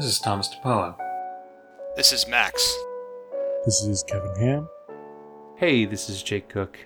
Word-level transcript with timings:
This 0.00 0.12
is 0.12 0.18
Thomas 0.18 0.48
DePolo. 0.48 0.96
This 1.94 2.10
is 2.10 2.26
Max. 2.26 2.74
This 3.66 3.82
is 3.82 4.02
Kevin 4.04 4.34
Ham. 4.36 4.68
Hey, 5.56 5.84
this 5.84 6.08
is 6.08 6.22
Jake 6.22 6.48
Cook. 6.48 6.78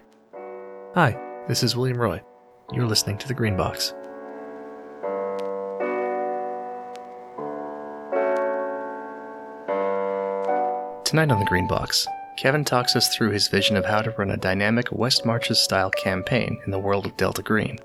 Hi, 0.97 1.17
this 1.47 1.63
is 1.63 1.77
William 1.77 1.99
Roy. 1.99 2.21
You're 2.73 2.89
listening 2.89 3.17
to 3.19 3.29
The 3.29 3.35
Green 3.35 3.57
Box. 3.57 3.95
Tonight 11.05 11.31
on 11.31 11.39
The 11.39 11.47
Green 11.47 11.69
Box, 11.69 12.09
Kevin 12.37 12.65
talks 12.65 12.97
us 12.97 13.15
through 13.15 13.31
his 13.31 13.47
vision 13.47 13.77
of 13.77 13.85
how 13.85 14.03
to 14.03 14.11
run 14.19 14.33
a 14.33 14.37
dynamic 14.37 14.91
West 14.91 15.25
Marches 15.25 15.61
style 15.61 15.91
campaign 15.91 16.61
in 16.65 16.73
the 16.73 16.81
world 16.81 17.07
of 17.07 17.17
Delta 17.17 17.43
Green. 17.43 17.79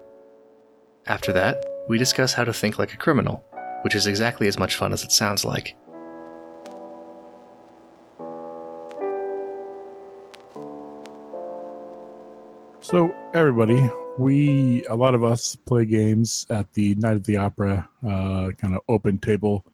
After 1.06 1.32
that, 1.34 1.64
we 1.88 2.00
discuss 2.00 2.34
how 2.34 2.46
to 2.46 2.54
think 2.54 2.80
like 2.80 2.96
a 2.96 2.98
criminal, 2.98 3.46
which 3.84 3.96
is 3.96 4.08
exactly 4.08 4.48
as 4.48 4.58
much 4.60 4.76
fun 4.76 4.94
as 4.94 5.04
it 5.04 5.12
sounds 5.12 5.44
like. 5.46 5.76
So, 12.82 13.14
everybody, 13.34 13.88
we, 14.18 14.86
a 14.86 14.96
lot 14.96 15.14
of 15.14 15.24
us 15.24 15.56
play 15.56 15.86
games 15.86 16.48
at 16.50 16.72
the 16.74 16.96
Night 16.96 17.18
of 17.18 17.24
the 17.26 17.38
Opera, 17.38 17.88
uh, 18.04 18.52
kind 18.58 18.74
of 18.74 18.82
open 18.88 19.20
table, 19.20 19.66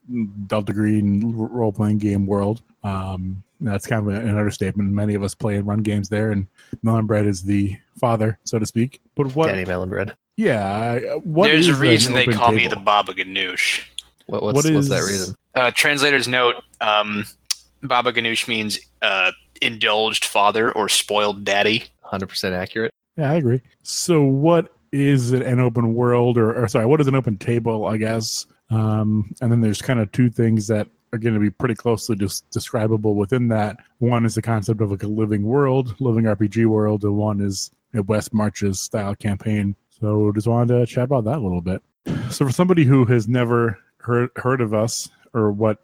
Delta 0.47 0.73
Green 0.73 1.33
role 1.35 1.71
playing 1.71 1.99
game 1.99 2.25
world. 2.25 2.61
Um, 2.83 3.43
that's 3.61 3.85
kind 3.87 4.01
of 4.09 4.13
an 4.13 4.37
understatement. 4.37 4.91
Many 4.91 5.13
of 5.13 5.23
us 5.23 5.35
play 5.35 5.55
and 5.55 5.67
run 5.67 5.79
games 5.83 6.09
there, 6.09 6.31
and 6.31 6.47
Melonbread 6.83 7.27
is 7.27 7.43
the 7.43 7.77
father, 7.99 8.37
so 8.43 8.57
to 8.59 8.65
speak. 8.65 9.01
But 9.15 9.33
what? 9.35 9.47
Danny 9.47 9.65
Melonbread. 9.65 10.13
Yeah. 10.35 10.67
I- 10.67 11.15
What 11.23 11.47
There's 11.47 11.67
a 11.67 11.71
is 11.71 11.75
an 11.77 11.81
reason 11.81 12.13
they 12.13 12.23
open 12.23 12.33
call 12.33 12.51
me 12.51 12.63
the 12.63 12.69
table? 12.71 12.81
Baba 12.81 13.13
Ghanoush. 13.13 13.83
What, 14.27 14.43
what's, 14.43 14.63
What 14.65 14.73
what's 14.73 14.89
that 14.89 14.99
is- 14.99 15.09
reason? 15.11 15.35
Uh, 15.55 15.71
translator's 15.71 16.27
note: 16.27 16.55
um, 16.81 17.25
Baba 17.81 18.11
Ghanoush 18.11 18.47
means 18.47 18.79
uh, 19.01 19.31
indulged 19.61 20.25
father 20.25 20.71
or 20.71 20.89
spoiled 20.89 21.43
daddy. 21.45 21.85
100% 22.11 22.51
accurate. 22.53 22.91
Yeah, 23.17 23.31
I 23.31 23.35
agree. 23.35 23.61
So, 23.83 24.21
what 24.21 24.71
is 24.91 25.31
an 25.31 25.59
open 25.59 25.93
world, 25.95 26.37
or, 26.37 26.53
or 26.63 26.67
sorry, 26.67 26.85
what 26.85 27.01
is 27.01 27.07
an 27.07 27.15
open 27.15 27.37
table? 27.37 27.85
I 27.85 27.97
guess. 27.97 28.45
Um, 28.69 29.33
and 29.41 29.51
then 29.51 29.61
there's 29.61 29.81
kind 29.81 29.99
of 29.99 30.11
two 30.11 30.29
things 30.29 30.67
that 30.67 30.87
are 31.13 31.19
going 31.19 31.33
to 31.35 31.39
be 31.39 31.49
pretty 31.51 31.75
closely 31.75 32.15
des- 32.15 32.41
describable 32.51 33.15
within 33.15 33.47
that. 33.49 33.77
One 33.99 34.25
is 34.25 34.35
the 34.35 34.41
concept 34.41 34.81
of 34.81 34.91
like 34.91 35.03
a 35.03 35.07
living 35.07 35.43
world, 35.43 35.95
living 36.01 36.25
RPG 36.25 36.65
world, 36.65 37.03
and 37.03 37.15
one 37.15 37.39
is 37.41 37.71
a 37.93 38.01
West 38.03 38.33
Marches 38.33 38.79
style 38.81 39.15
campaign. 39.15 39.75
So, 40.01 40.31
just 40.33 40.47
wanted 40.47 40.77
to 40.79 40.85
chat 40.85 41.05
about 41.05 41.23
that 41.25 41.37
a 41.37 41.41
little 41.41 41.61
bit. 41.61 41.81
So, 42.29 42.45
for 42.45 42.51
somebody 42.51 42.83
who 42.83 43.05
has 43.05 43.27
never 43.27 43.79
heard 44.05 44.29
heard 44.37 44.61
of 44.61 44.73
us 44.73 45.09
or 45.33 45.51
what 45.51 45.79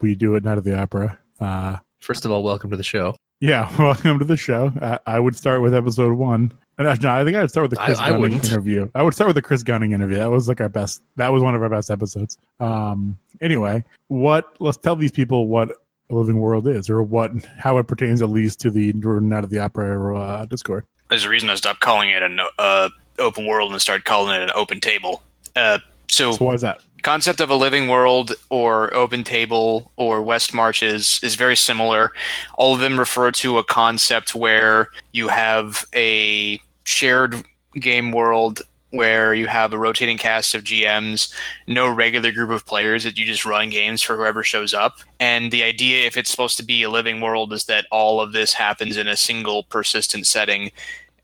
we 0.00 0.14
do 0.14 0.36
at 0.36 0.44
Night 0.44 0.58
of 0.58 0.64
the 0.64 0.78
Opera, 0.78 1.18
uh, 1.40 1.76
First 2.00 2.24
of 2.26 2.30
all, 2.30 2.42
welcome 2.42 2.70
to 2.70 2.76
the 2.76 2.82
show. 2.82 3.16
yeah, 3.40 3.74
welcome 3.78 4.18
to 4.18 4.24
the 4.24 4.36
show. 4.36 4.72
I, 4.82 4.98
I 5.06 5.18
would 5.20 5.36
start 5.36 5.62
with 5.62 5.74
episode 5.74 6.12
one. 6.16 6.52
And 6.76 7.02
no, 7.02 7.10
I 7.10 7.24
think 7.24 7.36
I 7.36 7.40
would 7.40 7.50
start 7.50 7.70
with 7.70 7.78
the 7.78 7.84
Chris 7.84 7.98
I 7.98 8.08
Gunning 8.08 8.20
wouldn't. 8.20 8.44
interview. 8.44 8.90
I 8.94 9.02
would 9.02 9.14
start 9.14 9.28
with 9.28 9.36
the 9.36 9.42
Chris 9.42 9.62
Gunning 9.62 9.92
interview. 9.92 10.16
That 10.18 10.30
was 10.30 10.48
like 10.48 10.60
our 10.60 10.68
best. 10.68 11.02
That 11.16 11.28
was 11.32 11.42
one 11.42 11.54
of 11.54 11.62
our 11.62 11.68
best 11.68 11.90
episodes. 11.90 12.36
Um. 12.60 13.16
Anyway, 13.40 13.84
what? 14.08 14.54
Let's 14.60 14.76
tell 14.76 14.96
these 14.96 15.12
people 15.12 15.46
what 15.48 15.70
a 16.10 16.14
living 16.14 16.38
world 16.40 16.66
is, 16.68 16.90
or 16.90 17.02
what 17.02 17.30
how 17.58 17.78
it 17.78 17.84
pertains 17.86 18.22
at 18.22 18.28
least 18.28 18.60
to 18.60 18.70
the 18.70 18.92
Night 18.92 19.44
of 19.44 19.50
the 19.50 19.58
Opera 19.60 20.18
uh, 20.18 20.44
Discord. 20.46 20.84
There's 21.10 21.24
a 21.24 21.28
reason 21.28 21.48
I 21.48 21.54
stopped 21.54 21.80
calling 21.80 22.10
it 22.10 22.22
an 22.22 22.40
uh, 22.58 22.88
open 23.20 23.46
world 23.46 23.70
and 23.72 23.80
started 23.80 24.04
calling 24.04 24.34
it 24.34 24.42
an 24.42 24.50
open 24.54 24.80
table. 24.80 25.22
Uh, 25.54 25.78
so 26.10 26.32
So 26.32 26.44
why 26.44 26.54
is 26.54 26.60
that? 26.62 26.80
Concept 27.04 27.40
of 27.40 27.50
a 27.50 27.54
living 27.54 27.86
world 27.86 28.34
or 28.48 28.92
open 28.94 29.22
table 29.22 29.92
or 29.96 30.22
west 30.22 30.54
marches 30.54 31.20
is 31.22 31.34
very 31.36 31.54
similar. 31.54 32.12
All 32.56 32.74
of 32.74 32.80
them 32.80 32.98
refer 32.98 33.30
to 33.32 33.58
a 33.58 33.64
concept 33.64 34.34
where 34.34 34.88
you 35.12 35.28
have 35.28 35.84
a 35.94 36.58
shared 36.84 37.44
game 37.74 38.10
world 38.10 38.62
where 38.90 39.34
you 39.34 39.46
have 39.48 39.72
a 39.72 39.78
rotating 39.78 40.16
cast 40.16 40.54
of 40.54 40.62
gms 40.62 41.32
no 41.66 41.88
regular 41.88 42.30
group 42.30 42.50
of 42.50 42.64
players 42.64 43.02
that 43.02 43.18
you 43.18 43.24
just 43.24 43.44
run 43.44 43.68
games 43.68 44.00
for 44.00 44.16
whoever 44.16 44.44
shows 44.44 44.72
up. 44.72 44.98
And 45.18 45.50
the 45.50 45.64
idea 45.64 46.06
if 46.06 46.16
it's 46.16 46.30
supposed 46.30 46.56
to 46.58 46.64
be 46.64 46.84
a 46.84 46.90
living 46.90 47.20
world 47.20 47.52
is 47.52 47.64
that 47.64 47.86
all 47.90 48.20
of 48.20 48.32
this 48.32 48.54
happens 48.54 48.96
in 48.96 49.08
a 49.08 49.16
single 49.16 49.64
persistent 49.64 50.26
setting. 50.26 50.70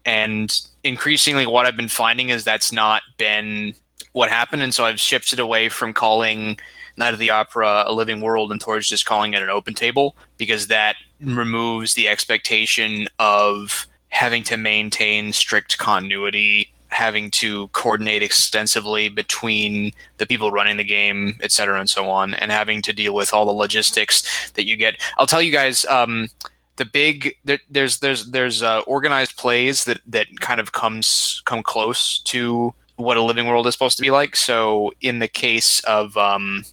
And 0.04 0.60
increasingly 0.82 1.46
what 1.46 1.66
i've 1.66 1.76
been 1.76 1.88
finding 1.88 2.30
is 2.30 2.42
that's 2.42 2.72
not 2.72 3.02
been 3.18 3.74
what 4.12 4.28
happened, 4.28 4.62
and 4.62 4.74
so 4.74 4.84
I've 4.84 5.00
shifted 5.00 5.38
away 5.38 5.68
from 5.68 5.92
calling 5.92 6.58
Night 6.96 7.12
of 7.12 7.20
the 7.20 7.30
Opera 7.30 7.84
a 7.86 7.92
living 7.92 8.20
world 8.20 8.52
and 8.52 8.60
towards 8.60 8.88
just 8.88 9.06
calling 9.06 9.34
it 9.34 9.42
an 9.42 9.48
open 9.48 9.74
table 9.74 10.16
because 10.36 10.66
that 10.66 10.96
removes 11.20 11.94
the 11.94 12.08
expectation 12.08 13.08
of 13.18 13.86
having 14.08 14.42
to 14.42 14.56
maintain 14.56 15.32
strict 15.32 15.78
continuity, 15.78 16.72
having 16.88 17.30
to 17.30 17.68
coordinate 17.68 18.22
extensively 18.22 19.08
between 19.08 19.92
the 20.18 20.26
people 20.26 20.50
running 20.50 20.76
the 20.76 20.84
game, 20.84 21.38
et 21.42 21.52
cetera, 21.52 21.78
and 21.78 21.88
so 21.88 22.10
on, 22.10 22.34
and 22.34 22.50
having 22.50 22.82
to 22.82 22.92
deal 22.92 23.14
with 23.14 23.32
all 23.32 23.46
the 23.46 23.52
logistics 23.52 24.50
that 24.52 24.66
you 24.66 24.76
get. 24.76 25.00
I'll 25.18 25.26
tell 25.26 25.42
you 25.42 25.52
guys. 25.52 25.84
Um, 25.86 26.28
the 26.76 26.84
big 26.86 27.36
there, 27.44 27.58
there's 27.68 27.98
there's 27.98 28.30
there's 28.30 28.62
uh, 28.62 28.80
organized 28.80 29.36
plays 29.36 29.84
that 29.84 30.00
that 30.06 30.26
kind 30.40 30.60
of 30.60 30.72
comes 30.72 31.42
come 31.44 31.62
close 31.62 32.20
to 32.20 32.74
what 33.00 33.16
a 33.16 33.22
living 33.22 33.46
world 33.46 33.66
is 33.66 33.74
supposed 33.74 33.96
to 33.96 34.02
be 34.02 34.10
like. 34.10 34.36
So 34.36 34.92
in 35.00 35.18
the 35.18 35.28
case 35.28 35.80
of 35.84 36.16
um, 36.16 36.64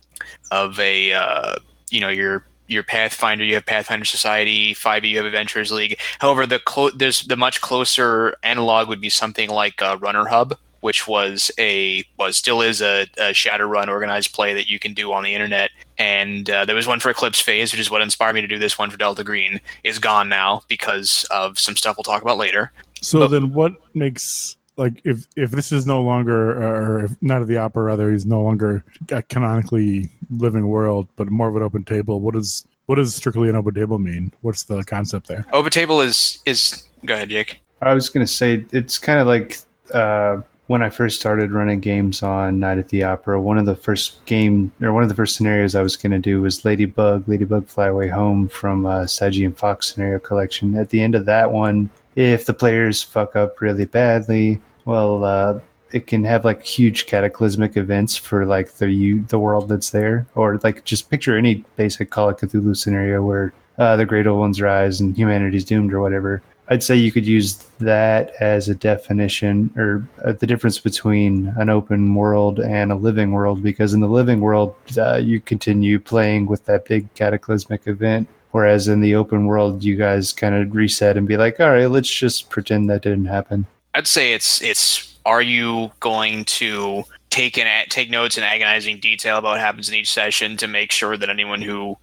of 0.52 0.80
a 0.80 1.14
uh, 1.14 1.56
you 1.90 2.00
know 2.00 2.10
your 2.10 2.46
your 2.68 2.84
Pathfinder, 2.84 3.46
you 3.46 3.54
have 3.56 3.66
Pathfinder 3.66 4.06
Society. 4.06 4.74
Five 4.74 5.06
E, 5.06 5.10
you 5.10 5.18
have 5.18 5.26
Adventurers 5.26 5.72
League. 5.72 5.98
However, 6.20 6.46
the 6.46 6.60
clo- 6.60 6.90
there's 6.92 7.22
the 7.22 7.38
much 7.38 7.62
closer 7.62 8.36
analog 8.44 8.90
would 8.90 9.00
be 9.02 9.10
something 9.10 9.50
like 9.50 9.82
uh, 9.82 9.98
Runner 10.02 10.26
Hub, 10.26 10.58
which 10.82 11.08
was 11.08 11.50
a 11.58 12.04
was 12.18 12.36
still 12.36 12.62
is 12.62 12.82
a, 12.82 13.04
a 13.18 13.32
Shadowrun 13.32 13.88
organized 13.88 14.34
play 14.34 14.54
that 14.54 14.70
you 14.70 14.80
can 14.80 14.94
do 14.94 15.14
on 15.14 15.24
the 15.24 15.34
internet. 15.34 15.72
And 15.98 16.50
uh, 16.50 16.66
there 16.66 16.76
was 16.76 16.88
one 16.88 17.00
for 17.00 17.10
Eclipse 17.10 17.40
Phase, 17.40 17.72
which 17.72 17.80
is 17.80 17.90
what 17.90 18.02
inspired 18.02 18.34
me 18.34 18.42
to 18.42 18.48
do 18.48 18.60
this 18.60 18.78
one 18.78 18.92
for 18.92 18.98
Delta 18.98 19.24
Green. 19.24 19.62
Is 19.86 19.98
gone 19.98 20.28
now 20.28 20.62
because 20.68 21.26
of 21.32 21.58
some 21.58 21.78
stuff 21.78 21.96
we'll 21.96 22.04
talk 22.04 22.22
about 22.22 22.38
later. 22.38 22.74
So 23.02 23.20
But- 23.20 23.28
then, 23.30 23.54
what 23.54 23.74
makes 23.96 24.57
like 24.78 25.02
if 25.04 25.26
if 25.36 25.52
this 25.52 25.72
is 25.72 25.86
no 25.86 26.02
longer 26.02 26.52
or 26.62 27.06
if 27.06 27.22
Night 27.22 27.42
of 27.42 27.48
the 27.48 27.58
Opera 27.58 27.84
rather 27.84 28.14
is 28.14 28.26
no 28.26 28.42
longer 28.42 28.84
a 29.10 29.22
canonically 29.24 30.10
living 30.30 30.68
world, 30.68 31.08
but 31.16 31.30
more 31.30 31.50
of 31.50 31.56
an 31.56 31.64
open 31.64 31.84
table? 31.84 32.22
What 32.22 32.36
does 32.36 32.66
what 32.86 32.96
does 32.96 33.14
strictly 33.16 33.50
an 33.50 33.56
open 33.56 33.74
table 33.74 34.00
mean? 34.00 34.32
What's 34.42 34.64
the 34.64 34.84
concept 34.84 35.28
there? 35.28 35.46
Open 35.52 35.72
Table 35.72 36.02
is 36.02 36.40
is 36.46 36.84
go 37.06 37.16
ahead, 37.16 37.30
Jake. 37.30 37.60
I 37.82 37.94
was 37.94 38.10
gonna 38.10 38.28
say 38.28 38.66
it's 38.72 38.98
kind 38.98 39.20
of 39.20 39.28
like 39.28 39.60
uh, 39.94 40.42
when 40.68 40.82
I 40.82 40.90
first 40.90 41.20
started 41.20 41.52
running 41.52 41.80
games 41.80 42.24
on 42.24 42.60
Night 42.60 42.78
at 42.78 42.90
the 42.90 43.04
Opera. 43.04 43.42
One 43.42 43.58
of 43.58 43.66
the 43.66 43.76
first 43.76 44.24
game 44.26 44.72
or 44.82 44.94
one 44.94 45.04
of 45.04 45.10
the 45.10 45.16
first 45.16 45.36
scenarios 45.36 45.76
I 45.76 45.82
was 45.82 45.98
gonna 45.98 46.20
do 46.20 46.42
was 46.42 46.64
Ladybug, 46.64 47.28
Ladybug 47.28 47.68
Fly 47.68 47.88
Away 47.88 48.08
Home 48.10 48.48
from 48.48 48.86
uh, 48.86 49.06
Sagi 49.06 49.44
and 49.44 49.58
Fox 49.58 49.94
scenario 49.94 50.20
collection. 50.20 50.76
At 50.78 50.90
the 50.90 51.02
end 51.02 51.16
of 51.16 51.26
that 51.26 51.52
one, 51.52 51.90
if 52.16 52.46
the 52.46 52.54
players 52.54 53.04
fuck 53.04 53.36
up 53.36 53.62
really 53.62 53.86
badly, 53.86 54.60
well, 54.88 55.26
uh, 55.26 55.60
it 55.92 56.08
can 56.08 56.24
have 56.24 56.46
like 56.46 56.64
huge 56.64 57.08
cataclysmic 57.08 57.76
events 57.76 58.16
for 58.16 58.46
like 58.46 58.72
the 58.76 58.90
you 58.90 59.24
the 59.24 59.38
world 59.38 59.68
that's 59.68 59.90
there, 59.90 60.26
or 60.34 60.60
like 60.64 60.86
just 60.86 61.10
picture 61.10 61.38
any 61.38 61.66
basic 61.76 62.10
Call 62.10 62.30
of 62.30 62.38
Cthulhu 62.38 62.76
scenario 62.76 63.22
where 63.22 63.54
uh, 63.78 63.98
the 63.98 64.06
Great 64.06 64.28
Old 64.28 64.40
Ones 64.40 64.62
rise 64.62 65.02
and 65.02 65.16
humanity's 65.16 65.66
doomed 65.66 65.94
or 65.94 66.00
whatever. 66.00 66.42
I'd 66.70 66.84
say 66.84 66.96
you 66.96 67.12
could 67.12 67.26
use 67.26 67.66
that 67.80 68.32
as 68.42 68.70
a 68.70 68.76
definition 68.76 69.74
or 69.76 70.08
uh, 70.24 70.34
the 70.34 70.48
difference 70.48 70.80
between 70.80 71.54
an 71.58 71.70
open 71.70 72.16
world 72.16 72.60
and 72.60 72.92
a 72.92 72.96
living 72.96 73.32
world, 73.34 73.62
because 73.62 73.94
in 73.94 74.00
the 74.00 74.08
living 74.08 74.40
world, 74.40 74.76
uh, 74.98 75.18
you 75.18 75.42
continue 75.42 76.00
playing 76.00 76.46
with 76.46 76.66
that 76.66 76.86
big 76.86 77.14
cataclysmic 77.14 77.88
event. 77.88 78.28
Whereas 78.52 78.88
in 78.88 79.02
the 79.02 79.16
open 79.16 79.46
world, 79.48 79.84
you 79.84 79.98
guys 79.98 80.32
kind 80.32 80.56
of 80.56 80.74
reset 80.74 81.18
and 81.18 81.28
be 81.28 81.36
like, 81.36 81.60
all 81.60 81.72
right, 81.72 81.92
let's 81.92 82.10
just 82.10 82.50
pretend 82.50 82.90
that 82.90 83.02
didn't 83.02 83.26
happen. 83.26 83.68
I'd 83.98 84.06
say 84.06 84.34
it's 84.34 84.62
it's 84.62 85.18
are 85.26 85.42
you 85.42 85.92
going 86.02 86.46
to 86.46 87.04
take 87.32 87.58
an 87.58 87.88
take 87.90 88.12
notes 88.12 88.38
in 88.38 88.44
agonizing 88.44 89.00
detail 89.00 89.40
about 89.40 89.54
what 89.54 89.60
happens 89.60 89.90
in 89.90 89.96
each 89.96 90.12
session 90.12 90.56
to 90.58 90.68
make 90.68 90.92
sure 90.92 91.18
that 91.18 91.32
anyone 91.32 91.64
who 91.64 91.98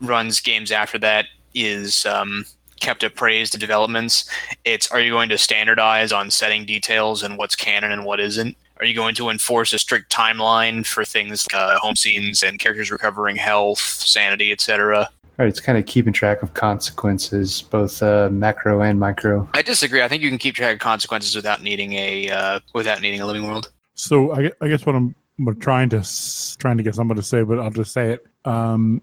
runs 0.00 0.40
games 0.40 0.72
after 0.72 0.98
that 1.00 1.26
is 1.54 2.06
um, 2.06 2.46
kept 2.80 3.02
appraised 3.02 3.52
of 3.54 3.60
developments. 3.60 4.24
It's 4.64 4.90
are 4.90 4.98
you 4.98 5.10
going 5.10 5.28
to 5.28 5.36
standardize 5.36 6.10
on 6.10 6.30
setting 6.30 6.64
details 6.64 7.22
and 7.22 7.36
what's 7.36 7.54
canon 7.54 7.92
and 7.92 8.06
what 8.06 8.18
isn't? 8.18 8.56
Are 8.78 8.86
you 8.86 8.94
going 8.94 9.14
to 9.16 9.28
enforce 9.28 9.74
a 9.74 9.78
strict 9.78 10.10
timeline 10.10 10.86
for 10.86 11.04
things 11.04 11.46
like 11.52 11.60
uh, 11.60 11.78
home 11.78 11.96
scenes 11.96 12.42
and 12.42 12.58
characters 12.58 12.90
recovering 12.90 13.36
health, 13.36 13.80
sanity, 13.80 14.52
etc.? 14.52 15.10
All 15.38 15.44
right, 15.44 15.50
it's 15.50 15.60
kind 15.60 15.76
of 15.76 15.84
keeping 15.84 16.14
track 16.14 16.42
of 16.42 16.54
consequences, 16.54 17.60
both 17.60 18.02
uh, 18.02 18.30
macro 18.30 18.80
and 18.80 18.98
micro. 18.98 19.46
I 19.52 19.60
disagree. 19.60 20.00
I 20.00 20.08
think 20.08 20.22
you 20.22 20.30
can 20.30 20.38
keep 20.38 20.54
track 20.54 20.72
of 20.72 20.78
consequences 20.78 21.36
without 21.36 21.62
needing 21.62 21.92
a 21.92 22.30
uh, 22.30 22.60
without 22.72 23.02
needing 23.02 23.20
a 23.20 23.26
living 23.26 23.46
world. 23.46 23.70
So 23.94 24.32
I, 24.32 24.50
I 24.62 24.68
guess 24.68 24.86
what 24.86 24.94
I'm 24.94 25.14
I'm 25.38 25.60
trying 25.60 25.90
to 25.90 26.02
trying 26.58 26.78
to 26.78 26.82
get 26.82 26.94
someone 26.94 27.16
to 27.16 27.22
say, 27.22 27.42
but 27.42 27.58
I'll 27.58 27.70
just 27.70 27.92
say 27.92 28.12
it. 28.12 28.26
Um, 28.46 29.02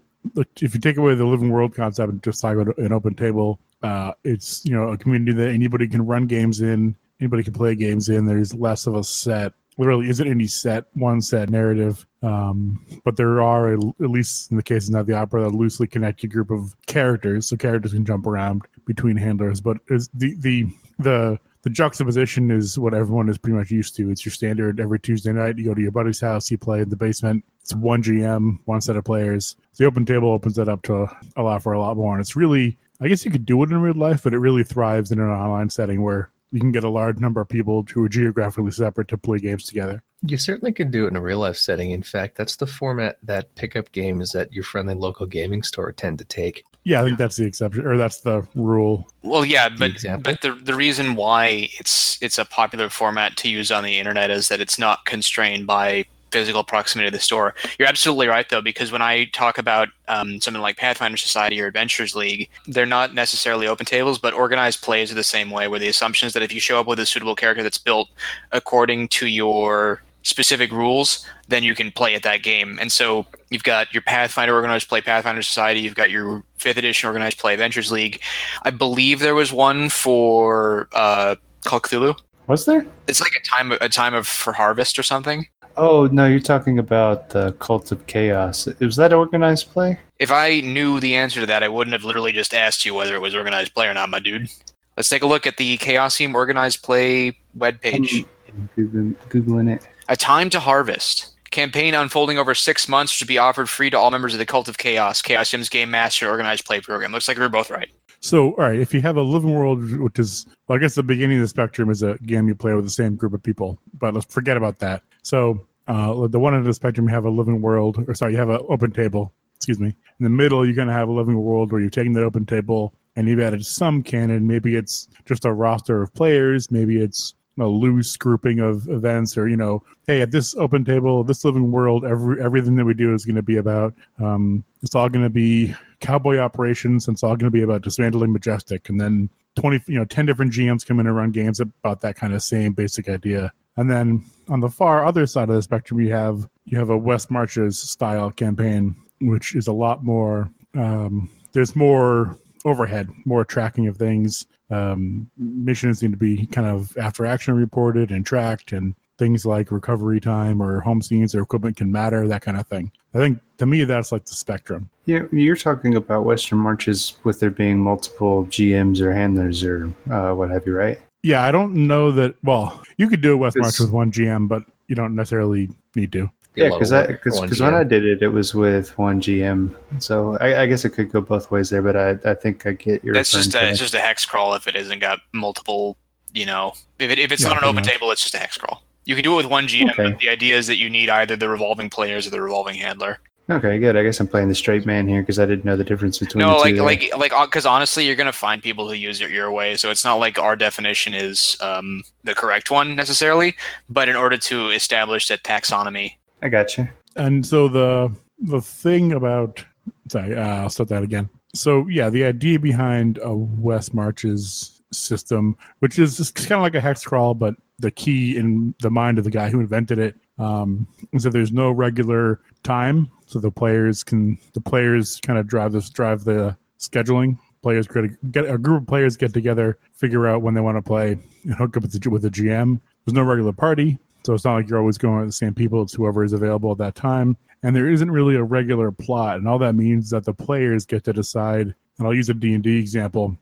if 0.60 0.74
you 0.74 0.80
take 0.80 0.96
away 0.96 1.14
the 1.14 1.24
living 1.24 1.50
world 1.50 1.74
concept 1.74 2.10
and 2.10 2.22
just 2.22 2.40
talk 2.40 2.56
about 2.56 2.76
an 2.78 2.92
open 2.92 3.14
table, 3.14 3.60
uh, 3.84 4.12
it's 4.24 4.64
you 4.64 4.72
know 4.74 4.88
a 4.88 4.98
community 4.98 5.32
that 5.34 5.50
anybody 5.50 5.86
can 5.86 6.04
run 6.04 6.26
games 6.26 6.60
in, 6.60 6.96
anybody 7.20 7.44
can 7.44 7.52
play 7.52 7.76
games 7.76 8.08
in. 8.08 8.26
There's 8.26 8.52
less 8.54 8.88
of 8.88 8.96
a 8.96 9.04
set. 9.04 9.52
There 9.76 9.88
really 9.88 10.08
isn't 10.08 10.28
any 10.28 10.46
set 10.46 10.86
one 10.94 11.20
set 11.20 11.50
narrative, 11.50 12.06
um, 12.22 12.84
but 13.04 13.16
there 13.16 13.42
are 13.42 13.72
at 13.72 13.80
least 13.98 14.50
in 14.50 14.56
the 14.56 14.62
case 14.62 14.86
of 14.86 14.94
Night 14.94 15.00
of 15.00 15.06
the 15.06 15.14
Opera 15.14 15.48
a 15.48 15.50
loosely 15.50 15.86
connected 15.86 16.30
group 16.30 16.50
of 16.50 16.74
characters, 16.86 17.48
so 17.48 17.56
characters 17.56 17.92
can 17.92 18.04
jump 18.04 18.26
around 18.26 18.62
between 18.86 19.16
handlers. 19.16 19.60
But 19.60 19.78
is 19.88 20.08
the 20.14 20.36
the 20.38 20.66
the 20.98 21.40
the 21.64 21.70
juxtaposition 21.70 22.50
is 22.50 22.78
what 22.78 22.92
everyone 22.92 23.28
is 23.30 23.38
pretty 23.38 23.56
much 23.56 23.70
used 23.70 23.96
to. 23.96 24.10
It's 24.10 24.24
your 24.24 24.32
standard 24.32 24.78
every 24.78 25.00
Tuesday 25.00 25.32
night. 25.32 25.56
You 25.56 25.64
go 25.64 25.74
to 25.74 25.80
your 25.80 25.90
buddy's 25.90 26.20
house, 26.20 26.50
you 26.50 26.58
play 26.58 26.82
in 26.82 26.90
the 26.90 26.96
basement. 26.96 27.42
It's 27.62 27.74
one 27.74 28.02
GM, 28.02 28.58
one 28.66 28.82
set 28.82 28.96
of 28.96 29.04
players. 29.04 29.56
The 29.78 29.86
open 29.86 30.04
table 30.04 30.30
opens 30.30 30.56
that 30.56 30.68
up 30.68 30.82
to 30.82 31.06
allow 31.36 31.58
for 31.58 31.72
a 31.72 31.80
lot 31.80 31.96
more. 31.96 32.12
And 32.12 32.20
it's 32.20 32.36
really, 32.36 32.76
I 33.00 33.08
guess 33.08 33.24
you 33.24 33.30
could 33.30 33.46
do 33.46 33.62
it 33.62 33.70
in 33.70 33.80
real 33.80 33.94
life, 33.94 34.22
but 34.22 34.34
it 34.34 34.38
really 34.38 34.62
thrives 34.62 35.10
in 35.10 35.18
an 35.18 35.30
online 35.30 35.70
setting 35.70 36.02
where 36.02 36.30
you 36.54 36.60
can 36.60 36.70
get 36.70 36.84
a 36.84 36.88
large 36.88 37.18
number 37.18 37.40
of 37.40 37.48
people 37.48 37.84
who 37.92 38.04
are 38.04 38.08
geographically 38.08 38.70
separate 38.70 39.08
to 39.08 39.18
play 39.18 39.40
games 39.40 39.64
together. 39.64 40.00
You 40.22 40.38
certainly 40.38 40.72
can 40.72 40.88
do 40.88 41.04
it 41.04 41.08
in 41.08 41.16
a 41.16 41.20
real 41.20 41.40
life 41.40 41.56
setting. 41.56 41.90
In 41.90 42.04
fact, 42.04 42.36
that's 42.36 42.54
the 42.54 42.66
format 42.66 43.18
that 43.24 43.52
pickup 43.56 43.90
games 43.90 44.36
at 44.36 44.52
your 44.52 44.62
friendly 44.62 44.94
local 44.94 45.26
gaming 45.26 45.64
store 45.64 45.90
tend 45.90 46.20
to 46.20 46.24
take. 46.24 46.64
Yeah, 46.84 47.00
I 47.00 47.04
think 47.04 47.18
that's 47.18 47.36
the 47.36 47.44
exception, 47.44 47.84
or 47.84 47.96
that's 47.96 48.20
the 48.20 48.46
rule. 48.54 49.10
Well, 49.22 49.44
yeah, 49.44 49.68
but 49.68 49.90
example? 49.90 50.32
but 50.32 50.42
the 50.42 50.52
the 50.52 50.74
reason 50.74 51.16
why 51.16 51.70
it's 51.80 52.22
it's 52.22 52.38
a 52.38 52.44
popular 52.44 52.88
format 52.88 53.36
to 53.38 53.48
use 53.48 53.72
on 53.72 53.82
the 53.82 53.98
internet 53.98 54.30
is 54.30 54.48
that 54.48 54.60
it's 54.60 54.78
not 54.78 55.04
constrained 55.06 55.66
by 55.66 56.04
physical 56.34 56.64
proximity 56.64 57.08
to 57.08 57.16
the 57.16 57.22
store. 57.22 57.54
You're 57.78 57.86
absolutely 57.86 58.26
right 58.26 58.48
though, 58.48 58.60
because 58.60 58.90
when 58.90 59.02
I 59.02 59.26
talk 59.26 59.56
about 59.56 59.88
um, 60.08 60.40
something 60.40 60.60
like 60.60 60.76
Pathfinder 60.76 61.16
Society 61.16 61.60
or 61.60 61.68
Adventures 61.68 62.16
League, 62.16 62.50
they're 62.66 62.86
not 62.86 63.14
necessarily 63.14 63.68
open 63.68 63.86
tables, 63.86 64.18
but 64.18 64.34
organized 64.34 64.82
plays 64.82 65.12
are 65.12 65.14
the 65.14 65.22
same 65.22 65.50
way. 65.52 65.68
Where 65.68 65.78
the 65.78 65.86
assumption 65.86 66.26
is 66.26 66.32
that 66.32 66.42
if 66.42 66.52
you 66.52 66.58
show 66.58 66.80
up 66.80 66.88
with 66.88 66.98
a 66.98 67.06
suitable 67.06 67.36
character 67.36 67.62
that's 67.62 67.78
built 67.78 68.08
according 68.50 69.08
to 69.08 69.28
your 69.28 70.02
specific 70.22 70.72
rules, 70.72 71.24
then 71.46 71.62
you 71.62 71.76
can 71.76 71.92
play 71.92 72.16
at 72.16 72.24
that 72.24 72.42
game. 72.42 72.78
And 72.80 72.90
so 72.90 73.26
you've 73.50 73.62
got 73.62 73.94
your 73.94 74.02
Pathfinder 74.02 74.56
organized 74.56 74.88
play 74.88 75.02
Pathfinder 75.02 75.42
Society, 75.42 75.80
you've 75.80 75.94
got 75.94 76.10
your 76.10 76.42
fifth 76.56 76.78
edition 76.78 77.06
organized 77.06 77.38
play 77.38 77.52
Adventures 77.52 77.92
League. 77.92 78.20
I 78.62 78.70
believe 78.70 79.20
there 79.20 79.36
was 79.36 79.52
one 79.52 79.88
for 79.88 80.88
uh, 80.94 81.36
Call 81.64 81.76
of 81.76 81.82
Cthulhu. 81.84 82.18
Was 82.46 82.66
there? 82.66 82.86
It's 83.06 83.20
like 83.20 83.32
a 83.32 83.42
time 83.48 83.72
a 83.72 83.88
time 83.88 84.12
of 84.12 84.26
for 84.26 84.52
harvest 84.52 84.98
or 84.98 85.02
something. 85.02 85.46
Oh 85.76 86.06
no, 86.12 86.26
you're 86.26 86.40
talking 86.40 86.78
about 86.78 87.30
the 87.30 87.52
Cult 87.54 87.90
of 87.92 88.06
Chaos. 88.06 88.68
Was 88.80 88.96
that 88.96 89.12
organized 89.12 89.70
play? 89.70 89.98
If 90.18 90.30
I 90.30 90.60
knew 90.60 91.00
the 91.00 91.16
answer 91.16 91.40
to 91.40 91.46
that, 91.46 91.62
I 91.62 91.68
wouldn't 91.68 91.92
have 91.92 92.04
literally 92.04 92.32
just 92.32 92.54
asked 92.54 92.84
you 92.84 92.94
whether 92.94 93.14
it 93.14 93.20
was 93.20 93.34
organized 93.34 93.74
play 93.74 93.88
or 93.88 93.94
not, 93.94 94.08
my 94.08 94.20
dude. 94.20 94.48
Let's 94.96 95.08
take 95.08 95.22
a 95.22 95.26
look 95.26 95.46
at 95.46 95.56
the 95.56 95.76
Chaosium 95.78 96.34
organized 96.34 96.82
play 96.82 97.36
webpage. 97.58 98.24
I'm 98.48 98.68
Googling, 98.76 99.16
Googling 99.28 99.74
it. 99.74 99.86
A 100.08 100.16
Time 100.16 100.50
to 100.50 100.60
Harvest. 100.60 101.30
Campaign 101.50 101.94
unfolding 101.94 102.38
over 102.38 102.54
six 102.54 102.88
months 102.88 103.12
should 103.12 103.28
be 103.28 103.38
offered 103.38 103.68
free 103.68 103.90
to 103.90 103.98
all 103.98 104.10
members 104.10 104.32
of 104.34 104.38
the 104.38 104.46
Cult 104.46 104.68
of 104.68 104.78
Chaos, 104.78 105.22
Chaosium's 105.22 105.68
Game 105.68 105.90
Master 105.90 106.28
organized 106.28 106.64
play 106.64 106.80
program. 106.80 107.12
Looks 107.12 107.26
like 107.26 107.38
we 107.38 107.44
are 107.44 107.48
both 107.48 107.70
right. 107.70 107.90
So, 108.24 108.52
all 108.52 108.64
right, 108.64 108.80
if 108.80 108.94
you 108.94 109.02
have 109.02 109.18
a 109.18 109.22
living 109.22 109.52
world, 109.52 109.98
which 109.98 110.18
is, 110.18 110.46
well, 110.66 110.78
I 110.78 110.80
guess 110.80 110.94
the 110.94 111.02
beginning 111.02 111.36
of 111.36 111.42
the 111.42 111.48
spectrum 111.48 111.90
is 111.90 112.02
a 112.02 112.16
game 112.24 112.48
you 112.48 112.54
play 112.54 112.72
with 112.72 112.86
the 112.86 112.90
same 112.90 113.16
group 113.16 113.34
of 113.34 113.42
people, 113.42 113.78
but 113.98 114.14
let's 114.14 114.32
forget 114.32 114.56
about 114.56 114.78
that. 114.78 115.02
So, 115.22 115.66
uh, 115.88 116.26
the 116.28 116.38
one 116.38 116.54
end 116.54 116.62
of 116.62 116.64
the 116.64 116.72
spectrum, 116.72 117.06
you 117.06 117.14
have 117.14 117.26
a 117.26 117.30
living 117.30 117.60
world, 117.60 118.02
or 118.08 118.14
sorry, 118.14 118.32
you 118.32 118.38
have 118.38 118.48
an 118.48 118.60
open 118.70 118.92
table. 118.92 119.34
Excuse 119.56 119.78
me. 119.78 119.88
In 119.88 120.24
the 120.24 120.30
middle, 120.30 120.64
you're 120.64 120.74
going 120.74 120.88
to 120.88 120.94
have 120.94 121.10
a 121.10 121.12
living 121.12 121.38
world 121.38 121.70
where 121.70 121.82
you're 121.82 121.90
taking 121.90 122.14
that 122.14 122.24
open 122.24 122.46
table 122.46 122.94
and 123.16 123.28
you've 123.28 123.40
added 123.40 123.62
some 123.66 124.02
canon. 124.02 124.46
Maybe 124.46 124.74
it's 124.74 125.06
just 125.26 125.44
a 125.44 125.52
roster 125.52 126.00
of 126.00 126.14
players. 126.14 126.70
Maybe 126.70 127.02
it's 127.02 127.34
a 127.60 127.66
loose 127.66 128.16
grouping 128.16 128.58
of 128.58 128.88
events, 128.88 129.36
or 129.36 129.48
you 129.48 129.56
know, 129.56 129.82
hey, 130.06 130.22
at 130.22 130.30
this 130.30 130.54
open 130.56 130.82
table, 130.82 131.24
this 131.24 131.44
living 131.44 131.70
world, 131.70 132.04
every 132.04 132.42
everything 132.42 132.74
that 132.76 132.84
we 132.84 132.94
do 132.94 133.14
is 133.14 133.26
going 133.26 133.36
to 133.36 133.42
be 133.42 133.58
about. 133.58 133.94
Um, 134.18 134.64
it's 134.82 134.94
all 134.94 135.08
going 135.08 135.24
to 135.24 135.30
be 135.30 135.74
cowboy 136.04 136.38
operations. 136.38 137.08
And 137.08 137.14
it's 137.14 137.22
all 137.22 137.36
going 137.36 137.50
to 137.50 137.50
be 137.50 137.62
about 137.62 137.82
dismantling 137.82 138.32
Majestic, 138.32 138.88
and 138.88 139.00
then 139.00 139.30
twenty, 139.56 139.82
you 139.86 139.98
know, 139.98 140.04
ten 140.04 140.26
different 140.26 140.52
GMs 140.52 140.86
come 140.86 141.00
in 141.00 141.06
and 141.06 141.16
run 141.16 141.30
games 141.30 141.60
about 141.60 142.00
that 142.02 142.16
kind 142.16 142.34
of 142.34 142.42
same 142.42 142.72
basic 142.72 143.08
idea. 143.08 143.52
And 143.76 143.90
then 143.90 144.24
on 144.48 144.60
the 144.60 144.70
far 144.70 145.04
other 145.04 145.26
side 145.26 145.48
of 145.48 145.56
the 145.56 145.62
spectrum, 145.62 146.00
you 146.00 146.12
have 146.12 146.48
you 146.66 146.78
have 146.78 146.90
a 146.90 146.96
West 146.96 147.30
Marches 147.30 147.78
style 147.78 148.30
campaign, 148.30 148.94
which 149.20 149.54
is 149.54 149.66
a 149.66 149.72
lot 149.72 150.04
more. 150.04 150.50
Um, 150.74 151.30
there's 151.52 151.76
more 151.76 152.38
overhead, 152.64 153.08
more 153.24 153.44
tracking 153.44 153.86
of 153.88 153.96
things. 153.96 154.46
Um, 154.70 155.30
missions 155.36 156.02
need 156.02 156.12
to 156.12 156.16
be 156.16 156.46
kind 156.46 156.66
of 156.66 156.96
after 156.96 157.26
action 157.26 157.54
reported 157.54 158.10
and 158.10 158.24
tracked, 158.26 158.72
and 158.72 158.94
things 159.18 159.46
like 159.46 159.70
recovery 159.70 160.20
time 160.20 160.60
or 160.60 160.80
home 160.80 161.00
scenes 161.00 161.34
or 161.34 161.42
equipment 161.42 161.76
can 161.76 161.92
matter, 161.92 162.26
that 162.26 162.42
kind 162.42 162.58
of 162.58 162.66
thing. 162.66 162.90
I 163.14 163.18
think 163.18 163.38
to 163.58 163.66
me, 163.66 163.84
that's 163.84 164.10
like 164.12 164.24
the 164.24 164.34
spectrum. 164.34 164.90
Yeah, 165.06 165.20
you're 165.30 165.56
talking 165.56 165.94
about 165.96 166.24
Western 166.24 166.58
Marches 166.58 167.16
with 167.24 167.40
there 167.40 167.50
being 167.50 167.78
multiple 167.78 168.46
GMs 168.46 169.00
or 169.00 169.12
handlers 169.12 169.62
or 169.62 169.92
uh, 170.10 170.32
what 170.34 170.50
have 170.50 170.66
you, 170.66 170.74
right? 170.74 171.00
Yeah, 171.22 171.44
I 171.44 171.52
don't 171.52 171.74
know 171.86 172.10
that. 172.12 172.34
Well, 172.42 172.82
you 172.98 173.08
could 173.08 173.20
do 173.20 173.32
a 173.32 173.36
West 173.36 173.56
March 173.56 173.78
with 173.78 173.90
one 173.90 174.10
GM, 174.10 174.48
but 174.48 174.64
you 174.88 174.94
don't 174.96 175.14
necessarily 175.14 175.70
need 175.94 176.12
to. 176.12 176.30
Yeah, 176.56 176.68
because 176.68 176.92
of 176.92 177.08
work 177.08 177.22
for 177.22 177.30
one 177.32 177.42
because 177.48 177.60
when 177.60 177.74
I 177.74 177.82
did 177.82 178.04
it, 178.04 178.22
it 178.22 178.28
was 178.28 178.54
with 178.54 178.96
one 178.98 179.20
GM. 179.20 179.74
So 180.00 180.36
I, 180.40 180.62
I 180.62 180.66
guess 180.66 180.84
it 180.84 180.90
could 180.90 181.10
go 181.10 181.20
both 181.20 181.50
ways 181.50 181.70
there, 181.70 181.82
but 181.82 181.96
I, 181.96 182.30
I 182.30 182.34
think 182.34 182.64
I 182.66 182.72
get 182.72 183.02
your. 183.02 183.14
That's 183.14 183.32
just 183.32 183.54
a, 183.54 183.68
it's 183.70 183.80
just 183.80 183.94
a 183.94 184.00
hex 184.00 184.24
crawl 184.24 184.54
if 184.54 184.68
it 184.68 184.74
hasn't 184.76 185.00
got 185.00 185.18
multiple, 185.32 185.96
you 186.32 186.46
know, 186.46 186.74
if, 186.98 187.10
it, 187.10 187.18
if 187.18 187.32
it's 187.32 187.42
Yeah, 187.42 187.48
not 187.48 187.58
an 187.58 187.64
open 187.64 187.76
much. 187.76 187.86
table, 187.86 188.10
it's 188.12 188.22
just 188.22 188.34
a 188.34 188.38
hex 188.38 188.56
crawl. 188.56 188.82
You 189.04 189.14
can 189.14 189.24
do 189.24 189.34
it 189.34 189.36
with 189.36 189.46
one 189.46 189.66
GM, 189.66 189.90
Okay. 189.90 190.10
but 190.10 190.18
the 190.20 190.28
idea 190.28 190.56
is 190.56 190.66
that 190.66 190.76
you 190.78 190.88
need 190.88 191.08
either 191.10 191.36
the 191.36 191.48
revolving 191.48 191.90
players 191.90 192.26
or 192.26 192.30
the 192.30 192.40
revolving 192.40 192.74
handler. 192.76 193.18
Okay, 193.50 193.78
good. 193.78 193.94
I 193.94 194.02
guess 194.02 194.18
I'm 194.20 194.26
playing 194.26 194.48
the 194.48 194.54
straight 194.54 194.86
man 194.86 195.06
here 195.06 195.20
because 195.20 195.38
I 195.38 195.44
didn't 195.44 195.66
know 195.66 195.76
the 195.76 195.84
difference 195.84 196.18
between 196.18 196.40
No, 196.40 196.52
the 196.54 196.54
like 196.60 196.70
two. 196.70 196.74
there. 196.76 196.84
like 196.84 197.16
like 197.18 197.32
because 197.50 197.66
honestly, 197.66 198.06
you're 198.06 198.16
gonna 198.16 198.32
find 198.32 198.62
people 198.62 198.88
who 198.88 198.94
use 198.94 199.20
it 199.20 199.30
your 199.30 199.50
way. 199.52 199.76
So 199.76 199.90
it's 199.90 200.02
not 200.04 200.14
like 200.14 200.38
our 200.38 200.56
definition 200.56 201.12
is 201.12 201.58
um, 201.60 202.02
the 202.22 202.34
correct 202.34 202.70
one 202.70 202.96
necessarily. 202.96 203.54
But 203.90 204.08
in 204.08 204.16
order 204.16 204.38
to 204.38 204.70
establish 204.70 205.28
that 205.28 205.42
taxonomy, 205.42 206.12
I 206.42 206.48
got 206.48 206.78
you. 206.78 206.88
And 207.16 207.44
so 207.44 207.68
the 207.68 208.10
the 208.38 208.62
thing 208.62 209.12
about 209.12 209.62
sorry, 210.08 210.34
uh, 210.34 210.40
I'll 210.62 210.70
start 210.70 210.88
that 210.88 211.02
again. 211.02 211.28
So 211.54 211.86
yeah, 211.88 212.08
the 212.08 212.24
idea 212.24 212.58
behind 212.58 213.18
a 213.22 213.34
West 213.34 213.92
Marches 213.92 214.73
system, 214.96 215.56
which 215.80 215.98
is 215.98 216.30
kind 216.32 216.52
of 216.52 216.62
like 216.62 216.74
a 216.74 216.80
hex 216.80 217.04
crawl, 217.04 217.34
but 217.34 217.54
the 217.78 217.90
key 217.90 218.36
in 218.36 218.74
the 218.80 218.90
mind 218.90 219.18
of 219.18 219.24
the 219.24 219.30
guy 219.30 219.50
who 219.50 219.60
invented 219.60 219.98
it 219.98 220.16
um, 220.38 220.86
is 221.12 221.22
that 221.24 221.30
there's 221.30 221.52
no 221.52 221.70
regular 221.70 222.40
time, 222.62 223.10
so 223.26 223.38
the 223.38 223.50
players 223.50 224.02
can 224.04 224.38
the 224.52 224.60
players 224.60 225.20
kind 225.20 225.38
of 225.38 225.46
drive 225.46 225.72
this 225.72 225.90
drive 225.90 226.24
the 226.24 226.56
scheduling. 226.78 227.38
Players 227.62 227.86
get 227.86 228.32
get 228.32 228.48
a 228.48 228.58
group 228.58 228.82
of 228.82 228.88
players 228.88 229.16
get 229.16 229.32
together, 229.32 229.78
figure 229.94 230.26
out 230.26 230.42
when 230.42 230.54
they 230.54 230.60
want 230.60 230.76
to 230.76 230.82
play, 230.82 231.12
and 231.44 231.54
hook 231.54 231.76
up 231.76 231.82
with 231.82 231.92
the, 231.92 232.10
with 232.10 232.22
the 232.22 232.30
GM. 232.30 232.80
There's 233.04 233.14
no 233.14 233.22
regular 233.22 233.52
party, 233.52 233.98
so 234.24 234.32
it's 234.32 234.44
not 234.44 234.54
like 234.54 234.68
you're 234.68 234.78
always 234.78 234.98
going 234.98 235.18
with 235.18 235.28
the 235.28 235.32
same 235.32 235.54
people. 235.54 235.82
It's 235.82 235.94
whoever 235.94 236.24
is 236.24 236.32
available 236.32 236.72
at 236.72 236.78
that 236.78 236.94
time. 236.94 237.36
And 237.62 237.74
there 237.74 237.90
isn't 237.90 238.10
really 238.10 238.36
a 238.36 238.42
regular 238.42 238.90
plot. 238.90 239.36
And 239.36 239.48
all 239.48 239.58
that 239.58 239.74
means 239.74 240.04
is 240.04 240.10
that 240.10 240.24
the 240.24 240.34
players 240.34 240.84
get 240.84 241.04
to 241.04 241.12
decide. 241.12 241.74
And 241.98 242.06
I'll 242.06 242.14
use 242.14 242.28
a 242.28 242.34
D&D 242.34 242.78
example. 242.78 243.36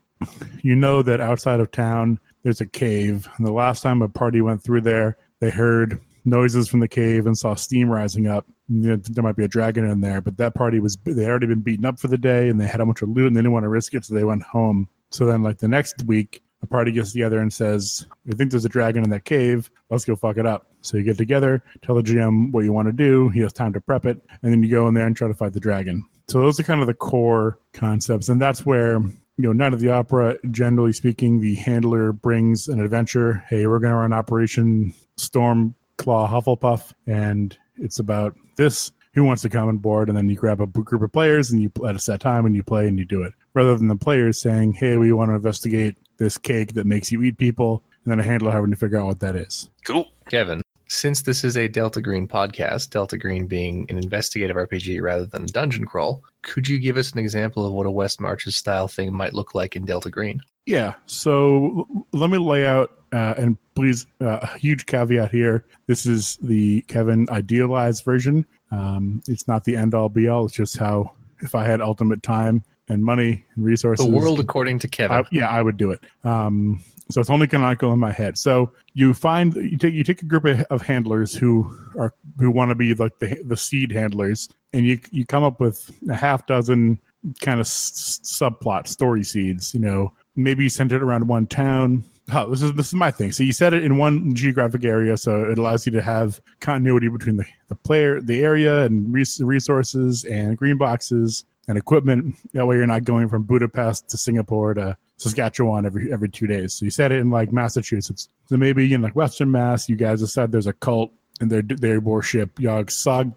You 0.61 0.75
know 0.75 1.01
that 1.03 1.19
outside 1.21 1.59
of 1.59 1.71
town, 1.71 2.19
there's 2.43 2.61
a 2.61 2.65
cave. 2.65 3.27
And 3.37 3.45
the 3.47 3.51
last 3.51 3.81
time 3.81 4.01
a 4.01 4.09
party 4.09 4.41
went 4.41 4.63
through 4.63 4.81
there, 4.81 5.17
they 5.39 5.49
heard 5.49 5.99
noises 6.25 6.67
from 6.67 6.79
the 6.79 6.87
cave 6.87 7.25
and 7.25 7.37
saw 7.37 7.53
steam 7.55 7.89
rising 7.89 8.27
up. 8.27 8.45
And 8.69 8.83
there- 8.83 8.97
There 8.97 9.23
might 9.23 9.35
be 9.35 9.43
a 9.43 9.47
dragon 9.47 9.85
in 9.85 10.01
there, 10.01 10.21
but 10.21 10.37
that 10.37 10.55
party 10.55 10.79
was, 10.79 10.97
they 11.03 11.23
had 11.23 11.29
already 11.29 11.47
been 11.47 11.61
beaten 11.61 11.85
up 11.85 11.99
for 11.99 12.07
the 12.07 12.17
day 12.17 12.49
and 12.49 12.59
they 12.59 12.67
had 12.67 12.79
a 12.81 12.85
bunch 12.85 13.01
of 13.01 13.09
loot 13.09 13.27
and 13.27 13.35
they 13.35 13.41
didn't 13.41 13.51
want 13.51 13.63
to 13.63 13.69
risk 13.69 13.93
it. 13.93 14.05
So 14.05 14.13
they 14.13 14.23
went 14.23 14.43
home. 14.43 14.87
So 15.11 15.25
then, 15.25 15.43
like 15.43 15.57
the 15.59 15.67
next 15.67 16.03
week, 16.05 16.41
a 16.61 16.65
party 16.65 16.93
gets 16.93 17.11
together 17.11 17.39
and 17.39 17.51
says, 17.51 18.07
"We 18.25 18.33
think 18.33 18.49
there's 18.51 18.63
a 18.63 18.69
dragon 18.69 19.03
in 19.03 19.09
that 19.09 19.25
cave. 19.25 19.69
Let's 19.89 20.05
go 20.05 20.15
fuck 20.15 20.37
it 20.37 20.45
up." 20.45 20.71
So 20.79 20.95
you 20.95 21.03
get 21.03 21.17
together, 21.17 21.61
tell 21.81 21.93
the 21.95 22.01
GM 22.01 22.51
what 22.53 22.63
you 22.63 22.71
want 22.71 22.87
to 22.87 22.93
do. 22.93 23.27
He 23.29 23.41
has 23.41 23.51
time 23.51 23.73
to 23.73 23.81
prep 23.81 24.05
it, 24.05 24.21
and 24.41 24.51
then 24.51 24.63
you 24.63 24.69
go 24.69 24.87
in 24.87 24.93
there 24.93 25.05
and 25.05 25.15
try 25.15 25.27
to 25.27 25.33
fight 25.33 25.51
the 25.51 25.59
dragon. 25.59 26.05
So 26.29 26.39
those 26.39 26.57
are 26.59 26.63
kind 26.63 26.79
of 26.79 26.87
the 26.87 26.93
core 26.93 27.59
concepts, 27.73 28.29
and 28.29 28.41
that's 28.41 28.65
where 28.65 29.01
you 29.37 29.43
know 29.43 29.53
Night 29.53 29.73
of 29.73 29.79
the 29.79 29.89
Opera. 29.89 30.37
Generally 30.51 30.93
speaking, 30.93 31.41
the 31.41 31.55
handler 31.55 32.11
brings 32.11 32.67
an 32.67 32.79
adventure. 32.79 33.43
Hey, 33.49 33.67
we're 33.67 33.79
going 33.79 33.91
to 33.91 33.97
run 33.97 34.13
Operation 34.13 34.93
Storm 35.17 35.75
Claw 35.97 36.27
Hufflepuff, 36.29 36.93
and 37.07 37.57
it's 37.77 37.99
about 37.99 38.35
this. 38.57 38.91
Who 39.13 39.23
wants 39.23 39.43
to 39.43 39.49
come 39.49 39.67
on 39.67 39.77
board? 39.77 40.09
And 40.09 40.17
then 40.17 40.27
you 40.27 40.35
grab 40.35 40.59
a 40.59 40.65
group 40.65 41.03
of 41.03 41.11
players 41.11 41.51
and 41.51 41.61
you 41.61 41.71
at 41.87 41.95
a 41.95 41.99
set 41.99 42.19
time 42.19 42.47
and 42.47 42.55
you 42.55 42.63
play 42.63 42.87
and 42.87 42.97
you 42.97 43.05
do 43.05 43.21
it. 43.21 43.33
Rather 43.53 43.77
than 43.77 43.87
the 43.87 43.95
players 43.95 44.41
saying, 44.41 44.73
"Hey, 44.73 44.97
we 44.97 45.13
want 45.13 45.29
to 45.29 45.35
investigate 45.35 45.95
this 46.17 46.37
cake 46.37 46.73
that 46.73 46.87
makes 46.87 47.11
you 47.11 47.21
eat 47.21 47.37
people," 47.37 47.83
and 48.03 48.11
then 48.11 48.19
a 48.19 48.23
handler 48.23 48.51
having 48.51 48.71
to 48.71 48.75
figure 48.77 48.99
out 48.99 49.05
what 49.05 49.19
that 49.19 49.35
is. 49.35 49.69
cool. 49.85 50.09
Kevin, 50.29 50.61
Since 50.93 51.23
this 51.23 51.43
is 51.43 51.57
a 51.57 51.67
Delta 51.67 52.01
Green 52.01 52.27
podcast, 52.27 52.91
Delta 52.91 53.17
Green 53.17 53.47
being 53.47 53.87
an 53.89 53.97
investigative 53.97 54.55
RPG 54.55 55.01
rather 55.01 55.25
than 55.25 55.43
a 55.43 55.47
dungeon 55.47 55.85
crawl, 55.85 56.23
could 56.43 56.67
you 56.67 56.77
give 56.77 56.97
us 56.97 57.11
an 57.11 57.17
example 57.17 57.65
of 57.65 57.73
what 57.73 57.87
a 57.87 57.91
West 57.91 58.21
Marches 58.21 58.55
style 58.55 58.87
thing 58.87 59.11
might 59.11 59.33
look 59.33 59.55
like 59.55 59.75
in 59.75 59.85
Delta 59.85 60.11
Green? 60.11 60.39
Yeah. 60.67 60.93
So 61.07 61.87
let 62.11 62.29
me 62.29 62.37
lay 62.37 62.67
out, 62.67 62.91
uh, 63.11 63.33
and 63.37 63.57
please, 63.73 64.05
uh, 64.21 64.39
a 64.43 64.57
huge 64.59 64.85
caveat 64.85 65.31
here. 65.31 65.65
This 65.87 66.05
is 66.05 66.37
the 66.43 66.81
Kevin 66.81 67.27
idealized 67.31 68.05
version. 68.05 68.45
Um, 68.69 69.23
it's 69.27 69.47
not 69.47 69.63
the 69.63 69.75
end 69.75 69.95
all 69.95 70.09
be 70.09 70.27
all. 70.27 70.45
It's 70.45 70.53
just 70.53 70.77
how, 70.77 71.13
if 71.39 71.55
I 71.55 71.65
had 71.65 71.81
ultimate 71.81 72.21
time 72.21 72.63
and 72.87 73.03
money 73.03 73.43
and 73.55 73.65
resources, 73.65 74.05
The 74.05 74.11
world 74.11 74.39
according 74.39 74.77
to 74.79 74.87
Kevin. 74.87 75.17
I, 75.17 75.23
yeah, 75.31 75.49
I 75.49 75.63
would 75.63 75.77
do 75.77 75.89
it. 75.89 76.03
Um, 76.23 76.83
so 77.09 77.21
it's 77.21 77.29
only 77.29 77.47
canonical 77.47 77.91
in 77.93 77.99
my 77.99 78.11
head. 78.11 78.37
So 78.37 78.71
you 78.93 79.13
find 79.13 79.53
you 79.55 79.77
take 79.77 79.93
you 79.93 80.03
take 80.03 80.21
a 80.21 80.25
group 80.25 80.45
of, 80.45 80.61
of 80.69 80.81
handlers 80.81 81.35
who 81.35 81.77
are 81.97 82.13
who 82.39 82.49
want 82.49 82.69
to 82.69 82.75
be 82.75 82.93
like 82.93 83.19
the 83.19 83.41
the 83.43 83.57
seed 83.57 83.91
handlers, 83.91 84.49
and 84.73 84.85
you 84.85 84.99
you 85.11 85.25
come 85.25 85.43
up 85.43 85.59
with 85.59 85.91
a 86.09 86.15
half 86.15 86.45
dozen 86.47 86.99
kind 87.41 87.59
of 87.59 87.65
s- 87.65 88.19
subplot 88.23 88.87
story 88.87 89.23
seeds. 89.23 89.73
You 89.73 89.79
know, 89.81 90.13
maybe 90.35 90.63
you 90.63 90.69
center 90.69 90.95
it 90.95 91.03
around 91.03 91.27
one 91.27 91.47
town. 91.47 92.03
Oh, 92.31 92.49
this 92.49 92.61
is 92.61 92.73
this 92.73 92.87
is 92.87 92.93
my 92.93 93.11
thing. 93.11 93.31
So 93.31 93.43
you 93.43 93.51
set 93.51 93.73
it 93.73 93.83
in 93.83 93.97
one 93.97 94.33
geographic 94.33 94.85
area, 94.85 95.17
so 95.17 95.43
it 95.43 95.57
allows 95.57 95.85
you 95.85 95.91
to 95.91 96.01
have 96.01 96.39
continuity 96.61 97.09
between 97.09 97.35
the, 97.37 97.45
the 97.67 97.75
player, 97.75 98.21
the 98.21 98.41
area, 98.41 98.85
and 98.85 99.13
res- 99.13 99.41
resources 99.41 100.23
and 100.23 100.57
green 100.57 100.77
boxes 100.77 101.43
and 101.67 101.77
equipment. 101.77 102.35
That 102.53 102.65
way, 102.65 102.77
you're 102.77 102.87
not 102.87 103.03
going 103.03 103.27
from 103.27 103.43
Budapest 103.43 104.09
to 104.09 104.17
Singapore 104.17 104.73
to 104.73 104.97
Saskatchewan 105.23 105.85
every 105.85 106.11
every 106.11 106.29
two 106.29 106.47
days. 106.47 106.73
So 106.73 106.85
you 106.85 106.91
said 106.91 107.11
it 107.11 107.19
in 107.19 107.29
like 107.29 107.51
Massachusetts. 107.51 108.29
So 108.47 108.57
maybe 108.57 108.93
in 108.93 109.01
like 109.01 109.15
Western 109.15 109.51
Mass, 109.51 109.89
you 109.89 109.95
guys 109.95 110.21
have 110.21 110.29
said 110.29 110.51
there's 110.51 110.67
a 110.67 110.73
cult 110.73 111.11
and 111.39 111.51
their 111.51 111.61
their 111.61 111.99
worship 111.99 112.59
Yog 112.59 112.87
Sog 112.87 113.33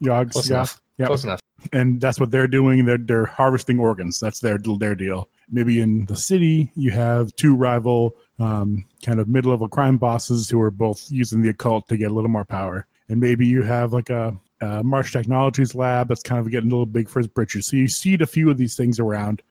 Yog 0.00 0.32
Close. 0.32 0.50
Yep 0.98 1.08
Close 1.08 1.24
enough. 1.24 1.40
and 1.72 2.00
that's 2.00 2.20
what 2.20 2.30
they're 2.30 2.46
doing. 2.46 2.84
They're 2.84 2.98
they're 2.98 3.26
harvesting 3.26 3.78
organs. 3.78 4.20
That's 4.20 4.40
their 4.40 4.58
their 4.58 4.94
deal. 4.94 5.28
Maybe 5.50 5.80
in 5.80 6.04
the 6.06 6.16
city, 6.16 6.70
you 6.76 6.90
have 6.90 7.34
two 7.36 7.56
rival 7.56 8.16
um, 8.38 8.84
kind 9.04 9.20
of 9.20 9.28
mid 9.28 9.46
level 9.46 9.68
crime 9.68 9.96
bosses 9.96 10.48
who 10.48 10.60
are 10.60 10.70
both 10.70 11.10
using 11.10 11.42
the 11.42 11.48
occult 11.48 11.88
to 11.88 11.96
get 11.96 12.10
a 12.10 12.14
little 12.14 12.30
more 12.30 12.44
power. 12.44 12.86
And 13.08 13.18
maybe 13.18 13.46
you 13.46 13.62
have 13.62 13.92
like 13.92 14.10
a, 14.10 14.36
March 14.84 15.12
Technologies 15.12 15.74
lab 15.74 16.08
that's 16.08 16.22
kind 16.22 16.38
of 16.38 16.50
getting 16.50 16.70
a 16.70 16.72
little 16.72 16.84
big 16.84 17.08
for 17.08 17.18
his 17.18 17.28
britches. 17.28 17.66
So 17.66 17.76
you 17.76 17.88
see 17.88 18.14
a 18.20 18.26
few 18.26 18.50
of 18.50 18.58
these 18.58 18.76
things 18.76 19.00
around, 19.00 19.42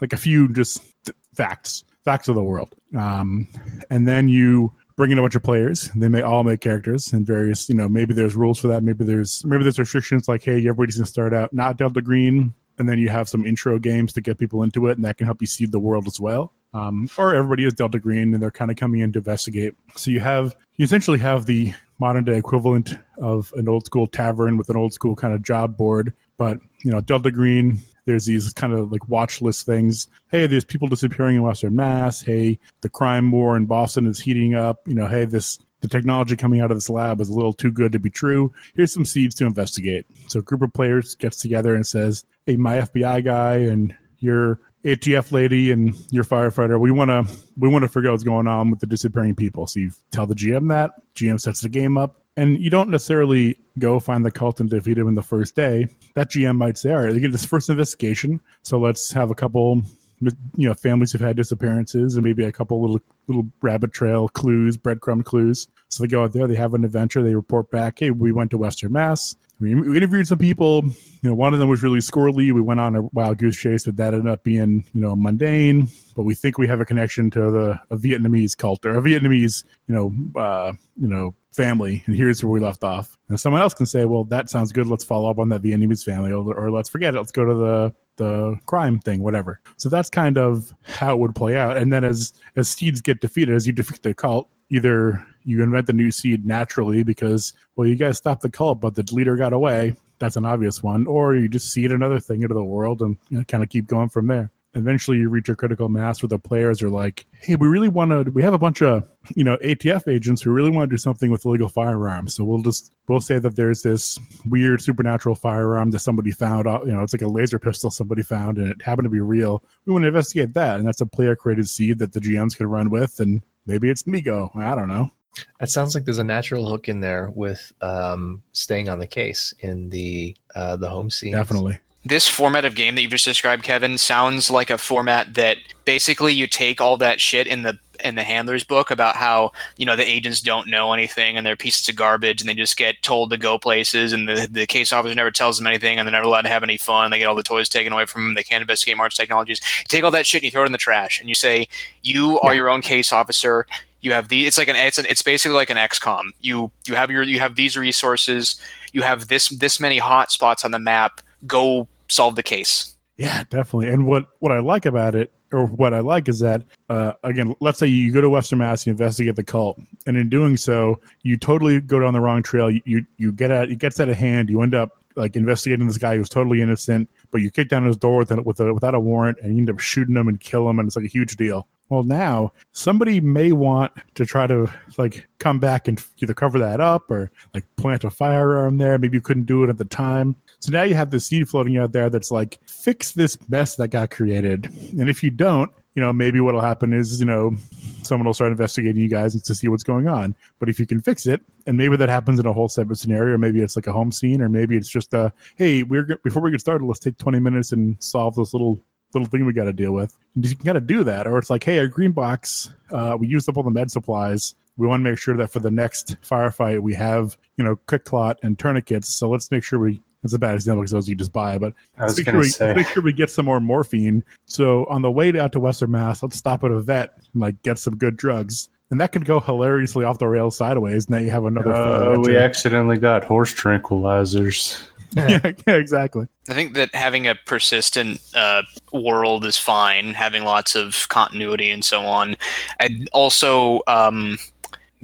like 0.00 0.12
a 0.12 0.16
few 0.16 0.48
just 0.48 0.82
th- 1.04 1.16
facts, 1.34 1.84
facts 2.04 2.28
of 2.28 2.34
the 2.34 2.42
world. 2.42 2.74
Um, 2.96 3.48
and 3.90 4.06
then 4.06 4.28
you 4.28 4.72
bring 4.96 5.10
in 5.10 5.18
a 5.18 5.22
bunch 5.22 5.34
of 5.34 5.42
players. 5.42 5.90
They 5.94 6.08
may 6.08 6.22
all 6.22 6.44
make 6.44 6.60
characters 6.60 7.12
and 7.12 7.26
various, 7.26 7.68
you 7.68 7.74
know, 7.74 7.88
maybe 7.88 8.14
there's 8.14 8.34
rules 8.34 8.58
for 8.60 8.68
that. 8.68 8.82
Maybe 8.82 9.04
there's 9.04 9.44
maybe 9.44 9.62
there's 9.62 9.78
restrictions 9.78 10.28
like, 10.28 10.44
hey, 10.44 10.58
everybody's 10.58 10.96
gonna 10.96 11.06
start 11.06 11.34
out 11.34 11.52
not 11.52 11.76
Delta 11.76 12.00
Green, 12.02 12.54
and 12.78 12.88
then 12.88 12.98
you 12.98 13.08
have 13.08 13.28
some 13.28 13.46
intro 13.46 13.78
games 13.78 14.12
to 14.14 14.20
get 14.20 14.38
people 14.38 14.62
into 14.62 14.88
it, 14.88 14.96
and 14.96 15.04
that 15.04 15.16
can 15.16 15.26
help 15.26 15.40
you 15.40 15.46
seed 15.46 15.72
the 15.72 15.80
world 15.80 16.06
as 16.06 16.20
well. 16.20 16.52
Um, 16.72 17.08
or 17.16 17.34
everybody 17.34 17.64
is 17.64 17.72
Delta 17.72 18.00
Green 18.00 18.34
and 18.34 18.42
they're 18.42 18.50
kind 18.50 18.70
of 18.70 18.76
coming 18.76 19.00
in 19.00 19.12
to 19.12 19.20
investigate. 19.20 19.74
So 19.94 20.10
you 20.10 20.18
have 20.20 20.56
you 20.76 20.84
essentially 20.84 21.18
have 21.20 21.46
the 21.46 21.72
modern 22.00 22.24
day 22.24 22.36
equivalent 22.36 22.98
of 23.18 23.52
an 23.56 23.68
old 23.68 23.86
school 23.86 24.08
tavern 24.08 24.56
with 24.56 24.68
an 24.70 24.76
old 24.76 24.92
school 24.92 25.14
kind 25.14 25.32
of 25.32 25.42
job 25.42 25.76
board, 25.76 26.12
but 26.36 26.58
you 26.84 26.90
know, 26.90 27.00
Delta 27.00 27.30
Green 27.30 27.80
there's 28.06 28.26
these 28.26 28.52
kind 28.52 28.72
of 28.72 28.92
like 28.92 29.08
watch 29.08 29.40
list 29.40 29.66
things. 29.66 30.08
Hey, 30.30 30.46
there's 30.46 30.64
people 30.64 30.88
disappearing 30.88 31.36
in 31.36 31.42
Western 31.42 31.74
Mass. 31.74 32.20
Hey, 32.20 32.58
the 32.82 32.88
crime 32.88 33.30
war 33.30 33.56
in 33.56 33.66
Boston 33.66 34.06
is 34.06 34.20
heating 34.20 34.54
up. 34.54 34.80
You 34.86 34.94
know, 34.94 35.06
hey, 35.06 35.24
this 35.24 35.58
the 35.80 35.88
technology 35.88 36.34
coming 36.34 36.60
out 36.60 36.70
of 36.70 36.78
this 36.78 36.88
lab 36.88 37.20
is 37.20 37.28
a 37.28 37.34
little 37.34 37.52
too 37.52 37.70
good 37.70 37.92
to 37.92 37.98
be 37.98 38.08
true. 38.08 38.50
Here's 38.74 38.92
some 38.92 39.04
seeds 39.04 39.34
to 39.36 39.44
investigate. 39.44 40.06
So 40.28 40.38
a 40.38 40.42
group 40.42 40.62
of 40.62 40.72
players 40.72 41.14
gets 41.14 41.36
together 41.36 41.74
and 41.74 41.86
says, 41.86 42.24
Hey, 42.46 42.56
my 42.56 42.78
FBI 42.78 43.22
guy 43.22 43.56
and 43.56 43.94
your 44.18 44.60
ATF 44.84 45.30
lady 45.30 45.72
and 45.72 45.94
your 46.10 46.24
firefighter, 46.24 46.80
we 46.80 46.90
wanna 46.90 47.24
we 47.58 47.68
wanna 47.68 47.88
figure 47.88 48.08
out 48.08 48.12
what's 48.12 48.24
going 48.24 48.46
on 48.46 48.70
with 48.70 48.80
the 48.80 48.86
disappearing 48.86 49.34
people. 49.34 49.66
So 49.66 49.80
you 49.80 49.92
tell 50.10 50.26
the 50.26 50.34
GM 50.34 50.70
that, 50.70 50.92
GM 51.14 51.38
sets 51.38 51.60
the 51.60 51.68
game 51.68 51.98
up, 51.98 52.20
and 52.36 52.58
you 52.60 52.70
don't 52.70 52.90
necessarily 52.90 53.58
go 53.78 54.00
find 54.00 54.24
the 54.24 54.30
cult 54.30 54.60
and 54.60 54.70
defeat 54.70 54.98
him 54.98 55.08
in 55.08 55.14
the 55.14 55.22
first 55.22 55.54
day. 55.54 55.88
That 56.14 56.30
GM 56.30 56.56
might 56.56 56.78
say, 56.78 56.92
all 56.92 57.04
right, 57.04 57.12
they 57.12 57.20
get 57.20 57.32
this 57.32 57.44
first 57.44 57.68
investigation, 57.68 58.40
so 58.62 58.78
let's 58.78 59.10
have 59.12 59.30
a 59.30 59.34
couple, 59.34 59.82
you 60.20 60.68
know, 60.68 60.74
families 60.74 61.12
who've 61.12 61.20
had 61.20 61.36
disappearances 61.36 62.16
and 62.16 62.24
maybe 62.24 62.44
a 62.44 62.52
couple 62.52 62.80
little 62.80 63.00
little 63.26 63.46
rabbit 63.62 63.92
trail 63.92 64.28
clues, 64.28 64.76
breadcrumb 64.76 65.24
clues. 65.24 65.68
So 65.88 66.02
they 66.02 66.08
go 66.08 66.24
out 66.24 66.32
there, 66.32 66.46
they 66.46 66.54
have 66.56 66.74
an 66.74 66.84
adventure, 66.84 67.22
they 67.22 67.34
report 67.34 67.70
back, 67.70 67.98
hey, 68.00 68.10
we 68.10 68.32
went 68.32 68.50
to 68.50 68.58
Western 68.58 68.92
Mass, 68.92 69.36
we, 69.60 69.74
we 69.74 69.96
interviewed 69.96 70.26
some 70.26 70.38
people. 70.38 70.84
You 71.22 71.30
know, 71.30 71.34
one 71.34 71.54
of 71.54 71.60
them 71.60 71.68
was 71.68 71.82
really 71.82 72.00
squirrely. 72.00 72.52
We 72.52 72.60
went 72.60 72.80
on 72.80 72.96
a 72.96 73.02
wild 73.02 73.38
goose 73.38 73.56
chase, 73.56 73.84
but 73.84 73.96
that 73.96 74.14
ended 74.14 74.30
up 74.30 74.42
being, 74.42 74.84
you 74.92 75.00
know, 75.00 75.16
mundane. 75.16 75.88
But 76.16 76.24
we 76.24 76.34
think 76.34 76.58
we 76.58 76.68
have 76.68 76.80
a 76.80 76.84
connection 76.84 77.30
to 77.30 77.50
the 77.50 77.80
a 77.90 77.96
Vietnamese 77.96 78.56
cult 78.56 78.84
or 78.84 78.98
a 78.98 79.02
Vietnamese, 79.02 79.64
you 79.88 79.94
know, 79.94 80.40
uh, 80.40 80.72
you 81.00 81.08
know, 81.08 81.34
family. 81.52 82.02
And 82.06 82.16
here's 82.16 82.42
where 82.42 82.50
we 82.50 82.60
left 82.60 82.84
off. 82.84 83.16
And 83.28 83.40
someone 83.40 83.62
else 83.62 83.74
can 83.74 83.86
say, 83.86 84.04
well, 84.04 84.24
that 84.24 84.50
sounds 84.50 84.72
good. 84.72 84.86
Let's 84.86 85.04
follow 85.04 85.30
up 85.30 85.38
on 85.38 85.48
that 85.50 85.62
Vietnamese 85.62 86.04
family, 86.04 86.32
or, 86.32 86.54
or 86.54 86.70
let's 86.70 86.88
forget 86.88 87.14
it. 87.14 87.18
Let's 87.18 87.32
go 87.32 87.44
to 87.44 87.54
the 87.54 87.94
the 88.16 88.56
crime 88.66 89.00
thing, 89.00 89.22
whatever. 89.22 89.60
So 89.76 89.88
that's 89.88 90.08
kind 90.08 90.38
of 90.38 90.72
how 90.82 91.14
it 91.14 91.18
would 91.18 91.34
play 91.34 91.56
out. 91.56 91.76
And 91.76 91.92
then 91.92 92.04
as 92.04 92.32
as 92.56 92.68
seeds 92.68 93.00
get 93.00 93.20
defeated, 93.20 93.54
as 93.54 93.66
you 93.66 93.72
defeat 93.72 94.02
the 94.02 94.14
cult, 94.14 94.48
either 94.70 95.24
you 95.44 95.62
invent 95.62 95.86
the 95.86 95.92
new 95.92 96.10
seed 96.10 96.44
naturally 96.44 97.02
because 97.02 97.52
well 97.76 97.86
you 97.86 97.96
guys 97.96 98.18
stopped 98.18 98.42
the 98.42 98.50
cult 98.50 98.80
but 98.80 98.94
the 98.94 99.04
leader 99.12 99.36
got 99.36 99.52
away. 99.52 99.94
That's 100.18 100.36
an 100.36 100.44
obvious 100.44 100.82
one. 100.82 101.06
Or 101.06 101.34
you 101.34 101.48
just 101.48 101.72
seed 101.72 101.92
another 101.92 102.20
thing 102.20 102.42
into 102.42 102.54
the 102.54 102.64
world 102.64 103.02
and 103.02 103.16
you 103.28 103.38
know, 103.38 103.44
kind 103.44 103.62
of 103.62 103.68
keep 103.68 103.86
going 103.86 104.08
from 104.08 104.26
there. 104.26 104.50
Eventually 104.76 105.18
you 105.18 105.28
reach 105.28 105.48
a 105.48 105.54
critical 105.54 105.88
mass 105.88 106.20
where 106.20 106.28
the 106.28 106.38
players 106.38 106.82
are 106.82 106.90
like 106.90 107.26
hey 107.40 107.54
we 107.54 107.68
really 107.68 107.88
want 107.88 108.10
to 108.10 108.28
we 108.32 108.42
have 108.42 108.54
a 108.54 108.58
bunch 108.58 108.82
of 108.82 109.04
you 109.36 109.44
know 109.44 109.56
atf 109.58 110.08
agents 110.08 110.42
who 110.42 110.50
really 110.50 110.70
want 110.70 110.90
to 110.90 110.92
do 110.92 110.98
something 110.98 111.30
with 111.30 111.44
illegal 111.44 111.68
firearms. 111.68 112.34
So 112.34 112.42
we'll 112.42 112.62
just 112.62 112.92
we'll 113.06 113.20
say 113.20 113.38
that 113.38 113.54
there's 113.54 113.82
this 113.82 114.18
weird 114.46 114.82
supernatural 114.82 115.36
firearm 115.36 115.92
that 115.92 116.00
somebody 116.00 116.32
found 116.32 116.66
out 116.66 116.86
you 116.86 116.92
know 116.92 117.02
it's 117.02 117.12
like 117.12 117.22
a 117.22 117.28
laser 117.28 117.60
pistol 117.60 117.90
somebody 117.90 118.22
found 118.22 118.58
and 118.58 118.68
it 118.68 118.82
happened 118.82 119.06
to 119.06 119.10
be 119.10 119.20
real. 119.20 119.62
We 119.84 119.92
want 119.92 120.02
to 120.02 120.08
investigate 120.08 120.54
that. 120.54 120.78
And 120.78 120.88
that's 120.88 121.00
a 121.00 121.06
player 121.06 121.36
created 121.36 121.68
seed 121.68 122.00
that 122.00 122.12
the 122.12 122.20
gms 122.20 122.56
can 122.56 122.66
run 122.66 122.90
with 122.90 123.20
and 123.20 123.42
maybe 123.66 123.90
it's 123.90 124.06
mi-go. 124.06 124.50
I 124.54 124.74
don't 124.74 124.88
know. 124.88 125.10
That 125.58 125.68
sounds 125.68 125.94
like 125.94 126.04
there's 126.04 126.18
a 126.18 126.24
natural 126.24 126.68
hook 126.68 126.88
in 126.88 127.00
there 127.00 127.30
with 127.34 127.72
um, 127.80 128.42
staying 128.52 128.88
on 128.88 129.00
the 129.00 129.06
case 129.06 129.52
in 129.60 129.88
the 129.88 130.36
uh, 130.54 130.76
the 130.76 130.88
home 130.88 131.10
scene. 131.10 131.32
definitely 131.32 131.78
This 132.04 132.28
format 132.28 132.64
of 132.64 132.74
game 132.74 132.94
that 132.94 133.02
you've 133.02 133.12
just 133.12 133.24
described, 133.24 133.62
Kevin, 133.62 133.96
sounds 133.96 134.50
like 134.50 134.70
a 134.70 134.76
format 134.76 135.34
that 135.34 135.56
basically 135.84 136.34
you 136.34 136.46
take 136.46 136.80
all 136.80 136.96
that 136.98 137.20
shit 137.20 137.46
in 137.46 137.62
the 137.62 137.78
in 138.02 138.16
the 138.16 138.24
handler's 138.24 138.64
book 138.64 138.90
about 138.90 139.14
how 139.14 139.52
you 139.76 139.86
know 139.86 139.94
the 139.94 140.06
agents 140.06 140.40
don't 140.40 140.68
know 140.68 140.92
anything 140.92 141.36
and 141.36 141.46
they're 141.46 141.56
pieces 141.56 141.88
of 141.88 141.94
garbage 141.94 142.40
and 142.40 142.48
they 142.48 142.54
just 142.54 142.76
get 142.76 143.00
told 143.02 143.30
to 143.30 143.36
go 143.36 143.56
places 143.56 144.12
and 144.12 144.28
the, 144.28 144.48
the 144.50 144.66
case 144.66 144.92
officer 144.92 145.14
never 145.14 145.30
tells 145.30 145.58
them 145.58 145.66
anything 145.66 145.98
and 145.98 146.06
they're 146.06 146.12
never 146.12 146.26
allowed 146.26 146.42
to 146.42 146.48
have 146.48 146.64
any 146.64 146.76
fun 146.76 147.12
they 147.12 147.18
get 147.18 147.26
all 147.26 147.36
the 147.36 147.42
toys 147.42 147.68
taken 147.68 147.92
away 147.92 148.04
from 148.04 148.24
them 148.24 148.34
they 148.34 148.42
can't 148.42 148.62
investigate 148.62 148.96
march 148.96 149.16
technologies 149.16 149.60
you 149.78 149.84
take 149.88 150.02
all 150.02 150.10
that 150.10 150.26
shit 150.26 150.42
and 150.42 150.46
you 150.46 150.50
throw 150.50 150.64
it 150.64 150.66
in 150.66 150.72
the 150.72 150.78
trash 150.78 151.20
and 151.20 151.28
you 151.28 151.36
say 151.36 151.68
you 152.02 152.40
are 152.40 152.52
your 152.52 152.68
own 152.68 152.82
case 152.82 153.12
officer 153.12 153.64
you 154.04 154.12
have 154.12 154.28
the 154.28 154.46
it's 154.46 154.58
like 154.58 154.68
an 154.68 154.76
it's 154.76 154.98
an, 154.98 155.06
it's 155.08 155.22
basically 155.22 155.56
like 155.56 155.70
an 155.70 155.78
XCOM. 155.78 156.24
You 156.42 156.70
you 156.86 156.94
have 156.94 157.10
your 157.10 157.22
you 157.22 157.40
have 157.40 157.56
these 157.56 157.74
resources. 157.74 158.60
You 158.92 159.00
have 159.00 159.28
this 159.28 159.48
this 159.48 159.80
many 159.80 159.96
hot 159.96 160.30
spots 160.30 160.62
on 160.62 160.72
the 160.72 160.78
map. 160.78 161.22
Go 161.46 161.88
solve 162.08 162.36
the 162.36 162.42
case. 162.42 162.94
Yeah, 163.16 163.44
definitely. 163.44 163.88
And 163.88 164.06
what 164.06 164.26
what 164.40 164.52
I 164.52 164.58
like 164.58 164.86
about 164.86 165.14
it, 165.14 165.32
or 165.52 165.66
what 165.66 165.94
I 165.94 166.00
like, 166.00 166.28
is 166.28 166.40
that 166.40 166.62
uh, 166.88 167.12
again, 167.22 167.54
let's 167.60 167.78
say 167.78 167.86
you 167.86 168.12
go 168.12 168.20
to 168.20 168.28
Western 168.28 168.58
Mass, 168.58 168.86
you 168.86 168.90
investigate 168.90 169.36
the 169.36 169.44
cult, 169.44 169.78
and 170.06 170.16
in 170.16 170.28
doing 170.28 170.56
so, 170.56 171.00
you 171.22 171.36
totally 171.36 171.80
go 171.80 172.00
down 172.00 172.12
the 172.12 172.20
wrong 172.20 172.42
trail. 172.42 172.70
You 172.70 172.82
you, 172.84 173.06
you 173.18 173.32
get 173.32 173.50
at 173.50 173.70
it 173.70 173.78
gets 173.78 174.00
out 174.00 174.08
of 174.08 174.16
hand. 174.16 174.50
You 174.50 174.62
end 174.62 174.74
up 174.74 174.90
like 175.16 175.36
investigating 175.36 175.86
this 175.86 175.98
guy 175.98 176.16
who's 176.16 176.28
totally 176.28 176.60
innocent, 176.60 177.08
but 177.30 177.40
you 177.40 177.50
kick 177.50 177.68
down 177.68 177.86
his 177.86 177.96
door 177.96 178.18
with 178.18 178.32
a, 178.32 178.42
with 178.42 178.58
a, 178.58 178.74
without 178.74 178.94
a 178.94 179.00
warrant, 179.00 179.38
and 179.42 179.52
you 179.52 179.58
end 179.58 179.70
up 179.70 179.78
shooting 179.78 180.16
him 180.16 180.26
and 180.26 180.40
kill 180.40 180.68
him, 180.68 180.80
and 180.80 180.88
it's 180.88 180.96
like 180.96 181.04
a 181.04 181.08
huge 181.08 181.36
deal. 181.36 181.68
Well, 181.90 182.02
now 182.02 182.52
somebody 182.72 183.20
may 183.20 183.52
want 183.52 183.92
to 184.14 184.24
try 184.26 184.46
to 184.46 184.68
like 184.96 185.28
come 185.38 185.60
back 185.60 185.86
and 185.86 186.02
either 186.18 186.34
cover 186.34 186.58
that 186.58 186.80
up 186.80 187.10
or 187.10 187.30
like 187.52 187.64
plant 187.76 188.04
a 188.04 188.10
firearm 188.10 188.78
there. 188.78 188.98
Maybe 188.98 189.18
you 189.18 189.20
couldn't 189.20 189.44
do 189.44 189.62
it 189.62 189.70
at 189.70 189.78
the 189.78 189.84
time. 189.84 190.34
So 190.64 190.72
now 190.72 190.84
you 190.84 190.94
have 190.94 191.10
the 191.10 191.20
seed 191.20 191.46
floating 191.46 191.76
out 191.76 191.92
there 191.92 192.08
that's 192.08 192.30
like, 192.30 192.58
fix 192.64 193.12
this 193.12 193.36
mess 193.50 193.76
that 193.76 193.88
got 193.88 194.10
created. 194.10 194.72
And 194.98 195.10
if 195.10 195.22
you 195.22 195.30
don't, 195.30 195.70
you 195.94 196.00
know, 196.00 196.10
maybe 196.10 196.40
what'll 196.40 196.62
happen 196.62 196.94
is, 196.94 197.20
you 197.20 197.26
know, 197.26 197.54
someone 198.02 198.24
will 198.24 198.32
start 198.32 198.50
investigating 198.50 199.02
you 199.02 199.10
guys 199.10 199.40
to 199.40 199.54
see 199.54 199.68
what's 199.68 199.82
going 199.82 200.08
on. 200.08 200.34
But 200.58 200.70
if 200.70 200.80
you 200.80 200.86
can 200.86 201.02
fix 201.02 201.26
it, 201.26 201.42
and 201.66 201.76
maybe 201.76 201.98
that 201.98 202.08
happens 202.08 202.40
in 202.40 202.46
a 202.46 202.52
whole 202.54 202.70
separate 202.70 202.96
scenario, 202.96 203.36
maybe 203.36 203.60
it's 203.60 203.76
like 203.76 203.88
a 203.88 203.92
home 203.92 204.10
scene, 204.10 204.40
or 204.40 204.48
maybe 204.48 204.74
it's 204.74 204.88
just 204.88 205.12
a, 205.12 205.30
hey, 205.56 205.82
we're 205.82 206.18
before 206.24 206.40
we 206.40 206.50
get 206.50 206.62
started, 206.62 206.86
let's 206.86 206.98
take 206.98 207.18
20 207.18 207.40
minutes 207.40 207.72
and 207.72 208.02
solve 208.02 208.34
this 208.34 208.54
little 208.54 208.80
little 209.12 209.28
thing 209.28 209.44
we 209.44 209.52
got 209.52 209.64
to 209.64 209.72
deal 209.74 209.92
with. 209.92 210.16
And 210.34 210.48
you 210.48 210.56
kind 210.56 210.78
of 210.78 210.86
do 210.86 211.04
that, 211.04 211.26
or 211.26 211.36
it's 211.36 211.50
like, 211.50 211.62
hey, 211.62 211.78
our 211.78 211.88
green 211.88 212.12
box, 212.12 212.70
uh, 212.90 213.18
we 213.20 213.28
used 213.28 213.50
up 213.50 213.58
all 213.58 213.62
the 213.62 213.70
med 213.70 213.90
supplies. 213.90 214.54
we 214.78 214.86
want 214.86 215.04
to 215.04 215.10
make 215.10 215.18
sure 215.18 215.36
that 215.36 215.52
for 215.52 215.60
the 215.60 215.70
next 215.70 216.16
firefight 216.22 216.80
we 216.80 216.94
have 216.94 217.36
you 217.58 217.64
know 217.64 217.76
quick 217.86 218.06
clot 218.06 218.38
and 218.42 218.58
tourniquets. 218.58 219.10
So 219.10 219.28
let's 219.28 219.50
make 219.50 219.62
sure 219.62 219.78
we. 219.78 220.00
It's 220.24 220.32
a 220.32 220.38
bad 220.38 220.54
example 220.54 220.82
because 220.82 220.92
those 220.92 221.08
you 221.08 221.14
just 221.14 221.32
buy, 221.32 221.58
but 221.58 221.74
I 221.98 222.04
was 222.04 222.16
make 222.16 222.26
sure, 222.26 222.38
we, 222.38 222.48
say. 222.48 222.74
make 222.74 222.88
sure 222.88 223.02
we 223.02 223.12
get 223.12 223.30
some 223.30 223.44
more 223.44 223.60
morphine. 223.60 224.24
So 224.46 224.86
on 224.86 225.02
the 225.02 225.10
way 225.10 225.38
out 225.38 225.52
to 225.52 225.60
Western 225.60 225.90
Mass, 225.90 226.22
let's 226.22 226.36
stop 226.36 226.64
at 226.64 226.70
a 226.70 226.80
vet 226.80 227.12
and 227.34 227.42
like 227.42 227.62
get 227.62 227.78
some 227.78 227.96
good 227.96 228.16
drugs. 228.16 228.70
And 228.90 229.00
that 229.00 229.12
could 229.12 229.24
go 229.24 229.40
hilariously 229.40 230.04
off 230.04 230.18
the 230.18 230.28
rails 230.28 230.56
sideways. 230.56 231.10
Now 231.10 231.18
you 231.18 231.30
have 231.30 231.44
another. 231.44 231.72
Uh, 231.72 232.18
we 232.18 232.36
accidentally 232.36 232.96
got 232.96 233.24
horse 233.24 233.52
tranquilizers. 233.52 234.82
yeah, 235.16 235.52
yeah, 235.66 235.74
exactly. 235.74 236.26
I 236.48 236.54
think 236.54 236.74
that 236.74 236.94
having 236.94 237.26
a 237.26 237.34
persistent 237.34 238.20
uh, 238.34 238.62
world 238.92 239.44
is 239.44 239.56
fine, 239.56 240.14
having 240.14 240.44
lots 240.44 240.74
of 240.74 241.08
continuity 241.08 241.70
and 241.70 241.84
so 241.84 242.02
on. 242.02 242.36
I 242.80 243.04
also 243.12 243.82
um, 243.86 244.38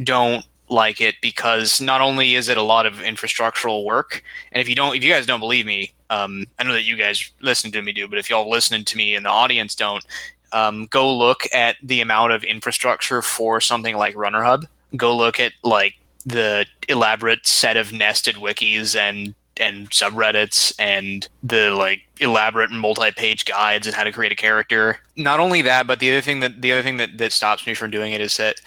don't 0.03 0.45
like 0.71 1.01
it 1.01 1.17
because 1.21 1.81
not 1.81 2.01
only 2.01 2.37
is 2.37 2.49
it 2.49 2.57
a 2.57 2.63
lot 2.63 2.87
of 2.87 2.95
infrastructural 2.95 3.85
work, 3.85 4.23
and 4.53 4.61
if 4.61 4.69
you 4.69 4.75
don't, 4.75 4.97
if 4.97 5.05
you 5.05 5.13
guys 5.13 5.27
don't 5.27 5.41
believe 5.41 5.67
me, 5.67 5.93
um, 6.09 6.47
I 6.59 6.65
know 6.65 6.73
that 6.73 6.85
you 6.85 6.97
guys 6.97 7.31
listening 7.41 7.73
to 7.73 7.83
me 7.83 7.93
do, 7.93 8.09
but 8.09 8.19
if 8.19 8.31
y'all 8.31 8.49
listening 8.49 8.85
to 8.85 8.97
me 8.97 9.15
and 9.15 9.27
the 9.27 9.31
audience 9.31 9.75
don't, 9.75 10.05
um, 10.53 10.87
go 10.87 11.17
look 11.17 11.43
at 11.53 11.77
the 11.83 12.01
amount 12.01 12.33
of 12.33 12.45
infrastructure 12.45 13.23
for 13.23 13.61
something 13.61 13.97
like 13.97 14.17
Runner 14.17 14.43
Hub. 14.43 14.67
Go 14.97 15.17
look 15.17 15.39
at 15.39 15.53
like 15.63 15.95
the 16.27 16.67
elaborate 16.89 17.47
set 17.47 17.77
of 17.77 17.93
nested 17.93 18.37
wikis 18.37 18.97
and 18.97 19.35
and 19.61 19.91
subreddits 19.91 20.73
and 20.79 21.29
the 21.43 21.71
like 21.71 22.03
elaborate 22.21 22.71
multi-page 22.71 23.45
guides 23.45 23.87
and 23.87 23.95
how 23.95 24.05
to 24.05 24.13
create 24.13 24.33
a 24.33 24.37
character. 24.37 24.99
Not 25.17 25.41
only 25.41 25.63
that, 25.63 25.87
but 25.87 26.01
the 26.01 26.11
other 26.11 26.21
thing 26.21 26.41
that 26.41 26.63
the 26.63 26.73
other 26.73 26.83
thing 26.83 26.97
that, 26.99 27.19
that 27.19 27.33
stops 27.33 27.67
me 27.67 27.75
from 27.75 27.91
doing 27.91 28.13
it 28.13 28.21
is 28.21 28.37
that 28.37 28.61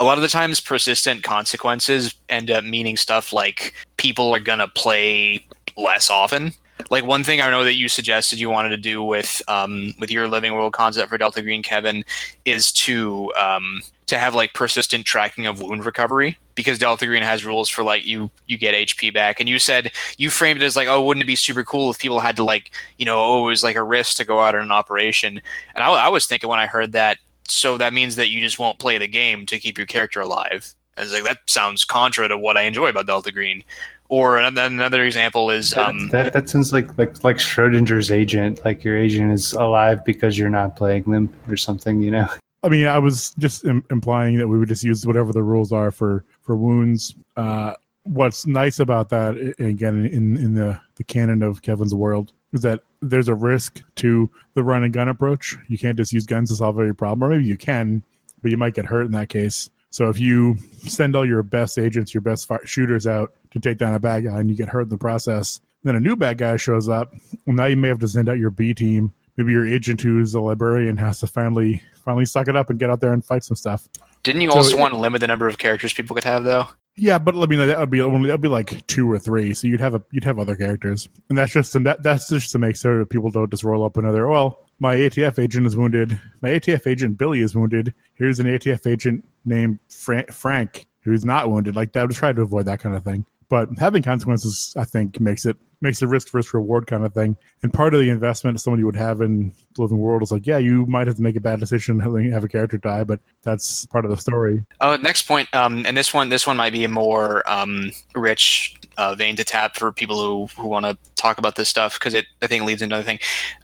a 0.00 0.04
lot 0.04 0.18
of 0.18 0.22
the 0.22 0.28
times 0.28 0.60
persistent 0.60 1.22
consequences 1.22 2.14
end 2.28 2.50
up 2.50 2.64
meaning 2.64 2.96
stuff 2.96 3.32
like 3.32 3.74
people 3.96 4.34
are 4.34 4.40
gonna 4.40 4.68
play 4.68 5.44
less 5.76 6.10
often. 6.10 6.52
Like 6.90 7.04
one 7.04 7.24
thing 7.24 7.40
I 7.40 7.50
know 7.50 7.64
that 7.64 7.74
you 7.74 7.88
suggested 7.88 8.38
you 8.38 8.50
wanted 8.50 8.70
to 8.70 8.76
do 8.76 9.02
with 9.02 9.42
um, 9.48 9.94
with 9.98 10.10
your 10.10 10.28
living 10.28 10.52
world 10.52 10.72
concept 10.72 11.08
for 11.08 11.18
Delta 11.18 11.42
Green, 11.42 11.62
Kevin, 11.62 12.04
is 12.44 12.70
to 12.72 13.32
um, 13.34 13.80
to 14.06 14.18
have 14.18 14.34
like 14.34 14.52
persistent 14.52 15.04
tracking 15.04 15.46
of 15.46 15.60
wound 15.60 15.84
recovery 15.84 16.38
because 16.54 16.78
Delta 16.78 17.06
Green 17.06 17.22
has 17.22 17.44
rules 17.44 17.68
for 17.68 17.82
like 17.82 18.04
you 18.04 18.30
you 18.46 18.58
get 18.58 18.74
HP 18.74 19.12
back, 19.12 19.40
and 19.40 19.48
you 19.48 19.58
said 19.58 19.90
you 20.18 20.30
framed 20.30 20.62
it 20.62 20.66
as 20.66 20.76
like 20.76 20.88
oh 20.88 21.02
wouldn't 21.02 21.24
it 21.24 21.26
be 21.26 21.36
super 21.36 21.64
cool 21.64 21.90
if 21.90 21.98
people 21.98 22.20
had 22.20 22.36
to 22.36 22.44
like 22.44 22.70
you 22.98 23.04
know 23.06 23.18
oh 23.18 23.46
it 23.46 23.50
was 23.50 23.64
like 23.64 23.76
a 23.76 23.82
risk 23.82 24.16
to 24.18 24.24
go 24.24 24.40
out 24.40 24.54
on 24.54 24.62
an 24.62 24.72
operation, 24.72 25.40
and 25.74 25.84
I, 25.84 25.88
I 25.88 26.08
was 26.08 26.26
thinking 26.26 26.48
when 26.48 26.60
I 26.60 26.66
heard 26.66 26.92
that 26.92 27.18
so 27.48 27.78
that 27.78 27.92
means 27.92 28.16
that 28.16 28.28
you 28.28 28.40
just 28.40 28.58
won't 28.58 28.78
play 28.78 28.98
the 28.98 29.08
game 29.08 29.46
to 29.46 29.58
keep 29.58 29.78
your 29.78 29.86
character 29.86 30.20
alive. 30.20 30.74
I 30.96 31.02
was 31.02 31.12
like 31.12 31.24
that 31.24 31.38
sounds 31.46 31.84
contra 31.84 32.28
to 32.28 32.38
what 32.38 32.56
I 32.56 32.62
enjoy 32.62 32.88
about 32.88 33.06
Delta 33.06 33.32
Green. 33.32 33.62
Or 34.08 34.38
another, 34.38 34.62
another 34.62 35.04
example 35.04 35.50
is 35.50 35.76
um, 35.76 36.08
that, 36.10 36.32
that 36.32 36.48
sounds 36.48 36.72
like, 36.72 36.96
like 36.96 37.24
like 37.24 37.36
Schrodinger's 37.36 38.10
agent. 38.10 38.64
Like 38.64 38.84
your 38.84 38.96
agent 38.96 39.32
is 39.32 39.52
alive 39.52 40.04
because 40.04 40.38
you're 40.38 40.50
not 40.50 40.76
playing 40.76 41.04
them 41.04 41.32
or 41.48 41.56
something. 41.56 42.00
You 42.00 42.12
know. 42.12 42.28
I 42.62 42.68
mean, 42.68 42.86
I 42.86 42.98
was 42.98 43.34
just 43.38 43.64
Im- 43.64 43.84
implying 43.90 44.38
that 44.38 44.48
we 44.48 44.58
would 44.58 44.68
just 44.68 44.82
use 44.84 45.06
whatever 45.06 45.32
the 45.32 45.42
rules 45.42 45.72
are 45.72 45.90
for 45.90 46.24
for 46.42 46.56
wounds. 46.56 47.14
Uh, 47.36 47.74
what's 48.04 48.46
nice 48.46 48.78
about 48.78 49.08
that, 49.10 49.36
again, 49.58 50.06
in 50.06 50.36
in 50.36 50.54
the 50.54 50.80
the 50.96 51.04
canon 51.04 51.42
of 51.42 51.62
Kevin's 51.62 51.94
world, 51.94 52.32
is 52.52 52.62
that 52.62 52.80
there's 53.02 53.28
a 53.28 53.34
risk 53.34 53.82
to 53.96 54.30
the 54.54 54.62
run 54.62 54.84
and 54.84 54.92
gun 54.92 55.08
approach. 55.08 55.56
You 55.68 55.78
can't 55.78 55.96
just 55.96 56.12
use 56.12 56.26
guns 56.26 56.50
to 56.50 56.56
solve 56.56 56.78
every 56.78 56.94
problem, 56.94 57.24
or 57.24 57.34
maybe 57.34 57.44
you 57.44 57.56
can, 57.56 58.02
but 58.42 58.50
you 58.50 58.56
might 58.56 58.74
get 58.74 58.86
hurt 58.86 59.06
in 59.06 59.12
that 59.12 59.28
case. 59.28 59.70
So 59.90 60.08
if 60.08 60.18
you 60.18 60.58
send 60.78 61.16
all 61.16 61.26
your 61.26 61.42
best 61.42 61.78
agents, 61.78 62.12
your 62.12 62.20
best 62.20 62.46
fi- 62.48 62.58
shooters 62.64 63.06
out 63.06 63.32
to 63.60 63.68
take 63.68 63.78
down 63.78 63.94
a 63.94 63.98
bad 63.98 64.24
guy, 64.24 64.38
and 64.38 64.50
you 64.50 64.56
get 64.56 64.68
hurt 64.68 64.82
in 64.82 64.88
the 64.90 64.98
process, 64.98 65.60
then 65.82 65.96
a 65.96 66.00
new 66.00 66.14
bad 66.16 66.38
guy 66.38 66.56
shows 66.56 66.88
up. 66.88 67.14
Well, 67.46 67.56
now 67.56 67.66
you 67.66 67.76
may 67.76 67.88
have 67.88 67.98
to 68.00 68.08
send 68.08 68.28
out 68.28 68.38
your 68.38 68.50
B 68.50 68.74
team. 68.74 69.12
Maybe 69.36 69.52
your 69.52 69.66
agent, 69.66 70.00
who's 70.00 70.34
a 70.34 70.40
librarian, 70.40 70.96
has 70.96 71.20
to 71.20 71.26
finally 71.26 71.82
finally 72.04 72.24
suck 72.24 72.48
it 72.48 72.56
up 72.56 72.70
and 72.70 72.78
get 72.78 72.88
out 72.90 73.00
there 73.00 73.12
and 73.12 73.24
fight 73.24 73.42
some 73.44 73.56
stuff. 73.56 73.88
didn't 74.22 74.40
you 74.42 74.50
so 74.50 74.58
also 74.58 74.76
it- 74.76 74.80
want 74.80 74.94
to 74.94 74.98
limit 75.00 75.20
the 75.20 75.26
number 75.26 75.48
of 75.48 75.58
characters 75.58 75.92
people 75.92 76.14
could 76.14 76.24
have 76.24 76.44
though? 76.44 76.68
Yeah, 76.98 77.18
but 77.18 77.34
I 77.36 77.44
mean 77.46 77.58
that 77.66 77.78
would 77.78 77.90
be 77.90 78.00
only 78.00 78.28
that'd 78.28 78.40
be 78.40 78.48
like 78.48 78.86
two 78.86 79.10
or 79.10 79.18
three. 79.18 79.52
So 79.52 79.66
you'd 79.66 79.80
have 79.80 79.94
a 79.94 80.02
you'd 80.12 80.24
have 80.24 80.38
other 80.38 80.56
characters, 80.56 81.08
and 81.28 81.36
that's 81.36 81.52
just 81.52 81.74
and 81.74 81.84
that 81.86 82.02
that's 82.02 82.28
just 82.28 82.52
to 82.52 82.58
make 82.58 82.76
sure 82.76 82.98
that 83.00 83.10
people 83.10 83.30
don't 83.30 83.50
just 83.50 83.64
roll 83.64 83.84
up 83.84 83.96
another. 83.98 84.26
Well, 84.28 84.60
my 84.80 84.96
ATF 84.96 85.38
agent 85.38 85.66
is 85.66 85.76
wounded. 85.76 86.18
My 86.40 86.50
ATF 86.50 86.86
agent 86.86 87.18
Billy 87.18 87.40
is 87.40 87.54
wounded. 87.54 87.92
Here's 88.14 88.40
an 88.40 88.46
ATF 88.46 88.86
agent 88.86 89.26
named 89.44 89.78
Fra- 89.90 90.30
Frank 90.32 90.86
who's 91.02 91.24
not 91.24 91.50
wounded. 91.50 91.76
Like 91.76 91.92
that 91.92 92.06
would 92.08 92.16
try 92.16 92.32
to 92.32 92.40
avoid 92.42 92.64
that 92.66 92.80
kind 92.80 92.96
of 92.96 93.04
thing. 93.04 93.26
But 93.48 93.68
having 93.78 94.02
consequences, 94.02 94.74
I 94.76 94.84
think, 94.84 95.20
makes 95.20 95.46
it 95.46 95.56
makes 95.80 96.00
a 96.02 96.06
risk 96.06 96.30
versus 96.30 96.54
reward 96.54 96.86
kind 96.86 97.04
of 97.04 97.12
thing. 97.12 97.36
And 97.62 97.72
part 97.72 97.94
of 97.94 98.00
the 98.00 98.08
investment 98.08 98.60
someone 98.60 98.78
you 98.78 98.86
would 98.86 98.96
have 98.96 99.20
in 99.20 99.52
the 99.74 99.82
living 99.82 99.98
world 99.98 100.22
is 100.22 100.32
like, 100.32 100.46
yeah, 100.46 100.58
you 100.58 100.86
might 100.86 101.06
have 101.06 101.16
to 101.16 101.22
make 101.22 101.36
a 101.36 101.40
bad 101.40 101.60
decision, 101.60 102.00
have 102.32 102.44
a 102.44 102.48
character 102.48 102.78
die, 102.78 103.04
but 103.04 103.20
that's 103.42 103.86
part 103.86 104.04
of 104.04 104.10
the 104.10 104.16
story. 104.16 104.64
Oh, 104.80 104.96
next 104.96 105.22
point, 105.22 105.54
um, 105.54 105.84
and 105.86 105.96
this 105.96 106.14
one, 106.14 106.28
this 106.28 106.46
one 106.46 106.56
might 106.56 106.72
be 106.72 106.84
a 106.84 106.88
more 106.88 107.48
um, 107.48 107.92
rich 108.14 108.76
uh, 108.96 109.14
vein 109.14 109.36
to 109.36 109.44
tap 109.44 109.76
for 109.76 109.92
people 109.92 110.20
who, 110.20 110.46
who 110.60 110.68
want 110.68 110.86
to 110.86 110.96
talk 111.16 111.38
about 111.38 111.56
this 111.56 111.68
stuff 111.68 111.98
because 111.98 112.14
it, 112.14 112.26
I 112.42 112.46
think, 112.46 112.64
leads 112.64 112.82
into 112.82 112.94
another 112.94 113.06
thing. 113.06 113.18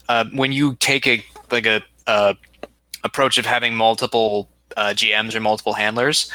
Uh, 0.08 0.26
when 0.34 0.52
you 0.52 0.76
take 0.76 1.06
a 1.06 1.24
like 1.50 1.66
a 1.66 1.82
uh, 2.06 2.34
approach 3.04 3.38
of 3.38 3.46
having 3.46 3.74
multiple 3.74 4.48
uh, 4.76 4.94
GMs 4.94 5.34
or 5.34 5.40
multiple 5.40 5.74
handlers 5.74 6.30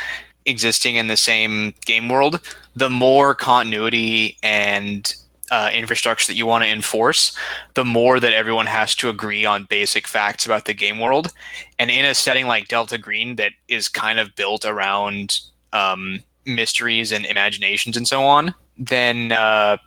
existing 0.48 0.96
in 0.96 1.08
the 1.08 1.18
same 1.18 1.74
game 1.86 2.10
world, 2.10 2.40
the 2.76 2.90
more 2.90 3.36
continuity 3.36 4.38
and 4.42 5.14
uh, 5.52 5.70
infrastructure 5.74 6.28
that 6.28 6.36
you 6.36 6.46
want 6.46 6.64
to 6.64 6.70
enforce, 6.70 7.38
the 7.76 7.86
more 7.86 8.20
that 8.20 8.34
everyone 8.34 8.66
has 8.66 8.96
to 8.96 9.10
agree 9.10 9.46
on 9.46 9.66
basic 9.66 10.08
facts 10.08 10.46
about 10.46 10.66
the 10.66 10.74
game 10.74 11.00
world. 11.00 11.32
And 11.80 11.90
in 11.92 12.06
a 12.06 12.14
setting 12.14 12.48
like 12.48 12.68
Delta 12.68 12.98
Green 12.98 13.36
that 13.36 13.52
is 13.68 13.88
kind 13.88 14.20
of 14.20 14.36
built 14.36 14.66
around 14.66 15.40
um, 15.74 16.24
mysteries 16.46 17.12
and 17.12 17.26
imaginations 17.26 17.96
and 17.96 18.08
so 18.08 18.24
on, 18.24 18.54
then 18.78 19.32
uh, 19.32 19.78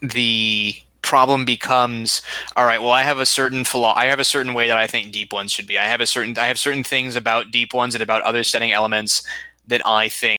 the 0.00 0.74
problem 1.02 1.44
becomes 1.44 2.22
all 2.56 2.64
right 2.64 2.80
well 2.80 2.90
i 2.90 3.02
have 3.02 3.18
a 3.18 3.26
certain 3.26 3.62
philo- 3.62 3.92
i 3.94 4.06
have 4.06 4.18
a 4.18 4.24
certain 4.24 4.54
way 4.54 4.68
that 4.68 4.78
i 4.78 4.86
think 4.86 5.12
deep 5.12 5.34
ones 5.34 5.52
should 5.52 5.66
be 5.66 5.78
i 5.78 5.84
have 5.84 6.00
a 6.00 6.06
certain 6.06 6.36
i 6.38 6.46
have 6.46 6.58
certain 6.58 6.82
things 6.82 7.14
about 7.14 7.50
deep 7.50 7.74
ones 7.74 7.94
and 7.94 8.00
about 8.00 8.22
other 8.22 8.42
setting 8.42 8.72
elements 8.72 9.22
that 9.66 9.84
i 9.86 10.08
think 10.08 10.38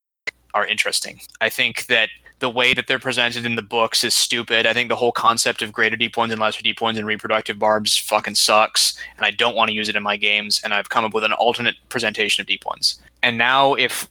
are 0.53 0.65
interesting 0.65 1.19
i 1.41 1.49
think 1.49 1.85
that 1.87 2.09
the 2.39 2.49
way 2.49 2.73
that 2.73 2.87
they're 2.87 2.99
presented 2.99 3.45
in 3.45 3.55
the 3.55 3.61
books 3.61 4.03
is 4.03 4.13
stupid. 4.13 4.65
I 4.65 4.73
think 4.73 4.89
the 4.89 4.95
whole 4.95 5.11
concept 5.11 5.61
of 5.61 5.71
greater 5.71 5.95
deep 5.95 6.17
ones 6.17 6.31
and 6.31 6.41
lesser 6.41 6.61
deep 6.61 6.81
ones 6.81 6.97
and 6.97 7.07
reproductive 7.07 7.57
barbs 7.57 7.95
fucking 7.95 8.35
sucks, 8.35 8.97
and 9.15 9.25
I 9.25 9.31
don't 9.31 9.55
want 9.55 9.69
to 9.69 9.73
use 9.73 9.87
it 9.87 9.95
in 9.95 10.03
my 10.03 10.17
games. 10.17 10.59
And 10.63 10.73
I've 10.73 10.89
come 10.89 11.05
up 11.05 11.13
with 11.13 11.23
an 11.23 11.33
alternate 11.33 11.75
presentation 11.89 12.41
of 12.41 12.47
deep 12.47 12.65
ones. 12.65 12.99
And 13.23 13.37
now, 13.37 13.73
if 13.75 14.09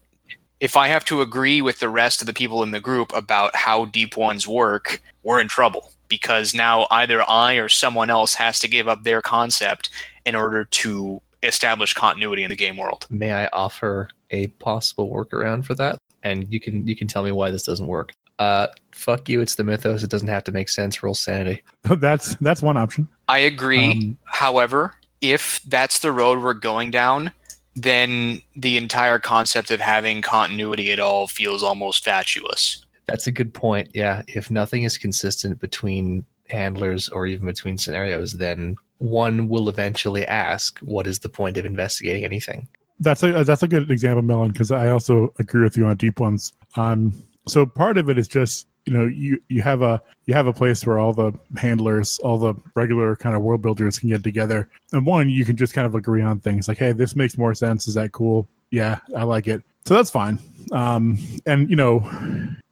if 0.60 0.76
I 0.76 0.88
have 0.88 1.04
to 1.06 1.20
agree 1.20 1.60
with 1.60 1.80
the 1.80 1.88
rest 1.88 2.22
of 2.22 2.26
the 2.26 2.32
people 2.32 2.62
in 2.62 2.70
the 2.70 2.80
group 2.80 3.12
about 3.14 3.54
how 3.54 3.84
deep 3.86 4.16
ones 4.16 4.48
work, 4.48 5.02
we're 5.22 5.40
in 5.40 5.48
trouble 5.48 5.92
because 6.08 6.54
now 6.54 6.86
either 6.90 7.28
I 7.28 7.54
or 7.54 7.68
someone 7.68 8.08
else 8.08 8.34
has 8.34 8.58
to 8.60 8.68
give 8.68 8.88
up 8.88 9.02
their 9.02 9.20
concept 9.20 9.90
in 10.24 10.34
order 10.34 10.64
to 10.64 11.20
establish 11.46 11.94
continuity 11.94 12.42
in 12.42 12.50
the 12.50 12.56
game 12.56 12.76
world. 12.76 13.06
May 13.10 13.32
I 13.32 13.46
offer 13.52 14.08
a 14.30 14.48
possible 14.48 15.10
workaround 15.10 15.64
for 15.64 15.74
that? 15.74 15.98
And 16.22 16.50
you 16.52 16.60
can 16.60 16.86
you 16.86 16.96
can 16.96 17.06
tell 17.06 17.22
me 17.22 17.32
why 17.32 17.50
this 17.50 17.64
doesn't 17.64 17.86
work. 17.86 18.12
Uh, 18.38 18.66
fuck 18.92 19.28
you. 19.28 19.40
It's 19.40 19.54
the 19.54 19.64
mythos. 19.64 20.02
It 20.02 20.10
doesn't 20.10 20.28
have 20.28 20.44
to 20.44 20.52
make 20.52 20.68
sense. 20.68 21.02
Roll 21.02 21.14
sanity. 21.14 21.62
that's 21.84 22.34
that's 22.36 22.62
one 22.62 22.76
option. 22.76 23.08
I 23.28 23.38
agree. 23.38 23.92
Um, 23.92 24.18
However, 24.24 24.94
if 25.20 25.60
that's 25.66 26.00
the 26.00 26.12
road 26.12 26.42
we're 26.42 26.54
going 26.54 26.90
down, 26.90 27.32
then 27.76 28.40
the 28.56 28.76
entire 28.76 29.18
concept 29.18 29.70
of 29.70 29.80
having 29.80 30.22
continuity 30.22 30.92
at 30.92 31.00
all 31.00 31.26
feels 31.26 31.62
almost 31.62 32.04
fatuous. 32.04 32.84
That's 33.06 33.26
a 33.26 33.32
good 33.32 33.52
point. 33.52 33.90
Yeah. 33.94 34.22
If 34.28 34.50
nothing 34.50 34.84
is 34.84 34.96
consistent 34.96 35.60
between 35.60 36.24
handlers 36.48 37.08
or 37.08 37.26
even 37.26 37.46
between 37.46 37.78
scenarios, 37.78 38.32
then 38.32 38.76
one 38.98 39.48
will 39.48 39.68
eventually 39.68 40.26
ask, 40.26 40.78
"What 40.80 41.06
is 41.06 41.18
the 41.18 41.28
point 41.28 41.56
of 41.56 41.66
investigating 41.66 42.24
anything?" 42.24 42.68
That's 43.00 43.22
a 43.22 43.44
that's 43.44 43.62
a 43.62 43.68
good 43.68 43.90
example, 43.90 44.22
Melon, 44.22 44.52
because 44.52 44.70
I 44.70 44.88
also 44.88 45.32
agree 45.38 45.62
with 45.62 45.76
you 45.76 45.86
on 45.86 45.96
deep 45.96 46.20
ones. 46.20 46.52
Um, 46.76 47.12
so 47.46 47.66
part 47.66 47.98
of 47.98 48.08
it 48.08 48.18
is 48.18 48.28
just 48.28 48.66
you 48.86 48.92
know 48.92 49.06
you 49.06 49.40
you 49.48 49.62
have 49.62 49.82
a 49.82 50.00
you 50.26 50.34
have 50.34 50.46
a 50.46 50.52
place 50.52 50.86
where 50.86 50.98
all 50.98 51.12
the 51.12 51.32
handlers, 51.56 52.18
all 52.20 52.38
the 52.38 52.54
regular 52.74 53.16
kind 53.16 53.34
of 53.34 53.42
world 53.42 53.62
builders 53.62 53.98
can 53.98 54.08
get 54.08 54.22
together, 54.22 54.68
and 54.92 55.04
one 55.04 55.28
you 55.28 55.44
can 55.44 55.56
just 55.56 55.74
kind 55.74 55.86
of 55.86 55.94
agree 55.94 56.22
on 56.22 56.40
things 56.40 56.68
like, 56.68 56.78
hey, 56.78 56.92
this 56.92 57.16
makes 57.16 57.36
more 57.36 57.54
sense. 57.54 57.88
Is 57.88 57.94
that 57.94 58.12
cool? 58.12 58.48
Yeah, 58.70 58.98
I 59.16 59.24
like 59.24 59.48
it. 59.48 59.62
So 59.84 59.94
that's 59.94 60.10
fine. 60.10 60.38
Um, 60.72 61.18
and 61.46 61.68
you 61.70 61.76
know, 61.76 62.08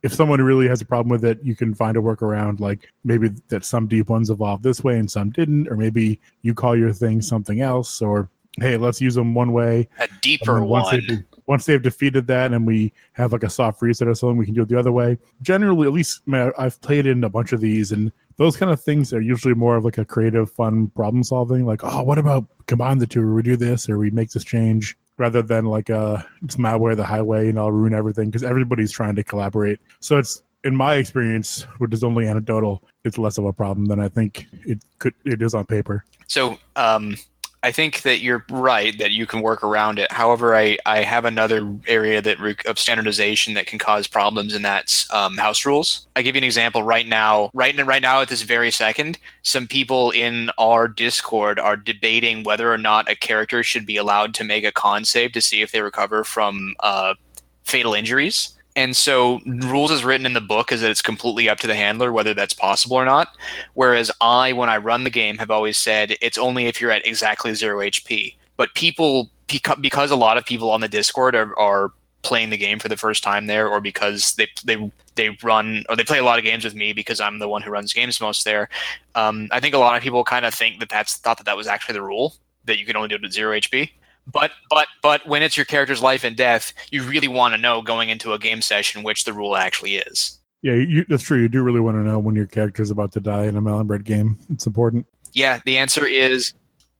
if 0.02 0.12
someone 0.12 0.40
really 0.42 0.68
has 0.68 0.80
a 0.80 0.84
problem 0.86 1.10
with 1.10 1.24
it, 1.24 1.38
you 1.42 1.54
can 1.54 1.74
find 1.74 1.96
a 1.96 2.00
workaround. 2.00 2.60
Like 2.60 2.92
maybe 3.04 3.30
that 3.48 3.64
some 3.64 3.86
deep 3.86 4.08
ones 4.08 4.30
evolved 4.30 4.62
this 4.62 4.82
way 4.82 4.98
and 4.98 5.10
some 5.10 5.30
didn't, 5.30 5.68
or 5.68 5.76
maybe 5.76 6.20
you 6.42 6.54
call 6.54 6.76
your 6.76 6.92
thing 6.92 7.22
something 7.22 7.60
else, 7.60 8.02
or 8.02 8.28
hey, 8.60 8.76
let's 8.76 9.00
use 9.00 9.14
them 9.14 9.34
one 9.34 9.52
way 9.52 9.88
A 9.98 10.08
deeper 10.20 10.62
once 10.62 10.92
one. 10.92 11.00
do- 11.06 11.24
once 11.46 11.66
they've 11.66 11.82
defeated 11.82 12.26
that 12.28 12.52
and 12.52 12.66
we 12.66 12.92
have 13.14 13.32
like 13.32 13.42
a 13.42 13.50
soft 13.50 13.82
reset 13.82 14.06
or 14.06 14.14
something, 14.14 14.36
we 14.36 14.44
can 14.44 14.54
do 14.54 14.62
it 14.62 14.68
the 14.68 14.78
other 14.78 14.92
way. 14.92 15.18
Generally, 15.42 15.86
at 15.86 15.92
least 15.92 16.26
man, 16.26 16.52
I've 16.58 16.80
played 16.82 17.06
in 17.06 17.24
a 17.24 17.28
bunch 17.28 17.52
of 17.52 17.60
these, 17.60 17.92
and 17.92 18.12
those 18.36 18.56
kind 18.56 18.70
of 18.70 18.80
things 18.80 19.12
are 19.12 19.20
usually 19.20 19.54
more 19.54 19.76
of 19.76 19.84
like 19.84 19.98
a 19.98 20.04
creative, 20.04 20.50
fun 20.50 20.88
problem 20.88 21.24
solving. 21.24 21.66
Like, 21.66 21.82
oh, 21.82 22.02
what 22.02 22.18
about 22.18 22.46
combine 22.66 22.98
the 22.98 23.06
two, 23.06 23.22
or 23.22 23.34
we 23.34 23.42
do 23.42 23.56
this, 23.56 23.88
or 23.88 23.98
we 23.98 24.10
make 24.10 24.30
this 24.30 24.44
change, 24.44 24.96
rather 25.18 25.42
than 25.42 25.66
like 25.66 25.90
uh, 25.90 26.18
it's 26.42 26.58
my 26.58 26.76
way 26.76 26.92
or 26.92 26.94
the 26.94 27.04
highway, 27.04 27.48
and 27.48 27.58
I'll 27.58 27.72
ruin 27.72 27.94
everything 27.94 28.30
because 28.30 28.42
everybody's 28.42 28.92
trying 28.92 29.16
to 29.16 29.24
collaborate. 29.24 29.80
So 30.00 30.18
it's 30.18 30.42
in 30.64 30.76
my 30.76 30.94
experience, 30.94 31.62
which 31.78 31.92
is 31.92 32.04
only 32.04 32.26
anecdotal, 32.26 32.82
it's 33.04 33.18
less 33.18 33.38
of 33.38 33.44
a 33.44 33.52
problem 33.52 33.86
than 33.86 34.00
I 34.00 34.08
think 34.08 34.46
it 34.64 34.82
could 34.98 35.14
it 35.24 35.42
is 35.42 35.54
on 35.54 35.66
paper. 35.66 36.04
So 36.28 36.58
um, 36.76 37.16
I 37.64 37.70
think 37.70 38.02
that 38.02 38.20
you're 38.20 38.44
right 38.50 38.96
that 38.98 39.12
you 39.12 39.24
can 39.24 39.40
work 39.40 39.62
around 39.62 40.00
it. 40.00 40.10
However, 40.10 40.56
I, 40.56 40.78
I 40.84 41.02
have 41.02 41.24
another 41.24 41.72
area 41.86 42.20
that 42.20 42.40
of 42.66 42.78
standardization 42.78 43.54
that 43.54 43.66
can 43.66 43.78
cause 43.78 44.08
problems, 44.08 44.52
and 44.52 44.64
that's 44.64 45.12
um, 45.12 45.36
house 45.36 45.64
rules. 45.64 46.06
I 46.16 46.22
give 46.22 46.34
you 46.34 46.40
an 46.40 46.44
example 46.44 46.82
right 46.82 47.06
now. 47.06 47.50
Right 47.54 47.76
right 47.86 48.02
now, 48.02 48.20
at 48.20 48.28
this 48.28 48.42
very 48.42 48.72
second, 48.72 49.18
some 49.42 49.68
people 49.68 50.10
in 50.10 50.50
our 50.58 50.88
Discord 50.88 51.60
are 51.60 51.76
debating 51.76 52.42
whether 52.42 52.72
or 52.72 52.78
not 52.78 53.08
a 53.08 53.14
character 53.14 53.62
should 53.62 53.86
be 53.86 53.96
allowed 53.96 54.34
to 54.34 54.44
make 54.44 54.64
a 54.64 54.72
con 54.72 55.04
save 55.04 55.32
to 55.32 55.40
see 55.40 55.62
if 55.62 55.70
they 55.70 55.82
recover 55.82 56.24
from 56.24 56.74
uh, 56.80 57.14
fatal 57.64 57.94
injuries. 57.94 58.56
And 58.74 58.96
so 58.96 59.40
rules 59.44 59.90
as 59.90 60.04
written 60.04 60.24
in 60.24 60.32
the 60.32 60.40
book 60.40 60.72
is 60.72 60.80
that 60.80 60.90
it's 60.90 61.02
completely 61.02 61.48
up 61.48 61.58
to 61.58 61.66
the 61.66 61.74
handler 61.74 62.12
whether 62.12 62.32
that's 62.32 62.54
possible 62.54 62.96
or 62.96 63.04
not. 63.04 63.36
Whereas 63.74 64.10
I, 64.20 64.52
when 64.52 64.70
I 64.70 64.78
run 64.78 65.04
the 65.04 65.10
game, 65.10 65.38
have 65.38 65.50
always 65.50 65.76
said 65.76 66.16
it's 66.20 66.38
only 66.38 66.66
if 66.66 66.80
you're 66.80 66.90
at 66.90 67.06
exactly 67.06 67.54
zero 67.54 67.80
HP. 67.80 68.34
But 68.56 68.74
people, 68.74 69.30
because 69.80 70.10
a 70.10 70.16
lot 70.16 70.38
of 70.38 70.46
people 70.46 70.70
on 70.70 70.80
the 70.80 70.88
Discord 70.88 71.34
are, 71.34 71.58
are 71.58 71.92
playing 72.22 72.50
the 72.50 72.56
game 72.56 72.78
for 72.78 72.88
the 72.88 72.96
first 72.96 73.22
time 73.22 73.46
there, 73.46 73.68
or 73.68 73.80
because 73.80 74.34
they 74.34 74.46
they 74.64 74.90
they 75.16 75.36
run 75.42 75.84
or 75.88 75.96
they 75.96 76.04
play 76.04 76.18
a 76.18 76.24
lot 76.24 76.38
of 76.38 76.44
games 76.44 76.64
with 76.64 76.74
me 76.74 76.92
because 76.92 77.20
I'm 77.20 77.38
the 77.38 77.48
one 77.48 77.62
who 77.62 77.70
runs 77.70 77.92
games 77.92 78.20
most 78.20 78.44
there. 78.44 78.68
Um, 79.14 79.48
I 79.50 79.60
think 79.60 79.74
a 79.74 79.78
lot 79.78 79.96
of 79.96 80.02
people 80.02 80.24
kind 80.24 80.46
of 80.46 80.54
think 80.54 80.80
that 80.80 80.88
that's 80.88 81.16
thought 81.16 81.36
that 81.38 81.46
that 81.46 81.56
was 81.56 81.66
actually 81.66 81.94
the 81.94 82.02
rule 82.02 82.34
that 82.64 82.78
you 82.78 82.86
can 82.86 82.96
only 82.96 83.08
do 83.08 83.16
it 83.16 83.24
at 83.24 83.32
zero 83.32 83.56
HP. 83.58 83.90
But 84.26 84.52
but 84.70 84.86
but 85.02 85.26
when 85.26 85.42
it's 85.42 85.56
your 85.56 85.66
character's 85.66 86.02
life 86.02 86.24
and 86.24 86.36
death, 86.36 86.72
you 86.90 87.02
really 87.02 87.28
want 87.28 87.54
to 87.54 87.58
know 87.58 87.82
going 87.82 88.08
into 88.08 88.32
a 88.32 88.38
game 88.38 88.62
session 88.62 89.02
which 89.02 89.24
the 89.24 89.32
rule 89.32 89.56
actually 89.56 89.96
is. 89.96 90.38
Yeah, 90.62 90.74
you, 90.74 91.04
that's 91.08 91.24
true. 91.24 91.40
You 91.40 91.48
do 91.48 91.62
really 91.62 91.80
want 91.80 91.96
to 91.96 92.02
know 92.02 92.20
when 92.20 92.36
your 92.36 92.46
character's 92.46 92.92
about 92.92 93.10
to 93.12 93.20
die 93.20 93.46
in 93.46 93.56
a 93.56 93.62
Melonbread 93.62 94.04
game. 94.04 94.38
It's 94.48 94.64
important. 94.64 95.06
Yeah, 95.32 95.60
the 95.64 95.76
answer 95.76 96.06
is 96.06 96.54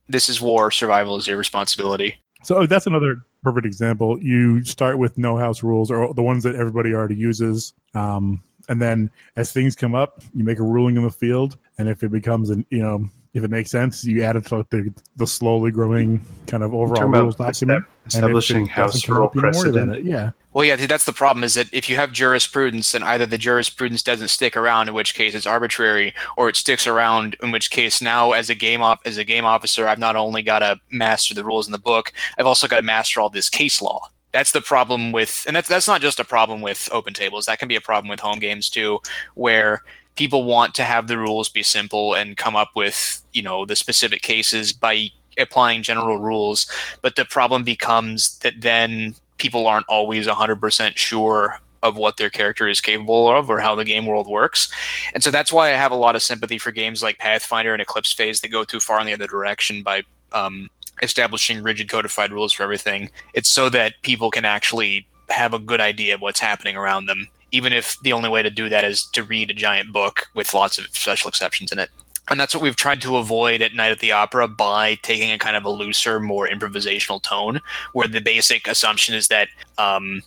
this 0.09 0.29
is 0.29 0.41
war. 0.41 0.73
Survival 0.73 1.17
is 1.17 1.29
your 1.29 1.37
responsibility. 1.37 2.19
So 2.43 2.57
oh, 2.57 2.67
that's 2.67 2.89
another 2.89 3.23
perfect 3.43 3.67
example. 3.67 4.21
You 4.21 4.65
start 4.65 4.99
with 4.99 5.17
no 5.17 5.37
house 5.37 5.63
rules 5.63 5.91
or 5.91 6.13
the 6.15 6.23
ones 6.23 6.43
that 6.43 6.57
everybody 6.57 6.93
already 6.93 7.15
uses. 7.15 7.73
Um, 7.95 8.43
and 8.73 8.81
then 8.81 9.11
as 9.37 9.53
things 9.53 9.77
come 9.77 9.95
up, 9.95 10.23
you 10.35 10.45
make 10.45 10.59
a 10.59 10.63
ruling 10.63 10.97
in 10.97 11.03
the 11.03 11.11
field. 11.11 11.59
And 11.77 11.91
if 11.91 12.03
it 12.03 12.11
becomes 12.11 12.49
an, 12.49 12.65
you 12.71 12.83
know, 12.83 13.07
if 13.35 13.45
it 13.45 13.51
makes 13.51 13.71
sense, 13.71 14.03
you 14.03 14.23
add 14.23 14.35
it 14.35 14.47
to 14.47 14.57
like 14.57 14.71
the, 14.71 14.91
the 15.17 15.27
slowly 15.27 15.71
growing 15.71 16.25
kind 16.47 16.63
of 16.63 16.73
overall 16.73 17.05
rules 17.05 17.37
document. 17.37 17.85
Establishing 18.07 18.67
house 18.67 19.07
rule 19.07 19.29
precedent. 19.29 20.07
yeah. 20.07 20.31
Well, 20.55 20.65
yeah, 20.65 20.77
that's 20.77 21.05
the 21.05 21.13
problem 21.13 21.45
is 21.45 21.53
that 21.55 21.69
if 21.73 21.91
you 21.91 21.97
have 21.97 22.13
jurisprudence, 22.13 22.93
then 22.93 23.03
either 23.03 23.27
the 23.27 23.37
jurisprudence 23.37 24.03
doesn't 24.03 24.29
stick 24.29 24.57
around, 24.57 24.89
in 24.89 24.95
which 24.95 25.15
case 25.15 25.35
it's 25.35 25.47
arbitrary, 25.47 26.15
or 26.39 26.49
it 26.49 26.57
sticks 26.57 26.87
around, 26.87 27.37
in 27.43 27.51
which 27.51 27.71
case 27.71 28.01
now 28.01 28.33
as 28.33 28.49
a 28.49 28.55
game 28.55 28.81
op- 28.81 29.01
as 29.05 29.19
a 29.19 29.25
game 29.25 29.45
officer, 29.45 29.87
I've 29.87 29.99
not 29.99 30.17
only 30.17 30.43
got 30.43 30.61
to 30.61 30.81
master 30.91 31.35
the 31.35 31.45
rules 31.45 31.69
in 31.69 31.73
the 31.73 31.79
book, 31.79 32.13
I've 32.39 32.47
also 32.47 32.67
got 32.69 32.77
to 32.77 32.83
master 32.83 33.21
all 33.21 33.29
this 33.29 33.51
case 33.51 33.83
law. 33.83 34.09
That's 34.33 34.53
the 34.53 34.61
problem 34.61 35.13
with, 35.13 35.45
and 35.47 35.55
that's 35.55 35.69
that's 35.69 35.89
not 35.89 36.01
just 36.01 36.21
a 36.21 36.25
problem 36.25 36.61
with 36.63 36.89
open 36.93 37.15
tables. 37.15 37.45
That 37.45 37.59
can 37.59 37.69
be 37.69 37.77
a 37.77 37.81
problem 37.81 38.09
with 38.09 38.21
home 38.21 38.39
games 38.39 38.71
too, 38.71 39.01
where 39.35 39.83
people 40.15 40.45
want 40.45 40.75
to 40.75 40.85
have 40.85 41.07
the 41.07 41.19
rules 41.19 41.49
be 41.49 41.63
simple 41.63 42.15
and 42.15 42.37
come 42.37 42.57
up 42.57 42.71
with 42.75 43.23
you 43.33 43.43
know 43.43 43.65
the 43.65 43.77
specific 43.77 44.23
cases 44.23 44.73
by 44.73 45.09
applying 45.39 45.83
general 45.83 46.19
rules 46.19 46.71
but 47.01 47.17
the 47.17 47.25
problem 47.25 47.65
becomes 47.65 48.39
that 48.41 48.53
then 48.61 49.15
people 49.43 49.67
aren't 49.67 49.89
always 49.89 50.27
100% 50.29 50.97
sure 50.97 51.59
of 51.83 51.97
what 51.97 52.17
their 52.17 52.31
character 52.31 52.69
is 52.69 52.81
capable 52.81 53.29
of 53.29 53.51
or 53.51 53.59
how 53.59 53.75
the 53.75 53.85
game 53.85 54.07
world 54.07 54.29
works. 54.29 54.73
And 55.15 55.23
so 55.23 55.33
that's 55.33 55.53
why 55.53 55.71
I 55.71 55.77
have 55.77 55.91
a 55.91 55.97
lot 55.97 56.15
of 56.15 56.23
sympathy 56.23 56.59
for 56.59 56.71
games 56.71 57.03
like 57.03 57.19
Pathfinder 57.19 57.73
and 57.73 57.83
Eclipse 57.83 58.13
Phase 58.13 58.41
that 58.41 58.53
go 58.53 58.63
too 58.63 58.79
far 58.79 59.01
in 59.01 59.07
the 59.07 59.13
other 59.13 59.27
direction 59.27 59.83
by 59.83 60.05
um, 60.31 60.71
establishing 61.03 61.63
rigid 61.63 61.89
codified 61.89 62.33
rules 62.33 62.53
for 62.53 62.63
everything. 62.63 63.11
It's 63.35 63.49
so 63.49 63.69
that 63.71 63.95
people 64.03 64.31
can 64.31 64.45
actually 64.45 65.07
have 65.29 65.53
a 65.53 65.59
good 65.59 65.81
idea 65.81 66.15
of 66.15 66.21
what's 66.21 66.41
happening 66.41 66.77
around 66.77 67.07
them 67.07 67.29
even 67.53 67.73
if 67.73 68.01
the 68.01 68.13
only 68.13 68.29
way 68.29 68.43
to 68.43 68.51
do 68.51 68.69
that 68.71 68.83
is 68.83 69.05
to 69.05 69.23
read 69.23 69.51
a 69.51 69.55
giant 69.55 69.93
book 69.93 70.27
with 70.35 70.53
lots 70.55 70.79
of 70.79 70.87
special 70.87 71.29
exceptions 71.29 71.71
in 71.71 71.79
it. 71.79 71.91
And 72.29 72.41
that's 72.41 72.55
what 72.55 72.63
we've 72.63 72.77
tried 72.77 73.03
to 73.03 73.19
avoid 73.19 73.61
at 73.63 73.75
Night 73.75 73.93
at 73.93 73.99
the 73.99 74.13
Opera 74.13 74.49
by 74.49 74.95
taking 75.03 75.31
a 75.31 75.39
kind 75.39 75.57
of 75.57 75.65
a 75.65 75.71
looser, 75.71 76.19
more 76.19 76.49
improvisational 76.49 77.23
tone, 77.23 77.61
where 77.93 78.09
the 78.09 78.21
basic 78.21 78.67
assumption 78.67 79.15
is 79.15 79.29
that 79.29 79.49
um, 79.77 80.23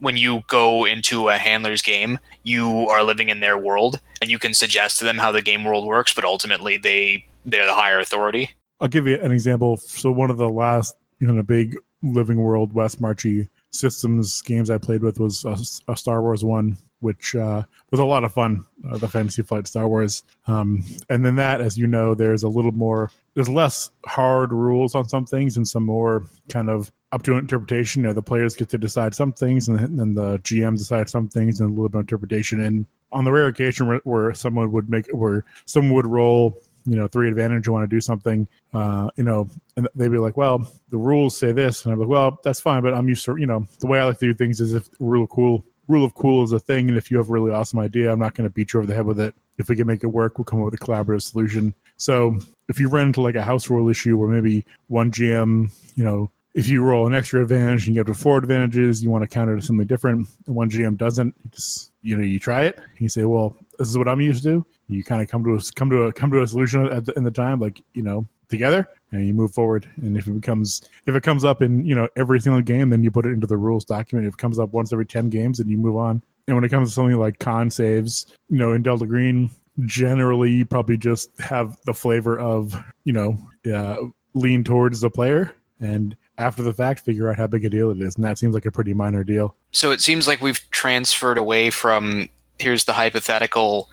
when 0.00 0.16
you 0.16 0.42
go 0.48 0.84
into 0.84 1.28
a 1.28 1.38
handler's 1.38 1.82
game, 1.82 2.18
you 2.42 2.88
are 2.88 3.02
living 3.02 3.30
in 3.30 3.40
their 3.40 3.56
world, 3.56 4.00
and 4.20 4.30
you 4.30 4.38
can 4.38 4.54
suggest 4.54 4.98
to 4.98 5.04
them 5.04 5.18
how 5.18 5.32
the 5.32 5.40
game 5.40 5.64
world 5.64 5.86
works, 5.86 6.12
but 6.12 6.24
ultimately 6.24 6.76
they 6.76 7.24
they're 7.46 7.66
the 7.66 7.74
higher 7.74 8.00
authority. 8.00 8.50
I'll 8.80 8.88
give 8.88 9.06
you 9.06 9.18
an 9.20 9.32
example. 9.32 9.76
So 9.78 10.10
one 10.10 10.30
of 10.30 10.36
the 10.36 10.48
last, 10.48 10.96
you 11.18 11.26
know, 11.26 11.42
big 11.42 11.76
living 12.02 12.38
world 12.38 12.72
West 12.72 13.00
Marchy 13.00 13.48
systems 13.70 14.42
games 14.42 14.70
I 14.70 14.78
played 14.78 15.02
with 15.02 15.18
was 15.18 15.44
a, 15.44 15.56
a 15.92 15.96
Star 15.96 16.22
Wars 16.22 16.44
one, 16.44 16.76
which 17.00 17.34
uh, 17.34 17.62
was 17.90 18.00
a 18.00 18.04
lot 18.04 18.24
of 18.24 18.32
fun. 18.32 18.64
Uh, 18.88 18.98
the 18.98 19.08
Fantasy 19.08 19.42
Flight 19.42 19.66
Star 19.66 19.88
Wars, 19.88 20.22
um, 20.46 20.84
and 21.08 21.24
then 21.24 21.36
that, 21.36 21.60
as 21.60 21.76
you 21.76 21.86
know, 21.86 22.14
there's 22.14 22.42
a 22.42 22.48
little 22.48 22.72
more, 22.72 23.10
there's 23.34 23.48
less 23.48 23.90
hard 24.06 24.52
rules 24.52 24.94
on 24.94 25.08
some 25.08 25.26
things, 25.26 25.56
and 25.56 25.66
some 25.66 25.84
more 25.84 26.24
kind 26.48 26.70
of 26.70 26.92
up 27.12 27.22
to 27.24 27.36
interpretation. 27.36 28.02
You 28.02 28.08
know, 28.08 28.14
the 28.14 28.22
players 28.22 28.54
get 28.54 28.68
to 28.70 28.78
decide 28.78 29.14
some 29.14 29.32
things, 29.32 29.68
and 29.68 29.78
then 29.98 30.14
the 30.14 30.38
GM 30.40 30.76
decide 30.76 31.08
some 31.08 31.28
things, 31.28 31.60
and 31.60 31.70
a 31.70 31.72
little 31.72 31.88
bit 31.88 31.98
of 31.98 32.02
interpretation. 32.02 32.60
And 32.60 32.86
on 33.12 33.24
the 33.24 33.32
rare 33.32 33.46
occasion 33.46 33.86
where, 33.86 34.00
where 34.04 34.34
someone 34.34 34.70
would 34.72 34.90
make, 34.90 35.06
where 35.12 35.44
someone 35.64 35.94
would 35.94 36.06
roll 36.06 36.60
you 36.86 36.96
know 36.96 37.08
three 37.08 37.28
advantage 37.28 37.66
you 37.66 37.72
want 37.72 37.88
to 37.88 37.94
do 37.94 38.00
something 38.00 38.46
uh 38.72 39.10
you 39.16 39.24
know 39.24 39.48
and 39.76 39.88
they'd 39.94 40.10
be 40.10 40.18
like 40.18 40.36
well 40.36 40.70
the 40.90 40.96
rules 40.96 41.36
say 41.36 41.52
this 41.52 41.84
and 41.84 41.92
i'm 41.92 41.98
like 41.98 42.08
well 42.08 42.38
that's 42.44 42.60
fine 42.60 42.82
but 42.82 42.94
i'm 42.94 43.08
used 43.08 43.24
to 43.24 43.36
you 43.36 43.46
know 43.46 43.66
the 43.80 43.86
way 43.86 43.98
i 43.98 44.04
like 44.04 44.18
to 44.18 44.26
do 44.26 44.34
things 44.34 44.60
is 44.60 44.72
if 44.72 44.88
rule 45.00 45.24
of 45.24 45.30
cool 45.30 45.64
rule 45.88 46.04
of 46.04 46.14
cool 46.14 46.42
is 46.42 46.52
a 46.52 46.60
thing 46.60 46.88
and 46.88 46.96
if 46.96 47.10
you 47.10 47.18
have 47.18 47.28
a 47.28 47.32
really 47.32 47.50
awesome 47.50 47.78
idea 47.78 48.10
i'm 48.10 48.18
not 48.18 48.34
going 48.34 48.48
to 48.48 48.52
beat 48.52 48.72
you 48.72 48.78
over 48.78 48.86
the 48.86 48.94
head 48.94 49.06
with 49.06 49.20
it 49.20 49.34
if 49.58 49.68
we 49.68 49.76
can 49.76 49.86
make 49.86 50.04
it 50.04 50.08
work 50.08 50.38
we'll 50.38 50.44
come 50.44 50.60
up 50.60 50.66
with 50.66 50.80
a 50.80 50.84
collaborative 50.84 51.22
solution 51.22 51.74
so 51.96 52.38
if 52.68 52.78
you 52.78 52.88
run 52.88 53.08
into 53.08 53.20
like 53.20 53.34
a 53.34 53.42
house 53.42 53.68
rule 53.68 53.88
issue 53.88 54.16
where 54.16 54.28
maybe 54.28 54.64
one 54.88 55.10
gm 55.10 55.70
you 55.96 56.04
know 56.04 56.30
if 56.54 56.68
you 56.68 56.82
roll 56.82 57.06
an 57.06 57.14
extra 57.14 57.42
advantage 57.42 57.86
and 57.86 57.94
you 57.94 58.02
have 58.02 58.16
four 58.16 58.38
advantages, 58.38 59.04
you 59.04 59.10
want 59.10 59.20
to 59.20 59.28
counter 59.28 59.56
to 59.56 59.60
something 59.60 59.86
different. 59.86 60.26
And 60.46 60.56
one 60.56 60.70
GM 60.70 60.96
doesn't, 60.96 61.34
you 61.44 61.50
just 61.50 61.92
you 62.00 62.16
know 62.16 62.22
you 62.22 62.40
try 62.40 62.62
it. 62.62 62.78
You 62.96 63.10
say, 63.10 63.24
well, 63.24 63.54
this 63.78 63.88
is 63.88 63.98
what 63.98 64.08
I'm 64.08 64.22
used 64.22 64.42
to 64.44 64.64
you 64.88 65.04
kind 65.04 65.22
of 65.22 65.28
come 65.28 65.44
to 65.44 65.54
a 65.54 65.60
come 65.74 65.90
to 65.90 66.04
a 66.04 66.12
come 66.12 66.30
to 66.30 66.42
a 66.42 66.46
solution 66.46 66.86
at 66.86 67.04
the, 67.04 67.12
in 67.14 67.24
the 67.24 67.30
time 67.30 67.60
like 67.60 67.82
you 67.94 68.02
know 68.02 68.26
together 68.48 68.88
and 69.12 69.26
you 69.26 69.34
move 69.34 69.52
forward. 69.52 69.88
And 69.96 70.16
if 70.16 70.26
it 70.26 70.32
becomes 70.32 70.82
if 71.06 71.14
it 71.14 71.22
comes 71.22 71.44
up 71.44 71.62
in 71.62 71.84
you 71.84 71.94
know 71.94 72.08
every 72.16 72.40
single 72.40 72.62
game 72.62 72.90
then 72.90 73.02
you 73.02 73.10
put 73.10 73.26
it 73.26 73.30
into 73.30 73.46
the 73.46 73.56
rules 73.56 73.84
document. 73.84 74.26
If 74.26 74.34
it 74.34 74.38
comes 74.38 74.58
up 74.58 74.72
once 74.72 74.92
every 74.92 75.06
10 75.06 75.30
games 75.30 75.60
and 75.60 75.70
you 75.70 75.76
move 75.76 75.96
on. 75.96 76.22
And 76.46 76.56
when 76.56 76.64
it 76.64 76.68
comes 76.68 76.90
to 76.90 76.94
something 76.94 77.16
like 77.18 77.38
con 77.38 77.70
saves 77.70 78.26
you 78.48 78.58
know 78.58 78.72
in 78.72 78.82
delta 78.82 79.06
green 79.06 79.50
generally 79.84 80.50
you 80.50 80.64
probably 80.64 80.96
just 80.96 81.38
have 81.38 81.76
the 81.84 81.92
flavor 81.92 82.38
of 82.38 82.74
you 83.04 83.12
know 83.12 83.38
uh, 83.72 83.96
lean 84.34 84.64
towards 84.64 85.00
the 85.00 85.10
player 85.10 85.54
and 85.80 86.16
after 86.38 86.62
the 86.62 86.72
fact 86.72 87.00
figure 87.00 87.28
out 87.30 87.36
how 87.36 87.46
big 87.46 87.64
a 87.64 87.70
deal 87.70 87.90
it 87.90 88.00
is. 88.00 88.16
And 88.16 88.24
that 88.24 88.38
seems 88.38 88.54
like 88.54 88.66
a 88.66 88.72
pretty 88.72 88.94
minor 88.94 89.24
deal. 89.24 89.54
So 89.72 89.90
it 89.90 90.00
seems 90.00 90.26
like 90.26 90.40
we've 90.40 90.60
transferred 90.70 91.38
away 91.38 91.70
from 91.70 92.28
here's 92.58 92.84
the 92.84 92.92
hypothetical 92.92 93.90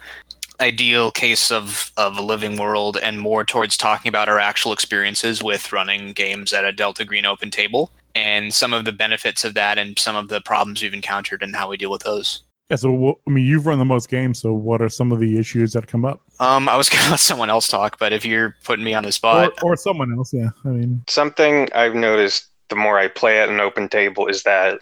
ideal 0.60 1.12
case 1.12 1.52
of, 1.52 1.92
of 1.98 2.18
a 2.18 2.22
living 2.22 2.58
world 2.58 2.98
and 3.02 3.20
more 3.20 3.44
towards 3.44 3.78
talking 3.78 4.10
about 4.10 4.30
our 4.30 4.39
actual 4.39 4.74
experiences 4.74 5.44
with 5.44 5.72
running 5.72 6.13
games 6.13 6.54
at 6.54 6.66
a 6.66 6.72
Delta 6.72 7.06
Green 7.06 7.26
open 7.26 7.52
table 7.52 7.92
and 8.16 8.54
some 8.54 8.74
of 8.74 8.86
the 8.86 8.92
benefits 8.92 9.44
of 9.44 9.54
that 9.56 9.78
and 9.78 9.98
some 9.98 10.16
of 10.16 10.28
the 10.28 10.42
problems 10.42 10.82
we've 10.82 10.94
encountered 10.94 11.42
and 11.42 11.56
how 11.56 11.70
we 11.70 11.78
deal 11.78 11.92
with 11.92 12.04
those. 12.04 12.44
Yeah, 12.70 12.78
so 12.78 13.20
I 13.28 13.30
mean, 13.30 13.46
you've 13.46 13.66
run 13.66 13.80
the 13.80 13.86
most 13.86 14.10
games, 14.10 14.39
so 14.39 14.54
what 14.54 14.82
are 14.82 14.89
some 14.89 15.12
of 15.12 15.20
the 15.20 15.38
issues 15.38 15.74
that 15.74 15.88
come 15.88 16.06
up? 16.06 16.22
Um, 16.39 16.70
I 16.70 16.78
was 16.78 16.89
going 16.92 17.04
to 17.04 17.12
let 17.12 17.20
someone 17.20 17.50
else 17.50 17.68
talk, 17.68 18.00
but 18.00 18.13
if 18.13 18.26
you're 18.26 18.56
putting 18.63 18.86
me 18.86 18.94
on 18.94 19.04
the 19.04 19.12
spot, 19.12 19.54
or, 19.62 19.74
or 19.74 19.76
someone 19.76 20.13
else, 20.13 20.34
yeah. 20.34 20.50
I 20.66 20.70
mean, 20.70 21.04
something 21.10 21.68
I've 21.74 21.96
noticed 21.96 22.48
the 22.70 22.76
more 22.76 22.98
I 22.98 23.08
play 23.08 23.39
at 23.39 23.50
an 23.50 23.60
open 23.60 23.89
table 23.89 24.28
is 24.28 24.44
that 24.44 24.82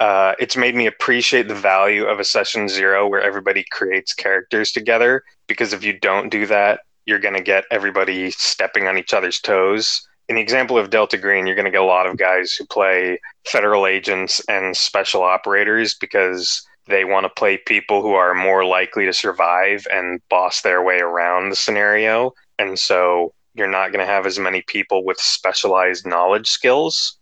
uh, 0.00 0.34
it's 0.38 0.56
made 0.56 0.74
me 0.74 0.86
appreciate 0.86 1.46
the 1.46 1.54
value 1.54 2.04
of 2.04 2.18
a 2.18 2.24
session 2.24 2.68
zero 2.68 3.06
where 3.06 3.22
everybody 3.22 3.64
creates 3.70 4.12
characters 4.12 4.72
together. 4.72 5.22
Because 5.46 5.72
if 5.72 5.84
you 5.84 5.98
don't 5.98 6.30
do 6.30 6.46
that, 6.46 6.80
you're 7.06 7.18
going 7.18 7.34
to 7.34 7.42
get 7.42 7.64
everybody 7.70 8.30
stepping 8.30 8.86
on 8.86 8.98
each 8.98 9.14
other's 9.14 9.40
toes 9.40 10.02
in 10.30 10.36
the 10.36 10.42
example 10.42 10.78
of 10.78 10.90
Delta 10.90 11.18
Green, 11.18 11.44
you're 11.44 11.56
going 11.56 11.64
to 11.64 11.72
get 11.72 11.80
a 11.80 11.84
lot 11.84 12.06
of 12.06 12.16
guys 12.16 12.54
who 12.54 12.64
play 12.64 13.18
federal 13.48 13.84
agents 13.84 14.40
and 14.48 14.76
special 14.76 15.24
operators 15.24 15.94
because 15.94 16.64
they 16.86 17.04
want 17.04 17.24
to 17.24 17.30
play 17.30 17.56
people 17.56 18.00
who 18.00 18.12
are 18.12 18.32
more 18.32 18.64
likely 18.64 19.04
to 19.06 19.12
survive 19.12 19.88
and 19.92 20.20
boss 20.28 20.60
their 20.60 20.84
way 20.84 21.00
around 21.00 21.48
the 21.48 21.56
scenario. 21.56 22.32
And 22.60 22.78
so 22.78 23.34
you're 23.54 23.66
not 23.66 23.90
going 23.90 24.06
to 24.06 24.12
have 24.12 24.24
as 24.24 24.38
many 24.38 24.62
people 24.62 25.04
with 25.04 25.18
specialized 25.18 26.06
knowledge 26.06 26.46
skills. 26.46 27.18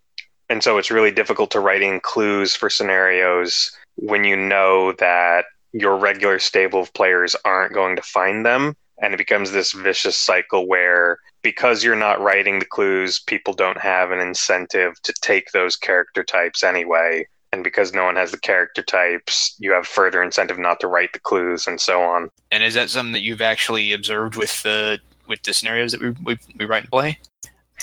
And 0.50 0.62
so 0.62 0.78
it's 0.78 0.90
really 0.90 1.10
difficult 1.10 1.50
to 1.52 1.60
write 1.60 1.82
in 1.82 2.00
clues 2.00 2.54
for 2.54 2.70
scenarios 2.70 3.70
when 3.96 4.24
you 4.24 4.36
know 4.36 4.92
that 4.92 5.44
your 5.72 5.96
regular 5.96 6.38
stable 6.38 6.80
of 6.80 6.92
players 6.94 7.36
aren't 7.44 7.74
going 7.74 7.96
to 7.96 8.02
find 8.02 8.46
them. 8.46 8.74
And 9.00 9.14
it 9.14 9.18
becomes 9.18 9.52
this 9.52 9.72
vicious 9.72 10.16
cycle 10.16 10.66
where 10.66 11.18
because 11.42 11.84
you're 11.84 11.94
not 11.94 12.20
writing 12.20 12.58
the 12.58 12.64
clues, 12.64 13.20
people 13.20 13.52
don't 13.52 13.78
have 13.78 14.10
an 14.10 14.18
incentive 14.18 15.00
to 15.02 15.12
take 15.20 15.52
those 15.52 15.76
character 15.76 16.24
types 16.24 16.64
anyway. 16.64 17.26
And 17.52 17.62
because 17.64 17.94
no 17.94 18.04
one 18.04 18.16
has 18.16 18.30
the 18.32 18.38
character 18.40 18.82
types, 18.82 19.54
you 19.58 19.72
have 19.72 19.86
further 19.86 20.22
incentive 20.22 20.58
not 20.58 20.80
to 20.80 20.86
write 20.86 21.12
the 21.12 21.20
clues 21.20 21.66
and 21.66 21.80
so 21.80 22.02
on. 22.02 22.30
And 22.50 22.62
is 22.62 22.74
that 22.74 22.90
something 22.90 23.12
that 23.12 23.22
you've 23.22 23.40
actually 23.40 23.92
observed 23.92 24.36
with 24.36 24.62
the 24.62 24.98
with 25.28 25.42
the 25.42 25.54
scenarios 25.54 25.92
that 25.92 26.00
we 26.00 26.10
we, 26.24 26.38
we 26.58 26.64
write 26.64 26.82
and 26.82 26.90
play? 26.90 27.18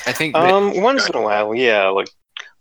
I 0.06 0.12
think 0.12 0.34
that, 0.34 0.51
Um, 0.51 0.82
once 0.82 1.08
in 1.08 1.15
a 1.15 1.21
while, 1.21 1.56
yeah. 1.56 1.88
Like 1.88 2.10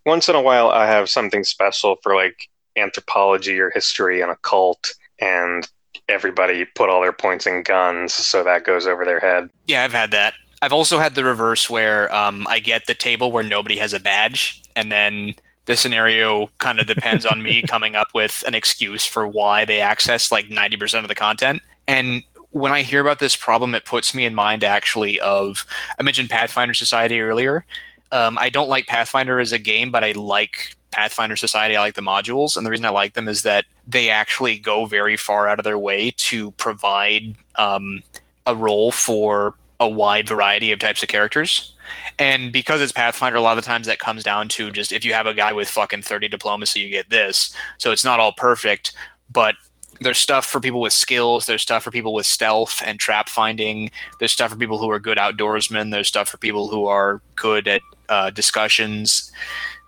once 0.07 0.29
in 0.29 0.35
a 0.35 0.43
while, 0.43 0.71
I 0.71 0.87
have 0.87 1.09
something 1.09 1.45
special 1.45 1.97
for 2.03 2.15
like 2.15 2.49
anthropology 2.77 3.59
or 3.59 3.71
history 3.71 4.21
and 4.21 4.31
occult, 4.31 4.93
and 5.21 5.69
everybody 6.09 6.65
put 6.65 6.89
all 6.89 7.01
their 7.01 7.13
points 7.13 7.47
in 7.47 7.63
guns, 7.63 8.13
so 8.13 8.43
that 8.45 8.65
goes 8.65 8.87
over 8.87 9.05
their 9.05 9.21
head. 9.21 9.51
Yeah, 9.67 9.85
I've 9.85 9.93
had 9.93 10.11
that. 10.11 10.35
I've 10.63 10.73
also 10.73 10.99
had 10.99 11.15
the 11.15 11.25
reverse 11.25 11.69
where 11.69 12.15
um, 12.15 12.47
I 12.49 12.59
get 12.59 12.87
the 12.87 12.95
table 12.95 13.31
where 13.31 13.45
nobody 13.45 13.77
has 13.79 13.93
a 13.93 14.01
badge, 14.01 14.63
and 14.77 14.91
then 14.91 15.35
the 15.67 15.77
scenario 15.77 16.51
kind 16.59 16.79
of 16.79 16.87
depends 16.87 17.25
on 17.25 17.43
me 17.43 17.63
coming 17.69 17.97
up 17.97 18.09
with 18.15 18.45
an 18.47 18.55
excuse 18.55 19.07
for 19.07 19.27
why 19.27 19.65
they 19.65 19.81
access 19.81 20.31
like 20.31 20.47
90% 20.47 21.01
of 21.01 21.09
the 21.09 21.15
content. 21.15 21.63
And 21.87 22.23
when 22.51 22.73
I 22.73 22.83
hear 22.83 23.01
about 23.01 23.19
this 23.19 23.37
problem, 23.37 23.75
it 23.75 23.85
puts 23.85 24.15
me 24.15 24.25
in 24.25 24.35
mind 24.35 24.63
actually 24.63 25.19
of 25.21 25.67
I 25.99 26.03
mentioned 26.03 26.31
Pathfinder 26.31 26.75
Society 26.75 27.21
earlier. 27.21 27.65
Um, 28.13 28.39
I 28.39 28.49
don't 28.49 28.69
like 28.69 28.87
Pathfinder 28.87 29.41
as 29.41 29.53
a 29.53 29.59
game, 29.59 29.91
but 29.91 30.05
I 30.05 30.13
like 30.13 30.77
Pathfinder 30.91 31.37
Society. 31.37 31.77
I 31.77 31.81
like 31.81 31.95
the 31.95 32.03
modules, 32.03 32.57
and 32.57 32.65
the 32.65 32.71
reason 32.71 32.87
I 32.87 32.91
like 32.91 33.15
them 33.15 33.29
is 33.29 33.43
that 33.43 33.65
they 33.87 34.11
actually 34.11 34.59
go 34.59 34.87
very 34.87 35.17
far 35.17 35.49
out 35.49 35.59
of 35.59 35.65
their 35.65 35.79
way 35.79 36.13
to 36.17 36.53
provide 36.53 37.35
um, 37.57 38.03
a 38.47 38.55
role 38.55 38.93
for 38.93 39.55
a 39.81 39.89
wide 39.89 40.29
variety 40.29 40.73
of 40.73 40.79
types 40.79 41.03
of 41.03 41.09
characters. 41.09 41.75
And 42.19 42.53
because 42.53 42.81
it's 42.81 42.93
Pathfinder, 42.93 43.37
a 43.37 43.41
lot 43.41 43.59
of 43.59 43.65
the 43.65 43.67
times 43.67 43.87
that 43.87 43.99
comes 43.99 44.23
down 44.23 44.49
to 44.51 44.71
just 44.71 44.93
if 44.93 45.05
you 45.05 45.13
have 45.13 45.27
a 45.27 45.35
guy 45.35 45.53
with 45.53 45.69
fucking 45.69 46.03
30 46.03 46.29
diplomacy, 46.29 46.81
you 46.81 46.89
get 46.89 47.11
this. 47.11 47.55
So 47.79 47.91
it's 47.91 48.05
not 48.05 48.21
all 48.21 48.33
perfect, 48.33 48.95
but 49.33 49.57
there's 50.01 50.19
stuff 50.19 50.47
for 50.47 50.61
people 50.61 50.81
with 50.81 50.93
skills, 50.93 51.47
there's 51.47 51.63
stuff 51.63 51.85
for 51.85 51.91
people 51.91 52.13
with 52.13 52.27
stealth 52.27 52.83
and 52.85 52.99
trap 52.99 53.29
finding, 53.29 53.91
there's 54.19 54.33
stuff 54.33 54.51
for 54.51 54.57
people 54.57 54.79
who 54.79 54.91
are 54.91 54.99
good 54.99 55.19
outdoorsmen, 55.19 55.91
there's 55.91 56.09
stuff 56.09 56.29
for 56.29 56.37
people 56.37 56.69
who 56.69 56.87
are 56.87 57.21
good 57.37 57.69
at 57.69 57.83
uh, 58.09 58.31
discussions. 58.31 59.33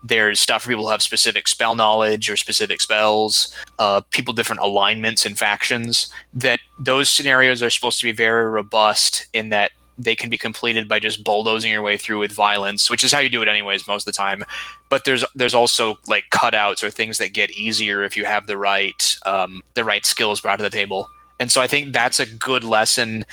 There's 0.05 0.39
stuff 0.39 0.63
for 0.63 0.69
people 0.69 0.85
who 0.85 0.91
have 0.91 1.03
specific 1.03 1.49
spell 1.49 1.75
knowledge 1.75 2.31
or 2.31 2.37
specific 2.37 2.81
spells, 2.81 3.53
uh, 3.79 4.03
people 4.11 4.33
different 4.33 4.63
alignments 4.63 5.27
and 5.27 5.37
factions. 5.37 6.09
That 6.33 6.61
those 6.79 7.09
scenarios 7.09 7.63
are 7.63 7.71
supposed 7.71 7.99
to 8.01 8.07
be 8.07 8.13
very 8.13 8.49
robust 8.49 9.27
in 9.33 9.49
that 9.49 9.73
they 9.99 10.15
can 10.15 10.31
be 10.31 10.39
completed 10.39 10.89
by 10.89 10.99
just 10.99 11.25
bulldozing 11.25 11.71
your 11.71 11.83
way 11.83 11.97
through 11.97 12.19
with 12.19 12.33
violence, 12.33 12.91
which 12.91 13.05
is 13.05 13.13
how 13.13 13.19
you 13.19 13.29
do 13.29 13.43
it 13.43 13.49
anyways 13.49 13.87
most 13.87 14.07
of 14.07 14.13
the 14.13 14.17
time. 14.17 14.45
But 14.89 15.05
there's 15.05 15.25
there's 15.35 15.55
also 15.55 15.99
like 16.07 16.25
cutouts 16.31 16.83
or 16.83 16.91
things 16.91 17.19
that 17.19 17.33
get 17.33 17.51
easier 17.53 18.03
if 18.03 18.17
you 18.17 18.25
have 18.25 18.47
the 18.47 18.59
right 18.59 19.17
um, 19.25 19.63
the 19.75 19.85
right 19.85 20.05
skills 20.05 20.41
brought 20.41 20.57
to 20.57 20.63
the 20.63 20.71
table. 20.71 21.09
And 21.39 21.51
so 21.51 21.61
I 21.61 21.67
think 21.67 21.93
that's 21.93 22.21
a 22.21 22.27
good 22.27 22.65
lesson. 22.65 23.25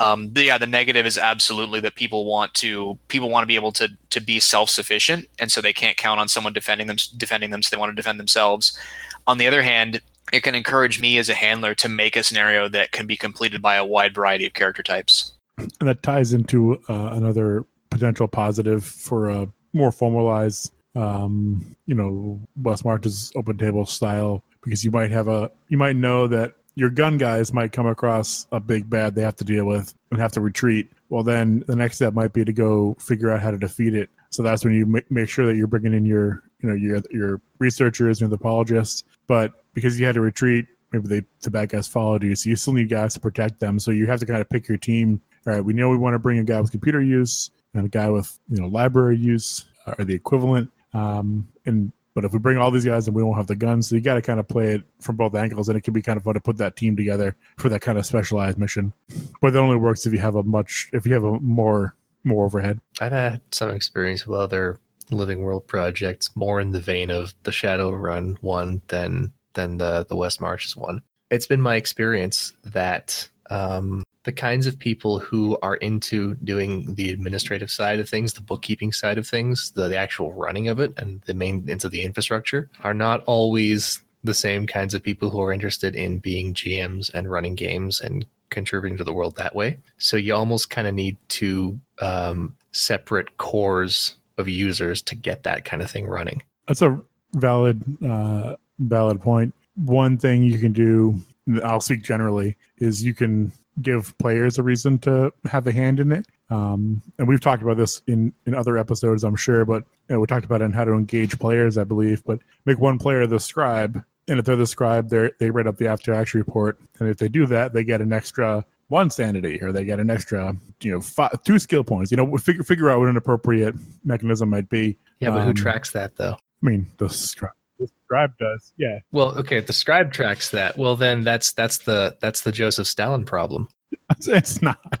Um, 0.00 0.32
yeah, 0.36 0.58
the 0.58 0.66
negative 0.66 1.06
is 1.06 1.18
absolutely 1.18 1.80
that 1.80 1.96
people 1.96 2.24
want 2.24 2.54
to 2.54 2.98
people 3.08 3.30
want 3.30 3.42
to 3.42 3.48
be 3.48 3.56
able 3.56 3.72
to 3.72 3.88
to 4.10 4.20
be 4.20 4.40
self 4.40 4.70
sufficient, 4.70 5.28
and 5.38 5.50
so 5.50 5.60
they 5.60 5.72
can't 5.72 5.96
count 5.96 6.20
on 6.20 6.28
someone 6.28 6.52
defending 6.52 6.86
them 6.86 6.96
defending 7.16 7.50
them, 7.50 7.62
so 7.62 7.74
they 7.74 7.80
want 7.80 7.90
to 7.90 7.96
defend 7.96 8.20
themselves. 8.20 8.78
On 9.26 9.38
the 9.38 9.46
other 9.46 9.62
hand, 9.62 10.00
it 10.32 10.42
can 10.42 10.54
encourage 10.54 11.00
me 11.00 11.18
as 11.18 11.28
a 11.28 11.34
handler 11.34 11.74
to 11.76 11.88
make 11.88 12.16
a 12.16 12.22
scenario 12.22 12.68
that 12.68 12.92
can 12.92 13.06
be 13.06 13.16
completed 13.16 13.60
by 13.62 13.76
a 13.76 13.84
wide 13.84 14.14
variety 14.14 14.46
of 14.46 14.54
character 14.54 14.82
types. 14.82 15.32
And 15.58 15.88
that 15.88 16.02
ties 16.02 16.32
into 16.32 16.80
uh, 16.88 17.10
another 17.12 17.64
potential 17.90 18.28
positive 18.28 18.84
for 18.84 19.30
a 19.30 19.48
more 19.72 19.92
formalized, 19.92 20.72
um, 20.94 21.76
you 21.86 21.94
know, 21.94 22.40
West 22.62 22.84
March's 22.84 23.32
open 23.34 23.58
table 23.58 23.86
style, 23.86 24.44
because 24.62 24.84
you 24.84 24.90
might 24.90 25.10
have 25.10 25.28
a, 25.28 25.50
you 25.68 25.78
might 25.78 25.96
know 25.96 26.26
that 26.28 26.54
your 26.74 26.90
gun 26.90 27.18
guys 27.18 27.52
might 27.52 27.72
come 27.72 27.86
across 27.86 28.46
a 28.52 28.60
big 28.60 28.88
bad 28.88 29.14
they 29.14 29.22
have 29.22 29.36
to 29.36 29.44
deal 29.44 29.64
with 29.64 29.94
and 30.10 30.20
have 30.20 30.32
to 30.32 30.40
retreat. 30.40 30.92
Well, 31.08 31.24
then 31.24 31.64
the 31.66 31.74
next 31.74 31.96
step 31.96 32.14
might 32.14 32.32
be 32.32 32.44
to 32.44 32.52
go 32.52 32.96
figure 33.00 33.30
out 33.30 33.40
how 33.40 33.50
to 33.50 33.58
defeat 33.58 33.94
it. 33.94 34.10
So 34.30 34.42
that's 34.42 34.64
when 34.64 34.74
you 34.74 34.86
make, 34.86 35.10
make 35.10 35.28
sure 35.28 35.46
that 35.46 35.56
you're 35.56 35.66
bringing 35.66 35.94
in 35.94 36.04
your, 36.04 36.44
you 36.60 36.68
know, 36.68 36.74
your 36.74 37.02
your 37.10 37.40
researchers, 37.58 38.20
your 38.20 38.26
anthropologists. 38.26 39.04
But 39.26 39.64
because 39.74 39.98
you 39.98 40.06
had 40.06 40.14
to 40.16 40.20
retreat, 40.20 40.66
maybe 40.92 41.08
they 41.08 41.22
the 41.40 41.50
bad 41.50 41.70
guys 41.70 41.88
followed 41.88 42.22
you, 42.22 42.36
so 42.36 42.50
you 42.50 42.56
still 42.56 42.74
need 42.74 42.88
guys 42.88 43.14
to 43.14 43.20
protect 43.20 43.58
them. 43.58 43.78
So 43.78 43.90
you 43.90 44.06
have 44.06 44.20
to 44.20 44.26
kind 44.26 44.40
of 44.40 44.48
pick 44.48 44.68
your 44.68 44.78
team. 44.78 45.20
All 45.48 45.54
right, 45.54 45.64
we 45.64 45.72
know 45.72 45.88
we 45.88 45.96
want 45.96 46.12
to 46.12 46.18
bring 46.18 46.38
a 46.38 46.44
guy 46.44 46.60
with 46.60 46.70
computer 46.70 47.00
use 47.00 47.50
and 47.72 47.86
a 47.86 47.88
guy 47.88 48.10
with 48.10 48.38
you 48.50 48.60
know 48.60 48.68
library 48.68 49.16
use 49.16 49.64
or 49.98 50.04
the 50.04 50.12
equivalent. 50.12 50.70
Um, 50.92 51.48
and 51.64 51.90
but 52.14 52.26
if 52.26 52.34
we 52.34 52.38
bring 52.38 52.58
all 52.58 52.70
these 52.70 52.84
guys 52.84 53.06
and 53.06 53.16
we 53.16 53.22
won't 53.22 53.38
have 53.38 53.46
the 53.46 53.56
guns, 53.56 53.88
so 53.88 53.94
you 53.94 54.02
got 54.02 54.14
to 54.14 54.20
kind 54.20 54.40
of 54.40 54.46
play 54.46 54.74
it 54.74 54.82
from 55.00 55.16
both 55.16 55.34
angles, 55.34 55.70
and 55.70 55.78
it 55.78 55.80
can 55.80 55.94
be 55.94 56.02
kind 56.02 56.18
of 56.18 56.24
fun 56.24 56.34
to 56.34 56.40
put 56.40 56.58
that 56.58 56.76
team 56.76 56.96
together 56.96 57.34
for 57.56 57.70
that 57.70 57.80
kind 57.80 57.96
of 57.96 58.04
specialized 58.04 58.58
mission. 58.58 58.92
But 59.40 59.54
it 59.54 59.58
only 59.58 59.76
works 59.76 60.04
if 60.04 60.12
you 60.12 60.18
have 60.18 60.34
a 60.34 60.42
much 60.42 60.90
if 60.92 61.06
you 61.06 61.14
have 61.14 61.24
a 61.24 61.40
more 61.40 61.94
more 62.24 62.44
overhead. 62.44 62.78
I've 63.00 63.12
had 63.12 63.40
some 63.50 63.70
experience 63.70 64.26
with 64.26 64.38
other 64.38 64.78
living 65.10 65.40
world 65.40 65.66
projects, 65.66 66.28
more 66.34 66.60
in 66.60 66.72
the 66.72 66.80
vein 66.80 67.08
of 67.10 67.32
the 67.44 67.52
Shadowrun 67.52 68.36
one 68.42 68.82
than 68.88 69.32
than 69.54 69.78
the 69.78 70.04
the 70.10 70.16
West 70.16 70.42
Marches 70.42 70.76
one. 70.76 71.00
It's 71.30 71.46
been 71.46 71.62
my 71.62 71.76
experience 71.76 72.52
that 72.64 73.30
um, 73.50 74.04
the 74.24 74.32
kinds 74.32 74.66
of 74.66 74.78
people 74.78 75.18
who 75.18 75.56
are 75.62 75.76
into 75.76 76.34
doing 76.36 76.94
the 76.94 77.10
administrative 77.10 77.70
side 77.70 77.98
of 77.98 78.08
things, 78.08 78.32
the 78.32 78.40
bookkeeping 78.40 78.92
side 78.92 79.18
of 79.18 79.26
things, 79.26 79.70
the, 79.70 79.88
the 79.88 79.96
actual 79.96 80.32
running 80.32 80.68
of 80.68 80.80
it, 80.80 80.92
and 80.98 81.22
the 81.22 81.34
maintenance 81.34 81.84
of 81.84 81.92
the 81.92 82.02
infrastructure 82.02 82.68
are 82.84 82.94
not 82.94 83.22
always 83.24 84.02
the 84.24 84.34
same 84.34 84.66
kinds 84.66 84.94
of 84.94 85.02
people 85.02 85.30
who 85.30 85.40
are 85.40 85.52
interested 85.52 85.94
in 85.94 86.18
being 86.18 86.52
GMs 86.52 87.12
and 87.14 87.30
running 87.30 87.54
games 87.54 88.00
and 88.00 88.26
contributing 88.50 88.98
to 88.98 89.04
the 89.04 89.12
world 89.12 89.36
that 89.36 89.54
way. 89.54 89.78
So 89.98 90.16
you 90.16 90.34
almost 90.34 90.70
kind 90.70 90.88
of 90.88 90.94
need 90.94 91.16
two 91.28 91.78
um, 92.00 92.56
separate 92.72 93.36
cores 93.38 94.16
of 94.36 94.48
users 94.48 95.02
to 95.02 95.14
get 95.14 95.42
that 95.44 95.64
kind 95.64 95.82
of 95.82 95.90
thing 95.90 96.06
running. 96.06 96.42
That's 96.66 96.82
a 96.82 97.00
valid 97.34 97.82
uh, 98.04 98.56
valid 98.78 99.20
point. 99.20 99.54
One 99.76 100.18
thing 100.18 100.42
you 100.42 100.58
can 100.58 100.72
do, 100.72 101.20
I'll 101.64 101.80
speak 101.80 102.02
generally, 102.02 102.56
is 102.78 103.02
you 103.02 103.14
can 103.14 103.52
give 103.80 104.16
players 104.18 104.58
a 104.58 104.62
reason 104.62 104.98
to 104.98 105.32
have 105.44 105.66
a 105.66 105.72
hand 105.72 106.00
in 106.00 106.12
it. 106.12 106.26
Um, 106.50 107.02
and 107.18 107.28
we've 107.28 107.40
talked 107.40 107.62
about 107.62 107.76
this 107.76 108.02
in 108.06 108.32
in 108.46 108.54
other 108.54 108.78
episodes, 108.78 109.22
I'm 109.24 109.36
sure, 109.36 109.64
but 109.64 109.84
you 110.08 110.14
know, 110.14 110.20
we 110.20 110.26
talked 110.26 110.44
about 110.44 110.62
it 110.62 110.64
in 110.64 110.72
how 110.72 110.84
to 110.84 110.92
engage 110.92 111.38
players, 111.38 111.76
I 111.76 111.84
believe. 111.84 112.24
But 112.24 112.40
make 112.64 112.78
one 112.78 112.98
player 112.98 113.26
the 113.26 113.38
scribe, 113.38 114.02
and 114.26 114.38
if 114.38 114.44
they're 114.46 114.56
the 114.56 114.66
scribe, 114.66 115.10
they 115.10 115.30
they 115.38 115.50
write 115.50 115.66
up 115.66 115.76
the 115.76 115.88
after 115.88 116.14
action 116.14 116.40
report, 116.40 116.78
and 116.98 117.08
if 117.08 117.18
they 117.18 117.28
do 117.28 117.46
that, 117.46 117.72
they 117.72 117.84
get 117.84 118.00
an 118.00 118.12
extra 118.12 118.64
one 118.88 119.10
sanity, 119.10 119.62
or 119.62 119.70
they 119.70 119.84
get 119.84 120.00
an 120.00 120.08
extra, 120.08 120.56
you 120.80 120.90
know, 120.90 121.00
five, 121.02 121.42
two 121.44 121.58
skill 121.58 121.84
points. 121.84 122.10
You 122.10 122.16
know, 122.16 122.36
figure 122.38 122.62
figure 122.62 122.88
out 122.90 123.00
what 123.00 123.10
an 123.10 123.18
appropriate 123.18 123.74
mechanism 124.04 124.48
might 124.48 124.70
be. 124.70 124.96
Yeah, 125.20 125.30
but 125.30 125.42
who 125.42 125.50
Um, 125.50 125.54
tracks 125.54 125.90
that 125.92 126.16
though? 126.16 126.36
I 126.62 126.66
mean, 126.66 126.86
the 126.96 127.10
scribe, 127.10 127.52
the 127.78 127.88
scribe 128.04 128.32
does, 128.38 128.72
yeah. 128.76 128.98
Well, 129.12 129.36
okay, 129.38 129.58
if 129.58 129.66
the 129.66 129.72
scribe 129.72 130.12
tracks 130.12 130.50
that. 130.50 130.76
Well, 130.76 130.96
then 130.96 131.24
that's 131.24 131.52
that's 131.52 131.78
the 131.78 132.16
that's 132.20 132.42
the 132.42 132.52
Joseph 132.52 132.86
Stalin 132.86 133.24
problem. 133.24 133.68
It's, 134.10 134.28
it's 134.28 134.62
not. 134.62 135.00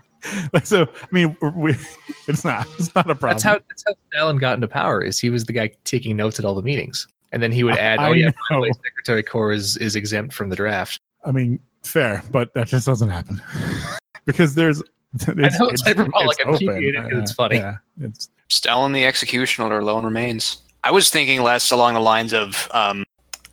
So 0.64 0.82
I 0.82 1.06
mean, 1.12 1.36
we, 1.54 1.74
it's 2.28 2.44
not. 2.44 2.66
It's 2.78 2.94
not 2.94 3.10
a 3.10 3.14
problem. 3.14 3.30
That's 3.30 3.42
how 3.42 3.58
that's 3.68 3.84
how 3.86 3.94
Stalin 4.12 4.38
got 4.38 4.54
into 4.54 4.68
power. 4.68 5.02
Is 5.02 5.18
he 5.18 5.30
was 5.30 5.44
the 5.44 5.52
guy 5.52 5.70
taking 5.84 6.16
notes 6.16 6.38
at 6.38 6.44
all 6.44 6.54
the 6.54 6.62
meetings, 6.62 7.06
and 7.32 7.42
then 7.42 7.52
he 7.52 7.64
would 7.64 7.76
add, 7.76 7.98
I 7.98 8.08
"Oh 8.08 8.12
yeah, 8.12 8.30
know. 8.50 8.60
way, 8.60 8.72
Secretary 8.72 9.22
Corps 9.22 9.52
is 9.52 9.76
is 9.76 9.96
exempt 9.96 10.34
from 10.34 10.48
the 10.48 10.56
draft." 10.56 11.00
I 11.24 11.32
mean, 11.32 11.60
fair, 11.82 12.22
but 12.30 12.52
that 12.54 12.68
just 12.68 12.86
doesn't 12.86 13.10
happen 13.10 13.40
because 14.26 14.54
there's. 14.54 14.82
It's, 15.14 15.26
know 15.58 15.68
it's 15.68 15.80
hyperbolic, 15.80 16.36
I'm 16.46 16.58
keeping 16.58 16.82
it 16.82 16.94
it's 17.12 17.32
funny. 17.32 17.56
Yeah, 17.56 17.76
it's 18.02 18.28
Stalin 18.48 18.92
the 18.92 19.06
Executioner 19.06 19.78
alone 19.78 20.04
remains. 20.04 20.58
I 20.84 20.90
was 20.90 21.10
thinking 21.10 21.42
less 21.42 21.70
along 21.70 21.94
the 21.94 22.00
lines 22.00 22.32
of 22.32 22.68
um, 22.72 23.04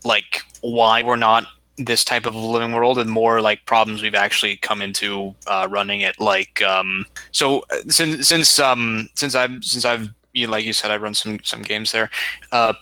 like 0.04 0.44
why 0.62 1.04
we're 1.04 1.16
not 1.16 1.46
this 1.78 2.06
type 2.06 2.26
of 2.26 2.36
living 2.36 2.72
world 2.72 2.98
and 2.98 3.10
more 3.10 3.42
like 3.42 3.66
problems 3.66 4.02
we've 4.02 4.16
actually 4.16 4.58
come 4.58 4.82
into 4.82 5.36
uh, 5.48 5.68
running 5.70 6.02
it. 6.02 6.20
Like 6.20 6.62
um, 6.62 7.06
so 7.32 7.66
uh, 7.72 7.78
since 7.90 8.28
since 8.28 8.60
um, 8.60 9.10
since 9.16 9.36
I've 9.36 9.64
since 9.64 9.86
I've 9.86 10.10
you 10.34 10.48
like 10.48 10.66
you 10.66 10.74
said, 10.74 10.92
I've 10.92 11.02
run 11.02 11.14
some 11.14 11.40
some 11.44 11.62
games 11.62 11.92
there. 11.92 12.10
Uh, 12.52 12.74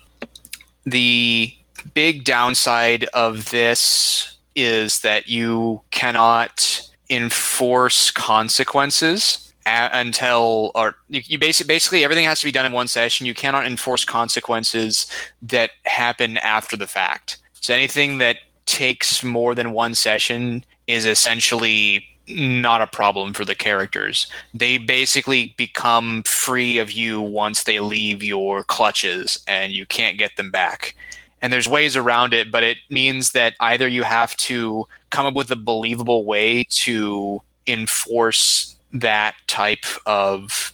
the 0.86 1.54
big 1.94 2.24
downside 2.24 3.06
of 3.14 3.50
this 3.52 4.38
is 4.56 5.00
that 5.00 5.28
you 5.28 5.82
cannot 5.92 6.82
enforce 7.10 8.12
consequences 8.12 9.53
until 9.65 10.71
or 10.76 10.95
you, 11.10 11.21
you 11.26 11.39
basically 11.39 11.73
basically 11.73 12.04
everything 12.04 12.26
has 12.26 12.39
to 12.39 12.45
be 12.45 12.52
done 12.52 12.65
in 12.65 12.71
one 12.71 12.88
session. 12.88 13.26
You 13.26 13.34
cannot 13.34 13.65
enforce 13.65 14.06
consequences 14.06 15.08
that 15.41 15.71
happen 15.86 16.38
after 16.38 16.78
the 16.78 16.88
fact. 16.88 17.38
So 17.54 17.73
anything 17.73 18.17
that 18.17 18.38
takes 18.65 19.23
more 19.23 19.56
than 19.56 19.71
one 19.71 19.95
session 19.95 20.63
is 20.88 21.06
essentially 21.06 22.06
not 22.28 22.82
a 22.82 22.88
problem 22.88 23.34
for 23.34 23.45
the 23.45 23.56
characters. 23.56 24.28
They 24.54 24.78
basically 24.78 25.54
become 25.58 26.23
free 26.23 26.78
of 26.78 26.91
you 26.91 27.21
once 27.21 27.63
they 27.63 27.80
leave 27.80 28.23
your 28.23 28.63
clutches 28.63 29.39
and 29.47 29.73
you 29.73 29.86
can't 29.86 30.17
get 30.17 30.36
them 30.38 30.49
back. 30.49 30.95
And 31.41 31.52
there's 31.52 31.67
ways 31.67 31.97
around 31.97 32.34
it, 32.34 32.52
but 32.52 32.63
it 32.63 32.78
means 32.89 33.32
that 33.32 33.56
either 33.60 33.88
you 33.88 34.04
have 34.04 34.38
to 34.38 34.88
come 35.10 35.26
up 35.26 35.34
with 35.34 35.52
a 35.52 35.58
believable 35.58 36.23
way 36.23 36.63
to 36.69 37.41
enforce 37.67 38.76
that 38.94 39.36
type 39.48 39.86
of 40.06 40.74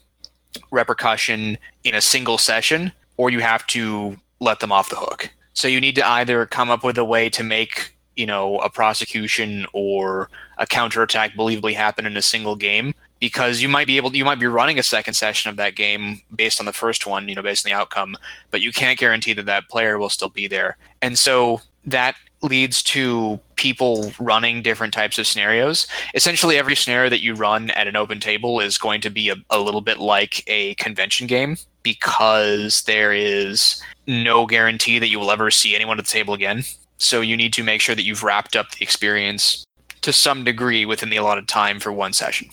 repercussion 0.72 1.58
in 1.84 1.96
a 1.96 2.02
single 2.02 2.38
session, 2.38 2.92
or 3.18 3.30
you 3.30 3.40
have 3.40 3.66
to 3.68 4.18
let 4.40 4.60
them 4.60 4.72
off 4.72 4.90
the 4.90 4.96
hook. 4.96 5.30
So 5.54 5.68
you 5.68 5.82
need 5.82 5.96
to 5.96 6.08
either 6.08 6.46
come 6.46 6.70
up 6.70 6.84
with 6.84 6.98
a 6.98 7.06
way 7.06 7.30
to 7.30 7.44
make, 7.44 7.96
you 8.16 8.26
know, 8.26 8.60
a 8.60 8.70
prosecution 8.70 9.66
or 9.74 10.30
a 10.58 10.68
counterattack 10.68 11.34
believably 11.34 11.74
happen 11.74 12.06
in 12.06 12.16
a 12.16 12.22
single 12.22 12.56
game 12.56 12.94
because 13.20 13.62
you 13.62 13.68
might 13.68 13.88
be 13.88 13.98
able 13.98 14.12
to, 14.12 14.18
you 14.18 14.24
might 14.24 14.40
be 14.40 14.48
running 14.48 14.80
a 14.80 14.84
second 14.84 15.14
session 15.14 15.50
of 15.50 15.58
that 15.58 15.76
game 15.76 16.22
based 16.34 16.60
on 16.60 16.66
the 16.66 16.74
first 16.74 17.06
one, 17.06 17.28
you 17.28 17.36
know, 17.36 17.42
based 17.42 17.66
on 17.66 17.70
the 17.70 17.76
outcome, 17.76 18.16
but 18.52 18.62
you 18.62 18.72
can't 18.72 18.98
guarantee 18.98 19.34
that 19.34 19.46
that 19.46 19.68
player 19.70 19.98
will 19.98 20.10
still 20.10 20.30
be 20.30 20.48
there. 20.48 20.78
And 21.02 21.18
so 21.18 21.62
that 21.86 22.16
leads 22.42 22.82
to 22.84 23.40
people 23.56 24.12
running 24.20 24.62
different 24.62 24.94
types 24.94 25.20
of 25.20 25.28
scenarios. 25.28 25.88
Essentially, 26.14 26.58
every 26.58 26.76
scenario 26.76 27.10
that 27.10 27.22
you 27.22 27.34
run 27.34 27.70
at 27.72 27.88
an 27.88 27.96
open 27.96 28.20
table 28.20 28.60
is 28.60 28.78
going 28.78 29.02
to 29.02 29.10
be 29.10 29.30
a, 29.30 29.36
a 29.50 29.60
little 29.60 29.82
bit 29.82 30.00
like 30.00 30.44
a 30.48 30.76
convention 30.76 31.28
game 31.28 31.58
because 31.84 32.84
there 32.84 33.14
is 33.14 33.82
no 34.08 34.46
guarantee 34.46 35.00
that 35.00 35.10
you 35.10 35.20
will 35.20 35.32
ever 35.32 35.52
see 35.52 35.76
anyone 35.76 36.00
at 36.00 36.06
the 36.06 36.12
table 36.12 36.34
again. 36.34 36.64
So 36.98 37.22
you 37.22 37.38
need 37.38 37.54
to 37.54 37.64
make 37.64 37.82
sure 37.82 37.96
that 37.96 38.04
you've 38.04 38.24
wrapped 38.24 38.56
up 38.56 38.72
the 38.72 38.84
experience 38.84 39.66
to 40.02 40.14
some 40.14 40.44
degree 40.44 40.86
within 40.86 41.10
the 41.10 41.18
allotted 41.18 41.48
time 41.48 41.80
for 41.80 41.92
one 41.92 42.14
session. 42.14 42.50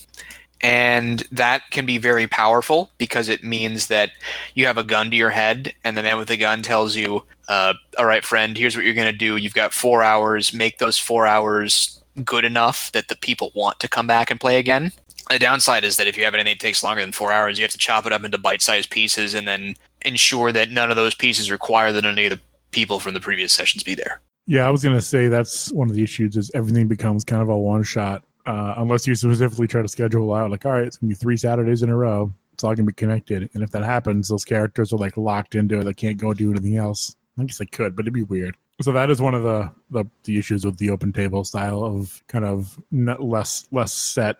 And 0.62 1.20
that 1.30 1.62
can 1.70 1.84
be 1.84 1.98
very 1.98 2.26
powerful 2.26 2.90
because 2.98 3.28
it 3.28 3.44
means 3.44 3.88
that 3.88 4.12
you 4.54 4.66
have 4.66 4.78
a 4.78 4.84
gun 4.84 5.10
to 5.10 5.16
your 5.16 5.30
head, 5.30 5.74
and 5.84 5.96
the 5.96 6.02
man 6.02 6.16
with 6.16 6.28
the 6.28 6.36
gun 6.36 6.62
tells 6.62 6.96
you, 6.96 7.24
uh, 7.48 7.74
All 7.98 8.06
right, 8.06 8.24
friend, 8.24 8.56
here's 8.56 8.76
what 8.76 8.84
you're 8.84 8.94
going 8.94 9.10
to 9.10 9.16
do. 9.16 9.36
You've 9.36 9.54
got 9.54 9.72
four 9.72 10.02
hours. 10.02 10.52
Make 10.52 10.78
those 10.78 10.98
four 10.98 11.26
hours 11.26 12.02
good 12.24 12.44
enough 12.44 12.90
that 12.92 13.08
the 13.08 13.16
people 13.16 13.52
want 13.54 13.78
to 13.80 13.88
come 13.88 14.06
back 14.06 14.30
and 14.30 14.40
play 14.40 14.58
again. 14.58 14.92
The 15.30 15.38
downside 15.38 15.84
is 15.84 15.96
that 15.96 16.06
if 16.06 16.16
you 16.16 16.24
have 16.24 16.34
anything 16.34 16.54
that 16.54 16.60
takes 16.60 16.82
longer 16.82 17.02
than 17.02 17.12
four 17.12 17.32
hours, 17.32 17.58
you 17.58 17.64
have 17.64 17.72
to 17.72 17.78
chop 17.78 18.06
it 18.06 18.12
up 18.12 18.24
into 18.24 18.38
bite 18.38 18.62
sized 18.62 18.90
pieces 18.90 19.34
and 19.34 19.46
then 19.46 19.74
ensure 20.02 20.52
that 20.52 20.70
none 20.70 20.90
of 20.90 20.96
those 20.96 21.14
pieces 21.14 21.50
require 21.50 21.92
that 21.92 22.04
any 22.04 22.26
of 22.26 22.30
the 22.30 22.40
people 22.70 23.00
from 23.00 23.14
the 23.14 23.20
previous 23.20 23.52
sessions 23.52 23.82
be 23.82 23.94
there. 23.94 24.20
Yeah, 24.46 24.66
I 24.66 24.70
was 24.70 24.84
gonna 24.84 25.00
say 25.00 25.26
that's 25.26 25.72
one 25.72 25.90
of 25.90 25.96
the 25.96 26.02
issues 26.02 26.36
is 26.36 26.50
everything 26.54 26.86
becomes 26.86 27.24
kind 27.24 27.42
of 27.42 27.48
a 27.48 27.58
one 27.58 27.82
shot. 27.82 28.22
Uh, 28.46 28.74
unless 28.76 29.04
you 29.08 29.14
specifically 29.16 29.66
try 29.66 29.82
to 29.82 29.88
schedule 29.88 30.32
out 30.32 30.52
like, 30.52 30.64
all 30.64 30.72
right, 30.72 30.86
it's 30.86 30.98
gonna 30.98 31.08
be 31.08 31.16
three 31.16 31.36
Saturdays 31.36 31.82
in 31.82 31.90
a 31.90 31.96
row. 31.96 32.32
It's 32.52 32.62
all 32.62 32.72
gonna 32.74 32.86
be 32.86 32.92
connected. 32.92 33.50
And 33.54 33.64
if 33.64 33.72
that 33.72 33.82
happens, 33.82 34.28
those 34.28 34.44
characters 34.44 34.92
are 34.92 34.98
like 34.98 35.16
locked 35.16 35.56
into 35.56 35.80
it. 35.80 35.84
They 35.84 35.94
can't 35.94 36.16
go 36.16 36.32
do 36.32 36.52
anything 36.52 36.76
else. 36.76 37.16
I 37.38 37.44
guess 37.44 37.58
they 37.58 37.66
could, 37.66 37.94
but 37.94 38.04
it'd 38.04 38.14
be 38.14 38.22
weird. 38.22 38.56
So 38.82 38.92
that 38.92 39.10
is 39.10 39.20
one 39.20 39.34
of 39.34 39.42
the 39.42 39.70
the, 39.90 40.04
the 40.24 40.38
issues 40.38 40.64
with 40.64 40.76
the 40.78 40.90
open 40.90 41.12
table 41.12 41.44
style 41.44 41.84
of 41.84 42.22
kind 42.28 42.44
of 42.44 42.78
less 42.90 43.66
less 43.72 43.92
set 43.92 44.36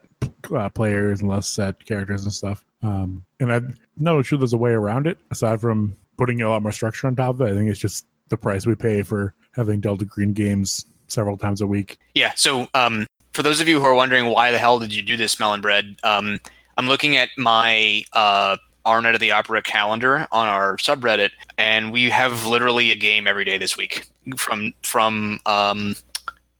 uh, 0.55 0.69
players 0.71 1.21
and 1.21 1.31
less 1.31 1.49
set 1.49 1.85
characters 1.85 2.25
and 2.25 2.33
stuff. 2.33 2.65
Um, 2.83 3.25
and 3.41 3.53
I'm 3.53 3.75
not 3.97 4.25
sure 4.27 4.39
there's 4.39 4.53
a 4.53 4.59
way 4.59 4.73
around 4.73 5.07
it 5.07 5.19
aside 5.31 5.61
from 5.61 5.97
putting 6.19 6.43
a 6.43 6.49
lot 6.49 6.63
more 6.63 6.73
structure 6.73 7.07
on 7.07 7.17
top 7.17 7.37
of 7.37 7.41
it. 7.43 7.53
I 7.53 7.55
think 7.55 7.71
it's 7.71 7.81
just 7.81 8.07
the 8.29 8.37
price 8.37 8.67
we 8.67 8.75
pay 8.75 9.03
for 9.03 9.35
having 9.53 9.81
Delta 9.81 10.05
Green 10.05 10.33
games 10.33 10.87
several 11.09 11.37
times 11.37 11.61
a 11.61 11.67
week. 11.67 11.99
Yeah. 12.15 12.33
So, 12.37 12.69
um, 12.75 13.07
for 13.33 13.43
those 13.43 13.61
of 13.61 13.69
you 13.69 13.81
who 13.81 13.87
are 13.87 13.95
wondering 13.95 14.27
why 14.27 14.51
the 14.51 14.59
hell 14.59 14.79
did 14.79 14.95
you 14.95 15.03
do 15.03 15.17
this, 15.17 15.37
Melonbread, 15.37 16.03
um, 16.05 16.41
I'm 16.79 16.89
looking 16.89 17.17
at 17.17 17.29
my 17.37 18.03
uh, 18.13 18.57
our 18.87 19.03
Night 19.03 19.15
of 19.15 19.21
the 19.21 19.33
Opera 19.33 19.61
calendar 19.61 20.27
on 20.33 20.49
our 20.49 20.77
subreddit, 20.79 21.31
and 21.59 21.93
we 21.93 22.09
have 22.09 22.47
literally 22.47 22.93
a 22.93 22.95
game 22.95 23.27
every 23.27 23.45
day 23.45 23.59
this 23.59 23.77
week 23.77 24.07
from 24.37 24.73
from 24.83 25.41
um, 25.45 25.97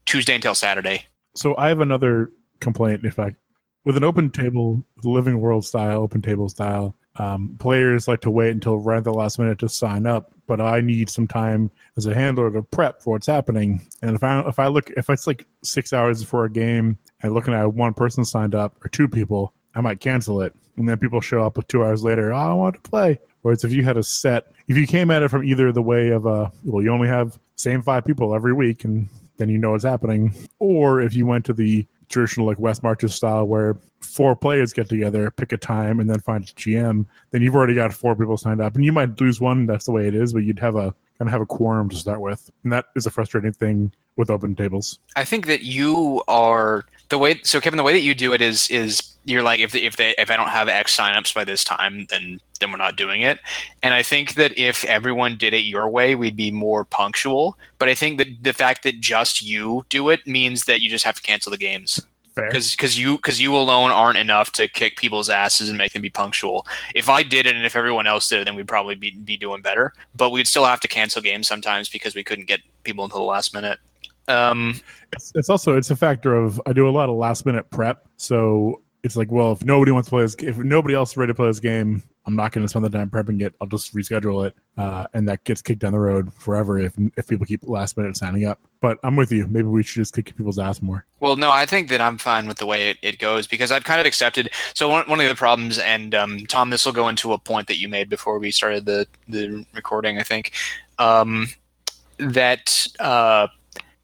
Tuesday 0.05 0.35
until 0.35 0.55
Saturday. 0.55 1.07
So 1.35 1.57
I 1.57 1.69
have 1.69 1.81
another 1.81 2.33
complaint. 2.61 3.05
In 3.05 3.11
fact, 3.11 3.37
with 3.85 3.97
an 3.97 4.05
open 4.05 4.31
table, 4.31 4.85
living 5.05 5.41
world 5.41 5.65
style, 5.65 6.03
open 6.03 6.21
table 6.21 6.49
style, 6.49 6.97
um, 7.19 7.57
players 7.59 8.09
like 8.09 8.21
to 8.23 8.31
wait 8.31 8.51
until 8.51 8.79
right 8.79 8.99
at 8.99 9.05
the 9.05 9.15
last 9.15 9.39
minute 9.39 9.59
to 9.61 9.69
sign 9.69 10.07
up. 10.07 10.33
But 10.47 10.61
I 10.61 10.81
need 10.81 11.09
some 11.09 11.27
time 11.27 11.71
as 11.97 12.07
a 12.07 12.15
handler 12.15 12.51
to 12.51 12.63
prep 12.63 13.03
for 13.03 13.15
what's 13.15 13.27
happening. 13.27 13.87
And 14.03 14.17
if 14.17 14.23
I 14.23 14.41
if 14.41 14.59
I 14.59 14.67
look 14.67 14.91
if 14.91 15.09
it's 15.11 15.27
like 15.27 15.47
six 15.63 15.93
hours 15.93 16.23
before 16.23 16.45
a 16.45 16.51
game 16.51 16.99
and 17.23 17.35
looking 17.35 17.55
at 17.55 17.73
one 17.73 17.95
person 17.95 18.25
signed 18.25 18.55
up 18.55 18.77
or 18.85 18.89
two 18.89 19.09
people, 19.09 19.53
I 19.77 19.81
might 19.83 20.01
cancel 20.01 20.41
it. 20.41 20.55
And 20.77 20.89
then 20.89 20.99
people 20.99 21.21
show 21.21 21.45
up 21.45 21.59
two 21.69 21.85
hours 21.85 22.03
later. 22.03 22.33
Oh, 22.33 22.37
I 22.37 22.53
want 22.55 22.83
to 22.83 22.91
play. 22.91 23.19
Whereas 23.43 23.63
if 23.63 23.73
you 23.73 23.85
had 23.85 23.97
a 23.97 24.03
set, 24.03 24.53
if 24.67 24.77
you 24.77 24.87
came 24.87 25.11
at 25.11 25.23
it 25.23 25.29
from 25.31 25.45
either 25.45 25.71
the 25.71 25.83
way 25.83 26.09
of 26.09 26.27
a 26.27 26.51
well, 26.65 26.83
you 26.83 26.91
only 26.91 27.09
have 27.09 27.39
same 27.55 27.81
five 27.81 28.05
people 28.05 28.35
every 28.35 28.53
week, 28.53 28.85
and 28.85 29.09
then 29.37 29.49
you 29.49 29.59
know 29.59 29.71
what's 29.71 29.85
happening, 29.85 30.35
or 30.59 31.01
if 31.01 31.15
you 31.15 31.27
went 31.27 31.45
to 31.45 31.53
the 31.53 31.87
traditional 32.09 32.47
like 32.47 32.59
West 32.59 32.83
Marches 32.83 33.15
style 33.15 33.47
where 33.47 33.77
four 34.01 34.35
players 34.35 34.73
get 34.73 34.89
together, 34.89 35.31
pick 35.31 35.53
a 35.53 35.57
time, 35.57 36.01
and 36.01 36.11
then 36.11 36.21
find 36.21 36.45
a 36.45 36.47
GM, 36.49 37.07
then 37.31 37.43
you've 37.43 37.55
already 37.55 37.75
got 37.75 37.93
four 37.93 38.17
people 38.17 38.37
signed 38.37 38.61
up, 38.61 38.75
and 38.75 38.85
you 38.85 38.93
might 38.93 39.21
lose 39.21 39.41
one. 39.41 39.67
That's 39.67 39.87
the 39.87 39.93
way 39.93 40.09
it 40.09 40.15
is, 40.15 40.33
but 40.33 40.43
you'd 40.43 40.59
have 40.59 40.77
a 40.77 40.95
kind 41.19 41.29
of 41.29 41.31
have 41.31 41.41
a 41.41 41.47
quorum 41.47 41.89
to 41.91 41.97
start 41.97 42.21
with, 42.21 42.51
and 42.65 42.73
that 42.73 42.87
is 42.97 43.07
a 43.07 43.11
frustrating 43.11 43.53
thing 43.53 43.93
with 44.17 44.31
open 44.31 44.55
tables. 44.55 44.99
I 45.15 45.25
think 45.25 45.47
that 45.47 45.63
you 45.63 46.23
are 46.29 46.85
the 47.09 47.19
way. 47.19 47.41
So, 47.43 47.61
Kevin, 47.61 47.77
the 47.77 47.83
way 47.83 47.93
that 47.93 48.01
you 48.01 48.15
do 48.15 48.33
it 48.33 48.41
is 48.41 48.69
is 48.71 49.03
you're 49.25 49.43
like 49.43 49.61
if 49.61 49.75
if 49.75 49.97
they 49.97 50.15
if 50.19 50.31
I 50.31 50.37
don't 50.37 50.49
have 50.49 50.69
X 50.69 50.97
signups 50.97 51.35
by 51.35 51.45
this 51.45 51.65
time, 51.65 52.07
then 52.11 52.41
then 52.61 52.71
we're 52.71 52.79
not 52.79 52.97
doing 52.97 53.23
it. 53.23 53.39
And 53.83 53.93
I 53.95 54.03
think 54.03 54.35
that 54.35 54.57
if 54.59 54.85
everyone 54.85 55.37
did 55.37 55.53
it 55.53 55.65
your 55.65 55.89
way, 55.89 56.15
we'd 56.15 56.37
be 56.37 56.51
more 56.51 56.85
punctual. 56.85 57.59
But 57.79 57.89
I 57.89 57.95
think 57.95 58.19
that 58.19 58.29
the 58.43 58.53
fact 58.53 58.83
that 58.85 59.01
just 59.01 59.43
you 59.43 59.85
do 59.89 60.09
it 60.09 60.27
means 60.27 60.65
that 60.65 60.81
you 60.81 60.89
just 60.89 61.05
have 61.05 61.17
to 61.17 61.23
cancel 61.23 61.51
the 61.51 61.59
games 61.59 62.01
because 62.37 62.73
because 62.73 62.99
you 62.99 63.17
because 63.17 63.41
you 63.41 63.57
alone 63.57 63.91
aren't 63.91 64.19
enough 64.19 64.53
to 64.53 64.69
kick 64.69 64.97
people's 64.97 65.31
asses 65.31 65.69
and 65.69 65.79
make 65.79 65.93
them 65.93 66.03
be 66.03 66.11
punctual. 66.11 66.67
If 66.95 67.09
I 67.09 67.23
did 67.23 67.47
it 67.47 67.57
and 67.57 67.65
if 67.65 67.75
everyone 67.75 68.07
else 68.07 68.29
did 68.29 68.41
it, 68.41 68.45
then 68.45 68.55
we'd 68.55 68.69
probably 68.69 68.95
be 68.95 69.11
be 69.11 69.37
doing 69.37 69.63
better. 69.63 69.93
But 70.15 70.31
we'd 70.31 70.47
still 70.47 70.67
have 70.67 70.81
to 70.81 70.89
cancel 70.89 71.23
games 71.23 71.49
sometimes 71.49 71.89
because 71.89 72.15
we 72.15 72.23
couldn't 72.23 72.47
get 72.47 72.61
people 72.85 73.05
until 73.05 73.21
the 73.21 73.25
last 73.25 73.55
minute. 73.55 73.79
Um, 74.29 74.81
It's, 75.13 75.33
it's 75.35 75.49
also 75.49 75.77
it's 75.77 75.91
a 75.91 75.97
factor 75.97 76.35
of 76.35 76.61
I 76.67 76.73
do 76.73 76.89
a 76.89 76.91
lot 76.91 77.09
of 77.09 77.17
last 77.17 77.47
minute 77.47 77.71
prep, 77.71 78.07
so 78.17 78.83
it's 79.03 79.17
like, 79.17 79.31
well, 79.31 79.53
if 79.53 79.65
nobody 79.65 79.93
wants 79.93 80.09
to 80.09 80.11
play 80.11 80.23
this, 80.23 80.35
if 80.41 80.59
nobody 80.59 80.95
else 80.95 81.13
is 81.13 81.17
ready 81.17 81.31
to 81.31 81.35
play 81.35 81.47
this 81.47 81.61
game, 81.61 82.03
I'm 82.27 82.35
not 82.35 82.51
going 82.51 82.65
to 82.65 82.69
spend 82.69 82.85
the 82.85 82.91
time 82.91 83.09
prepping 83.09 83.41
it. 83.41 83.55
I'll 83.61 83.69
just 83.69 83.95
reschedule 83.95 84.49
it, 84.49 84.57
uh, 84.77 85.07
and 85.15 85.29
that 85.29 85.45
gets 85.45 85.63
kicked 85.63 85.79
down 85.79 85.93
the 85.93 86.01
road 86.01 86.35
forever 86.35 86.79
if 86.81 86.93
if 87.17 87.29
people 87.29 87.47
keep 87.47 87.61
last 87.69 87.97
minute 87.97 88.17
signing 88.17 88.47
up. 88.47 88.59
But 88.81 88.99
I'm 89.05 89.15
with 89.15 89.31
you. 89.31 89.47
Maybe 89.47 89.69
we 89.69 89.85
should 89.85 90.01
just 90.01 90.15
kick 90.15 90.37
people's 90.37 90.59
ass 90.59 90.83
more. 90.83 91.07
Well, 91.21 91.37
no, 91.37 91.53
I 91.53 91.67
think 91.67 91.89
that 91.91 92.01
I'm 92.01 92.19
fine 92.19 92.49
with 92.49 92.59
the 92.59 92.67
way 92.67 92.91
it, 92.91 92.99
it 93.01 93.19
goes 93.19 93.47
because 93.47 93.71
I've 93.71 93.85
kind 93.85 94.01
of 94.01 94.07
accepted. 94.07 94.51
So 94.75 94.89
one, 94.89 95.09
one 95.09 95.21
of 95.21 95.29
the 95.29 95.37
problems, 95.37 95.79
and 95.79 96.15
um, 96.17 96.47
Tom, 96.47 96.71
this 96.71 96.85
will 96.85 96.93
go 96.93 97.09
into 97.09 97.33
a 97.33 97.39
point 97.39 97.69
that 97.69 97.79
you 97.79 97.89
made 97.89 98.09
before 98.09 98.41
we 98.41 98.51
started 98.51 98.87
the 98.87 99.07
the 99.29 99.65
recording. 99.73 100.19
I 100.19 100.25
think 100.25 100.53
um, 100.99 101.47
that 102.19 102.89
uh, 102.99 103.47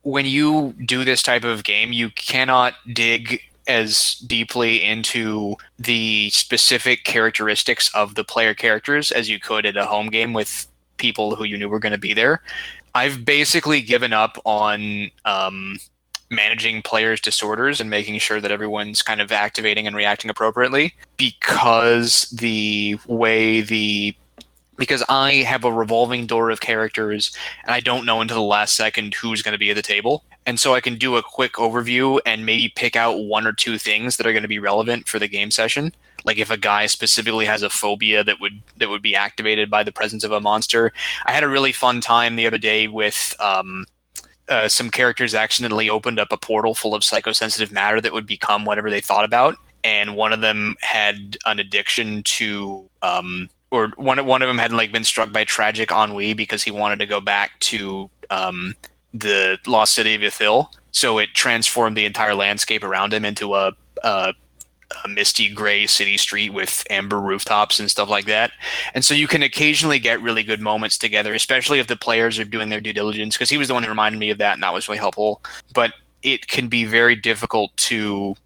when 0.02 0.26
you 0.26 0.74
do 0.84 1.04
this 1.04 1.22
type 1.22 1.44
of 1.44 1.64
game, 1.64 1.92
you 1.92 2.10
cannot 2.10 2.74
dig 2.92 3.40
as 3.68 4.16
deeply 4.26 4.82
into 4.82 5.56
the 5.78 6.30
specific 6.30 7.04
characteristics 7.04 7.92
of 7.94 8.16
the 8.16 8.24
player 8.24 8.54
characters 8.54 9.12
as 9.12 9.28
you 9.28 9.38
could 9.38 9.64
at 9.64 9.76
a 9.76 9.86
home 9.86 10.08
game 10.08 10.32
with 10.32 10.66
people 10.96 11.36
who 11.36 11.44
you 11.44 11.56
knew 11.56 11.68
were 11.68 11.78
going 11.78 11.92
to 11.92 11.98
be 11.98 12.12
there. 12.12 12.42
I've 12.94 13.24
basically 13.24 13.80
given 13.80 14.12
up 14.12 14.36
on 14.44 15.10
um, 15.24 15.78
managing 16.30 16.82
players' 16.82 17.20
disorders 17.20 17.80
and 17.80 17.88
making 17.88 18.18
sure 18.18 18.40
that 18.40 18.50
everyone's 18.50 19.02
kind 19.02 19.20
of 19.20 19.30
activating 19.30 19.86
and 19.86 19.94
reacting 19.94 20.30
appropriately 20.30 20.94
because 21.16 22.28
the 22.30 22.98
way 23.06 23.60
the 23.60 24.14
because 24.82 25.04
I 25.08 25.44
have 25.46 25.64
a 25.64 25.72
revolving 25.72 26.26
door 26.26 26.50
of 26.50 26.60
characters 26.60 27.30
and 27.62 27.70
I 27.70 27.78
don't 27.78 28.04
know 28.04 28.20
until 28.20 28.38
the 28.38 28.42
last 28.42 28.74
second 28.74 29.14
who's 29.14 29.40
going 29.40 29.52
to 29.52 29.58
be 29.58 29.70
at 29.70 29.76
the 29.76 29.82
table. 29.82 30.24
And 30.44 30.58
so 30.58 30.74
I 30.74 30.80
can 30.80 30.98
do 30.98 31.14
a 31.14 31.22
quick 31.22 31.52
overview 31.52 32.18
and 32.26 32.44
maybe 32.44 32.68
pick 32.74 32.96
out 32.96 33.20
one 33.20 33.46
or 33.46 33.52
two 33.52 33.78
things 33.78 34.16
that 34.16 34.26
are 34.26 34.32
going 34.32 34.42
to 34.42 34.48
be 34.48 34.58
relevant 34.58 35.06
for 35.06 35.20
the 35.20 35.28
game 35.28 35.52
session. 35.52 35.92
like 36.24 36.38
if 36.38 36.50
a 36.50 36.56
guy 36.56 36.86
specifically 36.86 37.46
has 37.46 37.62
a 37.62 37.70
phobia 37.70 38.22
that 38.24 38.40
would 38.40 38.62
that 38.78 38.88
would 38.88 39.02
be 39.02 39.14
activated 39.14 39.70
by 39.70 39.82
the 39.82 39.92
presence 39.92 40.24
of 40.24 40.32
a 40.32 40.40
monster. 40.40 40.92
I 41.26 41.32
had 41.32 41.44
a 41.44 41.48
really 41.48 41.72
fun 41.72 42.00
time 42.00 42.36
the 42.36 42.46
other 42.46 42.58
day 42.58 42.88
with 42.88 43.34
um, 43.40 43.86
uh, 44.48 44.68
some 44.68 44.90
characters 44.90 45.34
accidentally 45.34 45.88
opened 45.88 46.18
up 46.18 46.32
a 46.32 46.36
portal 46.36 46.74
full 46.74 46.94
of 46.94 47.02
psychosensitive 47.02 47.72
matter 47.72 48.00
that 48.00 48.12
would 48.12 48.26
become 48.26 48.64
whatever 48.64 48.90
they 48.90 49.00
thought 49.00 49.24
about, 49.24 49.56
and 49.84 50.16
one 50.16 50.32
of 50.32 50.40
them 50.40 50.76
had 50.80 51.36
an 51.46 51.58
addiction 51.58 52.22
to. 52.24 52.88
Um, 53.02 53.48
or 53.72 53.88
one 53.96 54.24
one 54.24 54.42
of 54.42 54.48
them 54.48 54.58
had 54.58 54.70
like 54.70 54.92
been 54.92 55.02
struck 55.02 55.32
by 55.32 55.42
tragic 55.44 55.90
ennui 55.90 56.34
because 56.34 56.62
he 56.62 56.70
wanted 56.70 56.98
to 56.98 57.06
go 57.06 57.20
back 57.20 57.58
to 57.58 58.08
um, 58.30 58.76
the 59.12 59.58
lost 59.66 59.94
city 59.94 60.14
of 60.14 60.20
Ithil. 60.20 60.68
So 60.92 61.18
it 61.18 61.30
transformed 61.34 61.96
the 61.96 62.04
entire 62.04 62.34
landscape 62.34 62.84
around 62.84 63.12
him 63.12 63.24
into 63.24 63.54
a, 63.54 63.72
a 64.04 64.34
a 65.04 65.08
misty 65.08 65.48
gray 65.48 65.86
city 65.86 66.18
street 66.18 66.52
with 66.52 66.84
amber 66.90 67.18
rooftops 67.18 67.80
and 67.80 67.90
stuff 67.90 68.10
like 68.10 68.26
that. 68.26 68.52
And 68.92 69.02
so 69.02 69.14
you 69.14 69.26
can 69.26 69.42
occasionally 69.42 69.98
get 69.98 70.20
really 70.20 70.42
good 70.42 70.60
moments 70.60 70.98
together, 70.98 71.32
especially 71.32 71.78
if 71.78 71.86
the 71.86 71.96
players 71.96 72.38
are 72.38 72.44
doing 72.44 72.68
their 72.68 72.82
due 72.82 72.92
diligence, 72.92 73.34
because 73.34 73.48
he 73.48 73.56
was 73.56 73.68
the 73.68 73.74
one 73.74 73.84
who 73.84 73.88
reminded 73.88 74.18
me 74.18 74.28
of 74.28 74.36
that, 74.36 74.52
and 74.52 74.62
that 74.62 74.74
was 74.74 74.86
really 74.88 74.98
helpful. 74.98 75.42
But 75.72 75.94
it 76.22 76.46
can 76.46 76.68
be 76.68 76.84
very 76.84 77.16
difficult 77.16 77.74
to 77.78 78.36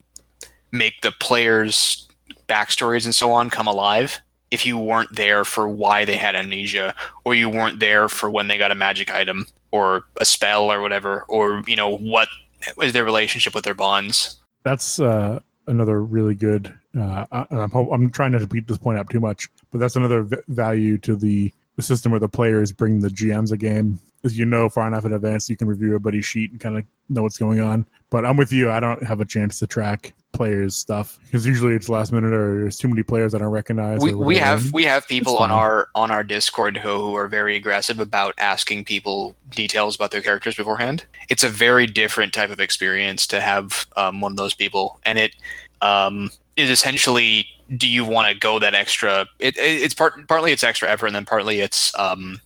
make 0.71 1.01
the 1.03 1.11
players' 1.11 2.07
backstories 2.49 3.07
and 3.07 3.15
so 3.15 3.33
on 3.33 3.51
come 3.51 3.67
alive 3.67 4.21
if 4.51 4.65
you 4.65 4.79
weren't 4.79 5.15
there 5.15 5.45
for 5.45 5.69
why 5.69 6.05
they 6.05 6.17
had 6.17 6.37
amnesia, 6.37 6.95
or 7.25 7.35
you 7.35 7.49
weren't 7.49 7.81
there 7.81 8.09
for 8.09 8.31
when 8.31 8.49
they 8.49 8.59
got 8.59 8.71
a 8.71 8.77
magic 8.77 9.13
item 9.13 9.47
or 9.73 10.05
a 10.21 10.25
spell 10.25 10.71
or 10.71 10.81
whatever, 10.81 11.25
or 11.29 11.63
you 11.67 11.77
know 11.77 11.97
what 11.97 12.29
was 12.77 12.93
their 12.93 13.05
relationship 13.05 13.55
with 13.55 13.65
their 13.65 13.75
bonds. 13.75 14.41
That's 14.63 14.99
uh, 14.99 15.41
another 15.67 16.03
really 16.03 16.35
good. 16.35 16.73
Uh, 16.99 17.27
I'm, 17.31 17.73
I'm 17.75 18.11
trying 18.11 18.33
not 18.33 18.41
to 18.41 18.47
beat 18.47 18.67
this 18.67 18.79
point 18.79 18.99
up 18.99 19.09
too 19.09 19.21
much, 19.21 19.49
but 19.71 19.79
that's 19.79 19.97
another 19.97 20.23
v- 20.23 20.37
value 20.49 20.99
to 20.99 21.15
the, 21.15 21.53
the 21.77 21.83
system 21.83 22.11
where 22.11 22.21
the 22.21 22.29
players 22.29 22.73
bring 22.73 23.01
the 23.01 23.09
GMs 23.09 23.53
a 23.53 23.57
game. 23.57 24.01
As 24.25 24.37
you 24.37 24.45
know 24.45 24.69
far 24.69 24.89
enough 24.89 25.05
in 25.05 25.13
advance, 25.13 25.49
you 25.49 25.57
can 25.57 25.69
review 25.69 25.89
everybody's 25.89 26.25
sheet 26.25 26.51
and 26.51 26.61
kind 26.61 26.79
of 26.79 26.85
know 27.09 27.23
what's 27.23 27.39
going 27.39 27.61
on. 27.61 27.87
But 28.11 28.25
I'm 28.25 28.37
with 28.37 28.53
you. 28.53 28.71
I 28.71 28.81
don't 28.81 29.03
have 29.03 29.21
a 29.21 29.25
chance 29.25 29.59
to 29.61 29.67
track 29.67 30.15
players 30.37 30.77
stuff 30.77 31.19
because 31.25 31.47
usually 31.47 31.75
it's 31.75 31.89
last 31.89 32.13
minute 32.13 32.33
or 32.33 32.61
there's 32.61 32.77
too 32.77 32.89
many 32.89 33.03
players 33.03 33.33
that 33.33 33.39
don't 33.39 33.49
recognize. 33.49 34.01
We, 34.01 34.15
we 34.15 34.37
have 34.37 34.73
we 34.73 34.85
have 34.85 35.07
people 35.09 35.37
on 35.39 35.51
our 35.51 35.89
on 35.95 36.11
our 36.11 36.23
Discord 36.23 36.77
who, 36.77 36.97
who 36.97 37.15
are 37.17 37.29
very 37.29 37.57
aggressive 37.57 37.99
about 37.99 38.35
asking 38.39 38.85
people 38.85 39.35
details 39.51 39.97
about 39.97 40.11
their 40.11 40.23
characters 40.23 40.55
beforehand. 40.55 41.05
It's 41.29 41.45
a 41.45 41.49
very 41.49 41.87
different 41.87 42.33
type 42.33 42.51
of 42.51 42.61
experience 42.61 43.27
to 43.29 43.41
have 43.41 43.87
um, 43.97 44.21
one 44.21 44.33
of 44.33 44.37
those 44.37 44.55
people, 44.55 45.01
and 45.05 45.19
it 45.19 45.35
um, 45.83 46.31
is 46.57 46.71
essentially 46.71 47.47
do 47.77 47.89
you 47.89 48.05
want 48.05 48.29
to 48.29 48.35
go 48.39 48.59
that 48.59 48.75
extra? 48.75 49.27
It, 49.39 49.57
it, 49.57 49.83
it's 49.83 49.95
part 49.95 50.29
partly 50.29 50.53
it's 50.53 50.63
extra 50.63 50.89
effort, 50.89 51.07
and 51.07 51.17
then 51.17 51.25
partly 51.25 51.61
it's 51.61 51.97
um, 51.99 52.41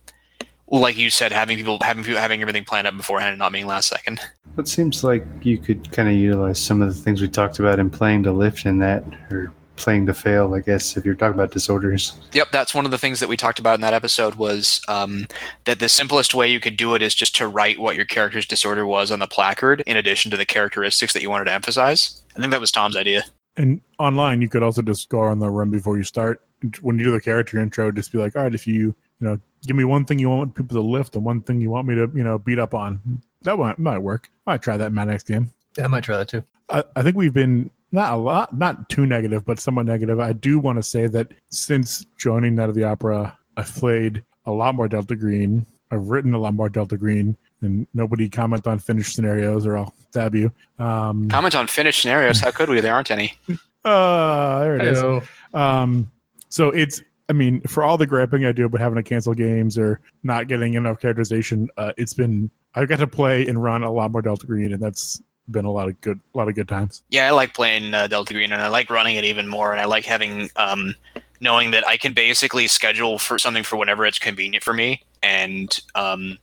like 0.79 0.97
you 0.97 1.09
said, 1.09 1.31
having 1.31 1.57
people 1.57 1.77
having 1.81 2.03
people 2.03 2.19
having 2.19 2.41
everything 2.41 2.63
planned 2.63 2.87
up 2.87 2.95
beforehand 2.95 3.31
and 3.31 3.39
not 3.39 3.51
being 3.51 3.67
last 3.67 3.89
second. 3.89 4.19
It 4.57 4.67
seems 4.67 5.03
like 5.03 5.25
you 5.41 5.57
could 5.57 5.91
kind 5.91 6.07
of 6.09 6.15
utilize 6.15 6.59
some 6.59 6.81
of 6.81 6.87
the 6.87 7.01
things 7.01 7.21
we 7.21 7.27
talked 7.27 7.59
about 7.59 7.79
in 7.79 7.89
playing 7.89 8.23
to 8.23 8.31
lift 8.31 8.65
in 8.65 8.79
that, 8.79 9.03
or 9.29 9.53
playing 9.75 10.05
to 10.05 10.13
fail, 10.13 10.53
I 10.53 10.59
guess, 10.59 10.95
if 10.95 11.05
you're 11.05 11.15
talking 11.15 11.33
about 11.33 11.51
disorders. 11.51 12.19
Yep, 12.33 12.51
that's 12.51 12.73
one 12.73 12.85
of 12.85 12.91
the 12.91 12.97
things 12.97 13.19
that 13.19 13.29
we 13.29 13.35
talked 13.35 13.59
about 13.59 13.75
in 13.75 13.81
that 13.81 13.93
episode 13.93 14.35
was 14.35 14.81
um, 14.87 15.27
that 15.65 15.79
the 15.79 15.89
simplest 15.89 16.35
way 16.35 16.49
you 16.49 16.59
could 16.59 16.77
do 16.77 16.95
it 16.95 17.01
is 17.01 17.15
just 17.15 17.35
to 17.37 17.47
write 17.47 17.79
what 17.79 17.95
your 17.95 18.05
character's 18.05 18.45
disorder 18.45 18.85
was 18.85 19.11
on 19.11 19.19
the 19.19 19.27
placard, 19.27 19.83
in 19.87 19.97
addition 19.97 20.31
to 20.31 20.37
the 20.37 20.45
characteristics 20.45 21.13
that 21.13 21.21
you 21.21 21.29
wanted 21.29 21.45
to 21.45 21.53
emphasize. 21.53 22.21
I 22.35 22.39
think 22.39 22.51
that 22.51 22.61
was 22.61 22.71
Tom's 22.71 22.95
idea. 22.95 23.23
And 23.57 23.81
online, 23.99 24.41
you 24.41 24.49
could 24.49 24.63
also 24.63 24.81
just 24.81 25.09
go 25.09 25.19
on 25.21 25.39
the 25.39 25.49
run 25.49 25.69
before 25.69 25.97
you 25.97 26.03
start. 26.03 26.41
When 26.81 26.97
you 26.97 27.05
do 27.05 27.11
the 27.11 27.21
character 27.21 27.59
intro, 27.59 27.91
just 27.91 28.11
be 28.11 28.17
like, 28.17 28.35
all 28.35 28.43
right, 28.43 28.53
if 28.53 28.67
you, 28.67 28.73
you 28.75 28.95
know, 29.19 29.39
give 29.65 29.75
me 29.75 29.83
one 29.83 30.05
thing 30.05 30.19
you 30.19 30.29
want 30.29 30.55
people 30.55 30.75
to 30.75 30.87
lift 30.87 31.15
and 31.15 31.23
one 31.23 31.41
thing 31.41 31.61
you 31.61 31.69
want 31.69 31.87
me 31.87 31.95
to, 31.95 32.09
you 32.13 32.23
know, 32.23 32.37
beat 32.37 32.59
up 32.59 32.73
on. 32.73 33.21
That 33.43 33.57
might, 33.57 33.79
might 33.79 33.99
work. 33.99 34.29
I 34.45 34.53
might 34.53 34.61
try 34.61 34.77
that 34.77 34.87
in 34.87 34.93
my 34.93 35.03
next 35.03 35.27
game. 35.27 35.51
Yeah, 35.77 35.85
I 35.85 35.87
might 35.87 36.03
try 36.03 36.17
that 36.17 36.27
too. 36.27 36.43
I, 36.69 36.83
I 36.95 37.01
think 37.01 37.15
we've 37.15 37.33
been 37.33 37.69
not 37.91 38.13
a 38.13 38.15
lot, 38.15 38.57
not 38.57 38.89
too 38.89 39.05
negative, 39.05 39.45
but 39.45 39.59
somewhat 39.59 39.85
negative. 39.85 40.19
I 40.19 40.33
do 40.33 40.59
want 40.59 40.77
to 40.77 40.83
say 40.83 41.07
that 41.07 41.27
since 41.49 42.05
joining 42.17 42.55
Night 42.55 42.69
of 42.69 42.75
the 42.75 42.83
Opera, 42.83 43.37
I've 43.57 43.73
played 43.73 44.23
a 44.45 44.51
lot 44.51 44.75
more 44.75 44.87
Delta 44.87 45.15
Green. 45.15 45.65
I've 45.91 46.07
written 46.07 46.33
a 46.33 46.39
lot 46.39 46.53
more 46.53 46.69
Delta 46.69 46.97
Green, 46.97 47.35
and 47.61 47.85
nobody 47.93 48.29
comment 48.29 48.65
on 48.65 48.79
finished 48.79 49.13
scenarios, 49.13 49.65
or 49.65 49.77
I'll 49.77 49.93
stab 50.09 50.35
you. 50.35 50.51
Um, 50.79 51.29
Comment 51.29 51.53
on 51.53 51.67
finished 51.67 52.01
scenarios. 52.01 52.39
How 52.39 52.51
could 52.51 52.69
we? 52.69 52.79
There 52.79 52.93
aren't 52.93 53.11
any. 53.11 53.33
uh, 53.85 54.59
there 54.59 54.75
it 54.77 54.87
is. 54.87 54.99
Hello. 54.99 55.21
Um, 55.53 56.09
so 56.47 56.69
it's, 56.69 57.01
I 57.29 57.33
mean, 57.33 57.61
for 57.61 57.83
all 57.83 57.97
the 57.97 58.07
grappling 58.07 58.45
I 58.45 58.51
do 58.51 58.65
about 58.65 58.81
having 58.81 58.97
to 58.97 59.03
cancel 59.03 59.33
games 59.33 59.77
or 59.77 59.99
not 60.23 60.47
getting 60.47 60.73
enough 60.73 60.99
characterization, 60.99 61.69
uh, 61.77 61.93
it's 61.97 62.13
been 62.13 62.51
I've 62.75 62.87
got 62.87 62.99
to 62.99 63.07
play 63.07 63.47
and 63.47 63.61
run 63.61 63.83
a 63.83 63.91
lot 63.91 64.11
more 64.11 64.21
Delta 64.21 64.45
Green, 64.45 64.73
and 64.73 64.81
that's 64.81 65.21
been 65.49 65.65
a 65.65 65.71
lot 65.71 65.89
of 65.89 65.99
good, 66.01 66.19
a 66.33 66.37
lot 66.37 66.47
of 66.47 66.55
good 66.55 66.67
times. 66.67 67.03
Yeah, 67.09 67.27
I 67.27 67.31
like 67.31 67.53
playing 67.53 67.93
uh, 67.93 68.07
Delta 68.07 68.33
Green, 68.33 68.51
and 68.51 68.61
I 68.61 68.67
like 68.67 68.89
running 68.89 69.15
it 69.15 69.25
even 69.25 69.47
more. 69.47 69.71
And 69.71 69.81
I 69.81 69.85
like 69.85 70.05
having 70.05 70.49
um, 70.55 70.95
knowing 71.39 71.71
that 71.71 71.85
I 71.87 71.97
can 71.97 72.13
basically 72.13 72.67
schedule 72.67 73.17
for 73.17 73.37
something 73.37 73.63
for 73.63 73.75
whenever 73.75 74.05
it's 74.05 74.19
convenient 74.19 74.63
for 74.63 74.73
me, 74.73 75.03
and 75.21 75.77
um, 75.95 76.37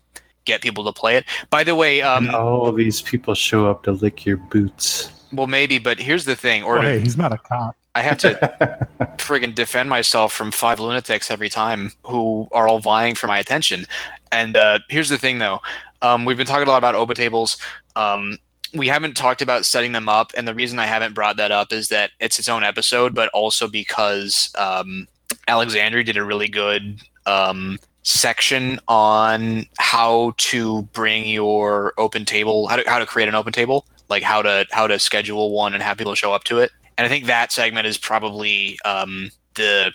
get 0.45 0.61
people 0.61 0.85
to 0.85 0.93
play 0.93 1.17
it. 1.17 1.25
By 1.51 1.65
the 1.65 1.75
way, 1.75 2.03
um, 2.03 2.35
all 2.35 2.73
these 2.73 3.01
people 3.01 3.35
show 3.35 3.71
up 3.71 3.83
to 3.85 3.93
lick 3.93 4.27
your 4.27 4.37
boots. 4.37 5.11
well, 5.33 5.47
maybe, 5.47 5.79
but 5.79 5.99
here's 5.99 6.25
the 6.25 6.37
thing: 6.37 6.63
or 6.63 6.79
Oh, 6.79 6.83
hey, 6.83 7.01
he's 7.01 7.17
not 7.17 7.33
a 7.33 7.39
cop. 7.39 7.75
I 7.99 8.03
have 8.03 8.19
to 8.19 8.87
friggin' 9.19 9.55
defend 9.55 9.91
myself 9.91 10.33
from 10.33 10.53
five 10.53 10.79
lunatics 10.79 11.31
every 11.31 11.49
time 11.49 11.93
who 12.05 12.49
are 12.53 12.69
all 12.69 12.79
vying 12.79 13.17
for 13.17 13.27
my 13.27 13.39
attention. 13.39 13.87
And 14.31 14.57
uh, 14.57 14.79
here's 14.89 15.09
the 15.09 15.19
thing, 15.19 15.39
though. 15.39 15.61
Um, 16.01 16.25
we've 16.25 16.37
been 16.37 16.47
talking 16.47 16.69
a 16.69 16.71
lot 16.71 16.79
about 16.79 16.95
open 16.95 17.17
tables. 17.17 17.59
Um, 17.97 18.39
we 18.73 18.87
haven't 18.87 19.17
talked 19.17 19.43
about 19.43 19.65
setting 19.65 19.93
them 19.93 20.09
up, 20.09 20.33
and 20.37 20.47
the 20.47 20.55
reason 20.55 20.79
I 20.79 20.87
haven't 20.87 21.15
brought 21.15 21.39
that 21.39 21.51
up 21.51 21.73
is 21.73 21.89
that 21.89 22.13
it's 22.21 22.39
its 22.39 22.49
own 22.49 22.63
episode, 22.63 23.17
but 23.17 23.31
also 23.31 23.67
because 23.67 24.53
um, 24.57 25.09
Alexandrian 25.49 26.07
did 26.07 26.17
a 26.17 26.25
really 26.25 26.49
good 26.49 27.01
um, 27.27 27.81
section 28.05 28.79
on 28.87 29.67
how 29.79 30.35
to 30.37 30.83
bring 30.93 31.29
your 31.29 31.95
open 31.99 32.25
table, 32.25 32.69
how 32.69 32.77
to, 32.77 32.89
how 32.89 33.01
to 33.01 33.07
create 33.07 33.29
an 33.29 33.35
open 33.35 33.53
table, 33.53 33.87
like 34.09 34.23
how 34.23 34.41
to 34.43 34.67
how 34.71 34.87
to 34.87 34.99
schedule 34.99 35.51
one 35.51 35.75
and 35.75 35.83
have 35.83 35.99
people 35.99 36.15
show 36.15 36.33
up 36.33 36.45
to 36.45 36.59
it. 36.59 36.71
And 36.99 37.07
I 37.07 37.09
think 37.09 37.25
that 37.27 37.53
segment 37.53 37.87
is 37.87 37.97
probably 37.97 38.79
um, 38.85 39.31
the 39.55 39.93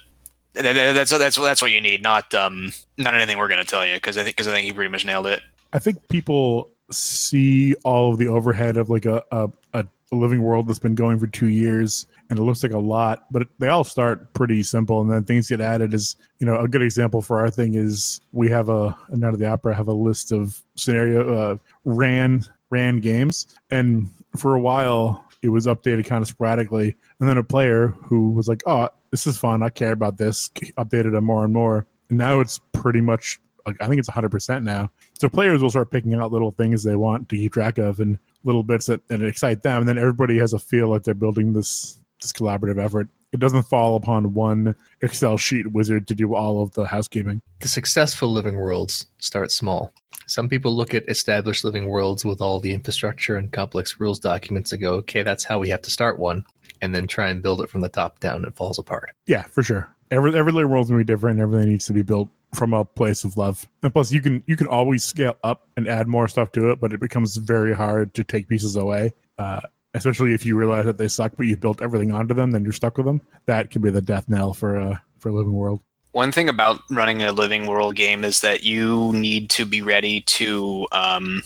that- 0.53 0.63
that- 0.63 0.93
that's 0.93 1.11
that's 1.11 1.35
that's 1.37 1.61
what 1.61 1.71
you 1.71 1.81
need, 1.81 2.01
not 2.01 2.33
um, 2.33 2.71
not 2.97 3.13
anything 3.13 3.37
we're 3.37 3.47
going 3.49 3.63
to 3.63 3.69
tell 3.69 3.85
you, 3.85 3.95
because 3.95 4.17
I 4.17 4.23
think 4.23 4.35
because 4.37 4.47
I 4.47 4.51
think 4.53 4.65
you 4.67 4.73
pretty 4.73 4.89
much 4.91 5.05
nailed 5.05 5.27
it. 5.27 5.41
I 5.73 5.79
think 5.79 6.07
people 6.07 6.69
see 6.91 7.73
all 7.83 8.11
of 8.13 8.19
the 8.19 8.27
overhead 8.27 8.77
of 8.77 8.89
like 8.89 9.05
a, 9.05 9.23
a, 9.31 9.49
a 9.73 9.85
living 10.11 10.43
world 10.43 10.67
that's 10.67 10.79
been 10.79 10.93
going 10.95 11.17
for 11.19 11.25
two 11.27 11.47
years 11.47 12.05
and 12.29 12.37
it 12.37 12.43
looks 12.43 12.61
like 12.61 12.71
a 12.73 12.77
lot, 12.77 13.25
but 13.31 13.47
they 13.57 13.67
all 13.69 13.83
start 13.83 14.31
pretty 14.33 14.61
simple 14.61 15.01
and 15.01 15.09
then 15.09 15.23
things 15.23 15.49
get 15.49 15.59
added 15.59 15.93
is, 15.93 16.15
you 16.37 16.45
know, 16.45 16.59
a 16.59 16.67
good 16.67 16.83
example 16.83 17.21
for 17.21 17.39
our 17.39 17.49
thing 17.49 17.73
is 17.73 18.21
we 18.31 18.47
have 18.49 18.69
a, 18.69 18.95
Night 19.09 19.33
of 19.33 19.39
the 19.39 19.47
Opera 19.47 19.73
have 19.73 19.87
a 19.87 19.93
list 19.93 20.31
of 20.31 20.61
scenario, 20.75 21.33
uh, 21.35 21.57
ran, 21.85 22.45
ran 22.69 22.99
games. 22.99 23.47
And 23.71 24.09
for 24.37 24.53
a 24.55 24.59
while 24.59 25.25
it 25.43 25.49
was 25.49 25.67
updated 25.67 26.05
kind 26.05 26.21
of 26.21 26.27
sporadically. 26.27 26.95
And 27.19 27.29
then 27.29 27.37
a 27.37 27.43
player 27.43 27.89
who 28.03 28.31
was 28.31 28.47
like, 28.47 28.63
oh, 28.65 28.89
this 29.11 29.27
is 29.27 29.37
fun. 29.37 29.61
I 29.61 29.69
care 29.69 29.91
about 29.91 30.17
this, 30.17 30.49
updated 30.77 31.15
it 31.15 31.21
more 31.21 31.43
and 31.43 31.53
more. 31.53 31.85
And 32.09 32.17
now 32.17 32.39
it's 32.39 32.59
pretty 32.71 33.01
much 33.01 33.39
like 33.65 33.77
I 33.81 33.87
think 33.87 33.99
it's 33.99 34.09
100% 34.09 34.63
now. 34.63 34.89
So 35.13 35.29
players 35.29 35.61
will 35.61 35.69
start 35.69 35.91
picking 35.91 36.13
out 36.15 36.31
little 36.31 36.51
things 36.51 36.83
they 36.83 36.95
want 36.95 37.29
to 37.29 37.35
keep 37.35 37.53
track 37.53 37.77
of 37.77 37.99
and 37.99 38.17
little 38.43 38.63
bits 38.63 38.87
that, 38.87 39.07
that 39.07 39.21
excite 39.21 39.63
them. 39.63 39.79
And 39.79 39.87
then 39.87 39.97
everybody 39.97 40.37
has 40.39 40.53
a 40.53 40.59
feel 40.59 40.91
that 40.93 41.03
they're 41.03 41.13
building 41.13 41.53
this 41.53 41.99
this 42.21 42.31
collaborative 42.31 42.83
effort. 42.83 43.09
It 43.33 43.39
doesn't 43.39 43.63
fall 43.63 43.95
upon 43.95 44.33
one 44.33 44.75
Excel 45.01 45.37
sheet 45.37 45.71
wizard 45.71 46.07
to 46.07 46.15
do 46.15 46.35
all 46.35 46.61
of 46.61 46.71
the 46.73 46.85
housekeeping. 46.85 47.41
The 47.59 47.67
successful 47.67 48.31
living 48.31 48.55
worlds 48.55 49.07
start 49.17 49.51
small. 49.51 49.91
Some 50.27 50.47
people 50.47 50.75
look 50.75 50.93
at 50.93 51.09
established 51.09 51.65
living 51.65 51.87
worlds 51.87 52.23
with 52.23 52.41
all 52.41 52.59
the 52.59 52.73
infrastructure 52.73 53.35
and 53.35 53.51
complex 53.51 53.99
rules 53.99 54.19
documents 54.19 54.71
and 54.71 54.81
go, 54.81 54.93
okay, 54.93 55.23
that's 55.23 55.43
how 55.43 55.59
we 55.59 55.67
have 55.69 55.81
to 55.81 55.91
start 55.91 56.19
one, 56.19 56.45
and 56.81 56.93
then 56.93 57.07
try 57.07 57.29
and 57.29 57.41
build 57.41 57.61
it 57.61 57.69
from 57.69 57.81
the 57.81 57.89
top 57.89 58.19
down. 58.19 58.45
It 58.45 58.55
falls 58.55 58.79
apart. 58.79 59.11
Yeah, 59.25 59.43
for 59.43 59.63
sure. 59.63 59.93
Every 60.11 60.35
every 60.37 60.51
little 60.51 60.69
world's 60.69 60.89
gonna 60.89 61.03
be 61.03 61.11
different. 61.11 61.39
Everything 61.39 61.69
needs 61.69 61.87
to 61.87 61.93
be 61.93 62.03
built 62.03 62.29
from 62.53 62.73
a 62.73 62.85
place 62.85 63.23
of 63.23 63.35
love. 63.35 63.67
And 63.81 63.91
plus, 63.91 64.11
you 64.11 64.21
can 64.21 64.43
you 64.45 64.55
can 64.55 64.67
always 64.67 65.03
scale 65.03 65.37
up 65.43 65.67
and 65.75 65.87
add 65.87 66.07
more 66.07 66.27
stuff 66.27 66.51
to 66.51 66.69
it, 66.69 66.79
but 66.79 66.93
it 66.93 66.99
becomes 66.99 67.35
very 67.37 67.73
hard 67.73 68.13
to 68.13 68.23
take 68.23 68.47
pieces 68.47 68.75
away. 68.75 69.11
Uh, 69.39 69.61
especially 69.93 70.33
if 70.33 70.45
you 70.45 70.55
realize 70.55 70.85
that 70.85 70.97
they 70.97 71.07
suck, 71.07 71.33
but 71.37 71.45
you 71.45 71.55
built 71.55 71.81
everything 71.81 72.11
onto 72.11 72.33
them, 72.33 72.51
then 72.51 72.63
you're 72.63 72.73
stuck 72.73 72.97
with 72.97 73.05
them. 73.05 73.21
That 73.45 73.69
can 73.69 73.81
be 73.81 73.91
the 73.91 74.01
death 74.01 74.27
knell 74.27 74.53
for 74.53 74.77
uh 74.77 74.97
for 75.19 75.29
a 75.29 75.33
living 75.33 75.53
world. 75.53 75.81
One 76.11 76.31
thing 76.31 76.47
about 76.47 76.81
running 76.91 77.23
a 77.23 77.31
living 77.31 77.65
world 77.65 77.95
game 77.95 78.23
is 78.23 78.41
that 78.41 78.63
you 78.63 79.11
need 79.13 79.49
to 79.51 79.65
be 79.65 79.81
ready 79.81 80.21
to 80.21 80.87
um, 80.91 81.41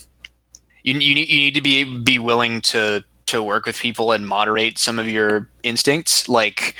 you, 0.82 0.94
you 0.94 1.14
need 1.14 1.28
you 1.28 1.38
need 1.38 1.54
to 1.54 1.62
be 1.62 1.84
be 2.00 2.18
willing 2.18 2.60
to 2.62 3.04
to 3.26 3.42
work 3.42 3.66
with 3.66 3.78
people 3.78 4.12
and 4.12 4.26
moderate 4.26 4.78
some 4.78 4.98
of 4.98 5.08
your 5.08 5.48
instincts. 5.62 6.28
Like 6.28 6.74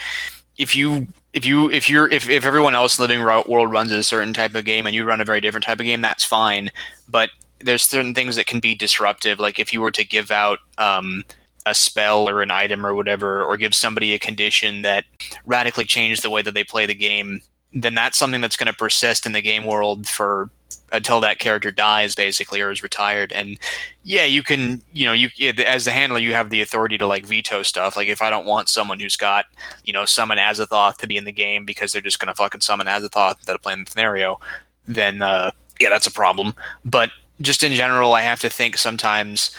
if 0.57 0.75
you 0.75 1.07
if 1.33 1.47
you 1.47 1.71
if 1.71 1.89
you're 1.89 2.11
if, 2.11 2.29
if 2.29 2.45
everyone 2.45 2.75
else 2.75 2.99
living 2.99 3.23
world 3.23 3.71
runs 3.71 3.93
a 3.93 4.03
certain 4.03 4.33
type 4.33 4.55
of 4.55 4.65
game 4.65 4.87
and 4.87 4.95
you 4.95 5.05
run 5.05 5.21
a 5.21 5.25
very 5.25 5.41
different 5.41 5.65
type 5.65 5.79
of 5.79 5.87
game, 5.87 6.01
that's 6.01 6.25
fine. 6.25 6.71
But 7.09 7.31
there's 7.61 7.83
certain 7.83 8.15
things 8.15 8.37
that 8.37 8.47
can 8.47 8.61
be 8.61 8.75
disruptive. 8.75 9.39
Like 9.39 9.59
if 9.59 9.73
you 9.73 9.81
were 9.81 9.91
to 9.93 10.05
give 10.05 10.31
out 10.31 10.59
um, 10.79 11.25
a 11.69 11.75
spell 11.75 12.29
or 12.29 12.43
an 12.43 12.51
item 12.51 12.85
or 12.85 12.95
whatever, 12.95 13.43
or 13.43 13.57
give 13.57 13.75
somebody 13.75 14.15
a 14.15 14.19
condition 14.19 14.83
that 14.83 15.05
radically 15.47 15.85
changed 15.85 16.23
the 16.23 16.31
way 16.31 16.43
that 16.43 16.55
they 16.55 16.65
play 16.65 16.87
the 16.87 16.95
game, 16.95 17.41
then 17.73 17.95
that's 17.95 18.19
something 18.19 18.41
that's 18.41 18.57
going 18.57 18.67
to 18.67 18.73
persist 18.73 19.27
in 19.27 19.33
the 19.33 19.43
game 19.43 19.65
world 19.65 20.09
for 20.09 20.51
until 20.93 21.21
that 21.21 21.39
character 21.39 21.71
dies 21.71 22.15
basically 22.15 22.61
or 22.61 22.71
is 22.71 22.83
retired. 22.83 23.33
And 23.33 23.59
yeah 24.05 24.25
you 24.25 24.43
can 24.43 24.83
you 24.93 25.05
know 25.05 25.13
you 25.13 25.29
as 25.67 25.85
the 25.85 25.91
handler 25.91 26.19
you 26.19 26.33
have 26.33 26.51
the 26.51 26.63
authority 26.63 26.97
to 26.99 27.07
like 27.07 27.27
veto 27.27 27.63
stuff. 27.63 27.97
Like 27.97 28.09
if 28.09 28.23
i 28.23 28.31
don't 28.31 28.47
want 28.47 28.69
someone 28.69 28.99
who's 28.99 29.17
got 29.17 29.47
you 29.85 29.93
know 29.93 30.05
summon 30.05 30.39
azathoth 30.39 30.97
to 30.99 31.07
be 31.07 31.17
in 31.17 31.25
the 31.25 31.33
game 31.33 31.65
because 31.65 31.93
they're 31.93 32.03
just 32.03 32.19
going 32.19 32.29
to 32.29 32.35
fucking 32.35 32.63
summon 32.63 32.87
azathoth 32.87 33.37
instead 33.37 33.55
of 33.55 33.63
playing 33.63 33.85
the 33.85 33.91
scenario 33.91 34.41
then 34.87 35.23
uh 35.23 35.51
yeah 35.81 35.91
that's 35.91 36.07
a 36.07 36.13
problem. 36.13 36.55
But 36.85 37.11
just 37.41 37.63
in 37.63 37.73
general 37.73 38.15
i 38.15 38.23
have 38.23 38.41
to 38.41 38.51
think 38.51 38.77
sometimes 38.77 39.51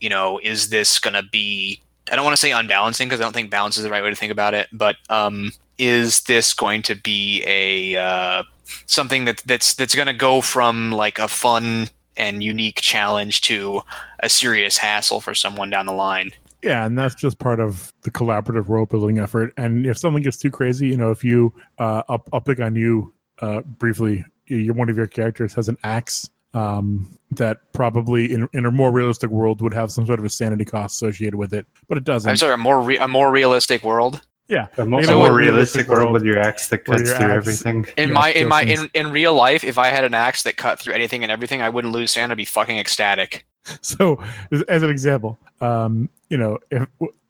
you 0.00 0.08
know 0.08 0.38
is 0.42 0.68
this 0.70 0.98
going 0.98 1.14
to 1.14 1.22
be 1.22 1.80
i 2.10 2.16
don't 2.16 2.24
want 2.24 2.34
to 2.34 2.40
say 2.40 2.52
unbalancing 2.52 3.08
because 3.08 3.20
i 3.20 3.24
don't 3.24 3.32
think 3.32 3.50
balance 3.50 3.76
is 3.76 3.82
the 3.82 3.90
right 3.90 4.02
way 4.02 4.10
to 4.10 4.16
think 4.16 4.32
about 4.32 4.54
it 4.54 4.68
but 4.72 4.96
um 5.10 5.52
is 5.78 6.22
this 6.22 6.54
going 6.54 6.82
to 6.82 6.94
be 6.94 7.42
a 7.46 7.96
uh, 7.96 8.42
something 8.86 9.24
that 9.26 9.42
that's 9.46 9.74
that's 9.74 9.94
going 9.94 10.06
to 10.06 10.12
go 10.12 10.40
from 10.40 10.92
like 10.92 11.18
a 11.18 11.28
fun 11.28 11.88
and 12.16 12.42
unique 12.42 12.80
challenge 12.80 13.42
to 13.42 13.82
a 14.20 14.28
serious 14.28 14.78
hassle 14.78 15.20
for 15.20 15.34
someone 15.34 15.70
down 15.70 15.86
the 15.86 15.92
line? 15.92 16.32
Yeah, 16.62 16.86
and 16.86 16.98
that's 16.98 17.14
just 17.14 17.38
part 17.38 17.60
of 17.60 17.92
the 18.02 18.10
collaborative 18.10 18.66
world 18.66 18.88
building 18.88 19.18
effort. 19.18 19.52
And 19.56 19.86
if 19.86 19.98
something 19.98 20.22
gets 20.22 20.38
too 20.38 20.50
crazy, 20.50 20.88
you 20.88 20.96
know, 20.96 21.10
if 21.10 21.22
you, 21.22 21.52
uh, 21.78 22.02
I'll, 22.08 22.24
I'll 22.32 22.40
pick 22.40 22.60
on 22.60 22.74
you 22.74 23.12
uh, 23.40 23.60
briefly. 23.60 24.24
You're 24.46 24.74
one 24.74 24.88
of 24.88 24.96
your 24.96 25.06
characters 25.06 25.54
has 25.54 25.68
an 25.68 25.76
axe 25.84 26.30
um, 26.56 27.18
that 27.32 27.58
probably 27.72 28.32
in, 28.32 28.48
in 28.52 28.64
a 28.66 28.70
more 28.70 28.90
realistic 28.92 29.30
world 29.30 29.60
would 29.60 29.74
have 29.74 29.90
some 29.90 30.06
sort 30.06 30.18
of 30.18 30.24
a 30.24 30.28
sanity 30.30 30.64
cost 30.64 30.94
associated 30.96 31.34
with 31.36 31.52
it, 31.52 31.66
but 31.88 31.98
it 31.98 32.04
doesn't. 32.04 32.30
I'm 32.30 32.36
sorry, 32.36 32.54
a 32.54 32.56
more 32.56 32.80
re- 32.80 32.98
a 32.98 33.08
more 33.08 33.30
realistic 33.30 33.82
world. 33.84 34.22
Yeah, 34.48 34.68
A 34.78 34.86
more, 34.86 35.00
a 35.00 35.06
more 35.08 35.18
what? 35.18 35.32
realistic 35.32 35.88
world 35.88 36.12
with 36.12 36.22
your 36.24 36.38
axe 36.38 36.68
that 36.68 36.84
cuts 36.84 37.02
through 37.02 37.14
axe. 37.14 37.20
everything. 37.20 37.84
In 37.96 38.12
my 38.12 38.30
in 38.30 38.46
my 38.48 38.62
in, 38.62 38.88
in 38.94 39.10
real 39.10 39.34
life, 39.34 39.64
if 39.64 39.76
I 39.76 39.88
had 39.88 40.04
an 40.04 40.14
axe 40.14 40.44
that 40.44 40.56
cut 40.56 40.78
through 40.78 40.94
anything 40.94 41.24
and 41.24 41.32
everything, 41.32 41.62
I 41.62 41.68
wouldn't 41.68 41.92
lose 41.92 42.12
sand. 42.12 42.30
I'd 42.30 42.36
be 42.38 42.44
fucking 42.44 42.78
ecstatic. 42.78 43.44
so 43.80 44.22
as- 44.52 44.62
as 44.62 44.82
an 44.84 44.90
example 44.90 45.36
um 45.60 46.08
you 46.30 46.36
know 46.38 46.56
if 46.70 46.86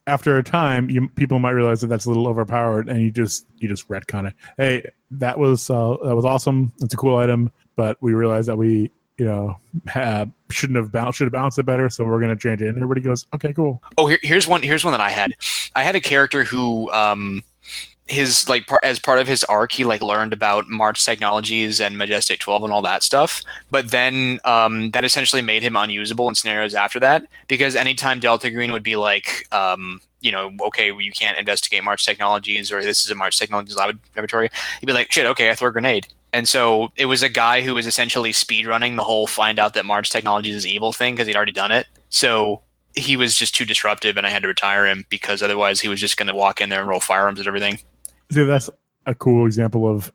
after 0.06 0.36
a 0.36 0.42
time 0.42 0.90
you 0.90 1.08
people 1.10 1.38
might 1.38 1.52
realize 1.52 1.80
that 1.80 1.86
that's 1.86 2.04
a 2.04 2.08
little 2.10 2.28
overpowered 2.28 2.90
and 2.90 3.00
you 3.00 3.10
just 3.10 3.46
you 3.56 3.66
just 3.66 3.88
retcon 3.88 4.28
it 4.28 4.34
hey 4.58 4.84
that 5.10 5.38
was 5.38 5.70
uh 5.70 5.96
that 6.04 6.14
was 6.14 6.26
awesome 6.26 6.70
it's 6.82 6.92
a 6.92 6.96
cool 6.98 7.16
item 7.16 7.50
but 7.74 7.96
we 8.02 8.12
realized 8.12 8.48
that 8.48 8.56
we 8.58 8.90
you 9.18 9.24
know 9.24 9.56
have, 9.86 10.30
shouldn't 10.50 10.76
have 10.76 10.92
bounced 10.92 11.18
should 11.18 11.24
have 11.24 11.32
bounced 11.32 11.58
it 11.58 11.64
better 11.64 11.88
so 11.88 12.04
we're 12.04 12.20
gonna 12.20 12.36
change 12.36 12.60
it 12.60 12.68
and 12.68 12.76
everybody 12.76 13.00
goes 13.00 13.26
okay 13.34 13.52
cool 13.52 13.82
Oh, 13.98 14.06
here, 14.06 14.18
here's 14.22 14.46
one. 14.46 14.62
Here's 14.62 14.84
one 14.84 14.92
that 14.92 15.00
I 15.00 15.10
had. 15.10 15.32
I 15.74 15.82
had 15.82 15.96
a 15.96 16.00
character 16.00 16.44
who, 16.44 16.90
um, 16.92 17.42
his 18.08 18.48
like 18.48 18.66
par- 18.66 18.80
as 18.84 18.98
part 19.00 19.18
of 19.18 19.26
his 19.26 19.42
arc, 19.44 19.72
he 19.72 19.84
like 19.84 20.00
learned 20.02 20.32
about 20.32 20.68
March 20.68 21.04
technologies 21.04 21.80
and 21.80 21.98
Majestic 21.98 22.38
12 22.38 22.64
and 22.64 22.72
all 22.72 22.82
that 22.82 23.02
stuff. 23.02 23.42
But 23.70 23.90
then 23.90 24.38
um, 24.44 24.90
that 24.92 25.04
essentially 25.04 25.42
made 25.42 25.62
him 25.62 25.74
unusable 25.76 26.28
in 26.28 26.34
scenarios 26.36 26.74
after 26.74 27.00
that 27.00 27.26
because 27.48 27.74
anytime 27.74 28.20
Delta 28.20 28.50
Green 28.50 28.70
would 28.72 28.84
be 28.84 28.94
like, 28.96 29.48
um, 29.50 30.00
you 30.20 30.30
know, 30.30 30.52
okay, 30.66 30.92
you 30.92 31.10
can't 31.10 31.36
investigate 31.38 31.82
March 31.82 32.04
technologies 32.04 32.70
or 32.70 32.82
this 32.82 33.04
is 33.04 33.10
a 33.10 33.14
March 33.14 33.38
technologies 33.38 33.76
lab- 33.76 33.98
laboratory, 34.14 34.50
he'd 34.80 34.86
be 34.86 34.92
like, 34.92 35.10
shit, 35.10 35.26
okay, 35.26 35.50
I 35.50 35.54
throw 35.54 35.68
a 35.68 35.72
grenade. 35.72 36.06
And 36.36 36.46
so 36.46 36.92
it 36.96 37.06
was 37.06 37.22
a 37.22 37.30
guy 37.30 37.62
who 37.62 37.74
was 37.74 37.86
essentially 37.86 38.30
speedrunning 38.30 38.96
the 38.96 39.02
whole 39.02 39.26
find 39.26 39.58
out 39.58 39.72
that 39.72 39.86
March 39.86 40.10
technologies 40.10 40.54
is 40.54 40.66
evil 40.66 40.92
thing 40.92 41.14
because 41.14 41.26
he'd 41.26 41.34
already 41.34 41.50
done 41.50 41.72
it. 41.72 41.86
So 42.10 42.60
he 42.94 43.16
was 43.16 43.34
just 43.34 43.54
too 43.54 43.64
disruptive 43.64 44.18
and 44.18 44.26
I 44.26 44.28
had 44.28 44.42
to 44.42 44.48
retire 44.48 44.86
him 44.86 45.06
because 45.08 45.42
otherwise 45.42 45.80
he 45.80 45.88
was 45.88 45.98
just 45.98 46.18
going 46.18 46.26
to 46.26 46.34
walk 46.34 46.60
in 46.60 46.68
there 46.68 46.80
and 46.80 46.90
roll 46.90 47.00
firearms 47.00 47.38
and 47.38 47.48
everything. 47.48 47.78
see 48.30 48.44
that's 48.44 48.68
a 49.06 49.14
cool 49.14 49.46
example 49.46 49.88
of 49.90 50.12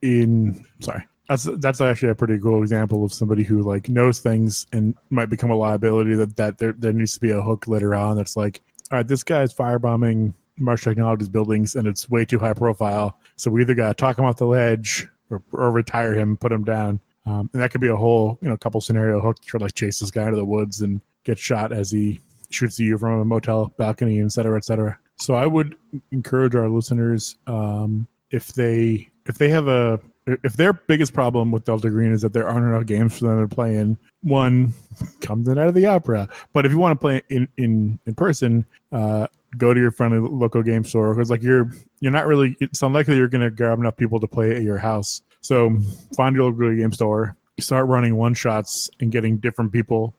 in 0.00 0.64
sorry 0.80 1.06
that's 1.28 1.44
that's 1.58 1.82
actually 1.82 2.08
a 2.08 2.14
pretty 2.14 2.38
cool 2.38 2.62
example 2.62 3.04
of 3.04 3.12
somebody 3.12 3.42
who 3.42 3.60
like 3.60 3.90
knows 3.90 4.20
things 4.20 4.66
and 4.72 4.94
might 5.10 5.28
become 5.28 5.50
a 5.50 5.56
liability 5.56 6.14
that 6.14 6.34
that 6.36 6.56
there, 6.56 6.72
there 6.78 6.94
needs 6.94 7.12
to 7.12 7.20
be 7.20 7.32
a 7.32 7.42
hook 7.42 7.68
later 7.68 7.94
on 7.94 8.16
that's 8.16 8.38
like 8.38 8.62
all 8.90 8.96
right 8.96 9.08
this 9.08 9.22
guy's 9.22 9.52
firebombing 9.52 10.32
March 10.56 10.82
technologies 10.84 11.28
buildings 11.28 11.76
and 11.76 11.86
it's 11.86 12.08
way 12.08 12.24
too 12.24 12.38
high 12.38 12.54
profile 12.54 13.18
so 13.36 13.50
we 13.50 13.60
either 13.60 13.74
got 13.74 13.88
to 13.88 13.94
talk 13.94 14.18
him 14.18 14.24
off 14.24 14.38
the 14.38 14.46
ledge 14.46 15.06
or, 15.30 15.42
or 15.52 15.70
retire 15.70 16.14
him 16.14 16.36
put 16.36 16.52
him 16.52 16.64
down 16.64 17.00
um, 17.26 17.50
and 17.52 17.62
that 17.62 17.70
could 17.70 17.80
be 17.80 17.88
a 17.88 17.96
whole 17.96 18.38
you 18.40 18.48
know 18.48 18.56
couple 18.56 18.80
scenario 18.80 19.20
hook 19.20 19.40
to 19.42 19.58
like 19.58 19.74
chase 19.74 19.98
this 19.98 20.10
guy 20.10 20.24
into 20.24 20.36
the 20.36 20.44
woods 20.44 20.80
and 20.80 21.00
get 21.24 21.38
shot 21.38 21.72
as 21.72 21.90
he 21.90 22.20
shoots 22.50 22.78
you 22.78 22.96
from 22.96 23.20
a 23.20 23.24
motel 23.24 23.72
balcony 23.76 24.20
et 24.20 24.32
cetera 24.32 24.56
et 24.56 24.64
cetera 24.64 24.98
so 25.16 25.34
i 25.34 25.46
would 25.46 25.76
encourage 26.12 26.54
our 26.54 26.68
listeners 26.68 27.36
um, 27.46 28.06
if 28.30 28.52
they 28.54 29.08
if 29.26 29.38
they 29.38 29.48
have 29.48 29.68
a 29.68 30.00
if 30.44 30.54
their 30.54 30.72
biggest 30.72 31.14
problem 31.14 31.50
with 31.50 31.64
Delta 31.64 31.88
Green 31.90 32.12
is 32.12 32.22
that 32.22 32.32
there 32.32 32.48
aren't 32.48 32.66
enough 32.66 32.86
games 32.86 33.18
for 33.18 33.26
them 33.26 33.48
to 33.48 33.54
play 33.54 33.76
in, 33.76 33.96
one, 34.22 34.74
come 35.20 35.44
to 35.44 35.54
Night 35.54 35.68
of 35.68 35.74
the 35.74 35.86
Opera. 35.86 36.28
But 36.52 36.66
if 36.66 36.72
you 36.72 36.78
want 36.78 36.98
to 36.98 37.00
play 37.00 37.22
in 37.28 37.48
in 37.56 37.98
in 38.06 38.14
person, 38.14 38.66
uh, 38.92 39.28
go 39.56 39.72
to 39.72 39.80
your 39.80 39.90
friendly 39.90 40.18
local 40.18 40.62
game 40.62 40.84
store 40.84 41.14
because 41.14 41.30
like 41.30 41.42
you're 41.42 41.70
you're 42.00 42.12
not 42.12 42.26
really 42.26 42.56
it's 42.60 42.82
unlikely 42.82 43.16
you're 43.16 43.28
going 43.28 43.42
to 43.42 43.50
grab 43.50 43.78
enough 43.78 43.96
people 43.96 44.20
to 44.20 44.26
play 44.26 44.54
at 44.54 44.62
your 44.62 44.78
house. 44.78 45.22
So 45.40 45.76
find 46.16 46.36
your 46.36 46.50
local 46.50 46.74
game 46.74 46.92
store, 46.92 47.36
start 47.60 47.86
running 47.86 48.16
one 48.16 48.34
shots 48.34 48.90
and 49.00 49.10
getting 49.10 49.38
different 49.38 49.72
people 49.72 50.14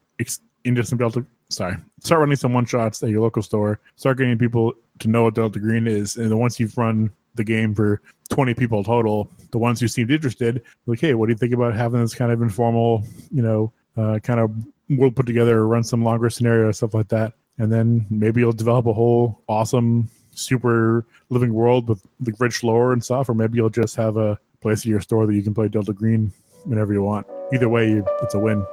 into 0.64 0.84
some 0.84 0.98
Delta. 0.98 1.26
Sorry, 1.50 1.76
start 2.00 2.20
running 2.20 2.36
some 2.36 2.54
one 2.54 2.66
shots 2.66 3.02
at 3.04 3.10
your 3.10 3.22
local 3.22 3.42
store. 3.42 3.80
Start 3.96 4.18
getting 4.18 4.38
people 4.38 4.74
to 5.00 5.08
know 5.08 5.24
what 5.24 5.36
Delta 5.36 5.60
Green 5.60 5.88
is, 5.88 6.18
and 6.18 6.30
then 6.30 6.38
once 6.38 6.60
you've 6.60 6.78
run 6.78 7.12
the 7.36 7.44
game 7.44 7.74
for 7.74 8.02
20 8.30 8.54
people 8.54 8.84
total, 8.84 9.32
the 9.52 9.58
ones 9.58 9.80
who 9.80 9.88
seemed 9.88 10.12
interested, 10.12 10.62
like, 10.86 11.00
hey, 11.00 11.14
what 11.14 11.28
do 11.28 11.32
you 11.32 11.38
think 11.38 11.54
about 11.54 11.76
having 11.76 12.02
this 12.02 12.14
kind 12.14 12.32
of 12.32 12.42
informal, 12.42 13.04
you 13.32 13.42
know, 13.42 13.72
uh, 13.98 14.20
kind 14.20 14.40
of 14.40 14.52
we'll 14.90 15.12
put 15.12 15.26
together, 15.26 15.66
run 15.68 15.84
some 15.84 16.04
longer 16.04 16.30
scenarios, 16.30 16.78
stuff 16.78 16.94
like 16.94 17.08
that, 17.10 17.34
and 17.60 17.72
then 17.72 18.08
maybe 18.10 18.40
you'll 18.40 18.54
develop 18.54 18.88
a 18.88 18.94
whole 18.94 19.44
awesome, 19.48 20.10
super 20.32 21.06
living 21.30 21.54
world 21.54 21.90
with 21.90 22.02
the 22.22 22.34
rich 22.40 22.64
lore 22.64 22.94
and 22.94 23.04
stuff, 23.04 23.30
or 23.30 23.36
maybe 23.36 23.58
you'll 23.58 23.70
just 23.70 23.98
have 23.98 24.16
a 24.18 24.40
place 24.62 24.86
in 24.86 24.92
your 24.92 25.02
store 25.02 25.28
that 25.28 25.36
you 25.36 25.44
can 25.44 25.54
play 25.54 25.68
Delta 25.68 25.94
Green 25.94 26.32
whenever 26.64 26.94
you 26.94 27.04
want. 27.04 27.28
Either 27.54 27.68
way, 27.68 28.02
it's 28.24 28.34
a 28.34 28.40
win. 28.40 28.66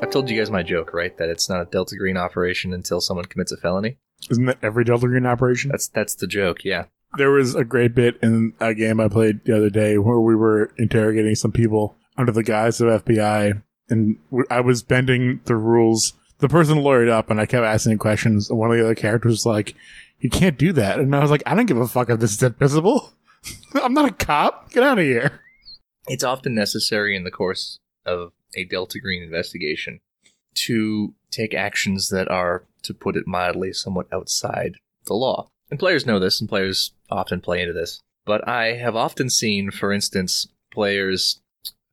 I've 0.00 0.10
told 0.10 0.28
you 0.30 0.38
guys 0.38 0.50
my 0.50 0.62
joke, 0.62 0.92
right? 0.92 1.16
That 1.16 1.28
it's 1.28 1.48
not 1.48 1.62
a 1.62 1.64
Delta 1.64 1.96
Green 1.96 2.16
operation 2.16 2.72
until 2.72 3.00
someone 3.00 3.24
commits 3.24 3.50
a 3.50 3.56
felony. 3.56 3.98
Isn't 4.30 4.46
that 4.46 4.58
every 4.62 4.84
Delta 4.84 5.08
Green 5.08 5.26
operation? 5.26 5.70
That's 5.70 5.88
that's 5.88 6.14
the 6.14 6.26
joke. 6.28 6.64
Yeah. 6.64 6.86
There 7.16 7.30
was 7.30 7.54
a 7.54 7.64
great 7.64 7.94
bit 7.94 8.18
in 8.22 8.54
a 8.60 8.74
game 8.74 9.00
I 9.00 9.08
played 9.08 9.44
the 9.44 9.56
other 9.56 9.70
day 9.70 9.98
where 9.98 10.20
we 10.20 10.34
were 10.34 10.72
interrogating 10.78 11.34
some 11.34 11.52
people 11.52 11.96
under 12.16 12.32
the 12.32 12.42
guise 12.42 12.80
of 12.80 13.04
FBI, 13.04 13.62
and 13.88 14.16
I 14.50 14.60
was 14.60 14.82
bending 14.82 15.40
the 15.44 15.56
rules. 15.56 16.14
The 16.38 16.48
person 16.48 16.78
lawyered 16.78 17.10
up, 17.10 17.30
and 17.30 17.40
I 17.40 17.46
kept 17.46 17.64
asking 17.64 17.98
questions. 17.98 18.50
And 18.50 18.58
one 18.58 18.70
of 18.70 18.76
the 18.76 18.84
other 18.84 18.94
characters 18.94 19.32
was 19.32 19.46
like, 19.46 19.74
"You 20.18 20.30
can't 20.30 20.58
do 20.58 20.72
that," 20.72 20.98
and 20.98 21.14
I 21.14 21.20
was 21.20 21.30
like, 21.30 21.42
"I 21.46 21.54
don't 21.54 21.66
give 21.66 21.76
a 21.76 21.86
fuck 21.86 22.10
if 22.10 22.20
this 22.20 22.32
is 22.32 22.42
admissible. 22.42 23.12
I'm 23.74 23.94
not 23.94 24.08
a 24.08 24.12
cop. 24.12 24.72
Get 24.72 24.82
out 24.82 24.98
of 24.98 25.04
here." 25.04 25.40
It's 26.08 26.24
often 26.24 26.54
necessary 26.54 27.14
in 27.14 27.24
the 27.24 27.30
course 27.30 27.78
of 28.04 28.32
a 28.56 28.64
Delta 28.64 28.98
Green 28.98 29.22
investigation 29.22 30.00
to 30.54 31.14
take 31.30 31.54
actions 31.54 32.08
that 32.08 32.28
are, 32.28 32.64
to 32.82 32.92
put 32.92 33.16
it 33.16 33.26
mildly, 33.26 33.72
somewhat 33.72 34.12
outside 34.12 34.74
the 35.06 35.14
law. 35.14 35.48
And 35.70 35.78
players 35.78 36.04
know 36.04 36.18
this, 36.18 36.40
and 36.40 36.48
players 36.48 36.92
often 37.12 37.40
play 37.40 37.60
into 37.60 37.72
this. 37.72 38.00
But 38.24 38.46
I 38.46 38.74
have 38.74 38.96
often 38.96 39.30
seen, 39.30 39.70
for 39.70 39.92
instance, 39.92 40.46
players 40.72 41.40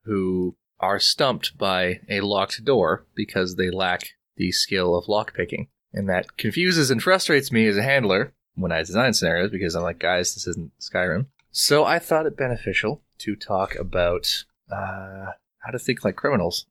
who 0.04 0.56
are 0.80 1.00
stumped 1.00 1.58
by 1.58 2.00
a 2.10 2.22
locked 2.22 2.64
door 2.64 3.06
because 3.16 3.56
they 3.56 3.70
lack 3.70 4.02
the 4.38 4.52
skill 4.52 4.96
of 4.96 5.06
lockpicking. 5.06 5.68
And 5.94 6.08
that 6.08 6.38
confuses 6.38 6.92
and 6.92 7.02
frustrates 7.02 7.52
me 7.52 7.68
as 7.68 7.78
a 7.78 7.84
handler 7.84 8.34
when 8.56 8.72
I 8.72 8.80
design 8.80 9.14
scenarios 9.14 9.52
because 9.52 9.76
I'm 9.76 9.84
like, 9.84 10.00
guys, 10.00 10.34
this 10.34 10.48
isn't 10.48 10.72
Skyrim. 10.80 11.26
So 11.52 11.84
I 11.84 12.00
thought 12.00 12.26
it 12.26 12.38
beneficial 12.38 13.02
to 13.20 13.36
talk 13.36 13.76
about 13.76 14.46
uh, 14.72 15.32
how 15.60 15.72
to 15.72 15.80
think 15.80 16.06
like 16.06 16.16
criminals. 16.16 16.68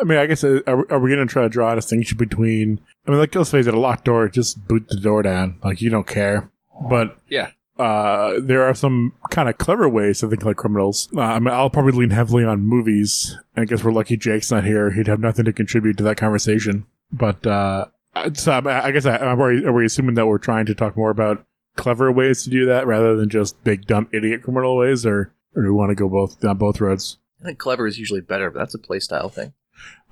I 0.00 0.04
mean, 0.04 0.18
I 0.18 0.26
guess 0.26 0.44
uh, 0.44 0.60
are, 0.66 0.90
are 0.90 0.98
we 0.98 1.10
going 1.14 1.26
to 1.26 1.32
try 1.32 1.42
to 1.42 1.48
draw 1.48 1.72
a 1.72 1.76
distinction 1.76 2.16
between? 2.16 2.80
I 3.06 3.10
mean, 3.10 3.20
like 3.20 3.34
let's 3.34 3.50
face 3.50 3.66
it, 3.66 3.74
a 3.74 3.80
locked 3.80 4.04
door, 4.04 4.28
just 4.28 4.66
boot 4.66 4.88
the 4.88 4.96
door 4.96 5.22
down. 5.22 5.58
Like 5.62 5.82
you 5.82 5.90
don't 5.90 6.06
care. 6.06 6.50
But 6.88 7.18
Yeah. 7.28 7.50
Uh, 7.78 8.34
there 8.40 8.62
are 8.62 8.74
some 8.74 9.12
kind 9.30 9.48
of 9.48 9.58
clever 9.58 9.88
ways 9.88 10.20
to 10.20 10.28
think 10.28 10.44
like 10.44 10.56
criminals. 10.56 11.08
Uh, 11.16 11.22
I 11.22 11.38
mean, 11.38 11.52
I'll 11.52 11.70
probably 11.70 11.92
lean 11.92 12.10
heavily 12.10 12.44
on 12.44 12.60
movies. 12.60 13.36
I 13.56 13.64
guess 13.64 13.82
we're 13.82 13.92
lucky 13.92 14.16
Jake's 14.16 14.50
not 14.50 14.64
here. 14.64 14.92
He'd 14.92 15.08
have 15.08 15.20
nothing 15.20 15.44
to 15.44 15.52
contribute 15.52 15.96
to 15.98 16.04
that 16.04 16.16
conversation. 16.16 16.86
But 17.12 17.46
uh, 17.46 17.86
so 18.34 18.52
I, 18.52 18.86
I 18.86 18.90
guess 18.92 19.06
I, 19.06 19.16
are, 19.16 19.36
we, 19.36 19.64
are 19.64 19.72
we 19.72 19.84
assuming 19.84 20.14
that 20.14 20.26
we're 20.26 20.38
trying 20.38 20.66
to 20.66 20.74
talk 20.74 20.96
more 20.96 21.10
about 21.10 21.44
clever 21.76 22.12
ways 22.12 22.44
to 22.44 22.50
do 22.50 22.66
that 22.66 22.86
rather 22.86 23.16
than 23.16 23.28
just 23.28 23.62
big 23.64 23.86
dumb 23.86 24.08
idiot 24.12 24.42
criminal 24.42 24.76
ways, 24.76 25.04
or 25.04 25.32
or 25.56 25.62
do 25.62 25.68
we 25.68 25.74
want 25.74 25.90
to 25.90 25.96
go 25.96 26.08
both 26.08 26.40
down 26.40 26.58
both 26.58 26.80
roads? 26.80 27.18
I 27.40 27.46
think 27.46 27.58
clever 27.58 27.86
is 27.86 27.98
usually 27.98 28.20
better, 28.20 28.50
but 28.50 28.60
that's 28.60 28.74
a 28.74 28.78
playstyle 28.78 29.32
thing. 29.32 29.52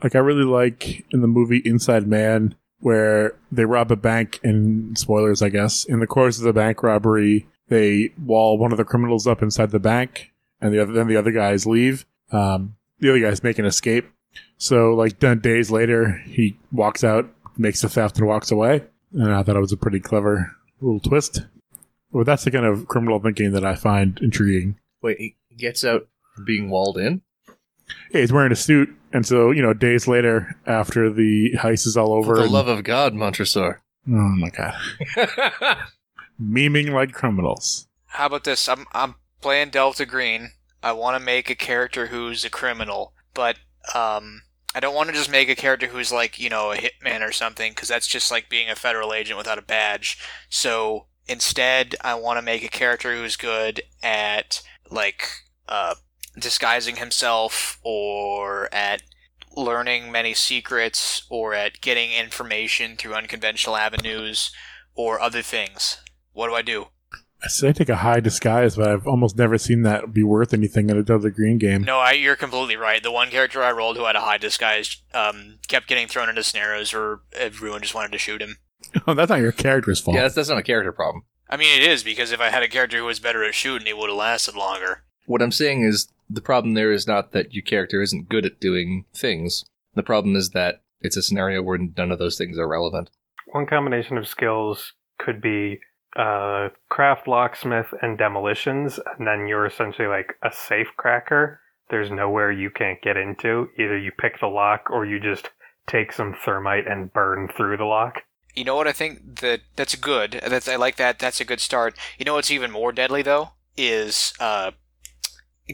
Like 0.03 0.17
I 0.17 0.19
really 0.19 0.45
like 0.45 1.05
in 1.13 1.21
the 1.21 1.29
movie 1.29 1.63
Inside 1.65 2.07
Man 2.09 2.57
where 2.81 3.37
they 3.53 3.65
rob 3.65 3.93
a 3.93 3.97
bank 3.97 4.41
and 4.43 4.99
spoilers, 4.99 5.41
I 5.41 5.49
guess. 5.49 5.85
In 5.85 6.01
the 6.01 6.07
course 6.07 6.39
of 6.39 6.45
the 6.45 6.53
bank 6.53 6.83
robbery, 6.83 7.47
they 7.73 8.13
wall 8.23 8.59
one 8.59 8.71
of 8.73 8.79
the 8.79 8.85
criminals 8.85 9.27
up 9.27 9.43
inside 9.43 9.71
the 9.71 9.81
bank, 9.81 10.33
and 10.61 10.73
the 10.73 10.81
other 10.83 10.93
then 10.93 11.09
the 11.09 11.17
other 11.17 11.33
guys 11.33 11.67
leave. 11.67 12.05
Um, 12.31 12.77
the 13.01 13.11
other 13.11 13.21
guys 13.21 13.43
make 13.43 13.59
an 13.59 13.65
escape. 13.65 14.09
So 14.59 14.95
like 14.95 15.19
done 15.19 15.41
days 15.41 15.71
later, 15.71 16.23
he 16.27 16.57
walks 16.71 17.03
out, 17.03 17.29
makes 17.59 17.81
the 17.83 17.89
theft, 17.89 18.19
and 18.19 18.27
walks 18.27 18.51
away. 18.51 18.83
And 19.13 19.33
I 19.33 19.43
thought 19.43 19.57
it 19.57 19.61
was 19.61 19.73
a 19.73 19.77
pretty 19.77 20.01
clever 20.01 20.55
little 20.81 21.01
twist. 21.01 21.43
Well, 22.13 22.25
that's 22.25 22.45
the 22.45 22.51
kind 22.51 22.65
of 22.67 22.89
criminal 22.89 23.19
thinking 23.21 23.53
that 23.53 23.65
I 23.65 23.75
find 23.75 24.19
intriguing. 24.23 24.79
Wait, 25.03 25.19
he 25.19 25.35
gets 25.57 25.85
out 25.85 26.09
being 26.47 26.71
walled 26.71 26.97
in? 26.99 27.23
Yeah, 28.13 28.21
he's 28.21 28.33
wearing 28.33 28.53
a 28.53 28.57
suit, 28.57 28.89
and 29.13 29.27
so 29.27 29.51
you 29.51 29.61
know, 29.63 29.75
days 29.75 30.07
later, 30.09 30.57
after 30.67 31.11
the 31.13 31.53
heist 31.59 31.87
is 31.87 31.97
all 31.97 32.13
over, 32.15 32.35
For 32.35 32.39
the 32.39 32.43
and- 32.45 32.53
love 32.53 32.69
of 32.69 32.85
God, 32.85 33.13
Montresor. 33.15 33.81
oh 34.09 34.11
my 34.11 34.49
god, 34.51 34.75
memeing 36.43 36.93
like 36.93 37.13
criminals. 37.13 37.87
How 38.07 38.27
about 38.27 38.45
this? 38.45 38.69
I'm 38.69 38.87
I'm 38.93 39.15
playing 39.41 39.71
Delta 39.71 40.07
Green. 40.07 40.53
I 40.83 40.93
want 40.93 41.17
to 41.17 41.25
make 41.25 41.49
a 41.49 41.55
character 41.55 42.07
who's 42.07 42.45
a 42.45 42.51
criminal, 42.51 43.15
but 43.35 43.57
um, 43.95 44.43
I 44.75 44.81
don't 44.81 44.95
want 44.95 45.09
to 45.09 45.15
just 45.15 45.31
make 45.31 45.49
a 45.49 45.55
character 45.55 45.87
who's 45.87 46.13
like 46.13 46.39
you 46.39 46.51
know 46.51 46.73
a 46.73 46.77
hitman 46.77 47.27
or 47.27 47.33
something, 47.33 47.73
because 47.73 47.89
that's 47.89 48.07
just 48.07 48.31
like 48.31 48.49
being 48.49 48.69
a 48.69 48.75
federal 48.75 49.13
agent 49.13 49.39
without 49.39 49.59
a 49.59 49.63
badge. 49.63 50.19
So 50.49 51.07
instead, 51.29 51.95
I 52.03 52.15
want 52.15 52.39
to 52.39 52.45
make 52.45 52.65
a 52.65 52.69
character 52.69 53.15
who's 53.15 53.37
good 53.37 53.83
at 54.03 54.63
like 54.91 55.29
uh, 55.69 55.95
disguising 56.39 56.97
himself 56.97 57.79
or 57.83 58.69
at 58.75 59.03
learning 59.57 60.11
many 60.11 60.35
secrets 60.35 61.25
or 61.29 61.55
at 61.55 61.81
getting 61.81 62.13
information 62.13 62.97
through 62.97 63.15
unconventional 63.15 63.77
avenues 63.77 64.51
or 64.95 65.21
other 65.21 65.43
things. 65.43 65.99
What 66.33 66.49
do 66.49 66.55
I 66.55 66.63
do? 66.63 66.87
I 67.45 67.49
say 67.49 67.71
I 67.71 67.73
take 67.73 67.89
a 67.89 67.97
high 67.97 68.21
disguise, 68.21 68.77
but 68.77 68.89
I've 68.89 69.07
almost 69.07 69.37
never 69.37 69.59
seen 69.59 69.83
that 69.83 70.13
be 70.13 70.23
worth 70.23 70.55
anything 70.55 70.91
in 70.91 70.97
a 70.97 71.03
Delta 71.03 71.31
Green 71.31 71.59
game. 71.59 71.83
No, 71.83 71.99
I, 71.99 72.13
you're 72.13 72.37
completely 72.37 72.77
right. 72.77 73.03
The 73.03 73.11
one 73.11 73.31
character 73.31 73.63
I 73.63 73.73
rolled 73.73 73.97
who 73.97 74.05
had 74.05 74.15
a 74.15 74.21
high 74.21 74.39
disguise 74.39 75.03
um, 75.13 75.59
kept 75.67 75.89
getting 75.89 76.07
thrown 76.07 76.29
into 76.29 76.45
scenarios 76.45 76.93
where 76.93 77.21
everyone 77.33 77.83
just 77.83 77.97
wanted 77.97 78.13
to 78.13 78.19
shoot 78.19 78.41
him. 78.41 78.59
Oh, 79.09 79.15
that's 79.15 79.31
not 79.31 79.41
your 79.41 79.53
character's 79.53 80.01
fault. 80.01 80.15
Yeah, 80.15 80.23
that's, 80.23 80.37
that's 80.37 80.49
not 80.49 80.59
a 80.59 80.63
character 80.63 80.93
problem. 80.93 81.25
I 81.51 81.57
mean, 81.57 81.81
it 81.81 81.89
is 81.89 82.05
because 82.05 82.31
if 82.31 82.41
I 82.41 82.51
had 82.51 82.63
a 82.63 82.69
character 82.69 82.99
who 82.99 83.05
was 83.05 83.19
better 83.19 83.43
at 83.45 83.55
shooting, 83.55 83.87
he 83.87 83.93
would 83.93 84.09
have 84.09 84.17
lasted 84.17 84.55
longer. 84.55 85.03
What 85.27 85.43
I'm 85.43 85.53
saying 85.53 85.83
is 85.83 86.09
the 86.31 86.41
problem 86.41 86.75
there 86.75 86.93
is 86.93 87.07
not 87.07 87.33
that 87.33 87.53
your 87.53 87.63
character 87.63 88.01
isn't 88.01 88.29
good 88.29 88.47
at 88.47 88.61
doing 88.61 89.05
things. 89.15 89.65
The 89.95 90.03
problem 90.03 90.37
is 90.37 90.51
that 90.51 90.83
it's 91.01 91.17
a 91.17 91.23
scenario 91.23 91.61
where 91.61 91.79
none 91.79 92.13
of 92.13 92.19
those 92.19 92.39
things 92.39 92.57
are 92.57 92.69
relevant. 92.69 93.11
One 93.49 93.67
combination 93.67 94.17
of 94.17 94.29
skills 94.29 94.93
could 95.19 95.41
be 95.41 95.81
uh, 96.17 96.69
craft, 96.89 97.27
locksmith, 97.27 97.95
and 98.03 98.19
demolitions, 98.19 98.99
and 99.19 99.27
then 99.27 99.47
you're 99.47 99.67
essentially 99.67 100.09
like 100.09 100.35
a 100.43 100.53
safe 100.53 100.89
cracker. 100.97 101.61
There's 101.91 102.11
nowhere 102.11 102.53
you 102.53 102.71
can't 102.71 103.03
get 103.03 103.17
into. 103.17 103.69
Either 103.79 103.99
you 103.99 104.13
pick 104.13 104.41
the 104.41 104.47
lock 104.47 104.91
or 104.91 105.05
you 105.05 105.21
just 105.21 105.51
take 105.87 106.13
some 106.13 106.35
thermite 106.35 106.87
and 106.87 107.13
burn 107.13 107.49
through 107.49 107.77
the 107.77 107.85
lock. 107.85 108.23
You 108.55 108.65
know 108.65 108.77
what? 108.77 108.87
I 108.87 108.93
think 108.93 109.41
that 109.41 109.61
that's 109.77 109.95
good. 109.95 110.41
That's 110.47 110.69
I 110.69 110.77
like 110.77 110.97
that. 110.97 111.19
That's 111.19 111.41
a 111.41 111.45
good 111.45 111.61
start. 111.61 111.97
You 112.19 112.25
know 112.25 112.35
what's 112.35 112.51
even 112.51 112.71
more 112.71 112.93
deadly 112.93 113.23
though 113.23 113.51
is 113.77 114.35
uh, 114.39 114.73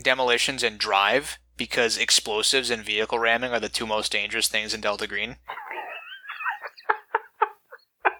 demolitions 0.03 0.63
and 0.63 0.79
drive 0.79 1.39
because 1.57 1.99
explosives 1.99 2.71
and 2.71 2.85
vehicle 2.85 3.19
ramming 3.19 3.53
are 3.53 3.61
the 3.61 3.69
two 3.69 3.87
most 3.87 4.13
dangerous 4.13 4.47
things 4.47 4.73
in 4.73 4.81
Delta 4.81 5.07
Green. 5.07 5.37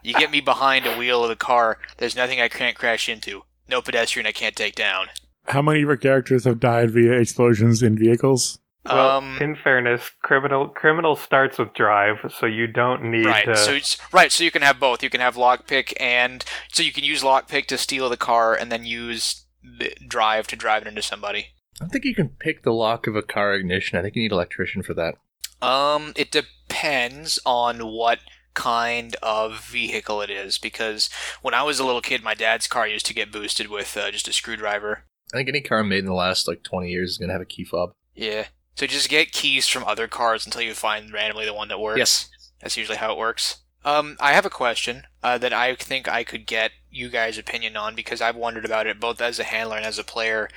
You 0.09 0.15
get 0.15 0.31
me 0.31 0.41
behind 0.41 0.87
a 0.87 0.97
wheel 0.97 1.23
of 1.23 1.29
the 1.29 1.37
car, 1.37 1.77
there's 1.99 2.17
nothing 2.17 2.41
I 2.41 2.49
can't 2.49 2.75
crash 2.75 3.11
into. 3.11 3.43
No 3.69 3.83
pedestrian 3.83 4.27
I 4.27 4.33
can't 4.33 4.57
take 4.57 4.75
down. 4.75 5.09
How 5.49 5.61
many 5.61 5.83
of 5.83 5.87
your 5.87 5.99
characters 5.99 6.45
have 6.45 6.59
died 6.59 6.91
via 6.93 7.13
explosions 7.13 7.83
in 7.83 7.99
vehicles? 7.99 8.59
Well, 8.87 9.19
um, 9.19 9.37
in 9.39 9.55
fairness, 9.55 10.11
criminal 10.23 10.69
criminal 10.69 11.15
starts 11.15 11.59
with 11.59 11.75
drive, 11.75 12.33
so 12.39 12.47
you 12.47 12.67
don't 12.67 13.11
need 13.11 13.27
right. 13.27 13.45
to. 13.45 13.55
So 13.55 13.73
it's, 13.73 13.99
right. 14.11 14.33
So 14.33 14.45
you 14.45 14.51
can 14.51 14.63
have 14.63 14.81
both. 14.81 15.03
You 15.03 15.11
can 15.11 15.21
have 15.21 15.35
lockpick 15.35 15.93
and 16.01 16.43
so 16.73 16.83
you 16.83 16.93
can 16.93 17.05
use 17.05 17.23
lockpick 17.23 17.67
to 17.67 17.77
steal 17.77 18.09
the 18.09 18.17
car 18.17 18.55
and 18.55 18.73
then 18.73 18.87
use 18.87 19.45
the 19.63 19.95
drive 20.07 20.47
to 20.47 20.57
drive 20.57 20.83
it 20.83 20.89
into 20.89 21.03
somebody. 21.03 21.49
I 21.79 21.85
don't 21.85 21.91
think 21.91 22.07
you 22.07 22.15
can 22.15 22.31
pick 22.31 22.63
the 22.63 22.73
lock 22.73 23.07
of 23.07 23.15
a 23.15 23.23
car 23.23 23.55
ignition. 23.55 23.99
I 23.99 24.03
think 24.03 24.17
you 24.17 24.23
need 24.23 24.33
an 24.33 24.37
electrician 24.37 24.83
for 24.83 24.95
that. 24.95 25.17
Um, 25.61 26.15
it 26.17 26.31
depends 26.31 27.39
on 27.45 27.81
what 27.81 28.21
kind 28.59 29.15
of 29.23 29.61
vehicle 29.61 30.21
it 30.21 30.31
is 30.31 30.59
because 30.59 31.09
when 31.43 31.55
I 31.55 31.63
was 31.63 31.79
a 31.79 31.87
little 31.87 32.01
kid, 32.01 32.25
my 32.25 32.35
dad's 32.35 32.67
car 32.67 32.89
used 32.89 33.07
to 33.07 33.15
get 33.15 33.31
boosted 33.31 33.69
with 33.69 33.97
uh, 33.97 34.11
just 34.11 34.27
a 34.27 34.33
screwdriver. 34.33 35.05
I 35.33 35.37
think 35.37 35.49
any 35.49 35.61
car 35.61 35.85
made 35.85 36.01
in 36.01 36.07
the 36.07 36.13
last 36.13 36.49
like 36.49 36.65
20 36.65 36.89
years 36.89 37.13
is 37.13 37.19
going 37.19 37.29
to 37.29 37.35
have 37.35 37.41
a 37.41 37.47
key 37.47 37.65
fob. 37.65 37.93
Yeah. 38.17 38.47
So 38.75 38.89
just 38.89 39.09
get 39.09 39.31
keys 39.31 39.69
from 39.69 39.85
other 39.85 40.09
cars 40.09 40.45
until 40.45 40.63
you 40.63 40.75
find 40.75 41.13
randomly 41.13 41.47
the 41.47 41.55
one 41.55 41.69
that 41.69 41.79
works. 41.79 41.99
Yes. 41.99 42.31
That's 42.61 42.77
usually 42.77 42.99
how 42.99 43.13
it 43.13 43.19
works. 43.19 43.59
Um, 43.85 44.17
I 44.19 44.33
have 44.33 44.45
a 44.45 44.51
question 44.51 45.05
uh, 45.23 45.39
that 45.39 45.53
I 45.53 45.77
think 45.77 46.09
I 46.09 46.25
could 46.25 46.45
get 46.45 46.73
you 46.91 47.11
guys' 47.11 47.39
opinion 47.39 47.77
on 47.77 47.95
because 47.95 48.21
I've 48.21 48.35
wondered 48.35 48.65
about 48.65 48.89
it 48.89 48.99
both 48.99 49.21
as 49.21 49.39
a 49.39 49.45
handler 49.45 49.77
and 49.77 49.87
as 49.87 50.01
a 50.01 50.05
player. 50.05 50.49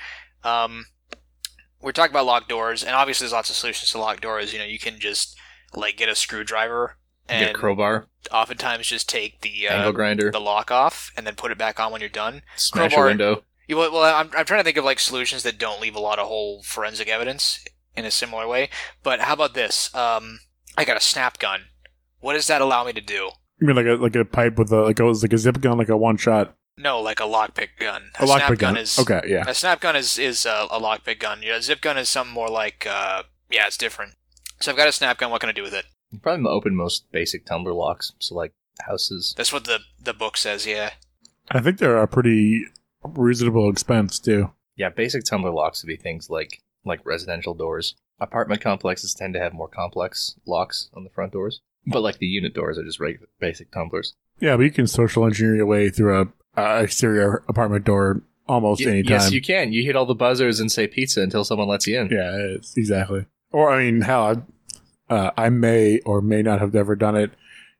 Um, 0.42 0.86
we're 1.80 1.92
talking 1.92 2.12
about 2.12 2.26
locked 2.26 2.48
doors, 2.48 2.82
and 2.82 2.96
obviously 2.96 3.26
there's 3.26 3.32
lots 3.32 3.50
of 3.50 3.54
solutions 3.54 3.92
to 3.92 3.98
locked 3.98 4.22
doors. 4.22 4.52
You 4.52 4.58
know, 4.58 4.64
you 4.64 4.80
can 4.80 4.98
just 4.98 5.36
like 5.72 5.96
get 5.96 6.08
a 6.08 6.16
screwdriver 6.16 6.96
and 7.28 7.46
Get 7.46 7.50
a 7.50 7.58
crowbar, 7.58 8.06
oftentimes 8.30 8.86
just 8.86 9.08
take 9.08 9.40
the 9.42 9.68
uh, 9.68 9.72
angle 9.74 9.92
grinder, 9.92 10.30
the 10.30 10.40
lock 10.40 10.70
off 10.70 11.10
and 11.16 11.26
then 11.26 11.34
put 11.34 11.50
it 11.52 11.58
back 11.58 11.78
on 11.80 11.92
when 11.92 12.00
you're 12.00 12.10
done. 12.10 12.42
smash 12.56 12.92
crowbar- 12.92 13.06
a 13.06 13.10
window. 13.10 13.44
You, 13.68 13.76
well, 13.76 13.92
well, 13.92 14.02
I'm, 14.14 14.28
I'm 14.36 14.44
trying 14.44 14.60
to 14.60 14.64
think 14.64 14.76
of 14.76 14.84
like 14.84 14.98
solutions 14.98 15.44
that 15.44 15.56
don't 15.58 15.80
leave 15.80 15.94
a 15.94 16.00
lot 16.00 16.18
of 16.18 16.26
whole 16.26 16.62
forensic 16.62 17.08
evidence 17.08 17.64
in 17.96 18.04
a 18.04 18.10
similar 18.10 18.46
way. 18.48 18.68
But 19.02 19.20
how 19.20 19.34
about 19.34 19.54
this? 19.54 19.94
Um, 19.94 20.40
I 20.76 20.84
got 20.84 20.96
a 20.96 21.00
snap 21.00 21.38
gun. 21.38 21.62
What 22.20 22.34
does 22.34 22.48
that 22.48 22.60
allow 22.60 22.84
me 22.84 22.92
to 22.92 23.00
do? 23.00 23.30
You 23.60 23.66
mean 23.68 23.76
like 23.76 23.86
a 23.86 23.94
like 24.02 24.16
a 24.16 24.24
pipe 24.24 24.58
with 24.58 24.72
a 24.72 24.80
like 24.82 24.98
a 24.98 25.04
like 25.04 25.32
a 25.32 25.38
zip 25.38 25.60
gun, 25.60 25.78
like 25.78 25.88
a 25.88 25.96
one 25.96 26.16
shot, 26.16 26.54
No, 26.76 27.00
like 27.00 27.20
a 27.20 27.24
lockpick 27.24 27.68
gun. 27.78 28.10
a 28.18 28.26
snap 28.26 28.42
lockpick 28.50 28.58
gun? 28.58 28.76
is 28.76 28.98
okay, 28.98 29.20
yeah. 29.26 29.44
A 29.46 29.54
snap 29.54 29.80
gun 29.80 29.94
is 29.94 30.18
is 30.18 30.44
uh, 30.44 30.66
a 30.70 30.80
lockpick 30.80 31.20
gun. 31.20 31.40
Yeah, 31.42 31.56
a 31.56 31.62
zip 31.62 31.80
gun 31.80 31.96
is 31.96 32.08
something 32.08 32.34
more 32.34 32.48
like 32.50 32.84
uh, 32.90 33.22
yeah, 33.48 33.66
it's 33.68 33.76
different. 33.78 34.14
So 34.60 34.72
I've 34.72 34.76
got 34.76 34.88
a 34.88 34.92
snap 34.92 35.18
gun. 35.18 35.30
What 35.30 35.40
can 35.40 35.50
I 35.50 35.52
do 35.52 35.62
with 35.62 35.74
it? 35.74 35.84
Probably 36.22 36.46
open 36.46 36.74
most 36.76 37.10
basic 37.12 37.46
tumbler 37.46 37.72
locks. 37.72 38.12
So 38.18 38.34
like 38.34 38.52
houses. 38.86 39.34
That's 39.36 39.52
what 39.52 39.64
the 39.64 39.80
the 40.02 40.12
book 40.12 40.36
says. 40.36 40.66
Yeah. 40.66 40.90
I 41.50 41.60
think 41.60 41.78
they're 41.78 41.98
a 42.02 42.08
pretty 42.08 42.64
reasonable 43.04 43.70
expense 43.70 44.18
too. 44.18 44.50
Yeah, 44.76 44.88
basic 44.90 45.24
tumbler 45.24 45.50
locks 45.50 45.82
would 45.82 45.88
be 45.88 45.96
things 45.96 46.30
like 46.30 46.62
like 46.84 47.04
residential 47.04 47.54
doors. 47.54 47.94
Apartment 48.20 48.60
complexes 48.60 49.14
tend 49.14 49.34
to 49.34 49.40
have 49.40 49.52
more 49.52 49.68
complex 49.68 50.36
locks 50.46 50.88
on 50.94 51.04
the 51.04 51.10
front 51.10 51.32
doors, 51.32 51.60
but 51.86 52.02
like 52.02 52.18
the 52.18 52.26
unit 52.26 52.54
doors 52.54 52.78
are 52.78 52.84
just 52.84 53.00
regular 53.00 53.28
basic 53.40 53.70
tumblers. 53.72 54.14
Yeah, 54.40 54.56
but 54.56 54.62
you 54.62 54.70
can 54.70 54.86
social 54.86 55.24
engineer 55.24 55.56
your 55.56 55.66
way 55.66 55.90
through 55.90 56.20
a, 56.56 56.60
a 56.60 56.82
exterior 56.84 57.42
apartment 57.48 57.84
door 57.84 58.22
almost 58.48 58.84
Y- 58.84 58.90
any 58.90 59.02
time. 59.02 59.12
yes, 59.12 59.32
you 59.32 59.40
can. 59.42 59.72
You 59.72 59.84
hit 59.84 59.96
all 59.96 60.06
the 60.06 60.14
buzzers 60.14 60.60
and 60.60 60.70
say 60.70 60.86
pizza 60.86 61.20
until 61.20 61.44
someone 61.44 61.68
lets 61.68 61.86
you 61.86 62.00
in. 62.00 62.08
Yeah, 62.08 62.36
it's, 62.36 62.76
exactly. 62.76 63.26
Or 63.50 63.70
I 63.72 63.84
mean, 63.84 64.00
hell, 64.02 64.22
I, 64.24 64.34
uh, 65.12 65.30
I 65.36 65.50
may 65.50 66.00
or 66.00 66.20
may 66.22 66.42
not 66.42 66.60
have 66.60 66.74
ever 66.74 66.96
done 66.96 67.16
it. 67.16 67.32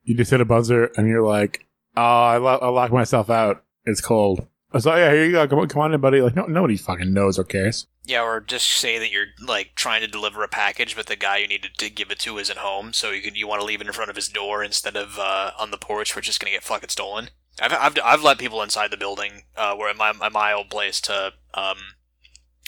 You 0.04 0.14
just 0.14 0.30
hit 0.30 0.40
a 0.40 0.44
buzzer 0.44 0.90
and 0.96 1.08
you're 1.08 1.22
like, 1.22 1.66
"Oh, 1.96 2.02
I, 2.02 2.36
lo- 2.36 2.58
I 2.60 2.68
locked 2.68 2.92
myself 2.92 3.30
out. 3.30 3.64
It's 3.84 4.00
cold." 4.00 4.46
Like, 4.72 4.84
"Yeah, 4.84 5.12
here 5.12 5.24
you 5.24 5.32
go. 5.32 5.48
Come 5.48 5.58
on, 5.60 5.68
come 5.68 5.82
on 5.82 5.94
in, 5.94 6.00
buddy." 6.00 6.20
Like, 6.20 6.36
no, 6.36 6.44
nobody 6.46 6.76
fucking 6.76 7.12
knows 7.12 7.38
or 7.38 7.44
cares. 7.44 7.86
Yeah, 8.04 8.22
or 8.22 8.40
just 8.40 8.66
say 8.66 8.98
that 8.98 9.12
you're 9.12 9.28
like 9.40 9.72
trying 9.76 10.00
to 10.00 10.08
deliver 10.08 10.42
a 10.42 10.48
package, 10.48 10.96
but 10.96 11.06
the 11.06 11.16
guy 11.16 11.38
you 11.38 11.48
needed 11.48 11.72
to 11.78 11.88
give 11.88 12.10
it 12.10 12.18
to 12.20 12.38
isn't 12.38 12.58
home, 12.58 12.92
so 12.92 13.10
you 13.10 13.22
can 13.22 13.34
you 13.34 13.46
want 13.46 13.60
to 13.60 13.66
leave 13.66 13.80
it 13.80 13.86
in 13.86 13.92
front 13.92 14.10
of 14.10 14.16
his 14.16 14.28
door 14.28 14.62
instead 14.62 14.96
of 14.96 15.18
uh, 15.18 15.52
on 15.58 15.70
the 15.70 15.78
porch, 15.78 16.16
which 16.16 16.28
is 16.28 16.36
going 16.38 16.50
to 16.50 16.56
get 16.56 16.64
fucking 16.64 16.88
stolen. 16.88 17.28
I've, 17.60 17.72
I've 17.72 17.98
I've 18.04 18.22
let 18.22 18.38
people 18.38 18.62
inside 18.62 18.90
the 18.90 18.96
building 18.96 19.42
uh, 19.56 19.74
where 19.76 19.94
my 19.94 20.12
my, 20.12 20.28
my 20.28 20.52
old 20.52 20.68
place 20.68 21.00
to 21.02 21.32
um 21.54 21.76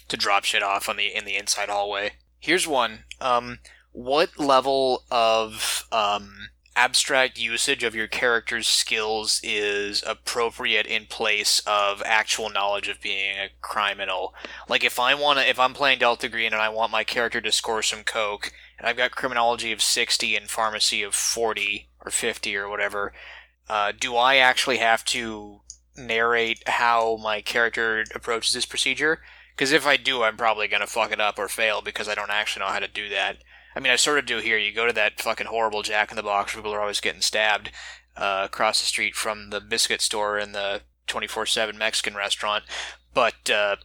to 0.09 0.17
drop 0.17 0.45
shit 0.45 0.62
off 0.62 0.89
on 0.89 0.97
the 0.97 1.15
in 1.15 1.25
the 1.25 1.37
inside 1.37 1.69
hallway. 1.69 2.12
Here's 2.39 2.69
one. 2.69 3.05
Um, 3.21 3.59
what 3.95 4.39
level 4.39 5.05
of 5.11 5.87
um 5.93 6.49
abstract 6.77 7.39
usage 7.39 7.85
of 7.85 7.95
your 7.95 8.09
character's 8.09 8.67
skills 8.67 9.41
is 9.45 10.03
appropriate 10.05 10.87
in 10.87 11.07
place 11.07 11.63
of 11.69 12.03
actual 12.05 12.51
knowledge 12.51 12.89
of 12.89 13.01
being 13.01 13.37
a 13.39 13.51
criminal. 13.61 14.35
Like 14.69 14.83
if 14.83 14.99
I 14.99 15.15
want 15.15 15.39
to 15.39 15.49
if 15.49 15.59
I'm 15.59 15.75
playing 15.75 16.01
Delta 16.01 16.29
Green 16.29 16.53
and 16.53 16.61
I 16.61 16.69
want 16.69 16.91
my 16.91 17.05
character 17.05 17.41
to 17.41 17.53
score 17.53 17.83
some 17.83 18.03
coke 18.03 18.53
and 18.79 18.89
I've 18.89 18.97
got 18.97 19.13
criminology 19.13 19.71
of 19.71 19.81
60 19.81 20.35
and 20.35 20.51
pharmacy 20.51 21.03
of 21.05 21.15
40 21.15 21.89
or 22.05 22.11
50 22.11 22.57
or 22.57 22.69
whatever, 22.69 23.13
uh, 23.69 23.93
do 23.99 24.17
I 24.17 24.37
actually 24.37 24.79
have 24.79 25.05
to 25.07 25.61
narrate 25.97 26.69
how 26.69 27.17
my 27.23 27.41
character 27.41 28.05
approaches 28.13 28.53
this 28.53 28.67
procedure? 28.67 29.21
Because 29.55 29.71
if 29.71 29.87
I 29.87 29.97
do, 29.97 30.25
I'm 30.25 30.37
probably 30.37 30.67
going 30.67 30.81
to 30.81 30.89
fuck 30.89 31.13
it 31.13 31.21
up 31.21 31.39
or 31.39 31.47
fail 31.47 31.81
because 31.81 32.09
I 32.09 32.17
don't 32.17 32.31
actually 32.31 32.65
know 32.65 32.73
how 32.73 32.81
to 32.81 32.89
do 32.89 33.09
that. 33.11 33.37
I 33.77 33.81
mean, 33.81 33.93
I 33.93 33.97
sort 33.97 34.18
of 34.18 34.27
do 34.27 34.39
here. 34.39 34.57
You 34.57 34.72
go 34.72 34.87
to 34.87 34.93
that 34.93 35.20
fucking 35.20 35.47
horrible 35.47 35.83
Jack 35.83 36.11
in 36.11 36.16
the 36.16 36.22
Box 36.22 36.55
where 36.55 36.62
people 36.62 36.75
are 36.75 36.81
always 36.81 37.01
getting 37.01 37.20
stabbed 37.20 37.70
uh, 38.16 38.43
across 38.45 38.81
the 38.81 38.87
street 38.87 39.14
from 39.14 39.51
the 39.51 39.61
biscuit 39.61 40.01
store 40.01 40.39
and 40.39 40.55
the 40.55 40.83
24 41.07 41.47
7 41.47 41.77
Mexican 41.77 42.14
restaurant, 42.14 42.64
but 43.12 43.51
uh, 43.51 43.77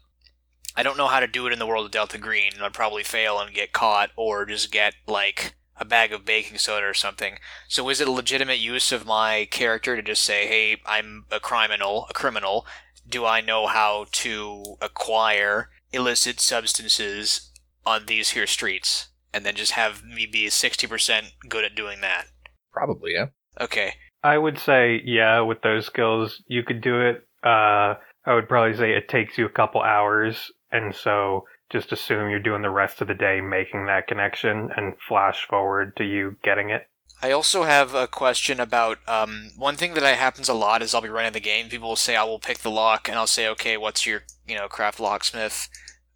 I 0.75 0.83
don't 0.83 0.97
know 0.97 1.07
how 1.07 1.19
to 1.19 1.27
do 1.27 1.45
it 1.47 1.53
in 1.53 1.59
the 1.59 1.67
world 1.67 1.85
of 1.85 1.91
Delta 1.91 2.17
Green. 2.17 2.53
I'd 2.61 2.73
probably 2.73 3.03
fail 3.03 3.39
and 3.39 3.53
get 3.53 3.73
caught 3.73 4.11
or 4.15 4.45
just 4.45 4.71
get, 4.71 4.93
like, 5.07 5.55
a 5.75 5.83
bag 5.83 6.13
of 6.13 6.23
baking 6.23 6.57
soda 6.57 6.85
or 6.85 6.93
something. 6.93 7.37
So 7.67 7.89
is 7.89 7.99
it 7.99 8.07
a 8.07 8.11
legitimate 8.11 8.59
use 8.59 8.91
of 8.91 9.05
my 9.05 9.47
character 9.51 9.95
to 9.95 10.01
just 10.01 10.23
say, 10.23 10.47
"Hey, 10.47 10.81
I'm 10.85 11.25
a 11.31 11.39
criminal, 11.39 12.05
a 12.09 12.13
criminal. 12.13 12.65
Do 13.07 13.25
I 13.25 13.41
know 13.41 13.67
how 13.67 14.05
to 14.11 14.77
acquire 14.81 15.69
illicit 15.91 16.39
substances 16.39 17.51
on 17.85 18.05
these 18.05 18.29
here 18.29 18.47
streets?" 18.47 19.08
And 19.33 19.45
then 19.45 19.55
just 19.55 19.73
have 19.73 20.03
me 20.03 20.25
be 20.25 20.47
60% 20.47 21.31
good 21.47 21.63
at 21.63 21.75
doing 21.75 22.01
that. 22.01 22.25
Probably, 22.73 23.13
yeah. 23.13 23.27
Okay. 23.59 23.93
I 24.23 24.37
would 24.37 24.57
say, 24.59 25.01
yeah, 25.05 25.41
with 25.41 25.61
those 25.61 25.85
skills, 25.85 26.41
you 26.47 26.63
could 26.63 26.81
do 26.81 27.01
it. 27.01 27.27
Uh, 27.43 27.95
I 28.25 28.33
would 28.33 28.49
probably 28.49 28.75
say 28.75 28.91
it 28.91 29.07
takes 29.07 29.37
you 29.37 29.45
a 29.45 29.49
couple 29.49 29.81
hours, 29.81 30.51
and 30.71 30.93
so 30.93 31.45
just 31.71 31.91
assume 31.91 32.29
you're 32.29 32.39
doing 32.39 32.61
the 32.61 32.69
rest 32.69 33.01
of 33.01 33.07
the 33.07 33.13
day 33.13 33.39
making 33.41 33.85
that 33.85 34.07
connection 34.07 34.69
and 34.75 34.95
flash 35.07 35.45
forward 35.47 35.95
to 35.97 36.03
you 36.03 36.35
getting 36.43 36.69
it. 36.69 36.87
I 37.21 37.31
also 37.31 37.63
have 37.63 37.93
a 37.93 38.07
question 38.07 38.59
about 38.59 38.99
um, 39.07 39.51
one 39.57 39.75
thing 39.75 39.93
that 39.93 40.03
happens 40.03 40.47
a 40.47 40.53
lot 40.53 40.81
is 40.81 40.93
I'll 40.93 41.01
be 41.01 41.09
running 41.09 41.33
the 41.33 41.39
game. 41.39 41.67
People 41.67 41.89
will 41.89 41.95
say 41.95 42.15
I 42.15 42.23
will 42.23 42.39
pick 42.39 42.59
the 42.59 42.71
lock, 42.71 43.07
and 43.07 43.17
I'll 43.17 43.27
say, 43.27 43.47
okay, 43.49 43.77
what's 43.77 44.05
your 44.05 44.23
you 44.47 44.55
know 44.55 44.67
craft 44.67 44.99
locksmith? 44.99 45.69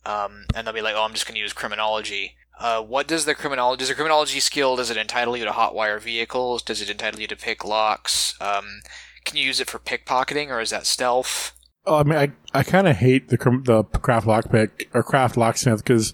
Um, 0.05 0.45
and 0.55 0.65
they'll 0.65 0.73
be 0.73 0.81
like, 0.81 0.95
oh, 0.95 1.03
I'm 1.03 1.13
just 1.13 1.25
going 1.25 1.35
to 1.35 1.41
use 1.41 1.53
criminology. 1.53 2.35
Uh, 2.59 2.81
what 2.81 3.07
does 3.07 3.25
the 3.25 3.35
criminology? 3.35 3.79
Does 3.79 3.89
the 3.89 3.95
criminology 3.95 4.39
skill? 4.39 4.75
Does 4.75 4.89
it 4.89 4.97
entitle 4.97 5.35
you 5.35 5.45
to 5.45 5.51
hotwire 5.51 5.99
vehicles? 5.99 6.61
Does 6.61 6.81
it 6.81 6.89
entitle 6.89 7.19
you 7.19 7.27
to 7.27 7.35
pick 7.35 7.65
locks? 7.65 8.35
Um, 8.39 8.81
can 9.25 9.37
you 9.37 9.45
use 9.45 9.59
it 9.59 9.69
for 9.69 9.79
pickpocketing, 9.79 10.49
or 10.49 10.61
is 10.61 10.69
that 10.69 10.85
stealth? 10.85 11.53
Oh, 11.85 11.97
I 11.97 12.03
mean, 12.03 12.17
I, 12.17 12.31
I 12.57 12.63
kind 12.63 12.87
of 12.87 12.97
hate 12.97 13.29
the 13.29 13.37
the 13.37 13.83
craft 13.99 14.27
lockpick 14.27 14.87
or 14.93 15.03
craft 15.03 15.35
locksmith 15.35 15.83
because 15.83 16.13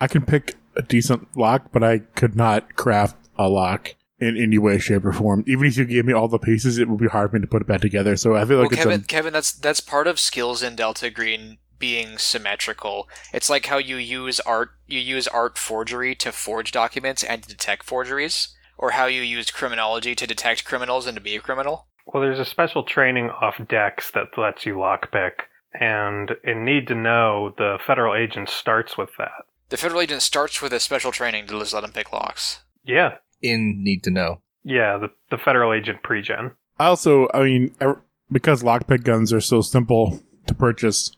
I 0.00 0.08
can 0.08 0.26
pick 0.26 0.56
a 0.76 0.82
decent 0.82 1.36
lock, 1.36 1.72
but 1.72 1.82
I 1.82 1.98
could 1.98 2.36
not 2.36 2.76
craft 2.76 3.16
a 3.38 3.48
lock 3.48 3.94
in 4.18 4.36
any 4.36 4.58
way, 4.58 4.78
shape, 4.78 5.04
or 5.04 5.12
form. 5.12 5.44
Even 5.46 5.66
if 5.66 5.76
you 5.76 5.84
gave 5.84 6.04
me 6.04 6.12
all 6.12 6.28
the 6.28 6.38
pieces, 6.38 6.78
it 6.78 6.88
would 6.88 7.00
be 7.00 7.06
hard 7.06 7.30
for 7.30 7.36
me 7.36 7.42
to 7.42 7.46
put 7.46 7.62
it 7.62 7.68
back 7.68 7.80
together. 7.80 8.16
So 8.16 8.34
I 8.34 8.44
feel 8.44 8.58
like 8.58 8.70
well, 8.70 8.78
it's 8.78 8.82
Kevin, 8.82 9.00
a, 9.00 9.04
Kevin, 9.04 9.32
that's 9.32 9.52
that's 9.52 9.80
part 9.80 10.06
of 10.06 10.18
skills 10.18 10.62
in 10.62 10.76
Delta 10.76 11.10
Green 11.10 11.58
being 11.78 12.18
symmetrical. 12.18 13.08
It's 13.32 13.50
like 13.50 13.66
how 13.66 13.78
you 13.78 13.96
use 13.96 14.40
art 14.40 14.70
you 14.86 15.00
use 15.00 15.26
art 15.28 15.58
forgery 15.58 16.14
to 16.16 16.32
forge 16.32 16.72
documents 16.72 17.22
and 17.24 17.42
to 17.42 17.48
detect 17.48 17.84
forgeries, 17.84 18.48
or 18.78 18.92
how 18.92 19.06
you 19.06 19.22
use 19.22 19.50
criminology 19.50 20.14
to 20.14 20.26
detect 20.26 20.64
criminals 20.64 21.06
and 21.06 21.16
to 21.16 21.22
be 21.22 21.36
a 21.36 21.40
criminal. 21.40 21.86
Well, 22.06 22.22
there's 22.22 22.38
a 22.38 22.44
special 22.44 22.84
training 22.84 23.30
off 23.30 23.56
Dex 23.68 24.12
that 24.12 24.38
lets 24.38 24.64
you 24.64 24.74
lockpick, 24.76 25.32
and 25.78 26.30
in 26.44 26.64
Need 26.64 26.86
to 26.88 26.94
Know, 26.94 27.52
the 27.58 27.78
federal 27.84 28.14
agent 28.14 28.48
starts 28.48 28.96
with 28.96 29.10
that. 29.18 29.32
The 29.70 29.76
federal 29.76 30.00
agent 30.00 30.22
starts 30.22 30.62
with 30.62 30.72
a 30.72 30.78
special 30.78 31.10
training 31.10 31.46
to 31.48 31.58
just 31.58 31.74
let 31.74 31.82
him 31.82 31.90
pick 31.90 32.12
locks. 32.12 32.60
Yeah, 32.84 33.16
In 33.42 33.82
need 33.82 34.04
to 34.04 34.10
know. 34.12 34.40
yeah, 34.62 34.96
the 34.98 35.08
the 35.30 35.38
federal 35.42 35.72
agent 35.72 36.04
pre-gen. 36.04 36.52
I 36.78 36.86
also, 36.86 37.28
I 37.34 37.42
mean, 37.42 37.74
er- 37.82 38.02
because 38.30 38.62
lockpick 38.62 39.02
guns 39.02 39.32
are 39.32 39.40
so 39.40 39.60
simple 39.60 40.20
to 40.46 40.54
purchase, 40.54 41.10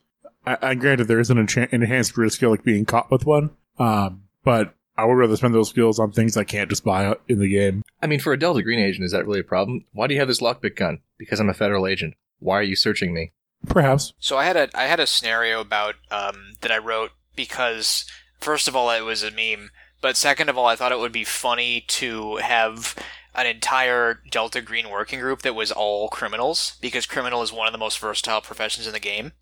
I, 0.49 0.71
I 0.71 0.75
granted 0.75 1.09
there 1.09 1.21
isn't 1.21 1.37
an 1.37 1.47
encha- 1.47 1.73
enhanced 1.73 2.17
risk 2.17 2.37
skill 2.37 2.51
like 2.51 2.65
being 2.65 2.87
caught 2.87 3.11
with 3.11 3.27
one, 3.27 3.51
um, 3.79 4.23
but 4.45 4.75
I 4.97 5.05
would 5.05 5.15
rather 5.15 5.37
spend 5.37 5.55
those 5.55 5.69
skills 5.69 5.99
on 5.99 6.11
things 6.11 6.37
I 6.37 6.45
can't 6.45 6.71
just 6.71 6.85
buy 6.85 7.15
in 7.29 7.39
the 7.39 7.49
game. 7.49 7.83
I 8.03 8.07
mean, 8.07 8.19
for 8.19 8.33
a 8.33 8.39
Delta 8.39 8.63
Green 8.63 8.79
agent, 8.79 9.05
is 9.05 9.13
that 9.13 9.27
really 9.27 9.41
a 9.41 9.45
problem? 9.45 9.85
Why 9.93 10.07
do 10.07 10.15
you 10.15 10.21
have 10.21 10.29
this 10.29 10.41
lockpick 10.41 10.77
gun? 10.77 11.01
Because 11.19 11.39
I'm 11.39 11.51
a 11.51 11.55
federal 11.55 11.87
agent. 11.87 12.15
Why 12.39 12.59
are 12.59 12.63
you 12.63 12.77
searching 12.77 13.13
me? 13.13 13.33
Perhaps. 13.67 14.15
So 14.19 14.39
I 14.39 14.45
had 14.45 14.57
a 14.57 14.69
I 14.75 14.85
had 14.85 15.01
a 15.01 15.07
scenario 15.07 15.61
about 15.61 15.97
um, 16.11 16.53
that 16.61 16.73
I 16.73 16.79
wrote 16.79 17.11
because 17.37 18.07
first 18.39 18.69
of 18.69 18.77
all 18.77 18.91
it 18.91 19.03
was 19.03 19.23
a 19.23 19.31
meme, 19.31 19.71
but 20.01 20.17
second 20.17 20.49
of 20.49 20.57
all 20.57 20.67
I 20.67 20.77
thought 20.77 20.93
it 20.93 20.99
would 20.99 21.13
be 21.13 21.25
funny 21.25 21.85
to 21.89 22.37
have 22.37 22.95
an 23.35 23.47
entire 23.47 24.21
Delta 24.31 24.61
Green 24.61 24.91
working 24.91 25.21
group 25.21 25.43
that 25.43 25.55
was 25.55 25.73
all 25.73 26.09
criminals 26.09 26.77
because 26.81 27.07
criminal 27.07 27.43
is 27.43 27.53
one 27.53 27.67
of 27.67 27.73
the 27.73 27.79
most 27.79 27.99
versatile 27.99 28.41
professions 28.41 28.87
in 28.87 28.93
the 28.93 29.01
game. 29.01 29.33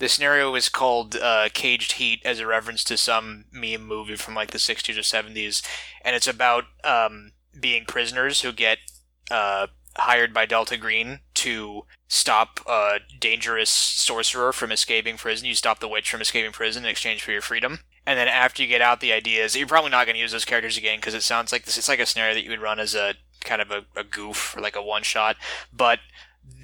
The 0.00 0.08
scenario 0.08 0.54
is 0.54 0.70
called 0.70 1.14
uh, 1.14 1.50
Caged 1.52 1.92
Heat 1.92 2.22
as 2.24 2.40
a 2.40 2.46
reference 2.46 2.82
to 2.84 2.96
some 2.96 3.44
meme 3.52 3.86
movie 3.86 4.16
from 4.16 4.34
like 4.34 4.50
the 4.50 4.58
60s 4.58 4.96
or 4.96 5.02
70s, 5.02 5.62
and 6.02 6.16
it's 6.16 6.26
about 6.26 6.64
um, 6.84 7.32
being 7.58 7.84
prisoners 7.84 8.40
who 8.40 8.50
get 8.50 8.78
uh, 9.30 9.66
hired 9.98 10.32
by 10.32 10.46
Delta 10.46 10.78
Green 10.78 11.20
to 11.34 11.82
stop 12.08 12.60
a 12.66 13.00
dangerous 13.18 13.68
sorcerer 13.68 14.54
from 14.54 14.72
escaping 14.72 15.18
prison. 15.18 15.46
You 15.46 15.54
stop 15.54 15.80
the 15.80 15.88
witch 15.88 16.10
from 16.10 16.22
escaping 16.22 16.52
prison 16.52 16.84
in 16.84 16.90
exchange 16.90 17.22
for 17.22 17.32
your 17.32 17.42
freedom. 17.42 17.80
And 18.06 18.18
then 18.18 18.26
after 18.26 18.62
you 18.62 18.68
get 18.68 18.80
out, 18.80 19.00
the 19.00 19.12
idea 19.12 19.44
is 19.44 19.54
you're 19.54 19.66
probably 19.66 19.90
not 19.90 20.06
going 20.06 20.14
to 20.14 20.20
use 20.20 20.32
those 20.32 20.46
characters 20.46 20.78
again 20.78 20.96
because 20.96 21.12
it 21.12 21.22
sounds 21.22 21.52
like 21.52 21.66
this. 21.66 21.76
It's 21.76 21.90
like 21.90 22.00
a 22.00 22.06
scenario 22.06 22.32
that 22.32 22.42
you 22.42 22.50
would 22.50 22.62
run 22.62 22.80
as 22.80 22.94
a 22.94 23.16
kind 23.40 23.60
of 23.60 23.70
a, 23.70 23.84
a 23.94 24.02
goof 24.02 24.56
or 24.56 24.62
like 24.62 24.76
a 24.76 24.82
one 24.82 25.02
shot. 25.02 25.36
But 25.70 25.98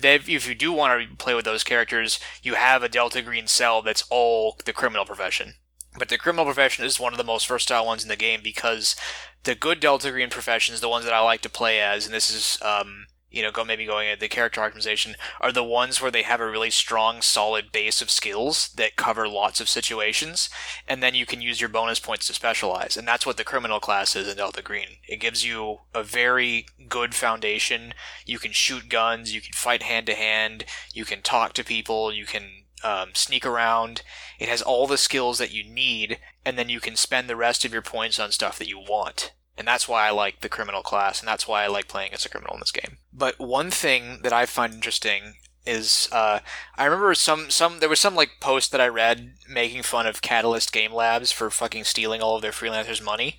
if 0.03 0.49
you 0.49 0.55
do 0.55 0.73
want 0.73 1.09
to 1.09 1.17
play 1.17 1.35
with 1.35 1.45
those 1.45 1.65
characters, 1.65 2.21
you 2.43 2.55
have 2.55 2.83
a 2.83 2.89
Delta 2.89 3.23
Green 3.23 3.47
cell 3.47 3.83
that's 3.83 4.05
all 4.11 4.57
the 4.65 4.73
criminal 4.73 5.05
profession. 5.05 5.55
But 5.99 6.09
the 6.09 6.19
criminal 6.19 6.45
profession 6.45 6.85
is 6.85 7.01
one 7.01 7.13
of 7.13 7.19
the 7.19 7.25
most 7.25 7.47
versatile 7.47 7.87
ones 7.87 8.03
in 8.03 8.09
the 8.09 8.17
game 8.17 8.41
because 8.43 8.97
the 9.45 9.55
good 9.55 9.81
Delta 9.81 10.11
Green 10.11 10.31
professions, 10.31 10.81
the 10.81 10.89
ones 10.89 11.05
that 11.05 11.15
I 11.15 11.21
like 11.21 11.41
to 11.43 11.49
play 11.49 11.81
as, 11.81 12.05
and 12.05 12.15
this 12.15 12.31
is 12.31 12.59
um, 12.63 13.07
you 13.31 13.43
know, 13.43 13.51
go 13.51 13.65
maybe 13.65 13.85
going 13.85 14.09
at 14.09 14.21
the 14.21 14.29
character 14.29 14.61
optimization, 14.61 15.15
are 15.41 15.53
the 15.53 15.65
ones 15.65 16.01
where 16.01 16.11
they 16.11 16.23
have 16.23 16.41
a 16.41 16.51
really 16.51 16.71
strong, 16.71 17.21
solid 17.21 17.73
base 17.73 18.01
of 18.01 18.11
skills 18.11 18.71
that 18.77 18.97
cover 18.97 19.29
lots 19.29 19.61
of 19.61 19.69
situations, 19.69 20.49
and 20.87 21.03
then 21.03 21.15
you 21.15 21.27
can 21.27 21.41
use 21.41 21.61
your 21.61 21.69
bonus 21.69 22.01
points 22.01 22.27
to 22.27 22.35
specialize. 22.35 22.97
And 22.97 23.07
that's 23.07 23.27
what 23.27 23.37
the 23.37 23.45
criminal 23.45 23.81
class 23.81 24.17
is 24.17 24.29
in 24.29 24.37
Delta 24.37 24.63
Green. 24.63 24.99
It 25.09 25.21
gives 25.21 25.45
you 25.45 25.79
a 25.95 26.03
very 26.03 26.67
good 26.89 27.15
foundation. 27.15 27.95
You 28.25 28.39
can 28.39 28.53
shoot 28.53 28.89
guns, 28.89 29.35
you 29.35 29.41
can 29.41 29.53
fight 29.53 29.83
hand 29.83 30.07
to 30.07 30.15
hand, 30.15 30.65
you 30.93 31.05
can 31.05 31.23
talk 31.23 31.53
to 31.55 31.65
people, 31.65 32.13
you 32.13 32.27
can 32.27 32.65
um, 32.85 33.11
sneak 33.15 33.45
around. 33.45 34.03
It 34.39 34.49
has 34.49 34.63
all 34.63 34.87
the 34.87 34.99
skills 34.99 35.39
that 35.39 35.53
you 35.53 35.65
need, 35.65 36.19
and 36.45 36.59
then 36.59 36.69
you 36.69 36.81
can 36.81 36.97
spend 36.97 37.29
the 37.29 37.37
rest 37.37 37.65
of 37.65 37.73
your 37.73 37.83
points 37.83 38.21
on 38.21 38.31
stuff 38.31 38.59
that 38.59 38.69
you 38.69 38.79
want. 38.79 39.33
And 39.59 39.67
that's 39.67 39.89
why 39.89 40.07
I 40.07 40.11
like 40.11 40.41
the 40.41 40.51
criminal 40.51 40.83
class, 40.83 41.21
and 41.21 41.27
that's 41.27 41.49
why 41.49 41.65
I 41.65 41.69
like 41.69 41.89
playing 41.89 42.13
as 42.13 42.27
a 42.27 42.29
criminal 42.29 42.55
in 42.55 42.61
this 42.61 42.73
game. 42.73 42.99
But 43.13 43.39
one 43.39 43.71
thing 43.71 44.21
that 44.23 44.33
I 44.33 44.45
find 44.45 44.75
interesting 44.75 45.37
is 45.67 46.09
uh, 46.13 46.41
I 46.77 46.85
remember 46.85 47.15
some 47.15 47.51
some 47.51 47.81
there 47.81 47.89
was 47.89 48.01
some 48.01 48.15
like 48.15 48.41
post 48.41 48.71
that 48.73 48.81
I 48.81 48.89
read 48.89 49.35
making 49.49 49.83
fun 49.83 50.07
of 50.07 50.23
Catalyst 50.23 50.73
Game 50.73 50.93
Labs 50.93 51.33
for 51.33 51.51
fucking 51.51 51.85
stealing 51.85 52.23
all 52.23 52.37
of 52.37 52.43
their 52.43 52.53
freelancers' 52.53 53.03
money. 53.03 53.39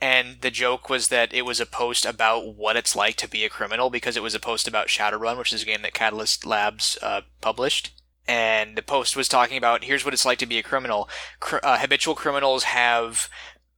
And 0.00 0.42
the 0.42 0.50
joke 0.50 0.90
was 0.90 1.08
that 1.08 1.32
it 1.32 1.42
was 1.42 1.58
a 1.58 1.66
post 1.66 2.04
about 2.04 2.54
what 2.54 2.76
it's 2.76 2.94
like 2.94 3.16
to 3.16 3.28
be 3.28 3.44
a 3.44 3.48
criminal 3.48 3.88
because 3.88 4.16
it 4.16 4.22
was 4.22 4.34
a 4.34 4.40
post 4.40 4.68
about 4.68 4.88
Shadowrun, 4.88 5.38
which 5.38 5.54
is 5.54 5.62
a 5.62 5.66
game 5.66 5.80
that 5.82 5.94
Catalyst 5.94 6.44
Labs 6.44 6.98
uh, 7.00 7.22
published. 7.40 7.92
And 8.28 8.76
the 8.76 8.82
post 8.82 9.16
was 9.16 9.28
talking 9.28 9.56
about 9.56 9.84
here's 9.84 10.04
what 10.04 10.12
it's 10.12 10.26
like 10.26 10.38
to 10.38 10.46
be 10.46 10.58
a 10.58 10.62
criminal. 10.62 11.08
Cr- 11.40 11.56
uh, 11.62 11.78
habitual 11.78 12.14
criminals 12.14 12.64
have 12.64 13.30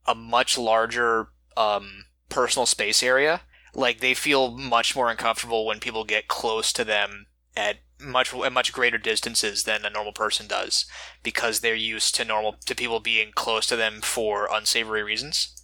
a 0.06 0.14
much 0.14 0.58
larger 0.58 1.28
um, 1.58 2.04
personal 2.28 2.66
space 2.66 3.02
area. 3.02 3.42
Like 3.74 4.00
they 4.00 4.14
feel 4.14 4.56
much 4.56 4.96
more 4.96 5.10
uncomfortable 5.10 5.66
when 5.66 5.80
people 5.80 6.04
get 6.04 6.28
close 6.28 6.72
to 6.72 6.84
them 6.84 7.26
at 7.56 7.78
much 8.00 8.32
at 8.32 8.52
much 8.52 8.72
greater 8.72 8.98
distances 8.98 9.64
than 9.64 9.84
a 9.84 9.90
normal 9.90 10.12
person 10.12 10.46
does 10.46 10.86
because 11.22 11.60
they're 11.60 11.74
used 11.74 12.14
to 12.14 12.24
normal 12.24 12.56
to 12.64 12.74
people 12.74 13.00
being 13.00 13.32
close 13.34 13.66
to 13.66 13.76
them 13.76 14.00
for 14.00 14.48
unsavory 14.50 15.02
reasons. 15.02 15.54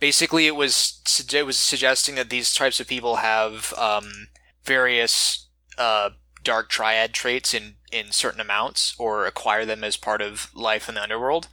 Basically, 0.00 0.46
it 0.46 0.56
was 0.56 1.02
it 1.32 1.44
was 1.44 1.58
suggesting 1.58 2.14
that 2.14 2.30
these 2.30 2.54
types 2.54 2.80
of 2.80 2.88
people 2.88 3.16
have 3.16 3.74
um, 3.74 4.28
various 4.64 5.48
uh, 5.76 6.10
dark 6.42 6.70
triad 6.70 7.12
traits 7.12 7.52
in 7.52 7.74
in 7.92 8.10
certain 8.10 8.40
amounts 8.40 8.94
or 8.98 9.26
acquire 9.26 9.64
them 9.66 9.84
as 9.84 9.96
part 9.96 10.22
of 10.22 10.50
life 10.54 10.88
in 10.88 10.94
the 10.94 11.02
underworld 11.02 11.48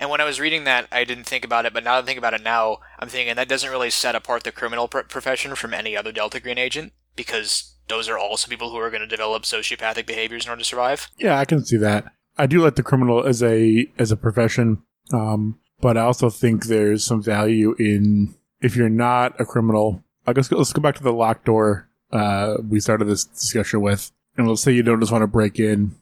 And 0.00 0.10
when 0.10 0.20
I 0.20 0.24
was 0.24 0.40
reading 0.40 0.64
that, 0.64 0.88
I 0.90 1.04
didn't 1.04 1.24
think 1.24 1.44
about 1.44 1.66
it, 1.66 1.74
but 1.74 1.84
now 1.84 1.96
that 1.96 2.04
I 2.04 2.06
think 2.06 2.18
about 2.18 2.34
it 2.34 2.42
now, 2.42 2.78
I'm 2.98 3.08
thinking 3.08 3.36
that 3.36 3.48
doesn't 3.48 3.70
really 3.70 3.90
set 3.90 4.14
apart 4.14 4.44
the 4.44 4.50
criminal 4.50 4.88
pr- 4.88 5.00
profession 5.00 5.54
from 5.54 5.74
any 5.74 5.96
other 5.96 6.10
Delta 6.10 6.40
Green 6.40 6.58
agent 6.58 6.94
because 7.14 7.74
those 7.88 8.08
are 8.08 8.18
also 8.18 8.48
people 8.48 8.70
who 8.70 8.78
are 8.78 8.90
going 8.90 9.02
to 9.02 9.06
develop 9.06 9.42
sociopathic 9.42 10.06
behaviors 10.06 10.46
in 10.46 10.50
order 10.50 10.60
to 10.60 10.64
survive. 10.64 11.08
Yeah, 11.18 11.38
I 11.38 11.44
can 11.44 11.64
see 11.64 11.76
that. 11.76 12.06
I 12.38 12.46
do 12.46 12.62
like 12.62 12.76
the 12.76 12.82
criminal 12.82 13.26
as 13.26 13.42
a 13.42 13.86
as 13.98 14.10
a 14.10 14.16
profession, 14.16 14.82
um, 15.12 15.60
but 15.80 15.98
I 15.98 16.02
also 16.02 16.30
think 16.30 16.64
there's 16.64 17.04
some 17.04 17.22
value 17.22 17.74
in 17.78 18.34
if 18.62 18.76
you're 18.76 18.88
not 18.88 19.38
a 19.38 19.44
criminal. 19.44 20.02
I 20.26 20.32
guess 20.32 20.50
let's 20.50 20.72
go 20.72 20.80
back 20.80 20.94
to 20.94 21.02
the 21.02 21.12
locked 21.12 21.44
door 21.44 21.90
uh, 22.12 22.56
we 22.68 22.80
started 22.80 23.06
this 23.06 23.24
discussion 23.24 23.80
with, 23.80 24.10
and 24.36 24.48
let's 24.48 24.62
say 24.62 24.72
you 24.72 24.82
don't 24.82 25.00
just 25.00 25.12
want 25.12 25.22
to 25.22 25.26
break 25.26 25.58
in 25.58 25.94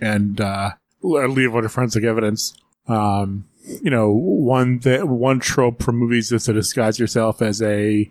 and 0.00 0.40
uh, 0.40 0.70
leave 1.02 1.54
of 1.54 1.72
forensic 1.72 2.04
evidence. 2.04 2.54
Um, 2.88 3.46
you 3.64 3.90
know, 3.90 4.10
one 4.10 4.80
that 4.80 5.08
one 5.08 5.40
trope 5.40 5.82
from 5.82 5.96
movies 5.96 6.32
is 6.32 6.44
to 6.44 6.52
disguise 6.52 6.98
yourself 6.98 7.40
as 7.40 7.62
a 7.62 8.10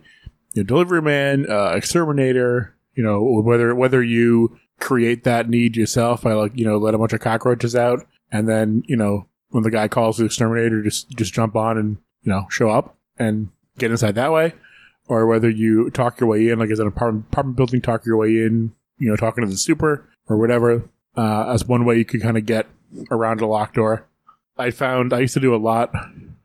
you 0.54 0.62
know, 0.62 0.62
delivery 0.62 1.02
man, 1.02 1.50
uh, 1.50 1.72
exterminator. 1.74 2.74
You 2.94 3.02
know, 3.02 3.22
whether 3.22 3.74
whether 3.74 4.02
you 4.02 4.58
create 4.80 5.24
that 5.24 5.48
need 5.48 5.76
yourself 5.76 6.22
by 6.22 6.32
like 6.32 6.52
you 6.54 6.64
know 6.64 6.78
let 6.78 6.94
a 6.94 6.98
bunch 6.98 7.12
of 7.12 7.20
cockroaches 7.20 7.76
out, 7.76 8.06
and 8.30 8.48
then 8.48 8.82
you 8.86 8.96
know 8.96 9.26
when 9.50 9.62
the 9.62 9.70
guy 9.70 9.88
calls 9.88 10.16
the 10.16 10.24
exterminator, 10.24 10.82
just 10.82 11.10
just 11.10 11.32
jump 11.32 11.56
on 11.56 11.78
and 11.78 11.98
you 12.22 12.32
know 12.32 12.46
show 12.50 12.70
up 12.70 12.96
and 13.18 13.48
get 13.78 13.90
inside 13.90 14.14
that 14.14 14.32
way, 14.32 14.54
or 15.06 15.26
whether 15.26 15.48
you 15.48 15.90
talk 15.90 16.20
your 16.20 16.28
way 16.28 16.48
in, 16.48 16.58
like 16.58 16.70
as 16.70 16.78
an 16.78 16.86
apartment 16.86 17.26
apartment 17.30 17.56
building, 17.56 17.80
talk 17.80 18.04
your 18.04 18.16
way 18.16 18.28
in, 18.28 18.72
you 18.98 19.08
know, 19.08 19.16
talking 19.16 19.44
to 19.44 19.50
the 19.50 19.56
super 19.56 20.08
or 20.28 20.38
whatever, 20.38 20.88
uh, 21.16 21.46
as 21.48 21.66
one 21.66 21.84
way 21.84 21.98
you 21.98 22.04
could 22.04 22.22
kind 22.22 22.36
of 22.36 22.46
get 22.46 22.66
around 23.10 23.40
a 23.40 23.46
locked 23.46 23.74
door. 23.74 24.06
I 24.62 24.70
found 24.70 25.12
I 25.12 25.20
used 25.20 25.34
to 25.34 25.40
do 25.40 25.54
a 25.54 25.56
lot 25.56 25.92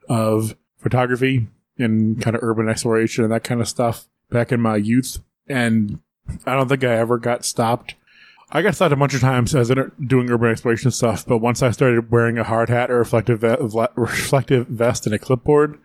of 0.09 0.55
photography 0.77 1.47
and 1.77 2.21
kind 2.21 2.35
of 2.35 2.43
urban 2.43 2.67
exploration 2.67 3.23
and 3.23 3.31
that 3.31 3.43
kind 3.43 3.61
of 3.61 3.67
stuff 3.67 4.07
back 4.31 4.51
in 4.51 4.59
my 4.59 4.75
youth, 4.75 5.19
and 5.47 5.99
I 6.45 6.55
don't 6.55 6.67
think 6.67 6.83
I 6.83 6.95
ever 6.97 7.17
got 7.17 7.45
stopped. 7.45 7.95
I 8.49 8.61
got 8.61 8.75
stopped 8.75 8.93
a 8.93 8.97
bunch 8.97 9.13
of 9.13 9.21
times 9.21 9.53
as 9.53 9.69
in 9.69 9.91
doing 10.05 10.31
urban 10.31 10.49
exploration 10.49 10.89
stuff, 10.89 11.25
but 11.25 11.37
once 11.37 11.61
I 11.61 11.71
started 11.71 12.11
wearing 12.11 12.37
a 12.37 12.43
hard 12.43 12.69
hat, 12.69 12.89
a 12.89 12.95
reflective 12.95 13.41
ve- 13.41 13.87
reflective 13.95 14.67
vest, 14.67 15.05
and 15.05 15.13
a 15.13 15.19
clipboard, 15.19 15.77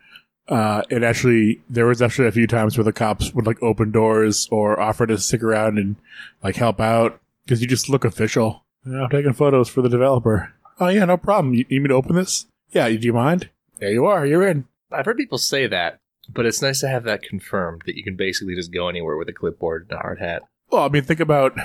uh, 0.49 0.83
it 0.89 1.03
actually 1.03 1.61
there 1.69 1.87
was 1.87 2.01
actually 2.01 2.29
a 2.29 2.33
few 2.33 2.47
times 2.47 2.79
where 2.79 2.85
the 2.85 2.93
cops 2.93 3.35
would 3.35 3.47
like 3.47 3.63
open 3.63 3.91
doors 3.91 4.49
or 4.51 4.81
offer 4.81 5.07
to 5.07 5.19
stick 5.19 5.43
around 5.43 5.79
and 5.79 5.97
like 6.43 6.57
help 6.57 6.81
out 6.81 7.21
because 7.45 7.61
you 7.61 7.69
just 7.69 7.89
look 7.89 8.05
official. 8.05 8.65
You 8.87 8.93
know, 8.93 9.09
taking 9.09 9.33
photos 9.33 9.69
for 9.69 9.83
the 9.83 9.89
developer. 9.89 10.53
Oh 10.81 10.89
yeah, 10.89 11.05
no 11.05 11.17
problem. 11.17 11.55
You 11.55 11.65
need 11.71 11.83
me 11.83 11.89
to 11.89 11.95
open 11.95 12.17
this? 12.17 12.47
Yeah, 12.71 12.89
do 12.89 12.95
you 12.95 13.13
mind? 13.13 13.51
There 13.79 13.91
you 13.91 14.07
are. 14.07 14.25
You're 14.25 14.47
in. 14.47 14.67
I've 14.91 15.07
heard 15.07 15.17
people 15.17 15.39
say 15.39 15.67
that, 15.67 16.01
but 16.33 16.47
it's 16.47 16.63
nice 16.63 16.81
to 16.81 16.89
have 16.89 17.05
that 17.05 17.23
confirmed 17.23 17.83
that 17.87 17.97
you 17.97 18.05
can 18.05 18.17
basically 18.17 18.55
just 18.55 18.73
go 18.73 18.89
anywhere 18.89 19.17
with 19.17 19.29
a 19.29 19.33
clipboard 19.33 19.87
and 19.91 19.99
a 19.99 20.03
hard 20.03 20.21
hat. 20.21 20.43
Well, 20.71 20.85
I 20.85 20.89
mean, 20.89 21.03
think 21.03 21.21
about 21.21 21.57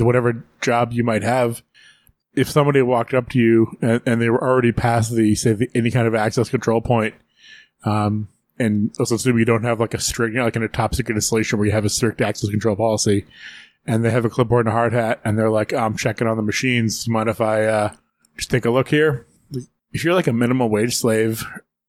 whatever 0.00 0.44
job 0.60 0.92
you 0.92 1.04
might 1.04 1.22
have. 1.22 1.62
If 2.34 2.48
somebody 2.48 2.82
walked 2.82 3.14
up 3.14 3.30
to 3.30 3.38
you 3.38 3.76
and, 3.82 4.00
and 4.06 4.20
they 4.20 4.30
were 4.30 4.42
already 4.42 4.72
past 4.72 5.14
the 5.14 5.34
say 5.34 5.54
the, 5.54 5.70
any 5.74 5.90
kind 5.90 6.06
of 6.06 6.14
access 6.14 6.48
control 6.50 6.80
point, 6.80 7.14
um, 7.84 8.28
and 8.58 8.94
let's 8.98 9.10
assume 9.10 9.38
you 9.38 9.44
don't 9.44 9.64
have 9.64 9.80
like 9.80 9.94
a 9.94 10.00
strict, 10.00 10.32
you 10.32 10.38
know, 10.38 10.44
like 10.44 10.56
in 10.56 10.62
a 10.62 10.68
top 10.68 10.94
secret 10.94 11.14
installation 11.14 11.58
where 11.58 11.66
you 11.66 11.72
have 11.72 11.84
a 11.84 11.90
strict 11.90 12.20
access 12.20 12.50
control 12.50 12.76
policy, 12.76 13.24
and 13.88 14.04
they 14.04 14.10
have 14.10 14.26
a 14.26 14.30
clipboard 14.30 14.66
and 14.66 14.72
a 14.72 14.76
hard 14.76 14.92
hat, 14.92 15.18
and 15.24 15.38
they're 15.38 15.50
like, 15.50 15.72
"I'm 15.72 15.96
checking 15.96 16.26
on 16.26 16.36
the 16.36 16.42
machines. 16.42 17.04
Do 17.04 17.10
You 17.10 17.14
mind 17.14 17.30
if 17.30 17.40
I 17.40 17.64
uh, 17.64 17.92
just 18.36 18.50
take 18.50 18.66
a 18.66 18.70
look 18.70 18.88
here?" 18.88 19.26
If 19.90 20.04
you're 20.04 20.14
like 20.14 20.26
a 20.26 20.32
minimum 20.34 20.70
wage 20.70 20.94
slave, 20.94 21.42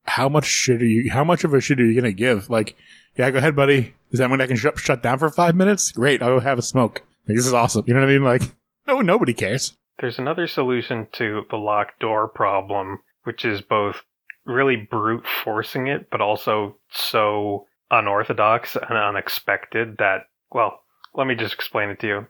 how 0.05 0.29
much 0.29 0.45
shit 0.45 0.81
are 0.81 0.85
you? 0.85 1.11
How 1.11 1.25
much 1.25 1.43
of 1.43 1.53
a 1.53 1.59
shit 1.59 1.79
are 1.81 1.85
you 1.85 1.99
gonna 1.99 2.13
give? 2.13 2.49
Like, 2.49 2.77
yeah, 3.17 3.29
go 3.29 3.39
ahead, 3.39 3.55
buddy. 3.55 3.93
Does 4.09 4.19
that 4.19 4.31
mean 4.31 4.39
I 4.39 4.47
can 4.47 4.55
shut 4.55 4.79
shut 4.79 5.03
down 5.03 5.19
for 5.19 5.29
five 5.29 5.55
minutes? 5.55 5.91
Great, 5.91 6.21
I'll 6.23 6.39
have 6.39 6.57
a 6.57 6.63
smoke. 6.63 7.03
Like, 7.27 7.35
this 7.35 7.45
is 7.45 7.53
awesome. 7.53 7.83
You 7.85 7.93
know 7.93 7.99
what 7.99 8.09
I 8.09 8.13
mean? 8.13 8.23
Like, 8.23 8.43
no, 8.87 9.01
nobody 9.01 9.33
cares. 9.33 9.75
There's 9.99 10.17
another 10.17 10.47
solution 10.47 11.07
to 11.13 11.43
the 11.49 11.57
locked 11.57 11.99
door 11.99 12.29
problem, 12.29 12.99
which 13.25 13.43
is 13.43 13.61
both 13.61 14.01
really 14.45 14.77
brute 14.77 15.25
forcing 15.43 15.87
it, 15.87 16.09
but 16.09 16.21
also 16.21 16.77
so 16.89 17.67
unorthodox 17.91 18.77
and 18.77 18.97
unexpected 18.97 19.97
that, 19.97 20.27
well, 20.51 20.81
let 21.13 21.27
me 21.27 21.35
just 21.35 21.53
explain 21.53 21.89
it 21.89 21.99
to 21.99 22.07
you. 22.07 22.27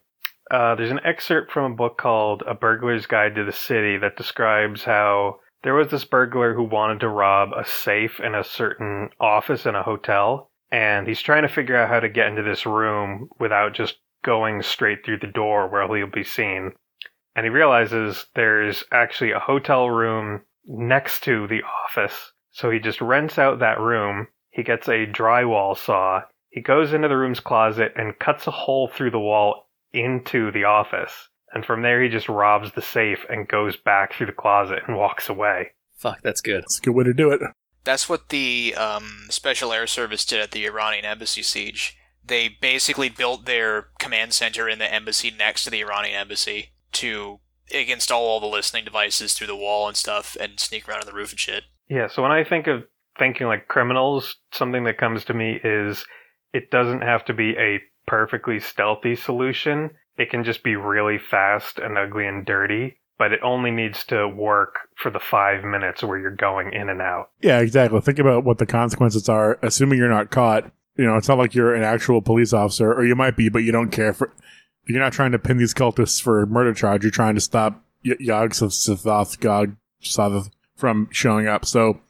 Uh, 0.52 0.76
there's 0.76 0.92
an 0.92 1.02
excerpt 1.04 1.52
from 1.52 1.72
a 1.72 1.76
book 1.76 1.98
called 1.98 2.44
A 2.48 2.56
Burglar's 2.56 3.06
Guide 3.06 3.36
to 3.36 3.44
the 3.44 3.52
City 3.52 3.98
that 3.98 4.18
describes 4.18 4.84
how 4.84 5.40
there 5.64 5.76
was 5.76 5.90
this 5.90 6.06
burglar 6.06 6.54
who 6.54 6.64
wanted 6.64 7.02
to 7.02 7.10
rob 7.10 7.50
a 7.56 7.66
safe 7.66 8.20
in 8.20 8.34
a 8.34 8.44
certain 8.44 9.10
office 9.20 9.66
in 9.66 9.76
a 9.76 9.84
hotel, 9.84 10.50
and 10.72 11.08
he's 11.08 11.22
trying 11.22 11.44
to 11.44 11.54
figure 11.54 11.76
out 11.76 11.90
how 11.90 12.00
to 12.00 12.10
get 12.10 12.28
into 12.28 12.42
this 12.44 12.66
room 12.66 13.30
without 13.40 13.74
just 13.74 13.98
going 14.24 14.62
straight 14.62 15.06
through 15.06 15.20
the 15.20 15.28
door 15.28 15.68
where 15.68 15.96
he'll 15.96 16.08
be 16.08 16.24
seen. 16.24 16.72
And 17.36 17.46
he 17.46 17.50
realizes 17.50 18.26
there's 18.36 18.84
actually 18.92 19.32
a 19.32 19.40
hotel 19.40 19.90
room 19.90 20.42
next 20.66 21.24
to 21.24 21.48
the 21.48 21.62
office. 21.86 22.32
So 22.52 22.70
he 22.70 22.80
just 22.80 23.02
rents 23.02 23.38
out 23.38 23.60
that 23.60 23.80
room. 23.80 24.28
He 24.50 24.64
gets 24.64 24.88
a 24.88 25.06
drywall 25.06 25.78
saw. 25.78 26.24
He 26.50 26.62
goes 26.62 26.94
into 26.94 27.08
the 27.08 27.18
room's 27.18 27.40
closet 27.40 27.94
and 27.96 28.18
cuts 28.20 28.48
a 28.48 28.52
hole 28.52 28.88
through 28.88 29.12
the 29.12 29.20
wall 29.20 29.70
into 29.94 30.52
the 30.52 30.64
office. 30.64 31.30
And 31.54 31.66
from 31.66 31.82
there, 31.82 32.02
he 32.02 32.10
just 32.10 32.30
robs 32.30 32.72
the 32.74 32.82
safe 32.82 33.26
and 33.30 33.48
goes 33.48 33.76
back 33.76 34.14
through 34.14 34.28
the 34.28 34.32
closet 34.34 34.80
and 34.88 34.98
walks 34.98 35.30
away. 35.30 35.72
Fuck, 35.98 36.22
that's 36.22 36.42
good. 36.42 36.62
That's 36.64 36.78
a 36.78 36.82
good 36.82 36.96
way 36.96 37.04
to 37.04 37.14
do 37.14 37.32
it. 37.32 37.42
That's 37.84 38.08
what 38.08 38.30
the 38.30 38.76
um, 38.76 39.28
Special 39.30 39.74
Air 39.74 39.88
Service 39.88 40.26
did 40.26 40.40
at 40.40 40.52
the 40.52 40.66
Iranian 40.66 41.06
embassy 41.06 41.42
siege. 41.44 41.98
They 42.24 42.48
basically 42.48 43.10
built 43.10 43.46
their 43.46 43.88
command 43.98 44.34
center 44.34 44.70
in 44.70 44.80
the 44.80 44.94
embassy 44.94 45.32
next 45.32 45.64
to 45.64 45.70
the 45.70 45.82
Iranian 45.82 46.16
embassy 46.16 46.74
to 46.94 47.40
install 47.72 48.24
all 48.24 48.40
the 48.40 48.46
listening 48.46 48.86
devices 48.86 49.34
through 49.34 49.48
the 49.48 49.56
wall 49.56 49.88
and 49.88 49.98
stuff 49.98 50.38
and 50.40 50.60
sneak 50.60 50.88
around 50.88 51.02
on 51.02 51.08
the 51.08 51.14
roof 51.14 51.32
and 51.32 51.40
shit. 51.40 51.64
Yeah, 51.90 52.08
so 52.08 52.22
when 52.22 52.32
I 52.32 52.44
think 52.44 52.68
of 52.68 52.84
thinking 53.18 53.48
like 53.48 53.68
criminals, 53.68 54.36
something 54.52 54.84
that 54.84 54.98
comes 54.98 55.26
to 55.26 55.34
me 55.34 55.60
is 55.64 56.06
it 56.54 56.72
doesn't 56.72 57.02
have 57.02 57.26
to 57.26 57.34
be 57.34 57.52
a 57.58 57.80
perfectly 58.08 58.60
stealthy 58.60 59.16
solution. 59.16 59.92
It 60.18 60.30
can 60.30 60.44
just 60.44 60.64
be 60.64 60.76
really 60.76 61.18
fast 61.18 61.78
and 61.80 61.98
ugly 61.98 62.26
and 62.26 62.46
dirty, 62.46 62.98
but 63.18 63.32
it 63.32 63.40
only 63.44 63.72
needs 63.72 64.04
to 64.06 64.28
work 64.28 64.76
for 64.96 65.12
the 65.12 65.20
five 65.20 65.64
minutes 65.64 66.04
where 66.04 66.18
you're 66.18 66.36
going 66.36 66.74
in 66.74 66.90
and 66.90 67.02
out. 67.02 67.30
Yeah, 67.42 67.60
exactly. 67.60 68.02
Think 68.02 68.20
about 68.20 68.44
what 68.44 68.58
the 68.58 68.66
consequences 68.66 69.30
are, 69.30 69.60
assuming 69.62 70.00
you're 70.00 70.10
not 70.10 70.32
caught. 70.32 70.72
You 70.98 71.06
know, 71.06 71.16
it's 71.16 71.30
not 71.30 71.38
like 71.38 71.56
you're 71.56 71.76
an 71.76 71.84
actual 71.84 72.22
police 72.22 72.52
officer, 72.52 72.94
or 72.94 73.06
you 73.06 73.16
might 73.16 73.38
be, 73.38 73.48
but 73.48 73.60
you 73.60 73.72
don't 73.72 73.92
care 73.92 74.14
for. 74.14 74.34
You're 74.86 75.00
not 75.00 75.14
trying 75.14 75.32
to 75.32 75.40
pin 75.40 75.58
these 75.58 75.74
cultists 75.74 76.22
for 76.22 76.46
murder 76.48 76.74
charge. 76.74 77.04
You're 77.04 77.12
trying 77.12 77.36
to 77.36 77.42
stop 77.42 77.82
y- 78.04 78.18
Yog 78.20 78.52
Sothoth 78.52 79.40
God 79.40 79.78
Sothoth 80.02 80.50
from 80.76 81.08
showing 81.12 81.48
up. 81.48 81.66
So 81.66 82.02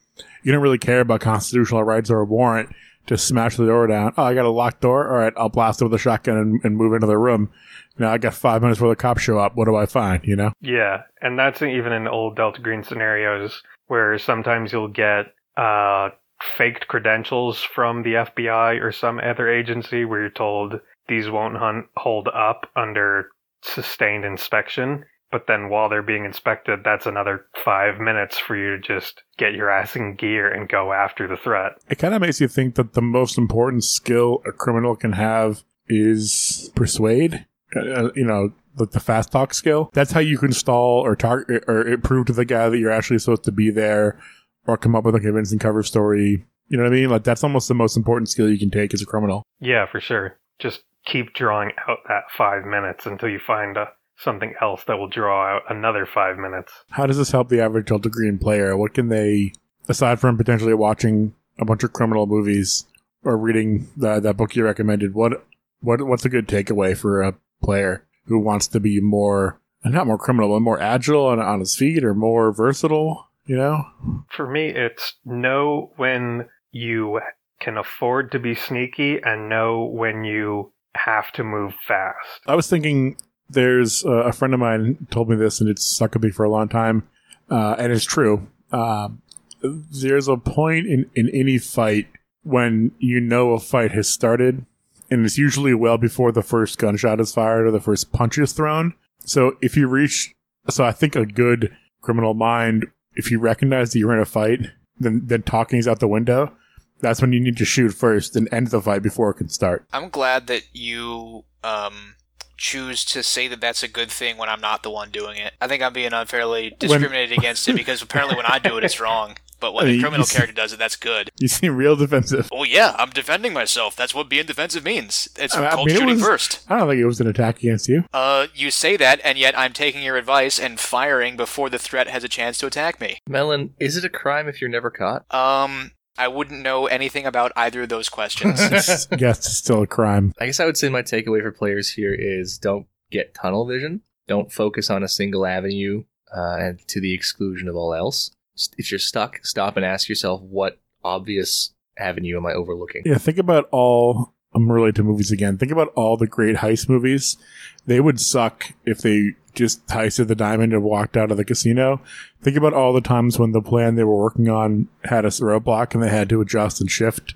you 0.43 0.51
don't 0.51 0.61
really 0.61 0.77
care 0.77 1.01
about 1.01 1.21
constitutional 1.21 1.83
rights 1.83 2.09
or 2.09 2.21
a 2.21 2.25
warrant 2.25 2.69
to 3.07 3.17
smash 3.17 3.57
the 3.57 3.65
door 3.65 3.87
down. 3.87 4.13
Oh, 4.17 4.23
I 4.23 4.33
got 4.33 4.45
a 4.45 4.49
locked 4.49 4.81
door. 4.81 5.09
All 5.09 5.17
right, 5.17 5.33
I'll 5.35 5.49
blast 5.49 5.81
it 5.81 5.85
with 5.85 5.93
a 5.93 5.97
shotgun 5.97 6.37
and, 6.37 6.61
and 6.63 6.77
move 6.77 6.93
into 6.93 7.07
the 7.07 7.17
room. 7.17 7.51
Now 7.97 8.11
I 8.11 8.17
got 8.17 8.33
five 8.33 8.61
minutes 8.61 8.79
before 8.79 8.89
the 8.89 8.95
cops 8.95 9.21
show 9.21 9.39
up. 9.39 9.55
What 9.55 9.65
do 9.65 9.75
I 9.75 9.85
find? 9.85 10.23
You 10.23 10.35
know? 10.35 10.51
Yeah, 10.61 11.03
and 11.21 11.37
that's 11.37 11.61
even 11.61 11.91
in 11.91 12.07
old 12.07 12.35
Delta 12.35 12.61
Green 12.61 12.83
scenarios 12.83 13.61
where 13.87 14.17
sometimes 14.19 14.71
you'll 14.71 14.87
get 14.87 15.33
uh, 15.57 16.09
faked 16.41 16.87
credentials 16.87 17.61
from 17.61 18.03
the 18.03 18.13
FBI 18.13 18.81
or 18.81 18.91
some 18.91 19.19
other 19.19 19.49
agency 19.49 20.05
where 20.05 20.21
you're 20.21 20.29
told 20.29 20.79
these 21.07 21.29
won't 21.29 21.57
hunt, 21.57 21.87
hold 21.97 22.29
up 22.29 22.69
under 22.75 23.29
sustained 23.63 24.23
inspection. 24.23 25.03
But 25.31 25.45
then 25.47 25.69
while 25.69 25.89
they're 25.89 26.01
being 26.01 26.25
inspected, 26.25 26.79
that's 26.83 27.05
another 27.05 27.45
five 27.63 27.99
minutes 27.99 28.37
for 28.39 28.55
you 28.55 28.77
to 28.77 28.81
just 28.81 29.21
get 29.37 29.53
your 29.53 29.69
ass 29.69 29.95
in 29.95 30.15
gear 30.15 30.51
and 30.51 30.67
go 30.67 30.91
after 30.91 31.27
the 31.27 31.37
threat. 31.37 31.73
It 31.89 31.99
kind 31.99 32.15
of 32.15 32.21
makes 32.21 32.41
you 32.41 32.47
think 32.47 32.75
that 32.75 32.93
the 32.93 33.01
most 33.01 33.37
important 33.37 33.83
skill 33.83 34.41
a 34.47 34.51
criminal 34.51 34.95
can 34.95 35.13
have 35.13 35.63
is 35.87 36.71
persuade. 36.75 37.45
Uh, 37.75 38.09
you 38.15 38.25
know, 38.25 38.51
the, 38.75 38.87
the 38.87 38.99
fast 38.99 39.31
talk 39.31 39.53
skill. 39.53 39.91
That's 39.93 40.11
how 40.11 40.19
you 40.19 40.39
can 40.39 40.51
stall 40.51 41.01
or 41.01 41.15
target 41.15 41.63
or 41.67 41.95
prove 41.99 42.25
to 42.27 42.33
the 42.33 42.45
guy 42.45 42.69
that 42.69 42.79
you're 42.79 42.91
actually 42.91 43.19
supposed 43.19 43.43
to 43.43 43.51
be 43.51 43.69
there, 43.69 44.19
or 44.65 44.77
come 44.77 44.95
up 44.95 45.03
with 45.03 45.15
a 45.15 45.19
convincing 45.19 45.59
cover 45.59 45.83
story. 45.83 46.45
You 46.67 46.77
know 46.77 46.83
what 46.83 46.93
I 46.93 46.95
mean? 46.95 47.09
Like 47.09 47.23
that's 47.23 47.43
almost 47.43 47.67
the 47.67 47.75
most 47.75 47.95
important 47.95 48.29
skill 48.29 48.49
you 48.49 48.57
can 48.57 48.71
take 48.71 48.93
as 48.93 49.01
a 49.03 49.05
criminal. 49.05 49.43
Yeah, 49.59 49.85
for 49.85 49.99
sure. 49.99 50.39
Just 50.57 50.81
keep 51.05 51.33
drawing 51.33 51.71
out 51.87 51.99
that 52.07 52.23
five 52.35 52.65
minutes 52.65 53.05
until 53.05 53.29
you 53.29 53.39
find 53.39 53.77
a, 53.77 53.89
something 54.19 54.53
else 54.61 54.83
that 54.87 54.97
will 54.97 55.07
draw 55.07 55.55
out 55.55 55.63
another 55.69 56.05
five 56.05 56.37
minutes. 56.37 56.73
How 56.89 57.05
does 57.05 57.17
this 57.17 57.31
help 57.31 57.49
the 57.49 57.61
average 57.61 57.87
Delta 57.87 58.09
Green 58.09 58.37
player? 58.37 58.75
What 58.75 58.93
can 58.93 59.09
they, 59.09 59.53
aside 59.87 60.19
from 60.19 60.37
potentially 60.37 60.73
watching 60.73 61.33
a 61.57 61.65
bunch 61.65 61.83
of 61.83 61.93
criminal 61.93 62.25
movies 62.25 62.85
or 63.23 63.37
reading 63.37 63.87
the, 63.97 64.19
that 64.19 64.37
book 64.37 64.55
you 64.55 64.63
recommended, 64.63 65.13
what 65.13 65.45
what 65.81 66.05
what's 66.05 66.25
a 66.25 66.29
good 66.29 66.47
takeaway 66.47 66.95
for 66.95 67.21
a 67.21 67.35
player 67.63 68.05
who 68.25 68.39
wants 68.39 68.67
to 68.67 68.79
be 68.79 68.99
more 68.99 69.59
not 69.85 70.07
more 70.07 70.17
criminal, 70.17 70.49
but 70.49 70.59
more 70.59 70.81
agile 70.81 71.31
and 71.31 71.41
on 71.41 71.61
his 71.61 71.75
feet 71.75 72.03
or 72.03 72.13
more 72.13 72.51
versatile? 72.51 73.27
You 73.45 73.55
know, 73.55 73.85
For 74.29 74.47
me, 74.47 74.67
it's 74.67 75.15
know 75.25 75.91
when 75.95 76.47
you 76.71 77.19
can 77.59 77.77
afford 77.77 78.31
to 78.33 78.39
be 78.39 78.53
sneaky 78.53 79.19
and 79.23 79.49
know 79.49 79.85
when 79.85 80.23
you 80.23 80.71
have 80.95 81.31
to 81.31 81.43
move 81.43 81.73
fast. 81.87 82.41
I 82.45 82.55
was 82.55 82.69
thinking 82.69 83.17
there's 83.49 84.05
uh, 84.05 84.23
a 84.25 84.31
friend 84.31 84.53
of 84.53 84.59
mine 84.59 85.07
told 85.09 85.29
me 85.29 85.35
this, 85.35 85.59
and 85.59 85.69
it's 85.69 85.85
stuck 85.85 86.13
with 86.13 86.23
me 86.23 86.31
for 86.31 86.43
a 86.43 86.49
long 86.49 86.69
time, 86.69 87.07
uh, 87.49 87.75
and 87.77 87.91
it's 87.91 88.05
true. 88.05 88.47
Um, 88.71 89.21
there's 89.61 90.27
a 90.27 90.37
point 90.37 90.87
in, 90.87 91.09
in 91.15 91.29
any 91.29 91.57
fight 91.57 92.07
when 92.43 92.91
you 92.99 93.19
know 93.19 93.51
a 93.51 93.59
fight 93.59 93.91
has 93.91 94.09
started, 94.09 94.65
and 95.09 95.25
it's 95.25 95.37
usually 95.37 95.73
well 95.73 95.97
before 95.97 96.31
the 96.31 96.43
first 96.43 96.77
gunshot 96.77 97.19
is 97.19 97.33
fired 97.33 97.65
or 97.65 97.71
the 97.71 97.79
first 97.79 98.11
punch 98.11 98.37
is 98.37 98.53
thrown. 98.53 98.93
So 99.19 99.57
if 99.61 99.75
you 99.75 99.87
reach, 99.87 100.33
so 100.69 100.83
I 100.83 100.91
think 100.91 101.15
a 101.15 101.25
good 101.25 101.75
criminal 102.01 102.33
mind, 102.33 102.87
if 103.15 103.31
you 103.31 103.39
recognize 103.39 103.91
that 103.91 103.99
you're 103.99 104.13
in 104.13 104.21
a 104.21 104.25
fight, 104.25 104.67
then 104.99 105.23
then 105.25 105.43
talking 105.43 105.79
is 105.79 105.87
out 105.87 105.99
the 105.99 106.07
window. 106.07 106.53
That's 107.01 107.21
when 107.21 107.31
you 107.31 107.39
need 107.39 107.57
to 107.57 107.65
shoot 107.65 107.91
first 107.91 108.35
and 108.35 108.51
end 108.53 108.67
the 108.67 108.81
fight 108.81 109.01
before 109.01 109.29
it 109.29 109.35
can 109.35 109.47
start. 109.47 109.85
I'm 109.93 110.09
glad 110.09 110.47
that 110.47 110.63
you 110.73 111.45
um, 111.63 112.15
choose 112.59 113.03
to 113.05 113.23
say 113.23 113.47
that 113.47 113.61
that's 113.61 113.81
a 113.83 113.87
good 113.87 114.11
thing 114.11 114.37
when 114.37 114.49
I'm 114.49 114.61
not 114.61 114.83
the 114.83 114.91
one 114.91 115.09
doing 115.09 115.37
it. 115.37 115.53
I 115.59 115.67
think 115.67 115.81
I'm 115.81 115.93
being 115.93 116.13
unfairly 116.13 116.75
discriminated 116.77 117.37
against 117.37 117.67
it 117.67 117.73
because 117.77 118.01
apparently 118.01 118.35
when 118.35 118.45
I 118.45 118.59
do 118.59 118.77
it, 118.77 118.83
it's 118.83 118.99
wrong. 118.99 119.37
But 119.61 119.73
when 119.73 119.85
I 119.85 119.87
mean, 119.87 119.97
the 119.97 120.03
criminal 120.03 120.25
character 120.25 120.53
does 120.53 120.71
it, 120.71 120.79
that's 120.79 120.95
good. 120.95 121.31
You 121.37 121.49
seem 121.49 121.75
real 121.75 121.97
defensive. 121.97 122.47
Well, 122.49 122.65
yeah, 122.65 122.95
I'm 122.97 123.09
defending 123.09 123.51
myself. 123.51 123.93
That's 123.93 124.15
what 124.15 124.29
being 124.29 124.45
defensive 124.45 124.85
means. 124.85 125.27
It's 125.37 125.53
I 125.53 125.61
mean, 125.61 125.71
called 125.71 125.89
it 125.89 125.93
shooting 125.95 126.07
was- 126.15 126.21
first. 126.21 126.61
I 126.69 126.77
don't 126.79 126.87
think 126.87 127.01
it 127.01 127.05
was 127.05 127.19
an 127.19 127.27
attack 127.27 127.57
against 127.59 127.89
you. 127.89 128.05
Uh, 128.13 128.47
you 128.55 128.71
say 128.71 128.95
that, 128.95 129.19
and 129.21 129.37
yet 129.37 129.57
I'm 129.59 129.73
taking 129.73 130.01
your 130.01 130.15
advice 130.15 130.59
and 130.59 130.79
firing 130.79 131.35
before 131.35 131.69
the 131.69 131.77
threat 131.79 132.07
has 132.07 132.23
a 132.23 132.29
chance 132.29 132.57
to 132.59 132.67
attack 132.67 133.01
me. 133.01 133.19
Melon, 133.27 133.73
is 133.79 133.97
it 133.97 134.05
a 134.05 134.09
crime 134.09 134.47
if 134.47 134.61
you're 134.61 134.69
never 134.69 134.89
caught? 134.89 135.25
Um, 135.33 135.91
I 136.19 136.27
wouldn't 136.27 136.61
know 136.61 136.85
anything 136.87 137.25
about 137.25 137.51
either 137.55 137.83
of 137.83 137.89
those 137.89 138.09
questions. 138.09 138.59
It's- 138.65 139.07
yes, 139.17 139.37
it's 139.39 139.57
still 139.57 139.81
a 139.81 139.87
crime. 139.87 140.33
I 140.39 140.45
guess 140.47 140.59
I 140.59 140.65
would 140.65 140.77
say 140.77 140.89
my 140.89 141.01
takeaway 141.01 141.41
for 141.41 141.51
players 141.51 141.89
here 141.93 142.13
is 142.13 142.57
don't 142.57 142.85
get 143.09 143.33
tunnel 143.33 143.65
vision. 143.65 144.01
Don't 144.27 144.51
focus 144.51 144.89
on 144.89 145.01
a 145.03 145.07
single 145.07 145.45
avenue 145.45 146.03
uh, 146.35 146.57
and 146.59 146.87
to 146.89 147.01
the 147.01 147.13
exclusion 147.13 147.67
of 147.67 147.75
all 147.75 147.93
else. 147.95 148.29
If 148.77 148.91
you're 148.91 148.99
stuck, 148.99 149.39
stop 149.45 149.77
and 149.77 149.85
ask 149.85 150.07
yourself 150.09 150.41
what 150.41 150.79
obvious 151.03 151.73
avenue 151.97 152.37
am 152.37 152.45
I 152.45 152.51
overlooking? 152.53 153.03
Yeah, 153.05 153.17
think 153.17 153.37
about 153.37 153.67
all. 153.71 154.33
I'm 154.53 154.71
related 154.71 154.95
to 154.95 155.03
movies 155.03 155.31
again. 155.31 155.57
Think 155.57 155.71
about 155.71 155.93
all 155.95 156.17
the 156.17 156.27
great 156.27 156.57
heist 156.57 156.89
movies. 156.89 157.37
They 157.85 157.99
would 157.99 158.19
suck 158.19 158.73
if 158.85 158.99
they 158.99 159.35
just 159.53 159.85
heisted 159.87 160.27
the 160.27 160.35
diamond 160.35 160.73
and 160.73 160.83
walked 160.83 161.17
out 161.17 161.31
of 161.31 161.37
the 161.37 161.45
casino. 161.45 162.01
Think 162.41 162.57
about 162.57 162.73
all 162.73 162.93
the 162.93 163.01
times 163.01 163.37
when 163.37 163.51
the 163.51 163.61
plan 163.61 163.95
they 163.95 164.03
were 164.03 164.17
working 164.17 164.49
on 164.49 164.87
had 165.03 165.25
a 165.25 165.29
roadblock 165.29 165.93
and 165.93 166.03
they 166.03 166.09
had 166.09 166.29
to 166.29 166.41
adjust 166.41 166.81
and 166.81 166.89
shift, 166.89 167.35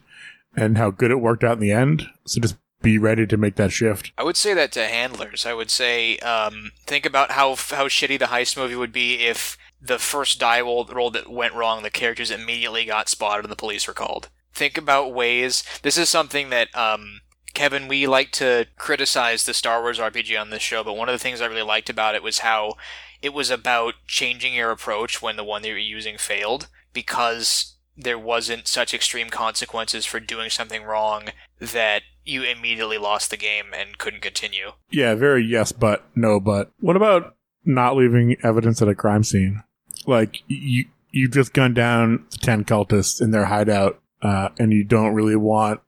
and 0.55 0.77
how 0.77 0.91
good 0.91 1.11
it 1.11 1.21
worked 1.21 1.43
out 1.43 1.57
in 1.57 1.59
the 1.59 1.71
end. 1.71 2.07
So 2.25 2.41
just 2.41 2.57
be 2.81 2.97
ready 2.97 3.25
to 3.25 3.37
make 3.37 3.55
that 3.55 3.71
shift. 3.71 4.11
I 4.17 4.23
would 4.23 4.37
say 4.37 4.53
that 4.53 4.71
to 4.73 4.85
handlers. 4.85 5.45
I 5.45 5.53
would 5.53 5.71
say, 5.71 6.17
um, 6.19 6.71
think 6.85 7.05
about 7.05 7.31
how 7.31 7.49
how 7.55 7.87
shitty 7.87 8.19
the 8.19 8.25
heist 8.25 8.57
movie 8.57 8.75
would 8.75 8.91
be 8.91 9.25
if 9.25 9.57
the 9.81 9.99
first 9.99 10.39
die 10.39 10.61
roll, 10.61 10.85
roll 10.85 11.11
that 11.11 11.29
went 11.29 11.53
wrong, 11.53 11.83
the 11.83 11.89
characters 11.89 12.31
immediately 12.31 12.85
got 12.85 13.09
spotted 13.09 13.45
and 13.45 13.51
the 13.51 13.55
police 13.55 13.87
were 13.87 13.93
called. 13.93 14.29
Think 14.53 14.77
about 14.77 15.13
ways. 15.13 15.63
This 15.81 15.97
is 15.97 16.09
something 16.09 16.49
that 16.49 16.75
um, 16.75 17.21
Kevin, 17.53 17.87
we 17.87 18.07
like 18.07 18.31
to 18.33 18.67
criticize 18.77 19.43
the 19.43 19.53
Star 19.53 19.81
Wars 19.81 19.99
RPG 19.99 20.39
on 20.39 20.49
this 20.49 20.61
show, 20.61 20.83
but 20.83 20.97
one 20.97 21.09
of 21.09 21.13
the 21.13 21.19
things 21.19 21.41
I 21.41 21.45
really 21.45 21.61
liked 21.61 21.89
about 21.89 22.15
it 22.15 22.23
was 22.23 22.39
how 22.39 22.73
it 23.21 23.33
was 23.33 23.49
about 23.49 23.93
changing 24.07 24.53
your 24.53 24.71
approach 24.71 25.21
when 25.21 25.35
the 25.35 25.43
one 25.43 25.61
that 25.61 25.69
you 25.69 25.73
were 25.75 25.79
using 25.79 26.17
failed 26.17 26.67
because 26.93 27.75
there 27.95 28.17
wasn't 28.17 28.67
such 28.67 28.93
extreme 28.93 29.29
consequences 29.29 30.05
for 30.05 30.19
doing 30.19 30.49
something 30.49 30.83
wrong 30.83 31.29
that 31.59 32.01
you 32.25 32.43
immediately 32.43 32.97
lost 32.97 33.29
the 33.29 33.37
game 33.37 33.65
and 33.75 33.97
couldn't 33.97 34.21
continue. 34.21 34.71
Yeah, 34.89 35.15
very 35.15 35.43
yes, 35.43 35.71
but 35.71 36.05
no, 36.15 36.39
but. 36.39 36.71
What 36.79 36.95
about 36.95 37.35
not 37.65 37.95
leaving 37.95 38.35
evidence 38.43 38.81
at 38.81 38.87
a 38.87 38.95
crime 38.95 39.23
scene? 39.23 39.63
Like 40.07 40.39
you, 40.47 40.85
you 41.11 41.27
just 41.27 41.53
gunned 41.53 41.75
down 41.75 42.25
the 42.31 42.37
ten 42.37 42.65
cultists 42.65 43.21
in 43.21 43.31
their 43.31 43.45
hideout, 43.45 44.01
uh, 44.23 44.49
and 44.57 44.71
you 44.71 44.83
don't 44.83 45.13
really 45.13 45.35
want 45.35 45.81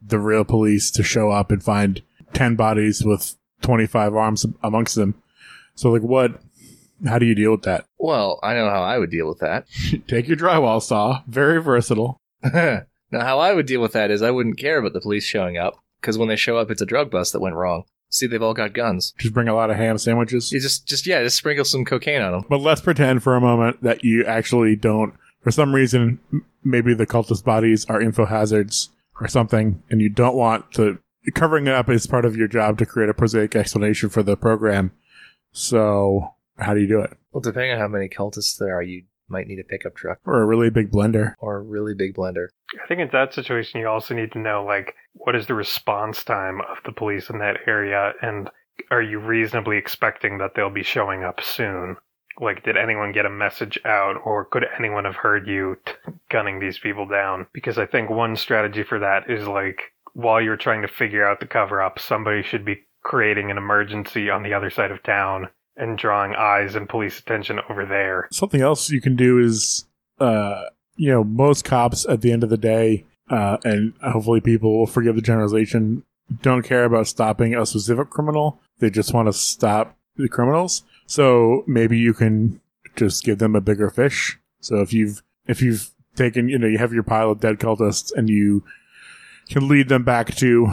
the 0.00 0.18
real 0.18 0.44
police 0.44 0.90
to 0.92 1.02
show 1.02 1.30
up 1.30 1.50
and 1.50 1.62
find 1.62 2.02
ten 2.32 2.56
bodies 2.56 3.04
with 3.04 3.36
twenty-five 3.60 4.14
arms 4.14 4.46
amongst 4.62 4.94
them. 4.94 5.20
So, 5.74 5.90
like, 5.90 6.02
what? 6.02 6.40
How 7.06 7.18
do 7.18 7.24
you 7.24 7.34
deal 7.34 7.52
with 7.52 7.62
that? 7.62 7.86
Well, 7.98 8.38
I 8.42 8.52
know 8.54 8.68
how 8.68 8.82
I 8.82 8.98
would 8.98 9.10
deal 9.10 9.26
with 9.26 9.38
that. 9.38 9.66
Take 10.06 10.28
your 10.28 10.36
drywall 10.36 10.82
saw, 10.82 11.22
very 11.26 11.62
versatile. 11.62 12.20
now, 12.42 12.84
how 13.12 13.38
I 13.38 13.54
would 13.54 13.66
deal 13.66 13.80
with 13.80 13.92
that 13.92 14.10
is 14.10 14.20
I 14.22 14.30
wouldn't 14.30 14.58
care 14.58 14.78
about 14.78 14.92
the 14.92 15.00
police 15.00 15.24
showing 15.24 15.56
up 15.56 15.82
because 16.00 16.18
when 16.18 16.28
they 16.28 16.36
show 16.36 16.58
up, 16.58 16.70
it's 16.70 16.82
a 16.82 16.86
drug 16.86 17.10
bust 17.10 17.32
that 17.32 17.40
went 17.40 17.56
wrong. 17.56 17.84
See, 18.10 18.26
they've 18.26 18.42
all 18.42 18.54
got 18.54 18.74
guns. 18.74 19.14
Just 19.18 19.32
bring 19.32 19.48
a 19.48 19.54
lot 19.54 19.70
of 19.70 19.76
ham 19.76 19.96
sandwiches. 19.96 20.50
You 20.50 20.60
just, 20.60 20.86
just 20.86 21.06
yeah, 21.06 21.22
just 21.22 21.36
sprinkle 21.36 21.64
some 21.64 21.84
cocaine 21.84 22.22
on 22.22 22.32
them. 22.32 22.44
But 22.48 22.60
let's 22.60 22.80
pretend 22.80 23.22
for 23.22 23.36
a 23.36 23.40
moment 23.40 23.82
that 23.82 24.04
you 24.04 24.24
actually 24.24 24.74
don't, 24.74 25.14
for 25.42 25.50
some 25.50 25.74
reason, 25.74 26.18
m- 26.32 26.44
maybe 26.64 26.94
the 26.94 27.06
cultist 27.06 27.44
bodies 27.44 27.84
are 27.86 28.00
info 28.00 28.26
hazards 28.26 28.90
or 29.20 29.28
something, 29.28 29.82
and 29.90 30.00
you 30.00 30.08
don't 30.08 30.36
want 30.36 30.72
to. 30.74 30.98
Covering 31.34 31.66
it 31.66 31.74
up 31.74 31.90
is 31.90 32.06
part 32.06 32.24
of 32.24 32.36
your 32.36 32.48
job 32.48 32.78
to 32.78 32.86
create 32.86 33.10
a 33.10 33.14
prosaic 33.14 33.54
explanation 33.54 34.08
for 34.08 34.22
the 34.22 34.36
program. 34.36 34.92
So, 35.52 36.34
how 36.58 36.74
do 36.74 36.80
you 36.80 36.86
do 36.88 37.00
it? 37.00 37.16
Well, 37.32 37.40
depending 37.40 37.72
on 37.72 37.78
how 37.78 37.88
many 37.88 38.08
cultists 38.08 38.56
there 38.58 38.74
are, 38.76 38.82
you 38.82 39.02
might 39.28 39.46
need 39.46 39.60
a 39.60 39.64
pickup 39.64 39.94
truck 39.94 40.18
Or 40.24 40.42
a 40.42 40.46
really 40.46 40.70
big 40.70 40.90
blender? 40.90 41.34
or 41.38 41.56
a 41.56 41.60
really 41.62 41.94
big 41.94 42.14
blender. 42.14 42.48
I 42.82 42.86
think 42.88 43.00
in 43.00 43.08
that 43.12 43.34
situation, 43.34 43.80
you 43.80 43.88
also 43.88 44.14
need 44.14 44.32
to 44.32 44.38
know, 44.38 44.64
like, 44.64 44.94
what 45.12 45.36
is 45.36 45.46
the 45.46 45.54
response 45.54 46.24
time 46.24 46.60
of 46.62 46.78
the 46.84 46.92
police 46.92 47.30
in 47.30 47.38
that 47.38 47.58
area, 47.66 48.12
and 48.22 48.48
are 48.90 49.02
you 49.02 49.18
reasonably 49.18 49.76
expecting 49.76 50.38
that 50.38 50.52
they'll 50.56 50.70
be 50.70 50.82
showing 50.82 51.22
up 51.22 51.40
soon? 51.42 51.96
Like, 52.40 52.64
did 52.64 52.76
anyone 52.76 53.12
get 53.12 53.26
a 53.26 53.30
message 53.30 53.78
out, 53.84 54.16
or 54.24 54.46
could 54.46 54.64
anyone 54.78 55.04
have 55.04 55.16
heard 55.16 55.46
you 55.46 55.76
t- 55.84 55.92
gunning 56.30 56.58
these 56.58 56.78
people 56.78 57.06
down? 57.06 57.46
Because 57.52 57.78
I 57.78 57.86
think 57.86 58.08
one 58.08 58.34
strategy 58.34 58.82
for 58.82 58.98
that 58.98 59.30
is, 59.30 59.46
like, 59.46 59.92
while 60.14 60.40
you're 60.40 60.56
trying 60.56 60.82
to 60.82 60.88
figure 60.88 61.26
out 61.26 61.40
the 61.40 61.46
cover 61.46 61.82
up, 61.82 61.98
somebody 61.98 62.42
should 62.42 62.64
be 62.64 62.80
creating 63.02 63.50
an 63.50 63.58
emergency 63.58 64.30
on 64.30 64.42
the 64.42 64.54
other 64.54 64.70
side 64.70 64.90
of 64.90 65.02
town 65.02 65.48
and 65.76 65.98
drawing 65.98 66.34
eyes 66.34 66.74
and 66.74 66.88
police 66.88 67.18
attention 67.18 67.60
over 67.68 67.86
there. 67.86 68.28
Something 68.32 68.60
else 68.60 68.90
you 68.90 69.00
can 69.00 69.16
do 69.16 69.38
is, 69.38 69.86
uh, 70.18 70.64
you 70.96 71.10
know, 71.10 71.24
most 71.24 71.64
cops 71.64 72.06
at 72.06 72.20
the 72.20 72.32
end 72.32 72.42
of 72.42 72.50
the 72.50 72.58
day, 72.58 73.04
uh, 73.30 73.58
and 73.64 73.94
hopefully 74.02 74.40
people 74.40 74.78
will 74.78 74.86
forgive 74.86 75.14
the 75.14 75.22
generalization, 75.22 76.04
don't 76.42 76.62
care 76.62 76.84
about 76.84 77.06
stopping 77.06 77.54
a 77.54 77.64
specific 77.64 78.10
criminal. 78.10 78.60
They 78.78 78.90
just 78.90 79.14
want 79.14 79.28
to 79.28 79.32
stop 79.32 79.96
the 80.16 80.28
criminals. 80.28 80.82
So 81.10 81.64
maybe 81.66 81.98
you 81.98 82.14
can 82.14 82.60
just 82.94 83.24
give 83.24 83.38
them 83.38 83.56
a 83.56 83.60
bigger 83.60 83.90
fish. 83.90 84.38
So 84.60 84.76
if 84.80 84.92
you've, 84.92 85.22
if 85.48 85.60
you've 85.60 85.90
taken, 86.14 86.48
you 86.48 86.56
know, 86.56 86.68
you 86.68 86.78
have 86.78 86.92
your 86.92 87.02
pile 87.02 87.32
of 87.32 87.40
dead 87.40 87.58
cultists 87.58 88.12
and 88.14 88.30
you 88.30 88.62
can 89.48 89.66
lead 89.66 89.88
them 89.88 90.04
back 90.04 90.36
to, 90.36 90.66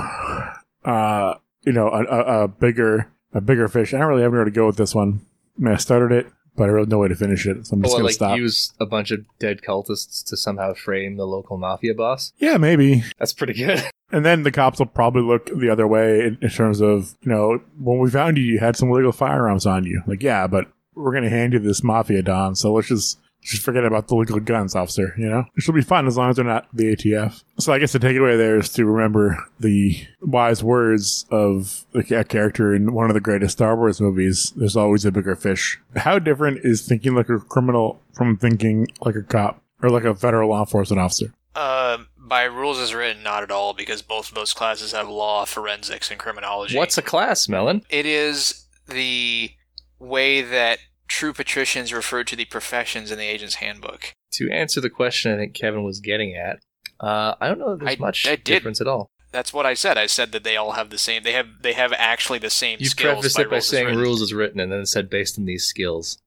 uh, 0.86 1.34
you 1.64 1.72
know, 1.72 1.90
a, 1.90 2.04
a, 2.04 2.44
a 2.44 2.48
bigger, 2.48 3.12
a 3.34 3.42
bigger 3.42 3.68
fish. 3.68 3.94
I 3.94 3.98
don't 3.98 4.08
really 4.10 4.22
have 4.22 4.32
anywhere 4.32 4.46
to 4.46 4.52
go 4.52 4.68
with 4.68 4.78
this 4.78 4.94
one. 4.94 5.22
I 5.58 5.64
mean, 5.64 5.74
I 5.74 5.78
started 5.78 6.12
it, 6.16 6.32
but 6.56 6.66
I 6.66 6.68
really 6.68 6.84
have 6.84 6.90
no 6.90 7.00
way 7.00 7.08
to 7.08 7.16
finish 7.16 7.48
it. 7.48 7.66
So 7.66 7.76
I'm 7.76 7.82
just 7.82 7.94
Or 7.96 7.98
going 7.98 8.04
like 8.04 8.12
to 8.12 8.16
stop. 8.16 8.38
use 8.38 8.74
a 8.80 8.86
bunch 8.86 9.10
of 9.10 9.26
dead 9.40 9.62
cultists 9.68 10.24
to 10.28 10.38
somehow 10.38 10.76
frame 10.76 11.18
the 11.18 11.26
local 11.26 11.58
mafia 11.58 11.96
boss. 11.96 12.32
yeah, 12.38 12.58
maybe. 12.58 13.04
That's 13.18 13.34
pretty 13.34 13.54
good. 13.54 13.84
And 14.12 14.26
then 14.26 14.44
the 14.44 14.52
cops 14.52 14.80
will 14.80 14.86
probably 14.86 15.22
look 15.22 15.50
the 15.54 15.70
other 15.70 15.88
way 15.88 16.22
in, 16.22 16.38
in 16.42 16.50
terms 16.50 16.82
of, 16.82 17.16
you 17.22 17.30
know, 17.30 17.62
when 17.78 18.00
we 18.00 18.10
found 18.10 18.38
you, 18.38 18.44
you 18.44 18.60
had 18.60 18.76
some 18.76 18.90
illegal 18.90 19.12
firearms 19.12 19.66
on 19.66 19.84
you. 19.84 20.02
Like, 20.08 20.24
yeah, 20.24 20.48
but 20.48 20.72
we're 20.96 21.12
going 21.12 21.24
to 21.24 21.30
hand 21.30 21.54
you 21.54 21.60
this 21.60 21.84
mafia 21.84 22.22
don, 22.22 22.56
so 22.56 22.74
let's 22.74 22.88
just 22.88 23.20
just 23.42 23.64
forget 23.64 23.86
about 23.86 24.08
the 24.08 24.16
legal 24.16 24.40
guns, 24.40 24.76
officer. 24.76 25.14
You 25.18 25.30
know, 25.30 25.46
it 25.56 25.62
should 25.62 25.76
be 25.76 25.82
fun 25.82 26.08
as 26.08 26.18
long 26.18 26.30
as 26.30 26.36
they're 26.36 26.46
not 26.46 26.68
the 26.74 26.96
ATF. 26.96 27.44
So 27.60 27.72
I 27.72 27.80
guess 27.80 27.94
the 27.94 28.00
takeaway 28.00 28.38
there 28.38 28.58
is 28.58 28.70
to 28.74 28.86
remember 28.86 29.38
the 29.60 29.96
wise 30.22 30.64
words 30.64 31.26
of 31.32 31.86
a 31.94 32.04
character 32.04 32.74
in 32.76 32.94
one 32.94 33.10
of 33.10 33.14
the 33.14 33.22
greatest 33.22 33.54
Star 33.54 33.76
Wars 33.76 34.02
movies. 34.02 34.52
There's 34.56 34.76
always 34.76 35.06
a 35.06 35.12
bigger 35.12 35.36
fish. 35.36 35.80
How 35.96 36.20
different 36.20 36.60
is 36.64 36.86
thinking 36.86 37.16
like 37.16 37.30
a 37.30 37.40
criminal 37.40 38.02
from 38.14 38.38
thinking 38.38 38.88
like 39.02 39.16
a 39.16 39.24
cop 39.24 39.62
or 39.82 39.90
like 39.90 40.04
a 40.04 40.16
federal 40.16 40.50
law 40.50 40.62
enforcement 40.62 41.00
officer? 41.00 41.34
Uh, 41.56 42.00
by 42.28 42.44
rules 42.44 42.80
as 42.80 42.94
written, 42.94 43.24
not 43.24 43.44
at 43.44 43.52
all, 43.52 43.74
because 43.74 44.02
both 44.02 44.30
of 44.30 44.36
those 44.36 44.54
classes 44.54 44.92
have 44.92 45.08
law, 45.10 45.46
forensics, 45.46 46.12
and 46.12 46.20
criminology. 46.20 46.78
What's 46.78 46.98
a 46.98 47.02
class, 47.02 47.48
Melon? 47.48 47.84
It 47.90 48.06
is 48.06 48.66
the 48.88 49.52
way 50.00 50.42
that 50.42 50.80
true 51.08 51.34
patricians 51.34 51.94
refer 51.94 52.24
to 52.26 52.36
the 52.36 52.46
professions 52.46 53.12
in 53.12 53.18
the 53.18 53.26
agent's 53.26 53.56
handbook. 53.56 54.14
To 54.34 54.50
answer 54.52 54.82
the 54.82 54.90
question 54.90 55.32
I 55.34 55.38
think 55.38 55.54
Kevin 55.54 55.84
was 55.84 56.00
getting 56.00 56.36
at, 56.36 56.60
uh, 57.00 57.36
I 57.40 57.48
don't 57.48 57.60
know 57.60 57.72
if 57.74 57.80
there's 57.80 57.92
I- 57.98 58.00
much 58.00 58.28
I 58.28 58.36
difference 58.36 58.82
at 58.82 58.88
all. 58.88 59.08
That's 59.32 59.54
what 59.54 59.66
I 59.66 59.74
said. 59.74 59.98
I 59.98 60.06
said 60.06 60.32
that 60.32 60.44
they 60.44 60.56
all 60.56 60.72
have 60.72 60.90
the 60.90 60.98
same. 60.98 61.24
They 61.24 61.34
have 61.34 61.48
they 61.62 61.74
have 61.74 61.92
actually 61.94 62.40
the 62.40 62.50
same 62.50 62.80
You 62.80 62.88
skills. 62.88 63.16
prefaced 63.20 63.36
by 63.36 63.42
it 63.44 63.50
by 63.50 63.56
rules 63.58 63.68
saying 63.68 63.86
written. 63.88 64.02
rules 64.02 64.22
is 64.22 64.34
written 64.34 64.60
and 64.62 64.72
then 64.72 64.80
it 64.80 64.86
said 64.88 65.10
based 65.10 65.38
on 65.38 65.46
these 65.46 65.66
skills. 65.66 66.18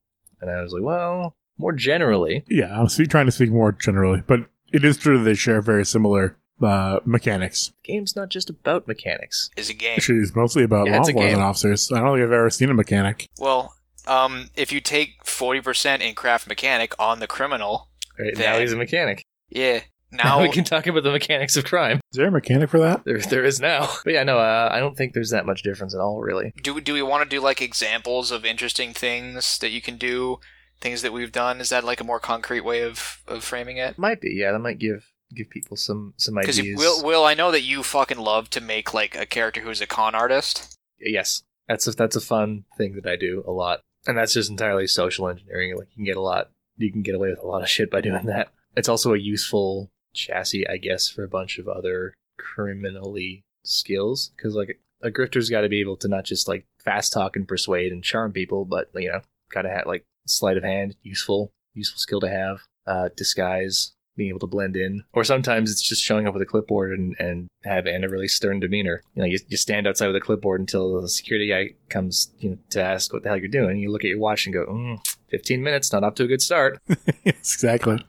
And 0.40 0.50
I 0.50 0.60
was 0.62 0.72
like, 0.72 0.82
well, 0.82 1.34
more 1.58 1.72
generally, 1.72 2.44
Yeah, 2.48 2.78
I'm 2.78 2.88
speak- 2.88 3.10
trying 3.10 3.26
to 3.26 3.32
speak 3.32 3.50
more 3.50 3.72
generally, 3.72 4.22
but 4.26 4.40
it 4.72 4.84
is 4.84 4.96
true 4.96 5.18
that 5.18 5.24
they 5.24 5.34
share 5.34 5.60
very 5.62 5.84
similar 5.84 6.36
uh, 6.62 7.00
mechanics. 7.04 7.72
the 7.84 7.92
game's 7.92 8.14
not 8.16 8.28
just 8.28 8.50
about 8.50 8.86
mechanics. 8.86 9.50
It's 9.56 9.70
a 9.70 9.74
game. 9.74 9.94
Actually, 9.96 10.18
it's 10.18 10.34
mostly 10.36 10.62
about 10.62 10.86
Yeah, 10.86 10.94
law 10.96 10.98
it's 11.00 11.08
a 11.08 11.12
enforcement 11.12 11.36
game. 11.36 11.42
officers. 11.44 11.90
I 11.92 12.00
don't 12.00 12.16
think 12.16 12.24
I've 12.26 12.32
ever 12.32 12.50
seen 12.50 12.70
a 12.70 12.74
mechanic. 12.74 13.28
Well, 13.38 13.74
um, 14.06 14.50
if 14.56 14.72
you 14.72 14.80
take 14.80 15.24
forty 15.24 15.60
percent 15.60 16.02
in 16.02 16.14
craft 16.14 16.48
mechanic 16.48 16.94
on 16.98 17.20
the 17.20 17.26
criminal, 17.26 17.88
Right, 18.18 18.34
Then- 18.34 18.52
now 18.52 18.58
he's 18.60 18.72
a 18.72 18.76
mechanic. 18.76 19.24
yeah. 19.48 19.80
Now 20.12 20.24
Now 20.38 20.42
we 20.42 20.48
can 20.50 20.64
talk 20.64 20.86
about 20.88 21.04
the 21.04 21.12
mechanics 21.12 21.56
of 21.56 21.64
crime. 21.64 22.00
Is 22.12 22.18
there 22.18 22.26
a 22.26 22.30
mechanic 22.32 22.68
for 22.68 22.80
that? 22.80 23.04
There, 23.04 23.18
there 23.20 23.44
is 23.44 23.60
now. 23.60 23.88
But 24.04 24.12
yeah, 24.14 24.24
no, 24.24 24.38
uh, 24.38 24.68
I 24.70 24.80
don't 24.80 24.96
think 24.96 25.14
there's 25.14 25.30
that 25.30 25.46
much 25.46 25.62
difference 25.62 25.94
at 25.94 26.00
all, 26.00 26.20
really. 26.20 26.52
do 26.62 26.80
do 26.80 26.92
we 26.92 27.00
want 27.02 27.22
to 27.22 27.28
do 27.36 27.40
like 27.40 27.62
examples 27.62 28.30
of 28.32 28.44
interesting 28.44 28.92
things 28.92 29.56
that 29.58 29.70
you 29.70 29.80
can 29.80 29.96
do, 29.96 30.40
things 30.80 31.02
that 31.02 31.12
we've 31.12 31.32
done? 31.32 31.60
Is 31.60 31.68
that 31.70 31.84
like 31.84 32.00
a 32.00 32.04
more 32.04 32.20
concrete 32.20 32.60
way 32.60 32.82
of, 32.82 33.22
of 33.26 33.44
framing 33.44 33.76
it? 33.76 33.98
Might 33.98 34.20
be, 34.20 34.34
yeah. 34.34 34.52
That 34.52 34.60
might 34.60 34.78
give 34.78 35.06
give 35.34 35.50
people 35.50 35.76
some 35.76 36.14
some 36.16 36.34
Because 36.34 36.58
ideas. 36.58 36.78
Will, 36.78 37.04
Will, 37.04 37.24
I 37.24 37.34
know 37.34 37.50
that 37.50 37.62
you 37.62 37.82
fucking 37.82 38.18
love 38.18 38.50
to 38.50 38.60
make 38.60 38.92
like 38.94 39.16
a 39.16 39.26
character 39.26 39.60
who's 39.60 39.80
a 39.80 39.86
con 39.86 40.14
artist. 40.14 40.76
yes, 40.98 41.42
that's 41.68 41.86
a, 41.86 41.92
that's 41.92 42.16
a 42.16 42.20
fun 42.20 42.64
thing 42.76 42.94
that 42.94 43.08
I 43.08 43.16
do 43.16 43.44
a 43.46 43.52
lot, 43.52 43.80
and 44.06 44.16
that's 44.16 44.34
just 44.34 44.50
entirely 44.50 44.86
social 44.86 45.28
engineering. 45.28 45.76
Like 45.76 45.88
you 45.90 45.96
can 45.96 46.04
get 46.04 46.16
a 46.16 46.22
lot, 46.22 46.50
you 46.76 46.92
can 46.92 47.02
get 47.02 47.14
away 47.14 47.30
with 47.30 47.42
a 47.42 47.46
lot 47.46 47.62
of 47.62 47.68
shit 47.68 47.90
by 47.90 48.00
doing 48.00 48.26
that. 48.26 48.48
It's 48.76 48.88
also 48.88 49.14
a 49.14 49.18
useful 49.18 49.90
chassis, 50.14 50.66
I 50.66 50.76
guess, 50.76 51.08
for 51.08 51.24
a 51.24 51.28
bunch 51.28 51.58
of 51.58 51.68
other 51.68 52.14
criminally 52.38 53.42
skills. 53.64 54.30
Because 54.36 54.54
like 54.54 54.80
a 55.02 55.10
grifter's 55.10 55.50
got 55.50 55.62
to 55.62 55.68
be 55.68 55.80
able 55.80 55.96
to 55.98 56.08
not 56.08 56.24
just 56.24 56.48
like 56.48 56.66
fast 56.82 57.12
talk 57.12 57.36
and 57.36 57.46
persuade 57.46 57.92
and 57.92 58.02
charm 58.02 58.32
people, 58.32 58.64
but 58.64 58.90
you 58.94 59.08
know, 59.08 59.20
gotta 59.50 59.68
have 59.68 59.86
like 59.86 60.04
sleight 60.30 60.56
of 60.56 60.64
hand, 60.64 60.96
useful, 61.02 61.52
useful 61.74 61.98
skill 61.98 62.20
to 62.20 62.28
have. 62.28 62.60
Uh, 62.86 63.08
disguise, 63.16 63.92
being 64.16 64.30
able 64.30 64.40
to 64.40 64.46
blend 64.46 64.76
in, 64.76 65.02
or 65.12 65.22
sometimes 65.24 65.70
it's 65.70 65.80
just 65.80 66.02
showing 66.02 66.26
up 66.26 66.34
with 66.34 66.42
a 66.42 66.46
clipboard 66.46 66.98
and, 66.98 67.14
and 67.18 67.48
having 67.64 68.02
a 68.02 68.08
really 68.08 68.28
stern 68.28 68.60
demeanor. 68.60 69.02
You 69.14 69.22
know, 69.22 69.28
you, 69.28 69.38
you 69.48 69.56
stand 69.56 69.86
outside 69.86 70.08
with 70.08 70.16
a 70.16 70.20
clipboard 70.20 70.60
until 70.60 71.00
the 71.00 71.08
security 71.08 71.48
guy 71.48 71.74
comes 71.88 72.32
you 72.38 72.50
know, 72.50 72.58
to 72.70 72.82
ask 72.82 73.12
what 73.12 73.22
the 73.22 73.28
hell 73.28 73.38
you're 73.38 73.48
doing. 73.48 73.78
You 73.78 73.90
look 73.90 74.04
at 74.04 74.08
your 74.08 74.18
watch 74.18 74.46
and 74.46 74.52
go, 74.52 74.66
mm, 74.66 74.98
15 75.30 75.62
minutes, 75.62 75.92
not 75.92 76.04
off 76.04 76.16
to 76.16 76.24
a 76.24 76.26
good 76.26 76.42
start. 76.42 76.78
yes, 76.88 77.54
exactly. 77.54 78.04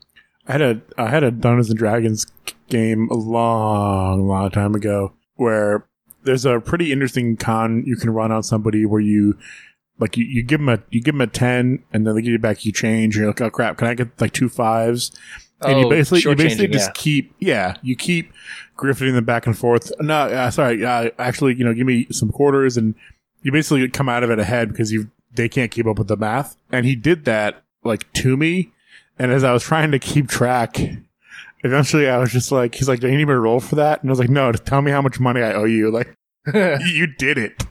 I 0.48 0.52
had 0.52 0.62
a 0.62 0.82
I 0.98 1.10
had 1.10 1.24
a 1.24 1.32
Dungeons 1.32 1.70
and 1.70 1.78
Dragons 1.78 2.26
game 2.68 3.08
a 3.12 3.16
long, 3.16 4.28
long 4.28 4.50
time 4.50 4.74
ago 4.76 5.14
where 5.36 5.88
there's 6.24 6.46
a 6.46 6.60
pretty 6.60 6.92
interesting 6.92 7.38
con 7.38 7.84
you 7.86 7.96
can 7.96 8.10
run 8.10 8.32
on 8.32 8.44
somebody 8.44 8.86
where 8.86 9.02
you 9.02 9.38
like 10.02 10.18
you, 10.18 10.26
you 10.26 10.44
give 10.44 10.60
them 10.60 10.68
a 10.68 10.80
you 10.90 11.00
give 11.00 11.14
them 11.14 11.22
a 11.22 11.28
ten 11.28 11.84
and 11.94 12.06
then 12.06 12.16
they 12.16 12.22
give 12.22 12.32
you 12.32 12.40
back 12.40 12.66
you 12.66 12.74
change. 12.74 13.16
You're 13.16 13.28
like, 13.28 13.40
oh 13.40 13.50
crap, 13.50 13.78
can 13.78 13.88
I 13.88 13.94
get 13.94 14.20
like 14.20 14.34
two 14.34 14.50
fives? 14.50 15.12
And 15.62 15.80
you 15.80 15.86
Oh, 15.86 15.90
basically 15.90 16.30
you 16.30 16.36
basically 16.36 16.68
just 16.68 16.90
yeah. 16.90 16.94
keep 16.96 17.36
yeah 17.40 17.76
you 17.84 17.96
keep 17.96 18.34
grifting 18.76 19.14
them 19.14 19.24
back 19.26 19.46
and 19.46 19.58
forth. 19.58 19.92
No, 20.02 20.16
uh, 20.16 20.50
sorry, 20.50 20.84
uh, 20.84 21.12
actually 21.20 21.56
you 21.56 21.64
know 21.64 21.74
give 21.74 21.86
me 21.86 22.08
some 22.12 22.32
quarters 22.32 22.76
and 22.78 22.96
you 23.44 23.52
basically 23.52 23.88
come 23.90 24.10
out 24.10 24.24
of 24.24 24.32
it 24.32 24.40
ahead 24.40 24.70
because 24.70 24.92
you 24.92 25.12
they 25.34 25.48
can't 25.48 25.72
keep 25.72 25.86
up 25.86 26.00
with 26.00 26.08
the 26.08 26.18
math. 26.18 26.58
And 26.72 26.86
he 26.86 26.96
did 26.96 27.26
that 27.26 27.64
like 27.84 28.12
to 28.14 28.36
me, 28.36 28.72
and 29.20 29.32
as 29.32 29.44
I 29.44 29.54
was 29.54 29.64
trying 29.64 29.92
to 29.92 30.00
keep 30.00 30.28
track, 30.28 30.78
eventually 31.64 32.10
I 32.10 32.18
was 32.18 32.32
just 32.32 32.52
like, 32.52 32.74
he's 32.76 32.88
like, 32.88 33.00
do 33.00 33.08
you 33.08 33.16
need 33.18 33.26
me 33.26 33.34
to 33.34 33.40
roll 33.40 33.60
for 33.60 33.76
that? 33.76 34.02
And 34.02 34.10
I 34.10 34.12
was 34.12 34.20
like, 34.20 34.30
no, 34.30 34.52
just 34.52 34.66
tell 34.66 34.82
me 34.82 34.92
how 34.92 35.02
much 35.02 35.20
money 35.20 35.42
I 35.42 35.54
owe 35.54 35.66
you. 35.66 35.92
Like 35.92 36.16
you 36.54 37.06
did 37.06 37.38
it. 37.38 37.64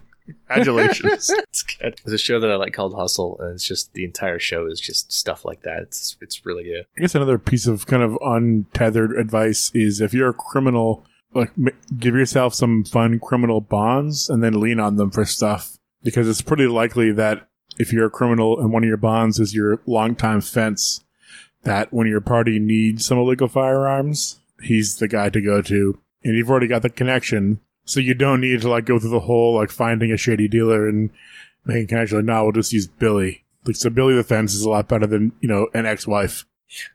Congratulations. 0.48 1.30
it's 1.38 1.62
good. 1.62 2.00
There's 2.04 2.14
a 2.14 2.18
show 2.18 2.40
that 2.40 2.50
I 2.50 2.56
like 2.56 2.72
called 2.72 2.94
Hustle, 2.94 3.38
and 3.40 3.54
it's 3.54 3.66
just 3.66 3.92
the 3.94 4.04
entire 4.04 4.38
show 4.38 4.66
is 4.66 4.80
just 4.80 5.12
stuff 5.12 5.44
like 5.44 5.62
that. 5.62 5.82
It's 5.82 6.16
it's 6.20 6.44
really 6.44 6.64
good. 6.64 6.86
I 6.96 7.00
guess 7.00 7.14
another 7.14 7.38
piece 7.38 7.66
of 7.66 7.86
kind 7.86 8.02
of 8.02 8.18
untethered 8.22 9.18
advice 9.18 9.70
is 9.74 10.00
if 10.00 10.14
you're 10.14 10.30
a 10.30 10.34
criminal, 10.34 11.04
like 11.34 11.50
m- 11.56 11.76
give 11.98 12.14
yourself 12.14 12.54
some 12.54 12.84
fun 12.84 13.18
criminal 13.18 13.60
bonds 13.60 14.28
and 14.28 14.42
then 14.42 14.60
lean 14.60 14.80
on 14.80 14.96
them 14.96 15.10
for 15.10 15.24
stuff 15.24 15.78
because 16.02 16.28
it's 16.28 16.42
pretty 16.42 16.66
likely 16.66 17.12
that 17.12 17.48
if 17.78 17.92
you're 17.92 18.06
a 18.06 18.10
criminal 18.10 18.58
and 18.60 18.72
one 18.72 18.82
of 18.82 18.88
your 18.88 18.96
bonds 18.96 19.38
is 19.38 19.54
your 19.54 19.80
longtime 19.86 20.40
fence, 20.40 21.04
that 21.62 21.92
when 21.92 22.06
your 22.06 22.20
party 22.20 22.58
needs 22.58 23.06
some 23.06 23.18
illegal 23.18 23.48
firearms, 23.48 24.40
he's 24.62 24.96
the 24.96 25.08
guy 25.08 25.30
to 25.30 25.40
go 25.40 25.62
to, 25.62 25.98
and 26.24 26.36
you've 26.36 26.50
already 26.50 26.66
got 26.66 26.82
the 26.82 26.90
connection, 26.90 27.60
so 27.84 28.00
you 28.00 28.14
don't 28.14 28.40
need 28.40 28.60
to 28.62 28.68
like 28.68 28.84
go 28.84 28.98
through 28.98 29.10
the 29.10 29.20
whole 29.20 29.54
like 29.54 29.70
finding 29.70 30.12
a 30.12 30.16
shady 30.16 30.48
dealer 30.48 30.88
and 30.88 31.10
making 31.64 31.88
connection. 31.88 32.18
Like, 32.18 32.26
no, 32.26 32.44
we'll 32.44 32.52
just 32.52 32.72
use 32.72 32.86
Billy. 32.86 33.44
Like, 33.64 33.76
so 33.76 33.90
Billy 33.90 34.14
the 34.14 34.24
fence 34.24 34.54
is 34.54 34.62
a 34.62 34.70
lot 34.70 34.88
better 34.88 35.06
than 35.06 35.32
you 35.40 35.48
know 35.48 35.68
an 35.74 35.86
ex-wife. 35.86 36.44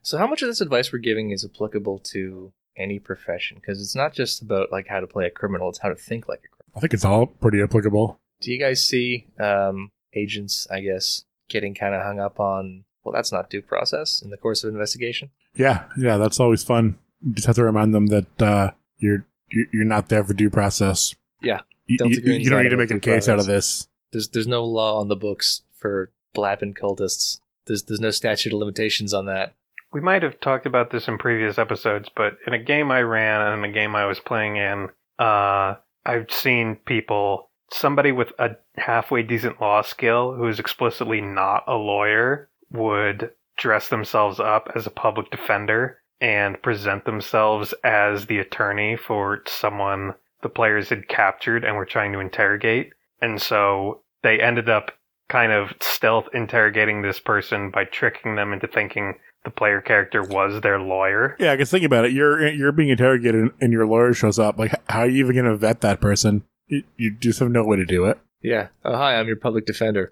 So, 0.01 0.17
how 0.17 0.27
much 0.27 0.41
of 0.41 0.47
this 0.47 0.61
advice 0.61 0.91
we're 0.91 0.99
giving 0.99 1.31
is 1.31 1.45
applicable 1.45 1.99
to 1.99 2.53
any 2.77 2.99
profession? 2.99 3.57
Because 3.59 3.81
it's 3.81 3.95
not 3.95 4.13
just 4.13 4.41
about 4.41 4.71
like 4.71 4.87
how 4.87 4.99
to 4.99 5.07
play 5.07 5.25
a 5.25 5.29
criminal; 5.31 5.69
it's 5.69 5.79
how 5.79 5.89
to 5.89 5.95
think 5.95 6.27
like 6.27 6.39
a 6.39 6.47
criminal. 6.47 6.73
I 6.75 6.79
think 6.79 6.93
it's 6.93 7.05
all 7.05 7.27
pretty 7.27 7.61
applicable. 7.61 8.19
Do 8.41 8.51
you 8.51 8.59
guys 8.59 8.85
see 8.85 9.27
um, 9.39 9.91
agents, 10.13 10.67
I 10.71 10.81
guess, 10.81 11.25
getting 11.49 11.73
kind 11.75 11.93
of 11.93 12.01
hung 12.03 12.19
up 12.19 12.39
on? 12.39 12.85
Well, 13.03 13.13
that's 13.13 13.31
not 13.31 13.49
due 13.49 13.61
process 13.61 14.21
in 14.21 14.31
the 14.31 14.37
course 14.37 14.63
of 14.63 14.73
investigation. 14.73 15.29
Yeah, 15.55 15.85
yeah, 15.97 16.17
that's 16.17 16.39
always 16.39 16.63
fun. 16.63 16.97
You 17.21 17.33
just 17.33 17.47
have 17.47 17.55
to 17.57 17.63
remind 17.63 17.93
them 17.93 18.07
that 18.07 18.41
uh, 18.41 18.71
you're 18.97 19.25
you're 19.55 19.65
you're 19.73 19.85
not 19.85 20.09
there 20.09 20.23
for 20.23 20.33
due 20.33 20.49
process. 20.49 21.15
Yeah. 21.41 21.61
you, 21.87 21.97
Delta 21.97 22.15
you- 22.15 22.21
Green's 22.21 22.43
you 22.43 22.49
don't 22.49 22.63
need 22.63 22.69
to 22.69 22.77
make 22.77 22.91
a 22.91 22.95
due 22.95 22.99
case 22.99 23.27
out 23.29 23.39
of 23.39 23.45
this. 23.45 23.87
There's 24.11 24.29
there's 24.29 24.47
no 24.47 24.63
law 24.63 24.99
on 24.99 25.07
the 25.07 25.15
books 25.15 25.63
for 25.79 26.11
blabbing 26.33 26.73
cultists. 26.73 27.39
There's 27.65 27.83
there's 27.83 27.99
no 27.99 28.11
statute 28.11 28.53
of 28.53 28.59
limitations 28.59 29.13
on 29.13 29.25
that. 29.25 29.55
We 29.91 30.01
might 30.01 30.23
have 30.23 30.39
talked 30.41 30.65
about 30.65 30.91
this 30.91 31.07
in 31.07 31.17
previous 31.17 31.57
episodes, 31.57 32.09
but 32.15 32.37
in 32.45 32.53
a 32.53 32.59
game 32.59 32.91
I 32.91 33.01
ran 33.01 33.41
and 33.41 33.63
in 33.63 33.69
a 33.69 33.73
game 33.73 33.95
I 33.95 34.05
was 34.05 34.19
playing 34.19 34.57
in, 34.57 34.89
uh, 35.19 35.75
I've 36.05 36.29
seen 36.29 36.75
people, 36.85 37.49
somebody 37.71 38.11
with 38.11 38.33
a 38.37 38.57
halfway 38.75 39.23
decent 39.23 39.61
law 39.61 39.81
skill 39.83 40.33
who 40.33 40.47
is 40.49 40.59
explicitly 40.59 41.21
not 41.21 41.63
a 41.67 41.75
lawyer 41.75 42.49
would 42.71 43.31
dress 43.57 43.87
themselves 43.87 44.37
up 44.39 44.69
as 44.75 44.85
a 44.85 44.91
public 44.91 45.31
defender 45.31 46.01
and 46.21 46.61
present 46.61 47.05
themselves 47.05 47.73
as 47.83 48.25
the 48.27 48.39
attorney 48.39 48.95
for 48.97 49.41
someone 49.47 50.13
the 50.41 50.49
players 50.49 50.89
had 50.89 51.07
captured 51.07 51.63
and 51.63 51.75
were 51.75 51.85
trying 51.85 52.13
to 52.13 52.19
interrogate. 52.19 52.91
And 53.21 53.41
so 53.41 54.01
they 54.23 54.39
ended 54.39 54.69
up 54.69 54.91
kind 55.29 55.51
of 55.51 55.73
stealth 55.81 56.27
interrogating 56.33 57.01
this 57.01 57.19
person 57.19 57.71
by 57.71 57.83
tricking 57.85 58.35
them 58.35 58.53
into 58.53 58.67
thinking 58.67 59.15
the 59.43 59.49
player 59.51 59.81
character 59.81 60.21
was 60.23 60.61
their 60.61 60.79
lawyer. 60.79 61.35
Yeah, 61.39 61.51
I 61.51 61.55
guess 61.55 61.69
think 61.71 61.85
about 61.85 62.05
it. 62.05 62.11
You're 62.11 62.47
you're 62.47 62.71
being 62.71 62.89
interrogated, 62.89 63.35
and- 63.41 63.51
and 63.61 63.71
your 63.71 63.85
lawyer 63.85 64.13
shows 64.13 64.39
up. 64.39 64.57
Like, 64.57 64.73
how 64.89 65.01
are 65.01 65.07
you 65.09 65.19
even 65.23 65.35
going 65.35 65.45
to 65.45 65.55
vet 65.55 65.81
that 65.81 66.01
person? 66.01 66.43
You, 66.67 66.83
you 66.97 67.11
just 67.11 67.39
have 67.39 67.49
no 67.51 67.63
way 67.63 67.77
to 67.77 67.85
do 67.85 68.05
it. 68.05 68.17
Yeah. 68.41 68.67
Oh 68.83 68.95
hi, 68.95 69.15
I'm 69.19 69.27
your 69.27 69.35
public 69.35 69.65
defender. 69.65 70.11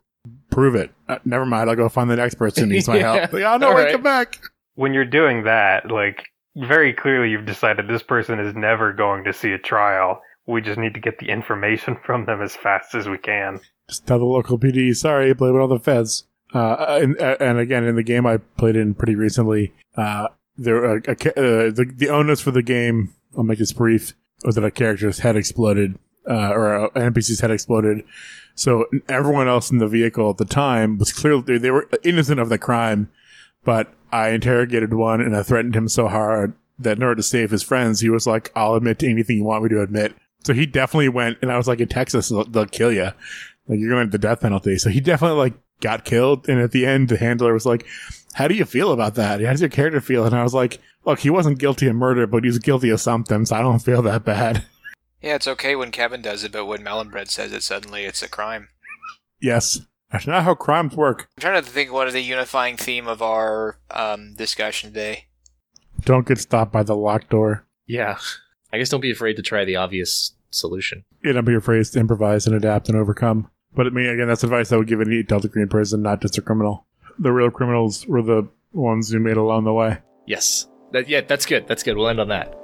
Prove 0.51 0.75
it. 0.75 0.91
Uh, 1.09 1.17
never 1.25 1.45
mind. 1.45 1.69
I'll 1.69 1.75
go 1.75 1.89
find 1.89 2.09
the 2.09 2.15
next 2.15 2.35
person 2.35 2.65
who 2.69 2.73
needs 2.75 2.87
my 2.87 2.95
Yeah. 2.99 3.13
help. 3.17 3.33
Like, 3.33 3.43
oh 3.43 3.57
no, 3.57 3.69
All 3.69 3.75
wait, 3.75 3.83
right. 3.85 3.91
come 3.91 4.03
back. 4.03 4.39
When 4.75 4.93
you're 4.93 5.05
doing 5.05 5.43
that, 5.43 5.89
like 5.89 6.23
very 6.55 6.93
clearly 6.93 7.29
you've 7.29 7.45
decided 7.45 7.87
this 7.87 8.03
person 8.03 8.39
is 8.39 8.55
never 8.55 8.93
going 8.93 9.23
to 9.25 9.33
see 9.33 9.51
a 9.51 9.57
trial. 9.57 10.21
We 10.45 10.61
just 10.61 10.79
need 10.79 10.93
to 10.93 10.99
get 10.99 11.19
the 11.19 11.29
information 11.29 11.97
from 12.05 12.25
them 12.25 12.41
as 12.41 12.55
fast 12.55 12.95
as 12.95 13.07
we 13.07 13.17
can. 13.17 13.59
Just 13.89 14.07
tell 14.07 14.19
the 14.19 14.25
local 14.25 14.57
PD, 14.57 14.95
sorry, 14.95 15.33
blame 15.33 15.55
it 15.55 15.61
on 15.61 15.69
the 15.69 15.79
feds. 15.79 16.25
Uh, 16.53 16.99
and, 17.01 17.17
and 17.19 17.57
again, 17.57 17.83
in 17.83 17.95
the 17.95 18.03
game 18.03 18.25
I 18.25 18.37
played 18.37 18.75
in 18.75 18.93
pretty 18.93 19.15
recently, 19.15 19.73
uh, 19.97 20.27
there 20.55 20.85
uh, 20.85 20.97
uh, 20.97 21.03
the 21.15 21.91
the 21.95 22.09
onus 22.09 22.41
for 22.41 22.51
the 22.51 22.61
game. 22.61 23.13
I'll 23.35 23.43
make 23.43 23.57
this 23.57 23.73
brief. 23.73 24.13
Was 24.45 24.55
that 24.55 24.63
a 24.63 24.71
character's 24.71 25.19
head 25.19 25.35
exploded, 25.35 25.97
uh, 26.29 26.49
or 26.49 26.85
an 26.95 27.13
NPC's 27.13 27.39
head 27.39 27.49
exploded? 27.49 28.03
So 28.55 28.85
everyone 29.09 29.47
else 29.47 29.71
in 29.71 29.79
the 29.79 29.87
vehicle 29.87 30.29
at 30.29 30.37
the 30.37 30.45
time 30.45 30.99
was 30.99 31.11
clearly 31.11 31.57
they 31.57 31.71
were 31.71 31.89
innocent 32.03 32.39
of 32.39 32.49
the 32.49 32.59
crime, 32.59 33.09
but 33.63 33.93
I 34.11 34.29
interrogated 34.29 34.93
one 34.93 35.21
and 35.21 35.35
I 35.35 35.43
threatened 35.43 35.75
him 35.75 35.87
so 35.87 36.07
hard 36.07 36.53
that 36.79 36.97
in 36.97 37.03
order 37.03 37.15
to 37.15 37.23
save 37.23 37.51
his 37.51 37.63
friends, 37.63 37.99
he 37.99 38.09
was 38.09 38.27
like, 38.27 38.51
"I'll 38.55 38.75
admit 38.75 38.99
to 38.99 39.09
anything 39.09 39.37
you 39.37 39.43
want 39.43 39.63
me 39.63 39.69
to 39.69 39.81
admit." 39.81 40.13
So 40.43 40.53
he 40.53 40.65
definitely 40.65 41.09
went, 41.09 41.37
and 41.41 41.51
I 41.51 41.57
was 41.57 41.67
like, 41.67 41.79
"In 41.79 41.87
Texas, 41.87 42.29
they'll, 42.29 42.43
they'll 42.45 42.65
kill 42.65 42.91
you. 42.91 43.11
Like 43.67 43.79
you're 43.79 43.89
going 43.89 44.07
to 44.07 44.11
the 44.11 44.17
death 44.17 44.41
penalty." 44.41 44.77
So 44.77 44.89
he 44.89 44.99
definitely 44.99 45.37
like 45.37 45.53
got 45.79 46.05
killed. 46.05 46.47
And 46.49 46.59
at 46.59 46.71
the 46.71 46.85
end, 46.85 47.09
the 47.09 47.17
handler 47.17 47.53
was 47.53 47.65
like, 47.65 47.85
"How 48.33 48.47
do 48.47 48.55
you 48.55 48.65
feel 48.65 48.91
about 48.91 49.15
that? 49.15 49.41
How 49.41 49.51
does 49.51 49.61
your 49.61 49.69
character 49.69 50.01
feel?" 50.01 50.25
And 50.25 50.35
I 50.35 50.43
was 50.43 50.53
like, 50.53 50.79
"Look, 51.05 51.19
he 51.19 51.29
wasn't 51.29 51.59
guilty 51.59 51.87
of 51.87 51.95
murder, 51.95 52.27
but 52.27 52.43
he 52.43 52.49
was 52.49 52.59
guilty 52.59 52.89
of 52.89 52.99
something, 53.01 53.45
so 53.45 53.55
I 53.55 53.61
don't 53.61 53.79
feel 53.79 54.01
that 54.01 54.25
bad." 54.25 54.65
Yeah, 55.21 55.35
it's 55.35 55.47
okay 55.47 55.77
when 55.77 55.91
Kevin 55.91 56.21
does 56.21 56.43
it, 56.43 56.51
but 56.51 56.65
when 56.65 56.83
Melonbread 56.83 57.29
says 57.29 57.53
it, 57.53 57.63
suddenly 57.63 58.03
it's 58.03 58.21
a 58.21 58.27
crime. 58.27 58.67
yes, 59.39 59.79
that's 60.13 60.27
not 60.27 60.43
how 60.43 60.53
crimes 60.53 60.95
work. 60.95 61.27
I'm 61.37 61.41
trying 61.41 61.63
to 61.63 61.69
think 61.69 61.91
what 61.91 62.07
is 62.07 62.13
the 62.13 62.21
unifying 62.21 62.77
theme 62.77 63.07
of 63.07 63.21
our 63.23 63.79
um, 63.89 64.35
discussion 64.35 64.91
today. 64.91 65.25
Don't 66.01 66.27
get 66.27 66.37
stopped 66.37 66.71
by 66.71 66.83
the 66.83 66.95
locked 66.95 67.31
door. 67.31 67.65
Yeah. 67.87 68.19
I 68.71 68.77
guess 68.77 68.89
don't 68.89 69.01
be 69.01 69.11
afraid 69.11 69.37
to 69.37 69.41
try 69.41 69.65
the 69.65 69.75
obvious 69.75 70.35
solution. 70.51 71.03
Yeah, 71.23 71.33
don't 71.33 71.45
be 71.45 71.55
afraid 71.55 71.83
to 71.83 71.99
improvise 71.99 72.45
and 72.45 72.55
adapt 72.55 72.89
and 72.89 72.97
overcome. 72.97 73.49
But 73.75 73.87
I 73.87 73.89
mean, 73.89 74.05
again, 74.07 74.27
that's 74.27 74.43
advice 74.43 74.71
I 74.71 74.77
would 74.77 74.87
give 74.87 75.01
any 75.01 75.23
Delta 75.23 75.47
Green 75.47 75.67
person, 75.67 76.03
not 76.03 76.21
just 76.21 76.37
a 76.37 76.41
criminal. 76.41 76.85
The 77.17 77.31
real 77.31 77.49
criminals 77.49 78.05
were 78.05 78.21
the 78.21 78.47
ones 78.71 79.11
you 79.11 79.19
made 79.19 79.37
along 79.37 79.63
the 79.63 79.73
way. 79.73 79.97
Yes. 80.27 80.67
That, 80.91 81.09
yeah, 81.09 81.21
that's 81.21 81.47
good. 81.47 81.67
That's 81.67 81.81
good. 81.81 81.97
We'll 81.97 82.09
end 82.09 82.19
on 82.19 82.27
that. 82.27 82.55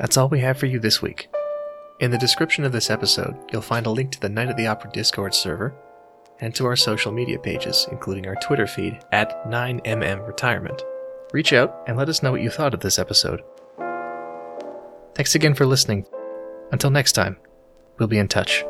That's 0.00 0.16
all 0.16 0.30
we 0.30 0.40
have 0.40 0.56
for 0.56 0.64
you 0.64 0.80
this 0.80 1.02
week. 1.02 1.28
In 2.00 2.10
the 2.10 2.16
description 2.16 2.64
of 2.64 2.72
this 2.72 2.88
episode, 2.88 3.36
you'll 3.52 3.60
find 3.60 3.84
a 3.84 3.90
link 3.90 4.12
to 4.12 4.20
the 4.20 4.30
Night 4.30 4.48
at 4.48 4.56
the 4.56 4.66
Opera 4.66 4.90
Discord 4.92 5.34
server 5.34 5.74
and 6.40 6.54
to 6.54 6.64
our 6.64 6.74
social 6.74 7.12
media 7.12 7.38
pages, 7.38 7.86
including 7.92 8.26
our 8.26 8.36
Twitter 8.36 8.66
feed 8.66 8.98
at 9.12 9.44
9mm 9.44 10.26
Retirement. 10.26 10.82
Reach 11.34 11.52
out 11.52 11.82
and 11.86 11.98
let 11.98 12.08
us 12.08 12.22
know 12.22 12.32
what 12.32 12.40
you 12.40 12.48
thought 12.48 12.72
of 12.72 12.80
this 12.80 12.98
episode. 12.98 13.42
Thanks 15.14 15.34
again 15.34 15.54
for 15.54 15.66
listening. 15.66 16.06
Until 16.72 16.88
next 16.88 17.12
time, 17.12 17.36
we'll 17.98 18.08
be 18.08 18.18
in 18.18 18.26
touch. 18.26 18.64